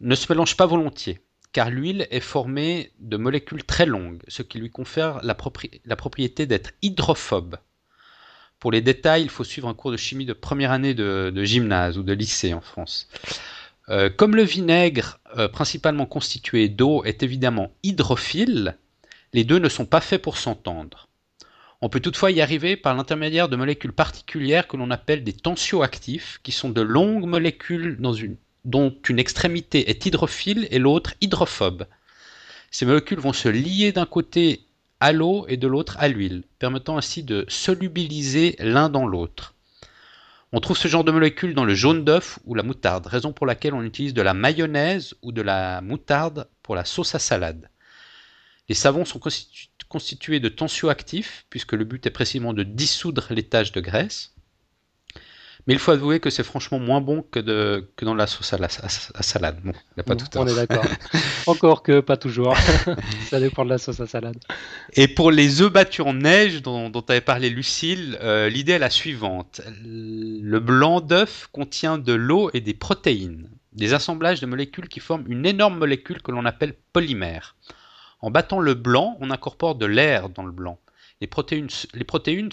ne 0.00 0.14
se 0.14 0.32
mélange 0.32 0.56
pas 0.56 0.64
volontiers. 0.64 1.20
car 1.52 1.70
l'huile 1.70 2.06
est 2.10 2.20
formée 2.20 2.92
de 3.00 3.18
molécules 3.18 3.64
très 3.64 3.84
longues, 3.84 4.22
ce 4.28 4.42
qui 4.42 4.58
lui 4.58 4.70
confère 4.70 5.20
la, 5.22 5.34
propriété 5.34 6.46
d'être 6.46 6.72
hydrophobe. 6.80 7.56
Pour 8.58 8.72
les 8.72 8.80
détails, 8.80 9.22
il 9.22 9.30
faut 9.30 9.44
suivre 9.44 9.68
un 9.68 9.74
cours 9.74 9.92
de 9.92 9.96
chimie 9.96 10.26
de 10.26 10.32
première 10.32 10.72
année 10.72 10.94
de, 10.94 11.44
gymnase 11.44 11.98
ou 11.98 12.02
de 12.02 12.12
lycée 12.14 12.54
en 12.54 12.60
France. 12.62 13.08
Euh, 13.90 14.10
comme 14.10 14.36
le 14.36 14.42
vinaigre, 14.42 15.18
euh, 15.38 15.48
principalement 15.48 16.06
constitué 16.06 16.68
d'eau, 16.68 17.04
est 17.04 17.22
évidemment 17.22 17.72
hydrophile, 17.82 18.76
les 19.32 19.44
deux 19.44 19.58
ne 19.58 19.68
sont 19.68 19.86
pas 19.86 20.00
faits 20.00 20.20
pour 20.20 20.36
s'entendre. 20.36 21.08
On 21.80 21.88
peut 21.88 22.00
toutefois 22.00 22.30
y 22.30 22.40
arriver 22.40 22.76
par 22.76 22.94
l'intermédiaire 22.94 23.48
de 23.48 23.56
molécules 23.56 23.92
particulières 23.92 24.66
que 24.66 24.76
l'on 24.76 24.90
appelle 24.90 25.22
des 25.22 25.32
tensioactifs, 25.32 26.40
qui 26.42 26.52
sont 26.52 26.70
de 26.70 26.80
longues 26.80 27.26
molécules 27.26 27.98
dont 28.64 28.94
une 29.08 29.18
extrémité 29.18 29.88
est 29.88 30.04
hydrophile 30.04 30.66
et 30.70 30.78
l'autre 30.78 31.14
hydrophobe. 31.20 31.86
Ces 32.70 32.84
molécules 32.84 33.20
vont 33.20 33.32
se 33.32 33.48
lier 33.48 33.92
d'un 33.92 34.06
côté 34.06 34.64
à 35.00 35.12
l'eau 35.12 35.46
et 35.48 35.56
de 35.56 35.68
l'autre 35.68 35.96
à 36.00 36.08
l'huile, 36.08 36.42
permettant 36.58 36.98
ainsi 36.98 37.22
de 37.22 37.46
solubiliser 37.48 38.56
l'un 38.58 38.88
dans 38.88 39.06
l'autre. 39.06 39.54
On 40.52 40.60
trouve 40.60 40.78
ce 40.78 40.88
genre 40.88 41.04
de 41.04 41.12
molécules 41.12 41.54
dans 41.54 41.66
le 41.66 41.74
jaune 41.74 42.04
d'œuf 42.04 42.38
ou 42.44 42.54
la 42.54 42.62
moutarde, 42.62 43.06
raison 43.06 43.32
pour 43.32 43.46
laquelle 43.46 43.74
on 43.74 43.82
utilise 43.82 44.14
de 44.14 44.22
la 44.22 44.32
mayonnaise 44.32 45.14
ou 45.20 45.30
de 45.30 45.42
la 45.42 45.82
moutarde 45.82 46.48
pour 46.62 46.74
la 46.74 46.86
sauce 46.86 47.14
à 47.14 47.18
salade. 47.18 47.68
Les 48.70 48.74
savons 48.74 49.04
sont 49.04 49.20
constitués 49.88 50.40
de 50.40 50.48
tensioactifs, 50.48 51.44
puisque 51.50 51.74
le 51.74 51.84
but 51.84 52.06
est 52.06 52.10
précisément 52.10 52.54
de 52.54 52.62
dissoudre 52.62 53.26
les 53.30 53.42
taches 53.42 53.72
de 53.72 53.80
graisse. 53.80 54.34
Mais 55.68 55.74
il 55.74 55.78
faut 55.78 55.90
avouer 55.90 56.18
que 56.18 56.30
c'est 56.30 56.44
franchement 56.44 56.78
moins 56.78 57.02
bon 57.02 57.22
que, 57.30 57.38
de, 57.38 57.90
que 57.94 58.06
dans 58.06 58.14
la 58.14 58.26
sauce 58.26 58.54
à 58.54 58.58
la 58.58 58.70
salade. 58.70 59.60
Bon, 59.62 59.74
a 59.98 60.02
pas 60.02 60.16
tout 60.16 60.24
On 60.36 60.46
est 60.46 60.54
d'accord. 60.54 60.86
Encore 61.46 61.82
que 61.82 62.00
pas 62.00 62.16
toujours. 62.16 62.56
Ça 63.28 63.38
dépend 63.38 63.66
de 63.66 63.68
la 63.68 63.76
sauce 63.76 64.00
à 64.00 64.06
salade. 64.06 64.38
Et 64.94 65.08
pour 65.08 65.30
les 65.30 65.60
œufs 65.60 65.70
battus 65.70 66.06
en 66.06 66.14
neige 66.14 66.62
dont, 66.62 66.88
dont 66.88 67.04
avait 67.10 67.20
parlé 67.20 67.50
Lucille, 67.50 68.16
euh, 68.22 68.48
l'idée 68.48 68.72
est 68.72 68.78
la 68.78 68.88
suivante. 68.88 69.60
Le 69.84 70.58
blanc 70.58 71.02
d'œuf 71.02 71.50
contient 71.52 71.98
de 71.98 72.14
l'eau 72.14 72.48
et 72.54 72.62
des 72.62 72.72
protéines, 72.72 73.50
des 73.74 73.92
assemblages 73.92 74.40
de 74.40 74.46
molécules 74.46 74.88
qui 74.88 75.00
forment 75.00 75.26
une 75.28 75.44
énorme 75.44 75.76
molécule 75.76 76.22
que 76.22 76.30
l'on 76.30 76.46
appelle 76.46 76.76
polymère. 76.94 77.56
En 78.20 78.30
battant 78.30 78.60
le 78.60 78.72
blanc, 78.72 79.18
on 79.20 79.30
incorpore 79.30 79.74
de 79.74 79.84
l'air 79.84 80.30
dans 80.30 80.46
le 80.46 80.52
blanc. 80.52 80.78
Les 81.20 81.26
protéines, 81.26 81.68
les 81.92 82.04
protéines, 82.04 82.48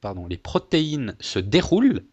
pardon, 0.00 0.28
les 0.28 0.38
protéines 0.38 1.16
se 1.18 1.40
déroulent 1.40 2.04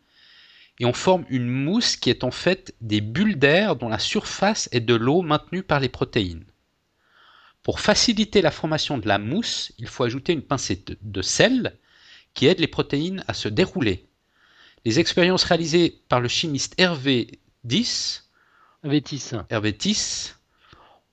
et 0.80 0.86
on 0.86 0.94
forme 0.94 1.26
une 1.30 1.48
mousse 1.48 1.96
qui 1.96 2.10
est 2.10 2.24
en 2.24 2.32
fait 2.32 2.74
des 2.82 3.02
bulles 3.02 3.38
d'air 3.38 3.76
dont 3.76 3.90
la 3.90 4.00
surface 4.00 4.70
est 4.72 4.80
de 4.80 4.96
l'eau 4.96 5.22
maintenue 5.22 5.64
par 5.64 5.80
les 5.80 5.90
protéines. 5.90 6.46
Pour 7.64 7.82
faciliter 7.82 8.42
la 8.42 8.52
formation 8.52 8.98
de 8.98 9.08
la 9.08 9.18
mousse, 9.18 9.74
il 9.78 9.88
faut 9.88 10.06
ajouter 10.06 10.32
une 10.34 10.42
pincée 10.42 10.84
de 11.02 11.22
sel 11.22 11.78
qui 12.34 12.48
aide 12.48 12.60
les 12.60 12.68
protéines 12.68 13.24
à 13.28 13.34
se 13.34 13.50
dérouler. 13.50 14.08
Les 14.86 15.00
expériences 15.00 15.44
réalisées 15.44 16.02
par 16.08 16.22
le 16.22 16.30
chimiste 16.30 16.74
Hervé 16.78 17.40
10 17.66 18.30
Hervé 19.50 19.78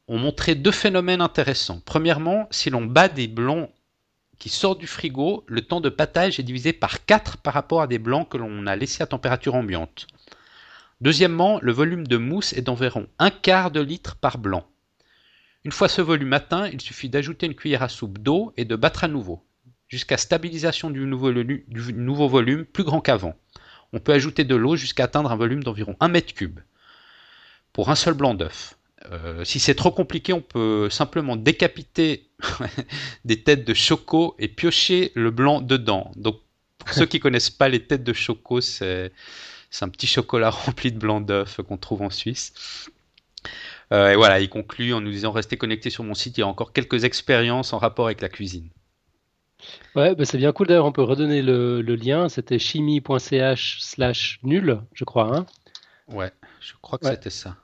ont 0.09 0.19
montré 0.19 0.55
deux 0.55 0.71
phénomènes 0.71 1.21
intéressants. 1.21 1.83
Premièrement, 1.85 2.47
si 2.53 2.71
l'on 2.71 2.85
bat 2.85 3.09
des 3.09 3.27
blancs 3.27 3.71
qui 4.39 4.49
sortent 4.49 4.79
du 4.79 4.87
frigo, 4.87 5.45
le 5.47 5.63
temps 5.63 5.81
de 5.81 5.89
battage 5.89 6.39
est 6.39 6.43
divisé 6.43 6.73
par 6.73 7.05
4 7.05 7.39
par 7.39 7.55
rapport 7.55 7.83
à 7.83 7.87
des 7.87 7.99
blancs 7.99 8.29
que 8.29 8.37
l'on 8.37 8.67
a 8.67 8.77
laissés 8.77 9.03
à 9.03 9.07
température 9.07 9.55
ambiante. 9.55 10.07
Deuxièmement, 11.01 11.59
le 11.63 11.73
volume 11.73 12.07
de 12.07 12.17
mousse 12.17 12.53
est 12.53 12.63
d'environ 12.63 13.07
un 13.19 13.31
quart 13.31 13.71
de 13.71 13.81
litre 13.81 14.17
par 14.17 14.39
blanc. 14.39 14.67
Une 15.65 15.73
fois 15.73 15.89
ce 15.89 16.01
volume 16.01 16.33
atteint, 16.33 16.69
il 16.69 16.81
suffit 16.81 17.09
d'ajouter 17.09 17.47
une 17.47 17.55
cuillère 17.55 17.83
à 17.83 17.89
soupe 17.89 18.19
d'eau 18.19 18.53
et 18.57 18.65
de 18.65 18.77
battre 18.77 19.05
à 19.05 19.09
nouveau, 19.09 19.45
jusqu'à 19.89 20.17
stabilisation 20.17 20.91
du 20.91 21.01
nouveau, 21.01 21.33
du 21.33 21.93
nouveau 21.93 22.29
volume 22.29 22.65
plus 22.65 22.85
grand 22.85 23.01
qu'avant. 23.01 23.35
On 23.93 24.01
peut 24.01 24.13
ajouter 24.13 24.45
de 24.45 24.55
l'eau 24.55 24.77
jusqu'à 24.77 25.05
atteindre 25.05 25.31
un 25.31 25.37
volume 25.37 25.65
d'environ 25.65 25.97
1 26.01 26.09
mètre 26.09 26.35
cube 26.35 26.61
pour 27.73 27.91
un 27.91 27.95
seul 27.95 28.15
blanc 28.15 28.35
d'œuf. 28.35 28.79
Euh, 29.13 29.45
si 29.45 29.61
c'est 29.61 29.75
trop 29.75 29.91
compliqué, 29.91 30.33
on 30.33 30.41
peut 30.41 30.89
simplement 30.91 31.37
décapiter 31.37 32.29
des 33.25 33.43
têtes 33.43 33.65
de 33.65 33.75
choco 33.75 34.35
et 34.39 34.49
piocher 34.49 35.13
le 35.15 35.31
blanc 35.31 35.61
dedans. 35.61 36.11
Donc, 36.17 36.41
pour 36.79 36.91
ceux 36.91 37.07
qui 37.07 37.21
connaissent 37.21 37.51
pas 37.51 37.69
les 37.69 37.83
têtes 37.85 38.05
de 38.05 38.13
choco, 38.13 38.61
c'est 38.61 39.13
un 39.81 39.89
petit 39.89 40.07
chocolat 40.07 40.51
rempli 40.67 40.93
de 40.93 40.99
blanc 40.99 41.21
d'œuf 41.21 41.61
qu'on 41.63 41.77
trouve 41.77 42.03
en 42.03 42.11
Suisse. 42.11 42.53
Euh, 43.93 44.11
et 44.11 44.17
voilà, 44.17 44.41
il 44.41 44.49
conclut 44.49 44.93
en 44.93 45.01
nous 45.01 45.11
disant 45.11 45.31
restez 45.31 45.57
connectés 45.57 45.91
sur 45.91 46.03
mon 46.03 46.15
site, 46.15 46.39
il 46.39 46.41
y 46.41 46.45
a 46.45 46.49
encore 46.49 46.73
quelques 46.73 47.05
expériences 47.05 47.73
en 47.73 47.79
rapport 47.79 48.07
avec 48.07 48.21
la 48.21 48.29
cuisine. 48.29 48.69
Ouais, 49.95 50.15
bah, 50.15 50.25
c'est 50.25 50.39
bien 50.39 50.53
cool 50.53 50.67
d'ailleurs, 50.67 50.87
on 50.87 50.93
peut 50.93 51.03
redonner 51.03 51.43
le, 51.43 51.81
lien, 51.83 52.29
c'était 52.29 52.59
chimie.ch 52.59 53.79
slash 53.81 54.41
nul, 54.43 54.81
je 54.93 55.05
crois. 55.05 55.37
Hein? 55.37 55.47
Ouais, 56.09 56.33
je 56.61 56.73
crois 56.83 56.99
que 56.99 57.07
c'était 57.07 57.31
ça. 57.31 57.57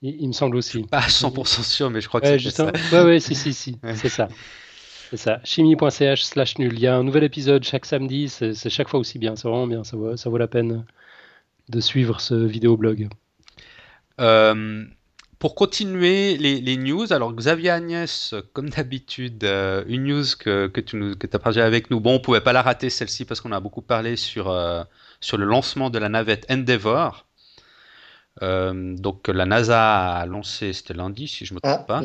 Il, 0.00 0.28
me 0.28 0.32
semble 0.32 0.56
aussi. 0.56 0.82
pas 0.84 0.98
à 0.98 1.08
100% 1.08 1.62
sûr, 1.62 1.90
mais 1.90 2.00
je 2.00 2.08
crois 2.08 2.20
que 2.20 2.38
c'est 2.38 2.50
ça. 2.50 2.70
Ouais, 2.92 3.02
ouais, 3.02 3.20
si, 3.20 3.34
si, 3.34 3.52
si, 3.52 3.78
c'est 3.94 4.08
ça. 4.08 4.28
C'est 5.10 5.16
ça. 5.16 5.40
Chimie.ch 5.42 6.22
slash 6.22 6.58
nul. 6.58 6.74
Il 6.74 6.80
y 6.80 6.86
a 6.86 6.94
un 6.94 7.02
nouvel 7.02 7.24
épisode 7.24 7.64
chaque 7.64 7.86
samedi. 7.86 8.28
C'est 8.28 8.70
chaque 8.70 8.88
fois 8.88 9.00
aussi 9.00 9.18
bien. 9.18 9.36
C'est 9.36 9.48
vraiment 9.48 9.66
bien. 9.66 9.82
Ça 9.82 9.96
vaut, 9.96 10.16
ça 10.16 10.28
vaut 10.30 10.38
la 10.38 10.46
peine 10.46 10.84
de 11.68 11.80
suivre 11.80 12.20
ce 12.20 12.34
vidéoblog. 12.34 13.08
Euh, 14.20 14.84
pour 15.38 15.54
continuer 15.54 16.36
les, 16.36 16.76
news, 16.76 17.12
alors 17.12 17.32
Xavier 17.32 17.70
Agnès, 17.70 18.34
comme 18.52 18.70
d'habitude, 18.70 19.44
euh, 19.44 19.84
une 19.86 20.04
news 20.04 20.24
que, 20.38 20.66
que 20.66 20.80
tu 20.80 20.96
nous, 20.96 21.16
que 21.16 21.26
as 21.26 21.38
partagée 21.38 21.62
avec 21.62 21.90
nous. 21.90 22.00
Bon, 22.00 22.16
on 22.16 22.20
pouvait 22.20 22.40
pas 22.40 22.52
la 22.52 22.62
rater 22.62 22.90
celle-ci 22.90 23.24
parce 23.24 23.40
qu'on 23.40 23.52
a 23.52 23.60
beaucoup 23.60 23.82
parlé 23.82 24.16
sur, 24.16 24.50
euh, 24.50 24.82
sur 25.20 25.38
le 25.38 25.44
lancement 25.44 25.90
de 25.90 25.98
la 25.98 26.08
navette 26.08 26.44
Endeavour. 26.50 27.27
Euh, 28.42 28.94
donc 28.96 29.28
la 29.28 29.46
NASA 29.46 30.16
a 30.16 30.26
lancé, 30.26 30.72
c'était 30.72 30.94
lundi 30.94 31.28
si 31.28 31.44
je 31.44 31.54
me 31.54 31.60
trompe 31.60 31.80
ah. 31.80 31.84
pas. 31.84 32.02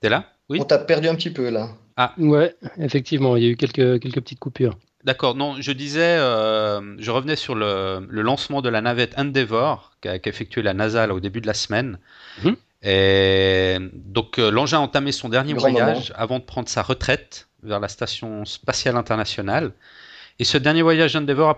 T'es 0.00 0.08
là? 0.08 0.26
Oui? 0.48 0.58
On 0.60 0.64
t'a 0.64 0.78
perdu 0.78 1.08
un 1.08 1.14
petit 1.14 1.30
peu 1.30 1.48
là. 1.48 1.70
Ah. 1.96 2.14
Ouais, 2.18 2.54
effectivement, 2.78 3.36
il 3.36 3.44
y 3.44 3.46
a 3.46 3.50
eu 3.50 3.56
quelques, 3.56 4.00
quelques 4.00 4.20
petites 4.20 4.38
coupures. 4.38 4.76
D'accord, 5.04 5.34
non, 5.34 5.56
je 5.60 5.72
disais, 5.72 6.16
euh, 6.18 6.96
je 6.98 7.10
revenais 7.10 7.34
sur 7.34 7.54
le, 7.54 8.06
lancement 8.10 8.62
de 8.62 8.68
la 8.68 8.80
navette 8.80 9.18
Endeavour 9.18 9.92
qu'a 10.00 10.16
effectué 10.24 10.62
la 10.62 10.74
NASA 10.74 11.12
au 11.12 11.18
début 11.18 11.40
de 11.40 11.46
la 11.46 11.54
semaine. 11.54 11.98
Mhm. 12.44 12.56
Et 12.84 13.78
donc 13.92 14.38
euh, 14.38 14.50
l'engin 14.50 14.78
a 14.78 14.80
entamé 14.80 15.12
son 15.12 15.28
dernier 15.28 15.54
voyage 15.54 16.12
avant 16.16 16.40
de 16.40 16.44
prendre 16.44 16.68
sa 16.68 16.82
retraite 16.82 17.48
vers 17.62 17.78
la 17.78 17.88
station 17.88 18.44
spatiale 18.44 18.96
internationale. 18.96 19.72
Et 20.40 20.44
ce 20.44 20.58
dernier 20.58 20.82
voyage 20.82 21.12
d'Endeavour 21.12 21.48
a 21.48 21.56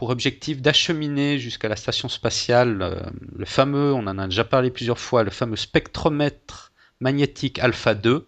pour 0.00 0.08
objectif 0.08 0.62
d'acheminer 0.62 1.38
jusqu'à 1.38 1.68
la 1.68 1.76
station 1.76 2.08
spatiale 2.08 2.80
euh, 2.80 2.94
le 3.36 3.44
fameux, 3.44 3.92
on 3.92 4.06
en 4.06 4.16
a 4.16 4.24
déjà 4.28 4.44
parlé 4.44 4.70
plusieurs 4.70 4.98
fois, 4.98 5.24
le 5.24 5.30
fameux 5.30 5.56
spectromètre 5.56 6.72
magnétique 7.00 7.58
Alpha 7.58 7.92
2, 7.92 8.26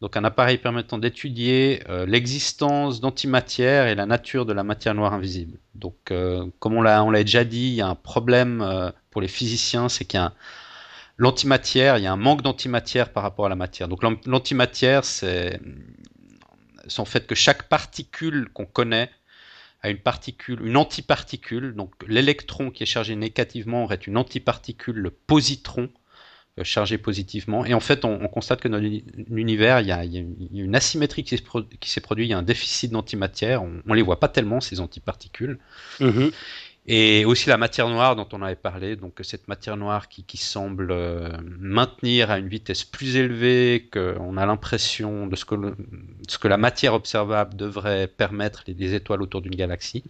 donc 0.00 0.16
un 0.16 0.24
appareil 0.24 0.58
permettant 0.58 0.98
d'étudier 0.98 1.84
euh, 1.88 2.06
l'existence 2.06 3.00
d'antimatière 3.00 3.86
et 3.86 3.94
la 3.94 4.04
nature 4.04 4.46
de 4.46 4.52
la 4.52 4.64
matière 4.64 4.94
noire 4.94 5.14
invisible. 5.14 5.60
Donc 5.76 6.10
euh, 6.10 6.44
comme 6.58 6.74
on 6.74 6.82
l'a, 6.82 7.04
on 7.04 7.10
l'a 7.10 7.22
déjà 7.22 7.44
dit, 7.44 7.68
il 7.68 7.74
y 7.74 7.82
a 7.82 7.86
un 7.86 7.94
problème 7.94 8.92
pour 9.12 9.20
les 9.20 9.28
physiciens, 9.28 9.88
c'est 9.88 10.04
qu'il 10.04 10.18
y 10.18 10.22
a 10.24 10.32
l'antimatière, 11.18 11.98
il 11.98 12.02
y 12.02 12.08
a 12.08 12.12
un 12.12 12.16
manque 12.16 12.42
d'antimatière 12.42 13.12
par 13.12 13.22
rapport 13.22 13.46
à 13.46 13.48
la 13.48 13.54
matière. 13.54 13.86
Donc 13.86 14.02
l'antimatière, 14.26 15.04
c'est, 15.04 15.60
c'est 16.88 16.98
en 16.98 17.04
fait 17.04 17.28
que 17.28 17.36
chaque 17.36 17.68
particule 17.68 18.48
qu'on 18.52 18.66
connaît 18.66 19.08
à 19.82 19.90
une 19.90 19.98
particule, 19.98 20.60
une 20.64 20.76
antiparticule. 20.76 21.74
Donc 21.74 21.94
l'électron 22.06 22.70
qui 22.70 22.82
est 22.82 22.86
chargé 22.86 23.16
négativement 23.16 23.84
aurait 23.84 23.96
une 23.96 24.16
antiparticule, 24.16 24.96
le 24.96 25.10
positron, 25.10 25.90
euh, 26.58 26.64
chargé 26.64 26.98
positivement. 26.98 27.64
Et 27.64 27.74
en 27.74 27.80
fait, 27.80 28.04
on, 28.04 28.28
constate 28.28 28.60
que 28.60 28.68
dans 28.68 28.78
l'univers, 28.78 29.80
il, 29.80 29.86
y 29.86 29.92
a 29.92 30.04
une 30.04 30.74
asymétrie 30.74 31.24
qui 31.24 31.36
s'est 31.36 32.00
produite, 32.00 32.26
il 32.26 32.30
y 32.30 32.34
a 32.34 32.38
un 32.38 32.42
déficit 32.42 32.90
d'antimatière. 32.90 33.62
On 33.62 33.80
ne 33.84 33.94
les 33.94 34.02
voit 34.02 34.20
pas 34.20 34.28
tellement, 34.28 34.60
ces 34.60 34.80
antiparticules. 34.80 35.58
Mm-hmm. 36.00 36.32
Et 36.86 37.24
aussi 37.24 37.48
la 37.48 37.58
matière 37.58 37.88
noire 37.88 38.16
dont 38.16 38.26
on 38.32 38.40
avait 38.42 38.56
parlé, 38.56 38.96
donc 38.96 39.20
cette 39.22 39.48
matière 39.48 39.76
noire 39.76 40.08
qui, 40.08 40.36
semble 40.38 40.90
euh, 40.90 41.28
maintenir 41.58 42.30
à 42.30 42.38
une 42.38 42.48
vitesse 42.48 42.84
plus 42.84 43.16
élevée 43.16 43.88
qu'on 43.92 44.36
a 44.36 44.46
l'impression 44.46 45.26
de 45.26 45.36
ce 45.36 45.44
que, 45.44 46.48
la 46.48 46.56
matière 46.56 46.94
observable 46.94 47.54
devrait 47.54 48.06
permettre 48.08 48.64
les, 48.66 48.94
étoiles 48.94 49.22
autour 49.22 49.42
d'une 49.42 49.54
galaxie. 49.54 50.04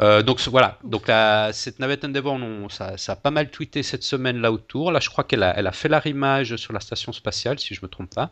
Euh, 0.00 0.22
donc 0.22 0.40
voilà, 0.48 0.78
donc 0.82 1.04
cette 1.52 1.78
navette 1.78 2.04
Endeavour, 2.04 2.38
ça, 2.70 2.96
a 3.06 3.16
pas 3.16 3.30
mal 3.30 3.50
tweeté 3.50 3.82
cette 3.82 4.02
semaine 4.02 4.38
là 4.38 4.50
autour. 4.50 4.90
Là, 4.92 4.98
je 4.98 5.10
crois 5.10 5.24
qu'elle 5.24 5.42
a, 5.42 5.56
elle 5.56 5.66
a 5.66 5.72
fait 5.72 5.88
l'arrimage 5.88 6.56
sur 6.56 6.72
la 6.72 6.80
station 6.80 7.12
spatiale, 7.12 7.58
si 7.58 7.74
je 7.74 7.80
me 7.82 7.88
trompe 7.88 8.14
pas. 8.14 8.30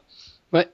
Ouais. 0.52 0.68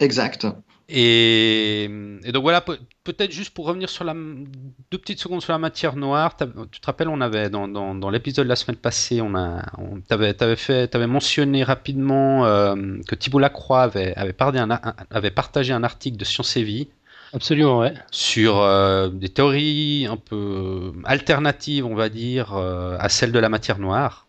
Exact. 0.00 0.46
Et, 0.94 1.88
donc 2.34 2.42
voilà, 2.42 2.60
peut-être 2.60 3.32
juste 3.32 3.54
pour 3.54 3.64
revenir 3.64 3.88
sur 3.88 4.04
la 4.04 4.12
deux 4.12 4.98
petites 4.98 5.20
secondes 5.20 5.40
sur 5.40 5.52
la 5.52 5.58
matière 5.58 5.96
noire. 5.96 6.36
Tu 6.70 6.80
te 6.80 6.86
rappelles, 6.86 7.08
on 7.08 7.22
avait 7.22 7.48
dans, 7.48 7.66
dans, 7.66 8.10
l'épisode 8.10 8.44
de 8.44 8.50
la 8.50 8.56
semaine 8.56 8.76
passée, 8.76 9.22
on 9.22 9.34
a, 9.34 9.64
on, 9.78 10.00
t'avais, 10.00 10.34
fait, 10.56 10.94
avais 10.94 11.06
mentionné 11.06 11.64
rapidement 11.64 12.44
euh, 12.44 12.76
que 13.08 13.14
Thibault 13.14 13.38
Lacroix 13.38 13.82
avait, 13.82 14.14
avait, 14.16 14.34
un, 14.58 14.68
avait 15.10 15.30
partagé 15.30 15.72
un 15.72 15.82
article 15.82 16.18
de 16.18 16.24
Science 16.26 16.58
et 16.58 16.62
Vie 16.62 16.88
Absolument, 17.34 17.78
ouais. 17.78 17.94
Sur 18.10 18.60
euh, 18.60 19.08
des 19.08 19.30
théories 19.30 20.06
un 20.06 20.18
peu 20.18 20.92
alternatives, 21.04 21.86
on 21.86 21.94
va 21.94 22.10
dire, 22.10 22.52
euh, 22.54 22.96
à 23.00 23.08
celles 23.08 23.32
de 23.32 23.38
la 23.38 23.48
matière 23.48 23.78
noire. 23.78 24.26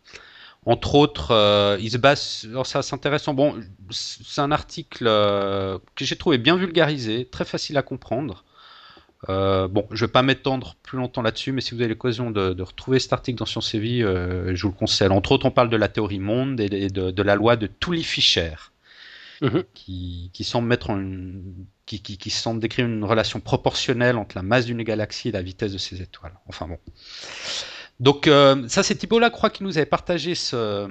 Entre 0.65 0.95
autres, 0.95 1.31
euh, 1.31 1.77
il 1.81 1.91
se 1.91 1.97
base. 1.97 2.47
C'est 2.63 2.93
intéressant. 2.93 3.33
Bon, 3.33 3.55
c'est 3.89 4.41
un 4.41 4.51
article 4.51 5.05
que 5.05 6.05
j'ai 6.05 6.15
trouvé 6.15 6.37
bien 6.37 6.55
vulgarisé, 6.55 7.25
très 7.25 7.45
facile 7.45 7.77
à 7.77 7.81
comprendre. 7.81 8.43
bon, 9.27 9.87
je 9.91 10.05
vais 10.05 10.11
pas 10.11 10.23
m'étendre 10.23 10.75
plus 10.83 10.97
longtemps 10.97 11.21
là-dessus, 11.21 11.51
mais 11.51 11.61
si 11.61 11.75
vous 11.75 11.81
avez 11.81 11.89
l'occasion 11.89 12.31
de, 12.31 12.61
retrouver 12.61 12.99
cet 12.99 13.13
article 13.13 13.39
dans 13.39 13.45
Science 13.45 13.73
et 13.73 13.79
Vie, 13.79 14.01
je 14.01 14.61
vous 14.61 14.69
le 14.69 14.77
conseille. 14.77 15.09
Entre 15.09 15.31
autres, 15.33 15.45
on 15.45 15.51
parle 15.51 15.69
de 15.69 15.77
la 15.77 15.89
théorie 15.89 16.19
monde 16.19 16.59
et 16.59 16.69
de, 16.89 17.11
de 17.11 17.23
la 17.23 17.35
loi 17.35 17.55
de 17.55 17.67
Tully-Fisher. 17.67 18.53
Mhm. 19.43 19.63
qui, 19.73 20.43
semble 20.43 20.69
mettre 20.69 20.97
qui, 21.85 22.01
qui, 22.01 22.29
semble 22.29 22.61
décrire 22.61 22.85
une 22.85 23.03
relation 23.03 23.41
proportionnelle 23.41 24.17
entre 24.17 24.37
la 24.37 24.41
masse 24.41 24.65
d'une 24.65 24.83
galaxie 24.83 25.29
et 25.29 25.31
la 25.33 25.41
vitesse 25.41 25.73
de 25.73 25.77
ses 25.77 26.01
étoiles. 26.01 26.33
Enfin 26.47 26.67
bon. 26.67 26.77
Donc 28.03 28.27
euh, 28.27 28.67
ça 28.67 28.83
c'est 28.83 28.95
Thibault 28.95 29.19
Lacroix 29.19 29.49
qui 29.49 29.63
nous 29.63 29.77
avait 29.77 29.85
partagé 29.85 30.35
ce, 30.35 30.89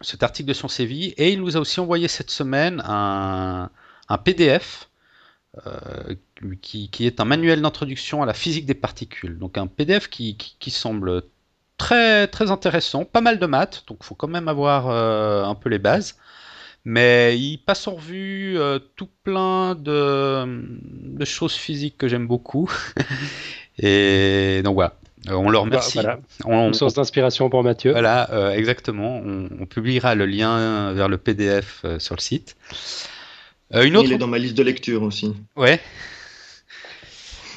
cet 0.00 0.22
article 0.22 0.48
de 0.48 0.54
son 0.54 0.66
CV 0.66 1.14
et 1.18 1.32
il 1.32 1.40
nous 1.40 1.54
a 1.54 1.60
aussi 1.60 1.80
envoyé 1.80 2.08
cette 2.08 2.30
semaine 2.30 2.82
un, 2.86 3.68
PDF 4.24 4.88
euh, 5.66 6.14
qui, 6.62 6.88
est 7.00 7.20
un 7.20 7.26
manuel 7.26 7.60
d'introduction 7.60 8.22
à 8.22 8.26
la 8.26 8.32
physique 8.32 8.64
des 8.64 8.74
particules. 8.74 9.38
Donc 9.38 9.58
un 9.58 9.66
PDF 9.66 10.08
qui, 10.08 10.38
semble 10.68 11.24
très 11.76 12.26
très 12.26 12.50
intéressant, 12.50 13.04
pas 13.04 13.20
mal 13.20 13.38
de 13.38 13.44
maths, 13.44 13.84
donc 13.86 13.98
il 14.00 14.06
faut 14.06 14.14
quand 14.14 14.28
même 14.28 14.48
avoir 14.48 14.88
euh, 14.88 15.44
un 15.44 15.54
peu 15.54 15.68
les 15.68 15.78
bases. 15.78 16.16
Mais 16.86 17.38
il 17.38 17.58
passe 17.58 17.86
en 17.86 17.96
revue 17.96 18.58
euh, 18.58 18.78
tout 18.96 19.10
plein 19.24 19.74
de, 19.74 21.24
choses 21.26 21.54
physiques 21.54 21.98
que 21.98 22.08
j'aime 22.08 22.26
beaucoup. 22.26 22.70
Et 23.78 24.62
donc 24.64 24.74
voilà. 24.74 24.94
Euh, 25.28 25.34
on 25.34 25.50
leur 25.50 25.62
remercie. 25.62 26.00
Une 26.46 26.74
source 26.74 26.94
d'inspiration 26.94 27.48
pour 27.48 27.62
Mathieu. 27.62 27.92
Voilà, 27.92 28.30
euh, 28.32 28.52
exactement. 28.52 29.22
On, 29.24 29.66
publiera 29.66 30.14
le 30.14 30.26
lien 30.26 30.92
vers 30.92 31.08
le 31.08 31.18
PDF 31.18 31.84
sur 31.98 32.14
le 32.14 32.20
site. 32.20 32.56
une 33.72 33.96
autre... 33.96 34.08
Il 34.08 34.14
est 34.14 34.18
dans 34.18 34.26
ma 34.26 34.38
liste 34.38 34.56
de 34.56 34.62
lecture 34.62 35.02
aussi. 35.02 35.34
Ouais. 35.56 35.80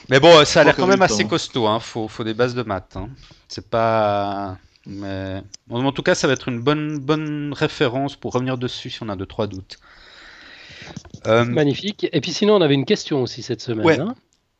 Mais 0.09 0.19
bon, 0.19 0.45
ça 0.45 0.61
a 0.61 0.63
l'air 0.63 0.75
quand 0.75 0.87
même 0.87 1.01
assez 1.01 1.25
costaud. 1.25 1.65
Hein. 1.65 1.79
Faut, 1.79 2.07
faut 2.07 2.23
des 2.23 2.33
bases 2.33 2.53
de 2.53 2.63
maths. 2.63 2.95
Hein. 2.95 3.09
C'est 3.47 3.67
pas. 3.67 4.57
Mais 4.85 5.41
en 5.69 5.91
tout 5.91 6.03
cas, 6.03 6.13
ça 6.13 6.27
va 6.27 6.33
être 6.33 6.47
une 6.47 6.59
bonne, 6.59 6.99
bonne 6.99 7.53
référence 7.53 8.15
pour 8.15 8.33
revenir 8.33 8.57
dessus 8.57 8.91
si 8.91 9.01
on 9.01 9.09
a 9.09 9.15
deux 9.15 9.25
trois 9.25 9.47
doutes. 9.47 9.79
Euh, 11.27 11.45
Magnifique. 11.45 12.07
Et 12.11 12.21
puis 12.21 12.31
sinon, 12.31 12.55
on 12.55 12.61
avait 12.61 12.75
une 12.75 12.85
question 12.85 13.21
aussi 13.21 13.41
cette 13.41 13.61
semaine. 13.61 14.01
Hein. 14.01 14.15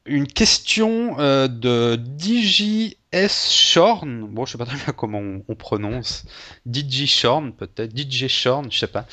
Une 0.05 0.27
question 0.27 1.19
euh, 1.19 1.47
de 1.47 1.99
DJS 2.17 3.51
Shorn. 3.51 4.27
Bon, 4.27 4.45
je 4.45 4.51
sais 4.51 4.57
pas 4.57 4.65
très 4.65 4.77
bien 4.77 4.93
comment 4.95 5.21
on, 5.47 5.55
prononce. 5.55 6.25
DJ 6.71 7.05
Shorn, 7.05 7.53
peut-être. 7.53 7.97
DJ 7.97 8.27
Shorn, 8.27 8.71
je 8.71 8.77
sais 8.77 8.87
pas. 8.87 9.05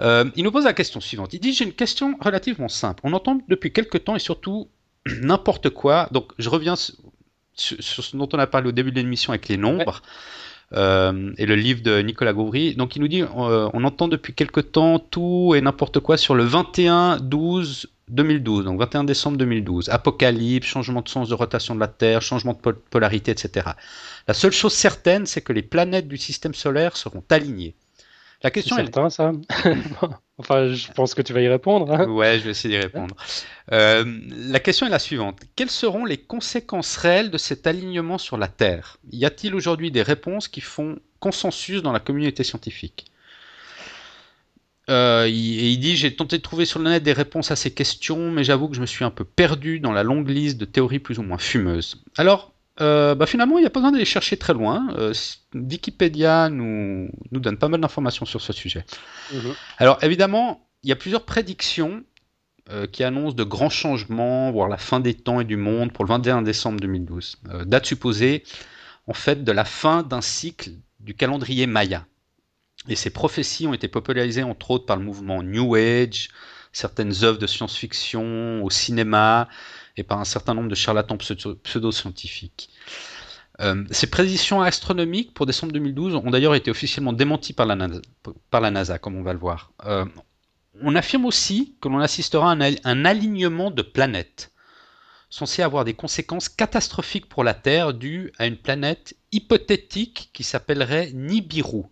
Euh, 0.00 0.30
il 0.36 0.44
nous 0.44 0.52
pose 0.52 0.64
la 0.64 0.74
question 0.74 1.00
suivante. 1.00 1.32
Il 1.32 1.40
dit 1.40 1.52
J'ai 1.52 1.64
une 1.64 1.72
question 1.72 2.16
relativement 2.20 2.68
simple. 2.68 3.00
On 3.04 3.12
entend 3.12 3.40
depuis 3.48 3.72
quelques 3.72 4.04
temps 4.04 4.16
et 4.16 4.20
surtout 4.20 4.68
n'importe 5.22 5.70
quoi. 5.70 6.08
Donc, 6.12 6.32
je 6.38 6.48
reviens 6.48 6.76
sur, 6.76 6.94
ce 7.56 8.16
dont 8.16 8.28
on 8.32 8.38
a 8.38 8.46
parlé 8.46 8.68
au 8.68 8.72
début 8.72 8.90
de 8.90 8.96
l'émission 8.96 9.32
avec 9.32 9.48
les 9.48 9.56
nombres. 9.56 10.02
Euh, 10.72 11.32
et 11.38 11.46
le 11.46 11.54
livre 11.54 11.82
de 11.82 12.00
Nicolas 12.00 12.32
Gauvry. 12.32 12.74
Donc 12.74 12.96
il 12.96 13.02
nous 13.02 13.06
dit 13.06 13.22
euh, 13.22 13.70
on 13.72 13.84
entend 13.84 14.08
depuis 14.08 14.32
quelque 14.32 14.60
temps 14.60 14.98
tout 14.98 15.52
et 15.54 15.60
n'importe 15.60 16.00
quoi 16.00 16.16
sur 16.16 16.34
le 16.34 16.42
21 16.42 17.18
12 17.18 17.93
2012, 18.08 18.64
donc 18.64 18.78
21 18.80 19.04
décembre 19.04 19.38
2012. 19.38 19.88
Apocalypse, 19.88 20.66
changement 20.66 21.00
de 21.00 21.08
sens 21.08 21.28
de 21.28 21.34
rotation 21.34 21.74
de 21.74 21.80
la 21.80 21.88
Terre, 21.88 22.22
changement 22.22 22.52
de 22.52 22.72
polarité, 22.72 23.30
etc. 23.30 23.70
La 24.28 24.34
seule 24.34 24.52
chose 24.52 24.74
certaine, 24.74 25.26
c'est 25.26 25.40
que 25.40 25.52
les 25.52 25.62
planètes 25.62 26.08
du 26.08 26.18
système 26.18 26.54
solaire 26.54 26.96
seront 26.96 27.24
alignées. 27.30 27.74
La 28.42 28.50
question 28.50 28.76
est. 28.76 28.82
Certain, 28.82 29.08
ça 29.08 29.32
Enfin, 30.38 30.72
je 30.72 30.92
pense 30.92 31.14
que 31.14 31.22
tu 31.22 31.32
vas 31.32 31.40
y 31.40 31.48
répondre. 31.48 31.90
Hein. 31.92 32.08
ouais, 32.08 32.38
je 32.38 32.44
vais 32.44 32.50
essayer 32.50 32.76
d'y 32.76 32.82
répondre. 32.82 33.16
Euh, 33.72 34.04
la 34.30 34.60
question 34.60 34.86
est 34.86 34.90
la 34.90 34.98
suivante. 34.98 35.40
Quelles 35.56 35.70
seront 35.70 36.04
les 36.04 36.18
conséquences 36.18 36.96
réelles 36.96 37.30
de 37.30 37.38
cet 37.38 37.66
alignement 37.66 38.18
sur 38.18 38.36
la 38.36 38.48
Terre? 38.48 38.98
Y 39.10 39.24
a-t-il 39.24 39.54
aujourd'hui 39.54 39.90
des 39.90 40.02
réponses 40.02 40.48
qui 40.48 40.60
font 40.60 40.98
consensus 41.20 41.82
dans 41.82 41.92
la 41.92 42.00
communauté 42.00 42.44
scientifique? 42.44 43.06
Euh, 44.90 45.26
il, 45.28 45.60
il 45.64 45.78
dit 45.78 45.96
J'ai 45.96 46.14
tenté 46.14 46.38
de 46.38 46.42
trouver 46.42 46.64
sur 46.64 46.78
le 46.78 46.90
net 46.90 47.02
des 47.02 47.12
réponses 47.12 47.50
à 47.50 47.56
ces 47.56 47.72
questions, 47.72 48.30
mais 48.30 48.44
j'avoue 48.44 48.68
que 48.68 48.76
je 48.76 48.80
me 48.80 48.86
suis 48.86 49.04
un 49.04 49.10
peu 49.10 49.24
perdu 49.24 49.80
dans 49.80 49.92
la 49.92 50.02
longue 50.02 50.28
liste 50.28 50.58
de 50.58 50.64
théories 50.64 50.98
plus 50.98 51.18
ou 51.18 51.22
moins 51.22 51.38
fumeuses. 51.38 52.02
Alors, 52.16 52.54
euh, 52.80 53.14
bah 53.14 53.26
finalement, 53.26 53.58
il 53.58 53.62
n'y 53.62 53.66
a 53.66 53.70
pas 53.70 53.80
besoin 53.80 53.92
d'aller 53.92 54.04
chercher 54.04 54.36
très 54.36 54.52
loin. 54.52 54.88
Euh, 54.98 55.12
Wikipédia 55.54 56.48
nous, 56.48 57.08
nous 57.30 57.40
donne 57.40 57.56
pas 57.56 57.68
mal 57.68 57.80
d'informations 57.80 58.26
sur 58.26 58.40
ce 58.40 58.52
sujet. 58.52 58.84
Mhm. 59.32 59.54
Alors 59.78 59.98
évidemment, 60.02 60.66
il 60.82 60.88
y 60.88 60.92
a 60.92 60.96
plusieurs 60.96 61.24
prédictions 61.24 62.02
euh, 62.70 62.86
qui 62.86 63.04
annoncent 63.04 63.36
de 63.36 63.44
grands 63.44 63.70
changements, 63.70 64.50
voire 64.50 64.68
la 64.68 64.78
fin 64.78 64.98
des 64.98 65.14
temps 65.14 65.40
et 65.40 65.44
du 65.44 65.56
monde 65.56 65.92
pour 65.92 66.04
le 66.04 66.08
21 66.08 66.42
décembre 66.42 66.80
2012. 66.80 67.36
date 67.66 67.86
supposée, 67.86 68.42
en 69.06 69.14
fait, 69.14 69.44
de 69.44 69.52
la 69.52 69.64
fin 69.64 70.02
d'un 70.02 70.20
cycle 70.20 70.70
du 70.98 71.14
calendrier 71.14 71.66
Maya. 71.66 72.06
Et 72.88 72.96
ces 72.96 73.10
prophéties 73.10 73.66
ont 73.66 73.74
été 73.74 73.88
popularisées 73.88 74.42
entre 74.42 74.70
autres 74.70 74.86
par 74.86 74.96
le 74.96 75.04
mouvement 75.04 75.42
New 75.42 75.74
Age, 75.74 76.28
certaines 76.72 77.24
œuvres 77.24 77.38
de 77.38 77.46
science-fiction, 77.46 78.62
au 78.62 78.70
cinéma, 78.70 79.48
et 79.96 80.02
par 80.02 80.18
un 80.18 80.24
certain 80.24 80.54
nombre 80.54 80.68
de 80.68 80.74
charlatans 80.74 81.16
pseudo-scientifiques. 81.16 82.70
Euh, 83.60 83.84
ces 83.90 84.08
prédictions 84.08 84.62
astronomiques 84.62 85.32
pour 85.32 85.46
décembre 85.46 85.72
2012 85.72 86.16
ont 86.16 86.30
d'ailleurs 86.30 86.56
été 86.56 86.70
officiellement 86.70 87.12
démenties 87.12 87.52
par 87.52 87.66
la 87.66 88.70
NASA, 88.70 88.98
comme 88.98 89.16
on 89.16 89.22
va 89.22 89.32
le 89.32 89.38
voir. 89.38 89.72
Euh, 89.86 90.04
on 90.82 90.96
affirme 90.96 91.24
aussi 91.24 91.76
que 91.80 91.88
l'on 91.88 92.00
assistera 92.00 92.50
à 92.50 92.56
un, 92.56 93.04
alignement 93.04 93.70
de 93.70 93.82
planètes, 93.82 94.50
censé 95.30 95.62
avoir 95.62 95.84
des 95.84 95.94
conséquences 95.94 96.48
catastrophiques 96.48 97.28
pour 97.28 97.44
la 97.44 97.54
Terre 97.54 97.94
dues 97.94 98.32
à 98.38 98.46
une 98.46 98.56
planète 98.56 99.14
hypothétique 99.30 100.30
qui 100.32 100.42
s'appellerait 100.42 101.12
Nibiru. 101.14 101.84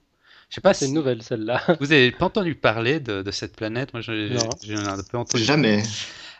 Je 0.53 0.57
sais 0.57 0.61
pas 0.61 0.75
C'est 0.75 0.85
une 0.85 0.93
nouvelle 0.93 1.23
celle-là. 1.23 1.63
Vous 1.81 1.87
n'avez 1.87 2.13
pas 2.13 2.27
entendu 2.27 2.55
parler 2.55 3.01
de, 3.01 3.31
cette 3.31 3.57
planète? 3.57 3.95
Moi, 3.95 4.03
j'ai 4.03 4.37
un 4.77 4.99
peu 4.99 5.17
entendu. 5.17 5.43
Jamais. 5.43 5.83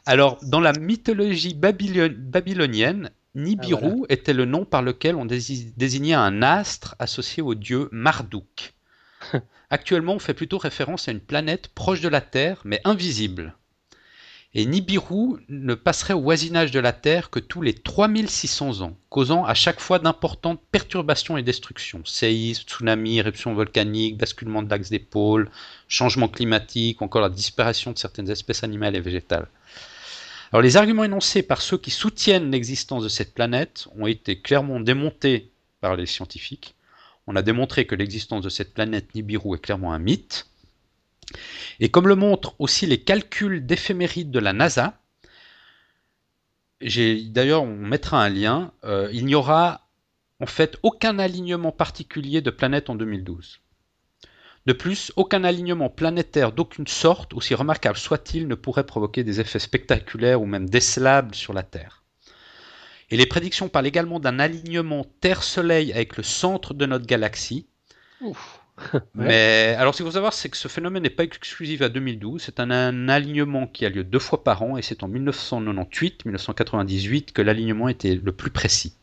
Alors, 0.05 0.39
dans 0.43 0.61
la 0.61 0.75
mythologie 0.75 1.55
babylonienne, 1.55 3.11
Nibiru 3.35 4.03
ah, 4.03 4.07
était 4.11 4.35
le 4.35 4.45
nom 4.45 4.67
par 4.67 4.83
lequel 4.83 5.17
on 5.17 5.25
désignait 5.25 6.13
un 6.13 6.43
astre 6.43 6.95
associé 6.99 7.43
au 7.43 7.55
dieu 7.55 7.89
Marduk. 7.91 8.75
Actuellement, 9.71 10.13
on 10.13 10.19
fait 10.19 10.35
plutôt 10.35 10.59
référence 10.59 11.09
à 11.09 11.13
une 11.13 11.21
planète 11.21 11.69
proche 11.69 12.03
de 12.03 12.11
la 12.11 12.21
Terre, 12.21 12.61
mais 12.67 12.83
invisible. 12.85 13.57
Et 14.55 14.67
Nibiru 14.67 15.39
ne 15.49 15.75
passerait 15.75 16.13
au 16.13 16.21
voisinage 16.21 16.73
de 16.73 16.79
la 16.81 16.93
Terre 16.93 17.31
que 17.31 17.39
tous 17.39 17.63
les 17.63 17.73
3600 17.73 18.83
ans, 18.83 18.99
causant 19.09 19.47
à 19.47 19.55
chaque 19.55 19.81
fois 19.81 19.99
d'importantes 19.99 20.61
perturbations 20.71 21.39
et 21.39 21.43
destructions. 21.43 22.03
Séismes, 22.05 22.65
tsunamis, 22.67 23.19
éruptions 23.19 23.55
volcaniques, 23.55 24.19
basculement 24.19 24.63
de 24.63 24.69
l'axe 24.69 24.91
des 24.91 24.99
pôles, 24.99 25.51
changement 25.89 26.29
climatique, 26.29 27.01
encore 27.01 27.23
la 27.23 27.31
disparition 27.31 27.93
de 27.93 27.99
certaines 27.99 28.29
espèces 28.29 28.63
animales 28.63 28.95
et 28.95 29.01
végétales. 29.01 29.49
Alors 30.53 30.61
les 30.61 30.77
arguments 30.77 31.05
énoncés 31.05 31.43
par 31.43 31.63
ceux 31.63 31.79
qui 31.79 31.91
soutiennent 31.91 32.51
l'existence 32.51 33.03
de 33.03 33.09
cette 33.09 33.33
planète 33.33 33.89
ont 33.99 34.07
été 34.07 34.39
clairement 34.39 34.81
démontés 34.81 35.51
par 35.81 35.97
les 35.97 36.05
scientifiques. 36.05 36.75
On 37.27 37.37
a 37.37 37.43
démontré 37.43 37.87
que 37.87 37.95
l'existence 37.95 38.45
de 38.45 38.51
cette 38.51 38.75
planète 38.75 39.15
Nibiru 39.15 39.57
est 39.57 39.61
clairement 39.61 39.95
un 39.95 39.99
mythe. 39.99 40.47
Et 41.81 41.91
comme 41.91 42.09
le 42.09 42.17
montrent 42.17 42.55
aussi 42.59 42.87
les 42.87 43.03
calculs 43.03 43.65
d'éphéméride 43.65 44.31
de 44.31 44.39
la 44.39 44.53
NASA, 44.53 45.01
d'ailleurs 46.81 47.63
on 47.63 47.77
mettra 47.77 48.23
un 48.23 48.29
lien, 48.29 48.73
euh, 48.85 49.09
il 49.13 49.25
n'y 49.25 49.35
aura 49.35 49.89
en 50.41 50.47
fait 50.47 50.79
aucun 50.83 51.19
alignement 51.19 51.73
particulier 51.73 52.41
de 52.41 52.51
planètes 52.51 52.91
en 52.91 52.95
2012. 52.95 53.61
De 54.65 54.73
plus, 54.73 55.13
aucun 55.17 55.43
alignement 55.43 55.89
planétaire 55.89 56.53
d'aucune 56.53 56.87
sorte, 56.87 57.35
aussi 57.35 57.55
remarquable 57.55 57.99
soit-il, 57.99 58.47
ne 58.47 58.55
pourrait 58.55 58.87
provoquer 58.87 59.25
des 59.25 59.41
effets 59.41 59.59
spectaculaires 59.59 60.41
ou 60.41 60.47
même 60.47 60.69
décelables 60.69 61.35
sur 61.35 61.53
la 61.53 61.65
Terre. 61.65 62.05
Et 63.11 63.17
les 63.17 63.27
prédictions 63.27 63.69
parlent 63.69 63.89
également 63.89 64.21
d'un 64.21 64.39
alignement 64.39 65.05
Terre-Soleil 65.21 65.93
avec 65.93 66.17
le 66.17 66.23
centre 66.23 66.75
de 66.75 66.87
notre 66.87 67.07
galaxie. 67.07 67.67
Mais 69.15 69.75
alors, 69.79 69.95
ce 69.95 69.99
qu'il 69.99 70.07
faut 70.07 70.13
savoir, 70.13 70.33
c'est 70.33 70.49
que 70.49 70.57
ce 70.57 70.69
phénomène 70.69 71.03
n'est 71.03 71.11
pas 71.11 71.25
exclusif 71.25 71.83
à 71.83 71.89
2012. 71.89 72.43
C'est 72.43 72.61
un, 72.61 73.09
alignement 73.09 73.67
qui 73.67 73.85
a 73.85 73.91
lieu 73.91 74.05
deux 74.05 74.19
fois 74.19 74.45
par 74.45 74.63
an, 74.63 74.77
et 74.77 74.83
c'est 74.83 75.03
en 75.03 75.09
1998-1998 75.09 77.33
que 77.33 77.43
l'alignement 77.43 77.89
était 77.89 78.15
le 78.15 78.33
plus 78.33 78.51
précis. 78.51 78.95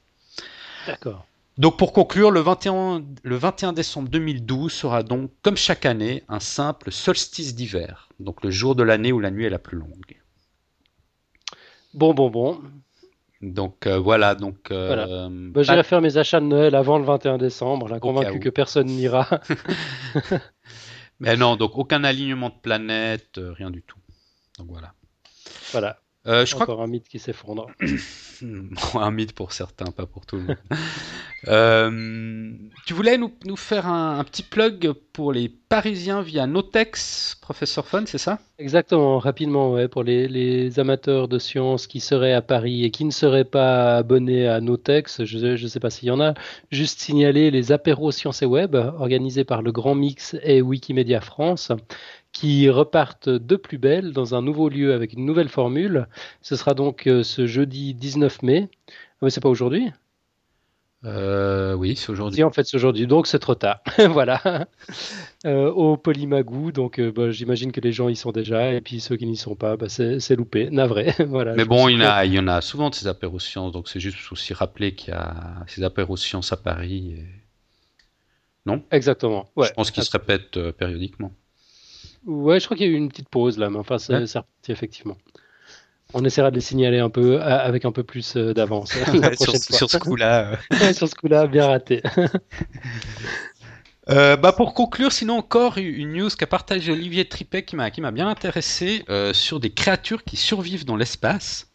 D'accord. 0.88 1.26
Donc, 1.58 1.78
pour 1.78 1.92
conclure, 1.92 2.32
le 2.32 2.40
21, 2.40 3.04
le 3.24 3.36
21 3.36 3.74
décembre 3.74 4.08
2012 4.10 4.72
sera 4.72 5.04
donc, 5.04 5.30
comme 5.42 5.58
chaque 5.58 5.86
année, 5.86 6.24
un 6.30 6.40
simple 6.40 6.92
solstice 6.92 7.54
d'hiver. 7.54 8.08
Donc, 8.20 8.44
le 8.44 8.50
jour 8.50 8.76
de 8.76 8.84
l'année 8.84 9.12
où 9.12 9.20
la 9.20 9.30
nuit 9.30 9.46
est 9.46 9.50
la 9.50 9.60
plus 9.60 9.78
longue. 9.78 10.16
Bon, 11.94 12.14
bon, 12.14 12.30
bon. 12.30 12.62
Donc 13.42 13.88
euh, 13.88 13.98
voilà, 13.98 14.36
donc. 14.36 14.72
Euh, 14.72 15.30
bah, 15.32 15.64
J'irai 15.64 15.84
faire 15.84 16.02
mes 16.02 16.18
achats 16.18 16.42
de 16.42 16.46
Noël 16.46 16.76
avant 16.76 16.98
le 16.98 17.06
21 17.06 17.38
décembre, 17.38 17.88
là, 17.88 18.00
convaincu 18.00 18.40
que 18.40 18.50
personne 18.50 18.88
n'ira. 18.88 19.30
Mais 21.20 21.36
non, 21.38 21.56
donc 21.56 21.78
aucun 21.78 22.04
alignement 22.04 22.50
de 22.50 22.60
planète, 22.62 23.38
euh, 23.38 23.52
rien 23.54 23.72
du 23.72 23.82
tout. 23.84 23.98
Donc 24.58 24.68
voilà. 24.70 24.94
Voilà. 25.72 26.00
Euh, 26.28 26.46
je 26.46 26.56
Encore 26.56 26.82
un 26.82 26.88
mythe 26.88 27.08
qui 27.08 27.18
s'effondre. 27.18 27.68
un 28.94 29.12
mythe 29.12 29.34
pour 29.34 29.54
certains, 29.54 29.92
pas 29.92 30.06
pour 30.06 30.26
tout 30.26 30.38
le 30.38 30.44
monde. 30.44 30.58
Euh, 31.48 32.52
tu 32.86 32.94
voulais 32.94 33.18
nous, 33.18 33.32
nous 33.46 33.56
faire 33.56 33.88
un, 33.88 34.22
petit 34.26 34.44
plug 34.44 34.92
pour 35.14 35.32
les 35.32 35.48
Parisiens 35.48 36.22
via 36.22 36.46
Notex, 36.48 37.38
professeur 37.40 37.88
Fun, 37.88 38.04
c'est 38.08 38.18
ça? 38.18 38.40
Exactement, 38.58 39.20
rapidement, 39.20 39.72
ouais, 39.72 39.88
pour 39.88 40.04
les, 40.04 40.28
les, 40.28 40.80
amateurs 40.82 41.30
de 41.30 41.40
sciences 41.40 41.88
qui 41.88 42.02
seraient 42.02 42.34
à 42.34 42.42
Paris 42.42 42.84
et 42.84 42.92
qui 42.92 43.06
ne 43.06 43.12
seraient 43.12 43.46
pas 43.46 43.96
abonnés 43.96 44.50
à 44.50 44.60
Notex, 44.60 45.24
je 45.24 45.38
ne 45.64 45.68
sais 45.70 45.80
pas 45.80 45.90
s'il 45.90 46.10
y 46.10 46.12
en 46.12 46.20
a, 46.20 46.34
juste 46.72 47.00
signaler 47.00 47.52
les 47.52 47.72
apéros 47.72 48.12
sciences 48.12 48.42
et 48.42 48.46
web 48.46 48.76
organisés 48.76 49.46
par 49.46 49.62
le 49.62 49.72
Grand 49.72 49.96
Mix 49.96 50.36
et 50.44 50.62
Wikimedia 50.62 51.22
France 51.22 51.72
qui 52.40 52.70
repartent 52.70 53.28
de 53.28 53.58
plus 53.58 53.78
belle 53.78 54.14
dans 54.14 54.34
un 54.34 54.42
nouveau 54.42 54.70
lieu 54.70 54.94
avec 54.94 55.12
une 55.12 55.26
nouvelle 55.26 55.50
formule. 55.50 56.08
Ce 56.42 56.56
sera 56.56 56.74
donc 56.74 57.06
euh, 57.06 57.22
ce 57.22 57.48
jeudi 57.48 57.94
19 57.94 58.44
mai. 58.44 58.70
Ah, 58.88 58.94
mais 59.24 59.30
c'est 59.30 59.42
pas 59.42 59.50
aujourd'hui? 59.50 59.92
Euh, 61.04 61.74
oui, 61.74 61.98
c'est 61.98 62.10
aujourd'hui. 62.10 62.42
en 62.44 62.52
fait, 62.52 62.66
c'est 62.66 62.78
aujourd'hui, 62.78 63.08
donc 63.08 63.28
c'est 63.28 63.40
trop 63.40 63.56
tard. 63.56 63.82
voilà. 64.10 64.68
Euh, 65.46 65.70
au 65.70 65.98
Polymagou, 65.98 66.72
donc 66.72 67.02
bah, 67.02 67.30
j'imagine 67.30 67.74
que 67.74 67.82
les 67.82 67.92
gens 67.92 68.08
y 68.08 68.16
sont 68.16 68.32
déjà, 68.32 68.72
et 68.72 68.80
puis 68.80 69.02
ceux 69.02 69.18
qui 69.18 69.26
n'y 69.26 69.36
sont 69.36 69.56
pas, 69.56 69.76
bah, 69.76 69.90
c'est 69.90 70.36
loupé, 70.38 70.70
navré. 70.70 71.14
voilà, 71.28 71.56
Mais 71.56 71.66
bon, 71.66 71.90
il 71.90 72.00
y, 72.00 72.04
a, 72.04 72.24
il 72.24 72.34
y 72.34 72.40
en 72.40 72.48
a 72.48 72.62
souvent 72.62 72.90
de 72.90 72.96
ces 72.96 73.08
apéros 73.08 73.40
sciences, 73.40 73.74
donc 73.74 73.90
c'est 73.90 74.00
juste 74.00 74.32
aussi 74.32 74.54
rappeler 74.54 74.96
qu'il 74.96 75.10
y 75.10 75.18
a 75.18 75.66
ces 75.68 75.84
apéros 75.84 76.16
sciences 76.16 76.54
à 76.54 76.58
Paris. 76.58 77.18
Non? 78.66 78.82
Exactement. 78.92 79.50
Je 79.58 79.72
pense 79.74 79.92
qu'ils 79.92 80.04
se 80.04 80.12
répètent 80.12 80.72
périodiquement. 80.72 81.34
Ouais, 82.26 82.60
je 82.60 82.66
crois 82.66 82.78
qu'il 82.78 82.88
y 82.88 82.90
a 82.90 82.92
eu 82.92 82.98
une 82.98 83.10
petite 83.10 83.30
pause 83.30 83.58
là, 83.58 83.70
mais 83.70 83.78
enfin, 83.78 83.98
c'est 83.98 84.16
reparti 84.16 84.72
effectivement. 84.72 85.18
On 86.14 86.26
essaiera 86.26 86.50
de 86.50 86.56
les 86.56 86.62
signaler 86.62 86.98
un 86.98 87.12
peu 87.12 87.40
avec 87.42 87.86
un 87.86 87.92
peu 87.92 88.04
plus 88.04 88.36
euh, 88.36 88.54
d'avance 88.54 88.92
sur, 89.40 89.90
ce 89.90 89.98
coup-là. 89.98 90.58
Euh. 90.72 90.94
sur 90.94 91.08
ce 91.08 91.16
coup-là, 91.16 91.48
bien 91.48 91.68
raté. 91.68 92.02
Euh, 94.08 94.36
bah 94.38 94.54
pour 94.54 94.74
conclure, 94.74 95.12
sinon 95.12 95.38
encore 95.38 95.78
une 95.78 96.14
news 96.14 96.30
qu'a 96.32 96.48
partagé 96.48 96.92
Olivier 96.92 97.26
Tripet 97.26 97.62
qui 97.62 97.76
m'a 97.76 97.92
qui 97.92 98.02
m'a 98.02 98.10
bien 98.10 98.28
intéressé 98.28 99.06
sur 99.34 99.60
des 99.60 99.70
créatures 99.70 100.24
qui 100.24 100.36
survivent 100.36 100.84
dans 100.84 100.96
l'espace. 100.96 101.68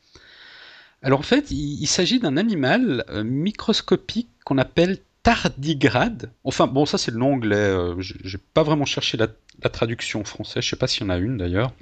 Alors 1.00 1.20
en 1.20 1.22
fait, 1.22 1.52
il, 1.52 1.86
s'agit 1.86 2.18
d'un 2.18 2.36
animal 2.36 3.04
microscopique 3.22 4.30
qu'on 4.44 4.58
appelle 4.58 4.98
tardigrade. 5.24 6.30
Enfin 6.44 6.68
bon, 6.68 6.86
ça 6.86 6.98
c'est 6.98 7.10
le 7.10 7.18
nom 7.18 7.34
anglais. 7.34 7.74
J'ai 7.98 8.38
pas 8.38 8.62
vraiment 8.62 8.84
cherché 8.84 9.16
la, 9.16 9.26
la 9.62 9.70
traduction 9.70 10.22
française. 10.22 10.62
Je 10.62 10.70
sais 10.70 10.76
pas 10.76 10.86
s'il 10.86 11.02
y 11.02 11.06
en 11.06 11.10
a 11.10 11.16
une 11.16 11.38
d'ailleurs. 11.38 11.72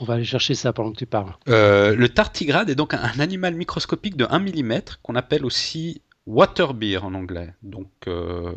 On 0.00 0.04
va 0.04 0.14
aller 0.14 0.24
chercher 0.24 0.54
ça 0.54 0.72
pendant 0.72 0.92
que 0.92 0.98
tu 0.98 1.06
parles. 1.06 1.32
Euh, 1.48 1.94
le 1.94 2.08
tardigrade 2.08 2.70
est 2.70 2.74
donc 2.74 2.94
un, 2.94 3.18
animal 3.18 3.54
microscopique 3.54 4.16
de 4.16 4.26
1 4.28 4.38
mm 4.38 4.80
qu'on 5.02 5.14
appelle 5.16 5.44
aussi 5.44 6.00
waterbeer 6.26 7.04
en 7.04 7.14
anglais. 7.14 7.52
Donc, 7.62 7.90
euh, 8.06 8.52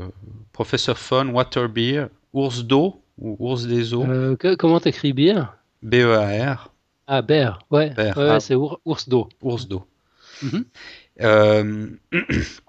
professeur 0.53 0.97
Fun, 0.97 1.29
waterbeer, 1.29 2.09
ours 2.33 2.63
d'eau 2.63 3.01
ou 3.17 3.35
ours 3.39 3.65
des 3.65 3.93
eaux? 3.93 4.05
Euh, 4.05 4.35
comment 4.57 4.79
t'écris 4.79 5.13
beer? 5.13 5.43
B-E-A-R. 5.81 6.71
Ah, 7.07 7.21
bear, 7.23 7.59
ouais. 7.71 7.93
ouais 7.97 8.11
ah. 8.15 8.39
c'est 8.39 8.55
ours 8.55 9.09
d'eau. 9.09 9.29
Ours 9.41 9.67
d'eau. 9.67 9.85
Mhm. 10.43 10.65
euh, 11.21 11.87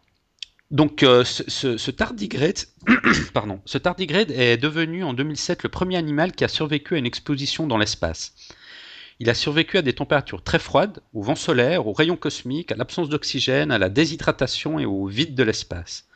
Donc 0.71 1.03
euh, 1.03 1.25
ce, 1.25 1.91
tardigrade, 1.91 2.59
ce 3.65 3.79
tardigrade 3.79 4.31
est 4.31 4.57
devenu 4.57 5.03
en 5.03 5.15
2007 5.15 5.65
le 5.65 5.69
premier 5.69 5.97
animal 5.97 6.33
qui 6.33 6.45
a 6.45 6.49
survécu 6.49 6.95
à 6.95 6.99
une 6.99 7.07
exposition 7.07 7.67
dans 7.67 7.79
l'espace. 7.79 8.35
Il 9.19 9.29
a 9.29 9.35
survécu 9.35 9.79
à 9.79 9.83
des 9.83 9.93
températures 9.93 10.43
très 10.43 10.59
froides, 10.61 11.03
au 11.13 11.23
vent 11.23 11.35
solaire, 11.35 11.87
aux 11.87 11.93
rayons 11.93 12.17
cosmiques, 12.17 12.73
à 12.73 12.77
l'absence 12.77 13.09
d'oxygène, 13.09 13.71
à 13.71 13.79
la 13.79 13.89
déshydratation 13.89 14.79
et 14.79 14.87
au 14.87 15.07
vide 15.07 15.35
de 15.35 15.43
l'espace. 15.43 16.07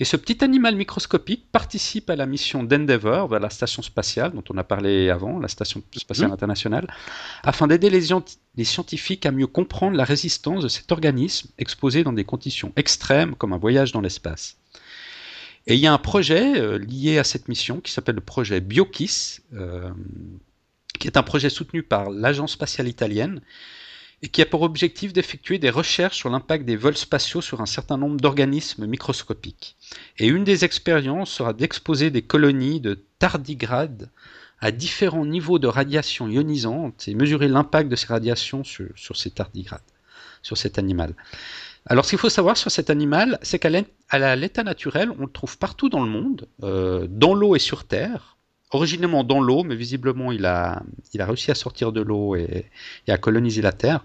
Et 0.00 0.04
ce 0.04 0.16
petit 0.16 0.44
animal 0.44 0.76
microscopique 0.76 1.50
participe 1.50 2.08
à 2.08 2.14
la 2.14 2.26
mission 2.26 2.62
d'Endeavour 2.62 3.26
vers 3.26 3.40
la 3.40 3.50
station 3.50 3.82
spatiale, 3.82 4.32
dont 4.32 4.44
on 4.50 4.56
a 4.56 4.62
parlé 4.62 5.10
avant, 5.10 5.40
la 5.40 5.48
station 5.48 5.82
spatiale 5.92 6.30
mmh. 6.30 6.34
internationale, 6.34 6.94
afin 7.42 7.66
d'aider 7.66 7.90
les, 7.90 8.64
scientifiques 8.64 9.26
à 9.26 9.32
mieux 9.32 9.48
comprendre 9.48 9.96
la 9.96 10.04
résistance 10.04 10.62
de 10.62 10.68
cet 10.68 10.92
organisme 10.92 11.48
exposé 11.58 12.04
dans 12.04 12.12
des 12.12 12.24
conditions 12.24 12.72
extrêmes 12.76 13.34
comme 13.34 13.52
un 13.52 13.58
voyage 13.58 13.90
dans 13.90 14.00
l'espace. 14.00 14.56
Et 15.66 15.74
il 15.74 15.80
y 15.80 15.88
a 15.88 15.92
un 15.92 15.98
projet 15.98 16.58
euh, 16.60 16.78
lié 16.78 17.18
à 17.18 17.24
cette 17.24 17.48
mission 17.48 17.80
qui 17.80 17.92
s'appelle 17.92 18.14
le 18.14 18.20
projet 18.20 18.60
BioKISS, 18.60 19.42
euh, 19.54 19.90
qui 20.98 21.08
est 21.08 21.16
un 21.16 21.22
projet 21.24 21.50
soutenu 21.50 21.82
par 21.82 22.10
l'Agence 22.10 22.52
spatiale 22.52 22.88
italienne 22.88 23.40
et 24.22 24.28
qui 24.28 24.42
a 24.42 24.46
pour 24.46 24.62
objectif 24.62 25.12
d'effectuer 25.12 25.58
des 25.58 25.70
recherches 25.70 26.16
sur 26.16 26.30
l'impact 26.30 26.64
des 26.64 26.76
vols 26.76 26.96
spatiaux 26.96 27.40
sur 27.40 27.60
un 27.60 27.66
certain 27.66 27.96
nombre 27.96 28.20
d'organismes 28.20 28.86
microscopiques. 28.86 29.76
Et 30.18 30.26
une 30.26 30.44
des 30.44 30.64
expériences 30.64 31.30
sera 31.30 31.52
d'exposer 31.52 32.10
des 32.10 32.22
colonies 32.22 32.80
de 32.80 33.04
tardigrades 33.18 34.10
à 34.60 34.72
différents 34.72 35.26
niveaux 35.26 35.58
de 35.58 35.68
radiation 35.68 36.28
ionisante 36.28 37.06
et 37.06 37.14
mesurer 37.14 37.48
l'impact 37.48 37.88
de 37.88 37.96
ces 37.96 38.06
radiations 38.06 38.64
sur, 38.64 39.16
ces 39.16 39.30
tardigrades, 39.30 39.80
sur 40.42 40.56
cet 40.56 40.78
animal. 40.78 41.14
Alors 41.86 42.04
ce 42.04 42.10
qu'il 42.10 42.18
faut 42.18 42.28
savoir 42.28 42.56
sur 42.56 42.70
cet 42.70 42.90
animal, 42.90 43.38
c'est 43.42 43.60
qu'à 43.60 43.70
l'état 43.70 44.64
naturel, 44.64 45.12
on 45.18 45.22
le 45.22 45.32
trouve 45.32 45.58
partout 45.58 45.88
dans 45.88 46.02
le 46.02 46.10
monde, 46.10 46.48
euh, 46.64 47.06
dans 47.08 47.34
l'eau 47.34 47.54
et 47.54 47.60
sur 47.60 47.84
Terre, 47.84 48.37
originellement 48.70 49.24
dans 49.24 49.40
l'eau, 49.40 49.64
mais 49.64 49.76
visiblement 49.76 50.32
il 50.32 50.46
a, 50.46 50.82
il 51.12 51.20
a 51.20 51.26
réussi 51.26 51.50
à 51.50 51.54
sortir 51.54 51.92
de 51.92 52.00
l'eau 52.00 52.36
et, 52.36 52.66
à 53.08 53.18
coloniser 53.18 53.62
la 53.62 53.72
Terre. 53.72 54.04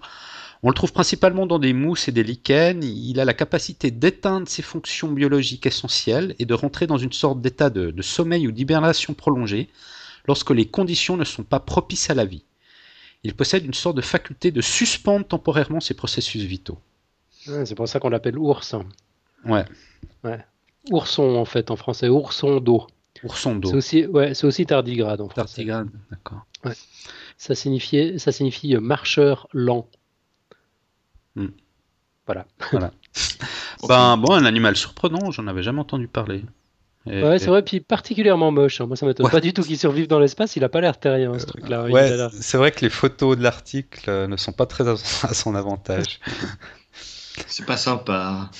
On 0.62 0.68
le 0.68 0.74
trouve 0.74 0.92
principalement 0.92 1.46
dans 1.46 1.58
des 1.58 1.74
mousses 1.74 2.08
et 2.08 2.12
des 2.12 2.22
lichens. 2.22 2.82
Il 2.82 3.20
a 3.20 3.26
la 3.26 3.34
capacité 3.34 3.90
d'éteindre 3.90 4.48
ses 4.48 4.62
fonctions 4.62 5.12
biologiques 5.12 5.66
essentielles 5.66 6.34
et 6.38 6.46
de 6.46 6.54
rentrer 6.54 6.86
dans 6.86 6.96
une 6.96 7.12
sorte 7.12 7.42
d'état 7.42 7.68
de, 7.68 8.00
sommeil 8.00 8.48
ou 8.48 8.52
d'hibernation 8.52 9.12
prolongée 9.12 9.68
lorsque 10.26 10.50
les 10.50 10.64
conditions 10.66 11.18
ne 11.18 11.24
sont 11.24 11.42
pas 11.42 11.60
propices 11.60 12.08
à 12.08 12.14
la 12.14 12.24
vie. 12.24 12.44
Il 13.24 13.34
possède 13.34 13.66
une 13.66 13.74
sorte 13.74 13.96
de 13.96 14.02
faculté 14.02 14.50
de 14.50 14.62
suspendre 14.62 15.26
temporairement 15.26 15.80
ses 15.80 15.94
processus 15.94 16.42
vitaux. 16.44 16.78
c'est 17.30 17.74
pour 17.74 17.88
ça 17.88 18.00
qu'on 18.00 18.08
l'appelle 18.08 18.38
ours. 18.38 18.74
Ouais. 19.44 19.64
ouais. 20.24 20.42
Ourson 20.90 21.36
en 21.36 21.44
fait 21.44 21.70
en 21.70 21.76
français, 21.76 22.08
ourson 22.08 22.60
d'eau. 22.60 22.86
Ourson 23.22 23.56
d'eau. 23.56 23.70
C'est 23.70 23.76
aussi, 23.76 24.06
ouais, 24.06 24.34
c'est 24.34 24.46
aussi 24.46 24.66
tardigrade 24.66 25.20
en 25.20 25.28
français. 25.28 25.64
Tardigrade, 25.64 25.88
d'accord. 26.10 26.46
Ouais. 26.64 26.74
Ça, 27.38 27.54
signifiait, 27.54 28.18
ça 28.18 28.32
signifie 28.32 28.76
marcheur 28.76 29.48
lent. 29.52 29.88
Hmm. 31.36 31.48
Voilà. 32.26 32.46
voilà. 32.70 32.90
ben, 33.88 34.16
bon, 34.16 34.32
un 34.32 34.44
animal 34.44 34.76
surprenant, 34.76 35.30
j'en 35.30 35.46
avais 35.46 35.62
jamais 35.62 35.80
entendu 35.80 36.08
parler. 36.08 36.44
ouais, 37.06 37.38
c'est 37.38 37.46
vrai, 37.46 37.62
puis 37.62 37.80
particulièrement 37.80 38.50
moche. 38.50 38.80
Hein. 38.80 38.86
Moi, 38.86 38.96
ça 38.96 39.06
m'étonne 39.06 39.30
pas 39.30 39.40
du 39.40 39.52
tout 39.52 39.62
qu'il 39.62 39.78
survive 39.78 40.06
dans 40.06 40.18
l'espace. 40.18 40.56
Il 40.56 40.64
a 40.64 40.68
pas 40.68 40.80
l'air 40.80 40.98
terrien, 40.98 41.38
ce 41.38 41.46
truc-là. 41.46 41.84
Ouais, 41.84 42.16
c'est 42.40 42.56
vrai 42.56 42.72
que 42.72 42.80
les 42.80 42.90
photos 42.90 43.36
de 43.36 43.42
l'article 43.42 44.08
euh, 44.08 44.26
ne 44.26 44.36
sont 44.36 44.52
pas 44.52 44.66
très 44.66 44.88
à 44.88 44.96
son 45.32 45.54
avantage. 45.54 46.20
c'est 47.46 47.66
pas 47.66 47.76
sympa. 47.76 48.50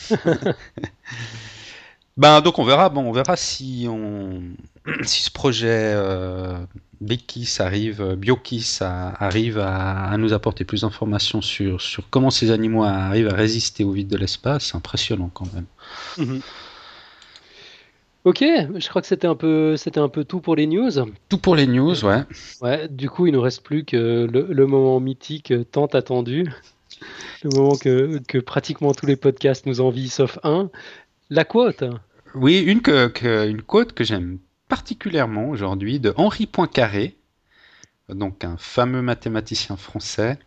Ben 2.17 2.41
donc 2.41 2.59
on 2.61 2.65
verra, 2.65 2.91
bon 2.91 3.03
on 3.03 3.13
verra 3.13 3.37
si 3.37 3.87
on 3.89 4.43
si 5.03 5.23
ce 5.25 5.31
projet 5.31 5.93
euh, 5.95 6.59
Bekis 7.01 7.57
arrive, 7.59 8.01
euh, 8.01 8.17
Biokis 8.17 8.79
arrive 8.81 9.59
à, 9.59 10.17
nous 10.17 10.33
apporter 10.33 10.65
plus 10.65 10.83
d'informations 10.83 11.43
sur 11.43 11.81
sur 11.81 12.09
comment 12.11 12.31
ces 12.31 12.53
animaux 12.53 12.85
arrivent 12.85 13.29
à 13.29 13.35
résister 13.35 13.83
au 13.83 13.91
vide 13.91 14.09
de 14.09 14.17
l'espace, 14.17 14.67
c'est 14.67 14.77
impressionnant 14.77 15.31
quand 15.33 15.53
même. 15.53 15.67
Mhm. 16.19 16.41
Ok, 18.25 18.39
je 18.41 18.89
crois 18.89 19.03
que 19.03 19.09
c'était 19.09 19.27
un 19.27 19.35
peu 19.35 19.77
c'était 19.77 20.01
un 20.01 20.09
peu 20.09 20.25
tout 20.25 20.41
pour 20.41 20.55
les 20.55 20.67
news. 20.67 20.93
Tout 21.29 21.39
pour 21.39 21.57
les 21.57 21.67
news, 21.67 22.05
ouais. 22.05 22.23
Ouais, 22.63 22.89
du 22.89 23.11
coup 23.11 23.27
il 23.27 23.33
nous 23.33 23.43
reste 23.43 23.63
plus 23.63 23.85
que 23.85 24.27
le, 24.31 24.47
le 24.49 24.67
moment 24.67 25.01
mythique 25.01 25.53
tant 25.73 25.87
attendu, 25.87 26.49
le 27.43 27.51
moment 27.51 27.77
que, 27.77 28.21
que 28.27 28.39
pratiquement 28.39 28.93
tous 28.93 29.07
les 29.07 29.17
podcasts 29.17 29.67
nous 29.67 29.81
envient 29.81 30.09
sauf 30.09 30.39
un, 30.43 30.71
la 31.35 31.45
quote 31.45 31.85
Oui, 32.35 32.61
une, 32.61 32.81
que, 32.81 33.49
une 33.49 33.63
quote 33.63 33.93
que 33.93 34.05
j'aime 34.05 34.39
particulièrement 34.69 35.49
aujourd'hui 35.49 35.99
de 35.99 36.15
Henri 36.17 36.47
Poincaré, 36.47 37.17
donc 38.09 38.45
un 38.45 38.57
fameux 38.57 39.03
mathématicien 39.03 39.77
français, 39.77 40.39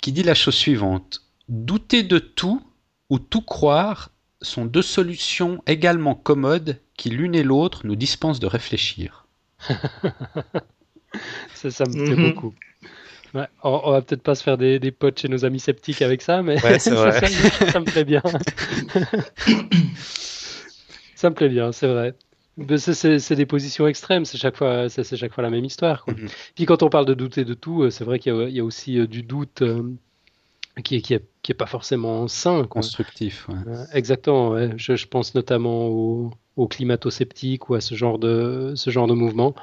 qui 0.00 0.12
dit 0.12 0.22
la 0.24 0.34
chose 0.34 0.54
suivante 0.54 1.22
Douter 1.48 2.02
de 2.02 2.18
tout 2.18 2.62
ou 3.10 3.18
tout 3.18 3.42
croire 3.42 4.10
sont 4.42 4.66
deux 4.66 4.82
solutions 4.82 5.62
également 5.66 6.14
commodes 6.14 6.80
qui 6.96 7.10
l'une 7.10 7.34
et 7.34 7.42
l'autre 7.42 7.86
nous 7.86 7.96
dispensent 7.96 8.40
de 8.40 8.46
réfléchir. 8.46 9.26
ça, 11.54 11.70
ça 11.70 11.84
me 11.84 12.04
plaît 12.04 12.16
mhm. 12.16 12.32
beaucoup. 12.32 12.54
On, 13.62 13.92
va 13.92 14.02
peut-être 14.02 14.22
pas 14.22 14.34
se 14.34 14.42
faire 14.42 14.58
des, 14.58 14.90
potes 14.90 15.20
chez 15.20 15.28
nos 15.28 15.44
amis 15.44 15.60
sceptiques 15.60 16.02
avec 16.02 16.22
ça, 16.22 16.42
mais 16.42 16.58
ça, 16.78 16.90
me 16.90 17.84
plaît 17.84 18.04
bien. 18.04 18.22
ça 21.14 21.30
me 21.30 21.34
plaît 21.34 21.48
bien, 21.48 21.72
c'est 21.72 21.88
vrai. 21.88 22.14
C'est 22.76 23.36
des 23.36 23.46
positions 23.46 23.86
extrêmes, 23.86 24.24
c'est 24.24 24.38
chaque 24.38 24.56
fois, 24.56 24.88
c'est 24.88 25.16
chaque 25.16 25.32
fois 25.32 25.42
la 25.42 25.50
même 25.50 25.64
histoire. 25.64 26.04
Mhm. 26.08 26.28
Puis 26.54 26.66
quand 26.66 26.82
on 26.82 26.88
parle 26.88 27.06
de 27.06 27.14
douter 27.14 27.44
de 27.44 27.54
tout, 27.54 27.82
euh, 27.82 27.90
c'est 27.90 28.04
vrai 28.04 28.18
qu'il 28.18 28.34
y, 28.50 28.60
a 28.60 28.64
aussi 28.64 28.98
euh, 28.98 29.06
du 29.06 29.22
doute 29.22 29.62
euh, 29.62 29.94
qui 30.82 30.96
est, 30.96 31.00
qui, 31.00 31.14
est, 31.14 31.24
qui 31.42 31.52
est, 31.52 31.54
pas 31.54 31.66
forcément 31.66 32.26
sain. 32.26 32.64
Constructif. 32.64 33.46
exactement. 33.92 34.76
Je, 34.76 35.06
pense 35.06 35.34
notamment 35.34 35.86
aux 35.86 36.30
au 36.56 36.66
climato-sceptiques 36.66 37.70
ou 37.70 37.76
à 37.76 37.80
ce 37.80 37.94
genre 37.94 38.18
de, 38.18 38.72
ce 38.74 38.90
genre 38.90 39.06
de 39.06 39.14
mouvement. 39.14 39.54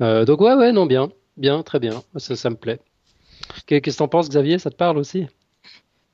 donc 0.00 0.40
ouais, 0.40 0.54
ouais, 0.54 0.72
non, 0.72 0.86
bien, 0.86 1.10
bien, 1.36 1.62
très 1.62 1.78
bien. 1.78 2.02
Ça, 2.16 2.36
ça 2.36 2.48
me 2.48 2.56
plaît. 2.56 2.80
Qu'est-ce 3.66 3.80
que 3.80 3.90
tu 3.90 4.02
en 4.02 4.08
penses, 4.08 4.28
Xavier? 4.28 4.58
Ça 4.58 4.70
te 4.70 4.76
parle 4.76 4.98
aussi? 4.98 5.26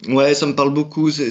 Ouais, 0.07 0.35
ça 0.35 0.47
me 0.47 0.55
parle 0.55 0.73
beaucoup. 0.73 1.11
C'est 1.11 1.31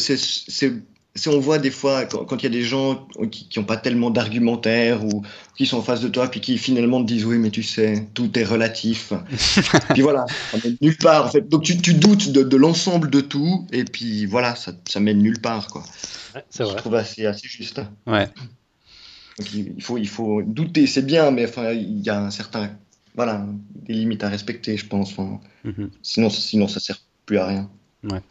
si 1.17 1.29
on 1.29 1.39
voit 1.39 1.57
des 1.57 1.71
fois 1.71 2.05
quand 2.05 2.37
il 2.37 2.43
y 2.43 2.47
a 2.47 2.51
des 2.51 2.63
gens 2.63 3.07
qui 3.31 3.49
n'ont 3.57 3.65
pas 3.65 3.77
tellement 3.77 4.09
d'argumentaire 4.09 5.03
ou 5.03 5.23
qui 5.57 5.65
sont 5.65 5.77
en 5.77 5.81
face 5.81 5.99
de 5.99 6.07
toi 6.07 6.27
puis 6.27 6.39
qui 6.39 6.57
finalement 6.57 7.01
te 7.01 7.07
disent 7.07 7.25
oui 7.25 7.39
mais 7.39 7.49
tu 7.49 7.63
sais 7.63 8.07
tout 8.13 8.37
est 8.37 8.43
relatif. 8.43 9.13
Puis 9.93 10.01
voilà 10.01 10.25
ça 10.51 10.57
mène 10.63 10.77
nulle 10.81 10.97
part 10.97 11.25
en 11.25 11.29
fait. 11.29 11.49
Donc 11.49 11.63
tu, 11.63 11.93
doutes 11.93 12.31
de, 12.31 12.57
l'ensemble 12.57 13.09
de 13.09 13.21
tout 13.21 13.65
et 13.71 13.83
puis 13.83 14.25
voilà 14.25 14.55
ça, 14.55 14.73
ça 14.87 14.99
mène 14.99 15.19
nulle 15.19 15.41
part 15.41 15.67
quoi. 15.67 15.83
C'est 16.49 16.63
vrai. 16.63 16.73
Je 16.73 16.77
trouve 16.77 16.95
assez, 16.95 17.25
assez 17.25 17.47
juste. 17.47 17.81
Ouais. 18.05 18.29
Donc 19.39 19.53
il, 19.53 19.81
faut 19.81 19.97
il 19.97 20.07
faut 20.07 20.41
douter 20.43 20.87
c'est 20.87 21.05
bien 21.05 21.31
mais 21.31 21.47
enfin 21.47 21.71
il 21.71 22.01
y 22.01 22.09
a 22.09 22.19
un 22.19 22.31
certain 22.31 22.69
voilà 23.17 23.45
des 23.75 23.93
limites 23.93 24.23
à 24.23 24.29
respecter 24.29 24.77
je 24.77 24.87
pense 24.87 25.13
mm-hmm. 25.17 25.89
sinon 26.01 26.29
sinon 26.29 26.67
ça 26.69 26.79
sert 26.79 27.01
plus 27.25 27.37
à 27.37 27.47
rien 27.47 27.69
ouais 28.03 28.21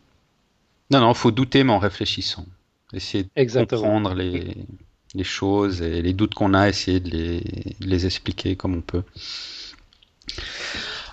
non 0.90 1.00
non 1.00 1.12
faut 1.12 1.30
douter 1.30 1.62
mais 1.62 1.72
en 1.72 1.78
réfléchissant 1.78 2.46
Essayer 2.92 3.24
de 3.24 3.64
comprendre 3.64 4.14
les, 4.14 4.54
les, 5.14 5.24
choses 5.24 5.82
et 5.82 6.02
les 6.02 6.12
doutes 6.12 6.34
qu'on 6.34 6.54
a, 6.54 6.68
essayer 6.68 7.00
de 7.00 7.10
les, 7.10 7.42
les, 7.80 8.06
expliquer 8.06 8.54
comme 8.54 8.76
on 8.76 8.80
peut. 8.80 9.02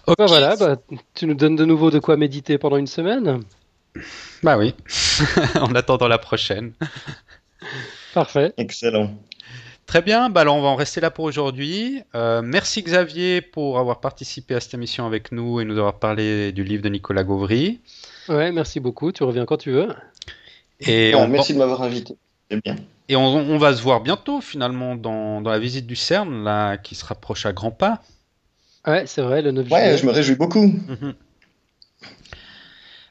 Bah 0.05 0.25
voilà, 0.27 0.55
bah, 0.55 0.77
tu 1.15 1.25
nous 1.25 1.33
donnes 1.33 1.55
de 1.55 1.65
nouveau 1.65 1.89
de 1.89 1.97
quoi 1.97 2.15
méditer 2.15 2.59
pendant 2.59 2.77
une 2.77 2.87
semaine 2.87 3.41
Bah 4.43 4.57
oui, 4.57 4.75
en 5.55 5.73
attendant 5.73 6.07
la 6.07 6.19
prochaine. 6.19 6.73
Parfait. 8.13 8.53
Excellent. 8.57 9.17
Très 9.85 10.01
bien, 10.01 10.29
bah 10.29 10.41
alors 10.41 10.55
on 10.55 10.61
va 10.61 10.69
en 10.69 10.75
rester 10.75 11.01
là 11.01 11.11
pour 11.11 11.25
aujourd'hui. 11.25 12.01
Euh, 12.15 12.41
merci 12.41 12.81
Xavier 12.81 13.41
pour 13.41 13.77
avoir 13.77 13.99
participé 13.99 14.55
à 14.55 14.59
cette 14.59 14.73
émission 14.73 15.05
avec 15.05 15.31
nous 15.31 15.59
et 15.59 15.65
nous 15.65 15.77
avoir 15.77 15.99
parlé 15.99 16.51
du 16.51 16.63
livre 16.63 16.81
de 16.81 16.89
Nicolas 16.89 17.23
Gauvry. 17.23 17.79
Ouais, 18.29 18.51
merci 18.51 18.79
beaucoup, 18.79 19.11
tu 19.11 19.23
reviens 19.23 19.45
quand 19.45 19.57
tu 19.57 19.71
veux. 19.71 19.89
Et 20.79 21.13
on... 21.15 21.27
Merci 21.27 21.53
de 21.53 21.59
m'avoir 21.59 21.81
invité. 21.81 22.15
Bien. 22.49 22.75
Et 23.09 23.15
on, 23.15 23.57
va 23.57 23.75
se 23.75 23.81
voir 23.81 24.01
bientôt 24.01 24.39
finalement 24.39 24.95
dans, 24.95 25.41
dans, 25.41 25.51
la 25.51 25.59
visite 25.59 25.85
du 25.85 25.95
CERN 25.95 26.43
là, 26.43 26.77
qui 26.77 26.95
se 26.95 27.03
rapproche 27.03 27.45
à 27.45 27.51
grands 27.51 27.71
pas. 27.71 28.01
Ouais, 28.87 29.05
c'est 29.05 29.21
vrai, 29.21 29.41
le 29.41 29.51
9 29.51 29.65
juillet. 29.65 29.75
Ouais, 29.75 29.97
je 29.97 30.05
me 30.05 30.11
réjouis 30.11 30.35
beaucoup. 30.35 30.65
Mhm. 30.65 31.13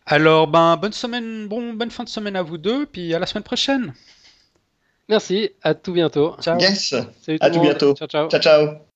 Alors, 0.06 0.48
ben, 0.48 0.76
bonne 0.76 0.92
semaine, 0.92 1.46
bon, 1.46 1.74
bonne 1.74 1.90
fin 1.90 2.04
de 2.04 2.08
semaine 2.08 2.36
à 2.36 2.42
vous 2.42 2.58
deux, 2.58 2.86
puis 2.86 3.14
à 3.14 3.18
la 3.18 3.26
semaine 3.26 3.44
prochaine. 3.44 3.94
Merci, 5.12 5.50
à 5.62 5.74
tout 5.74 5.92
bientôt. 5.92 6.36
Ciao. 6.40 6.58
Yes, 6.58 6.94
à 7.38 7.50
tout 7.50 7.60
bientôt. 7.60 7.94
Ciao, 7.94 8.08
ciao. 8.08 8.28
Ciao, 8.30 8.40
ciao. 8.40 8.91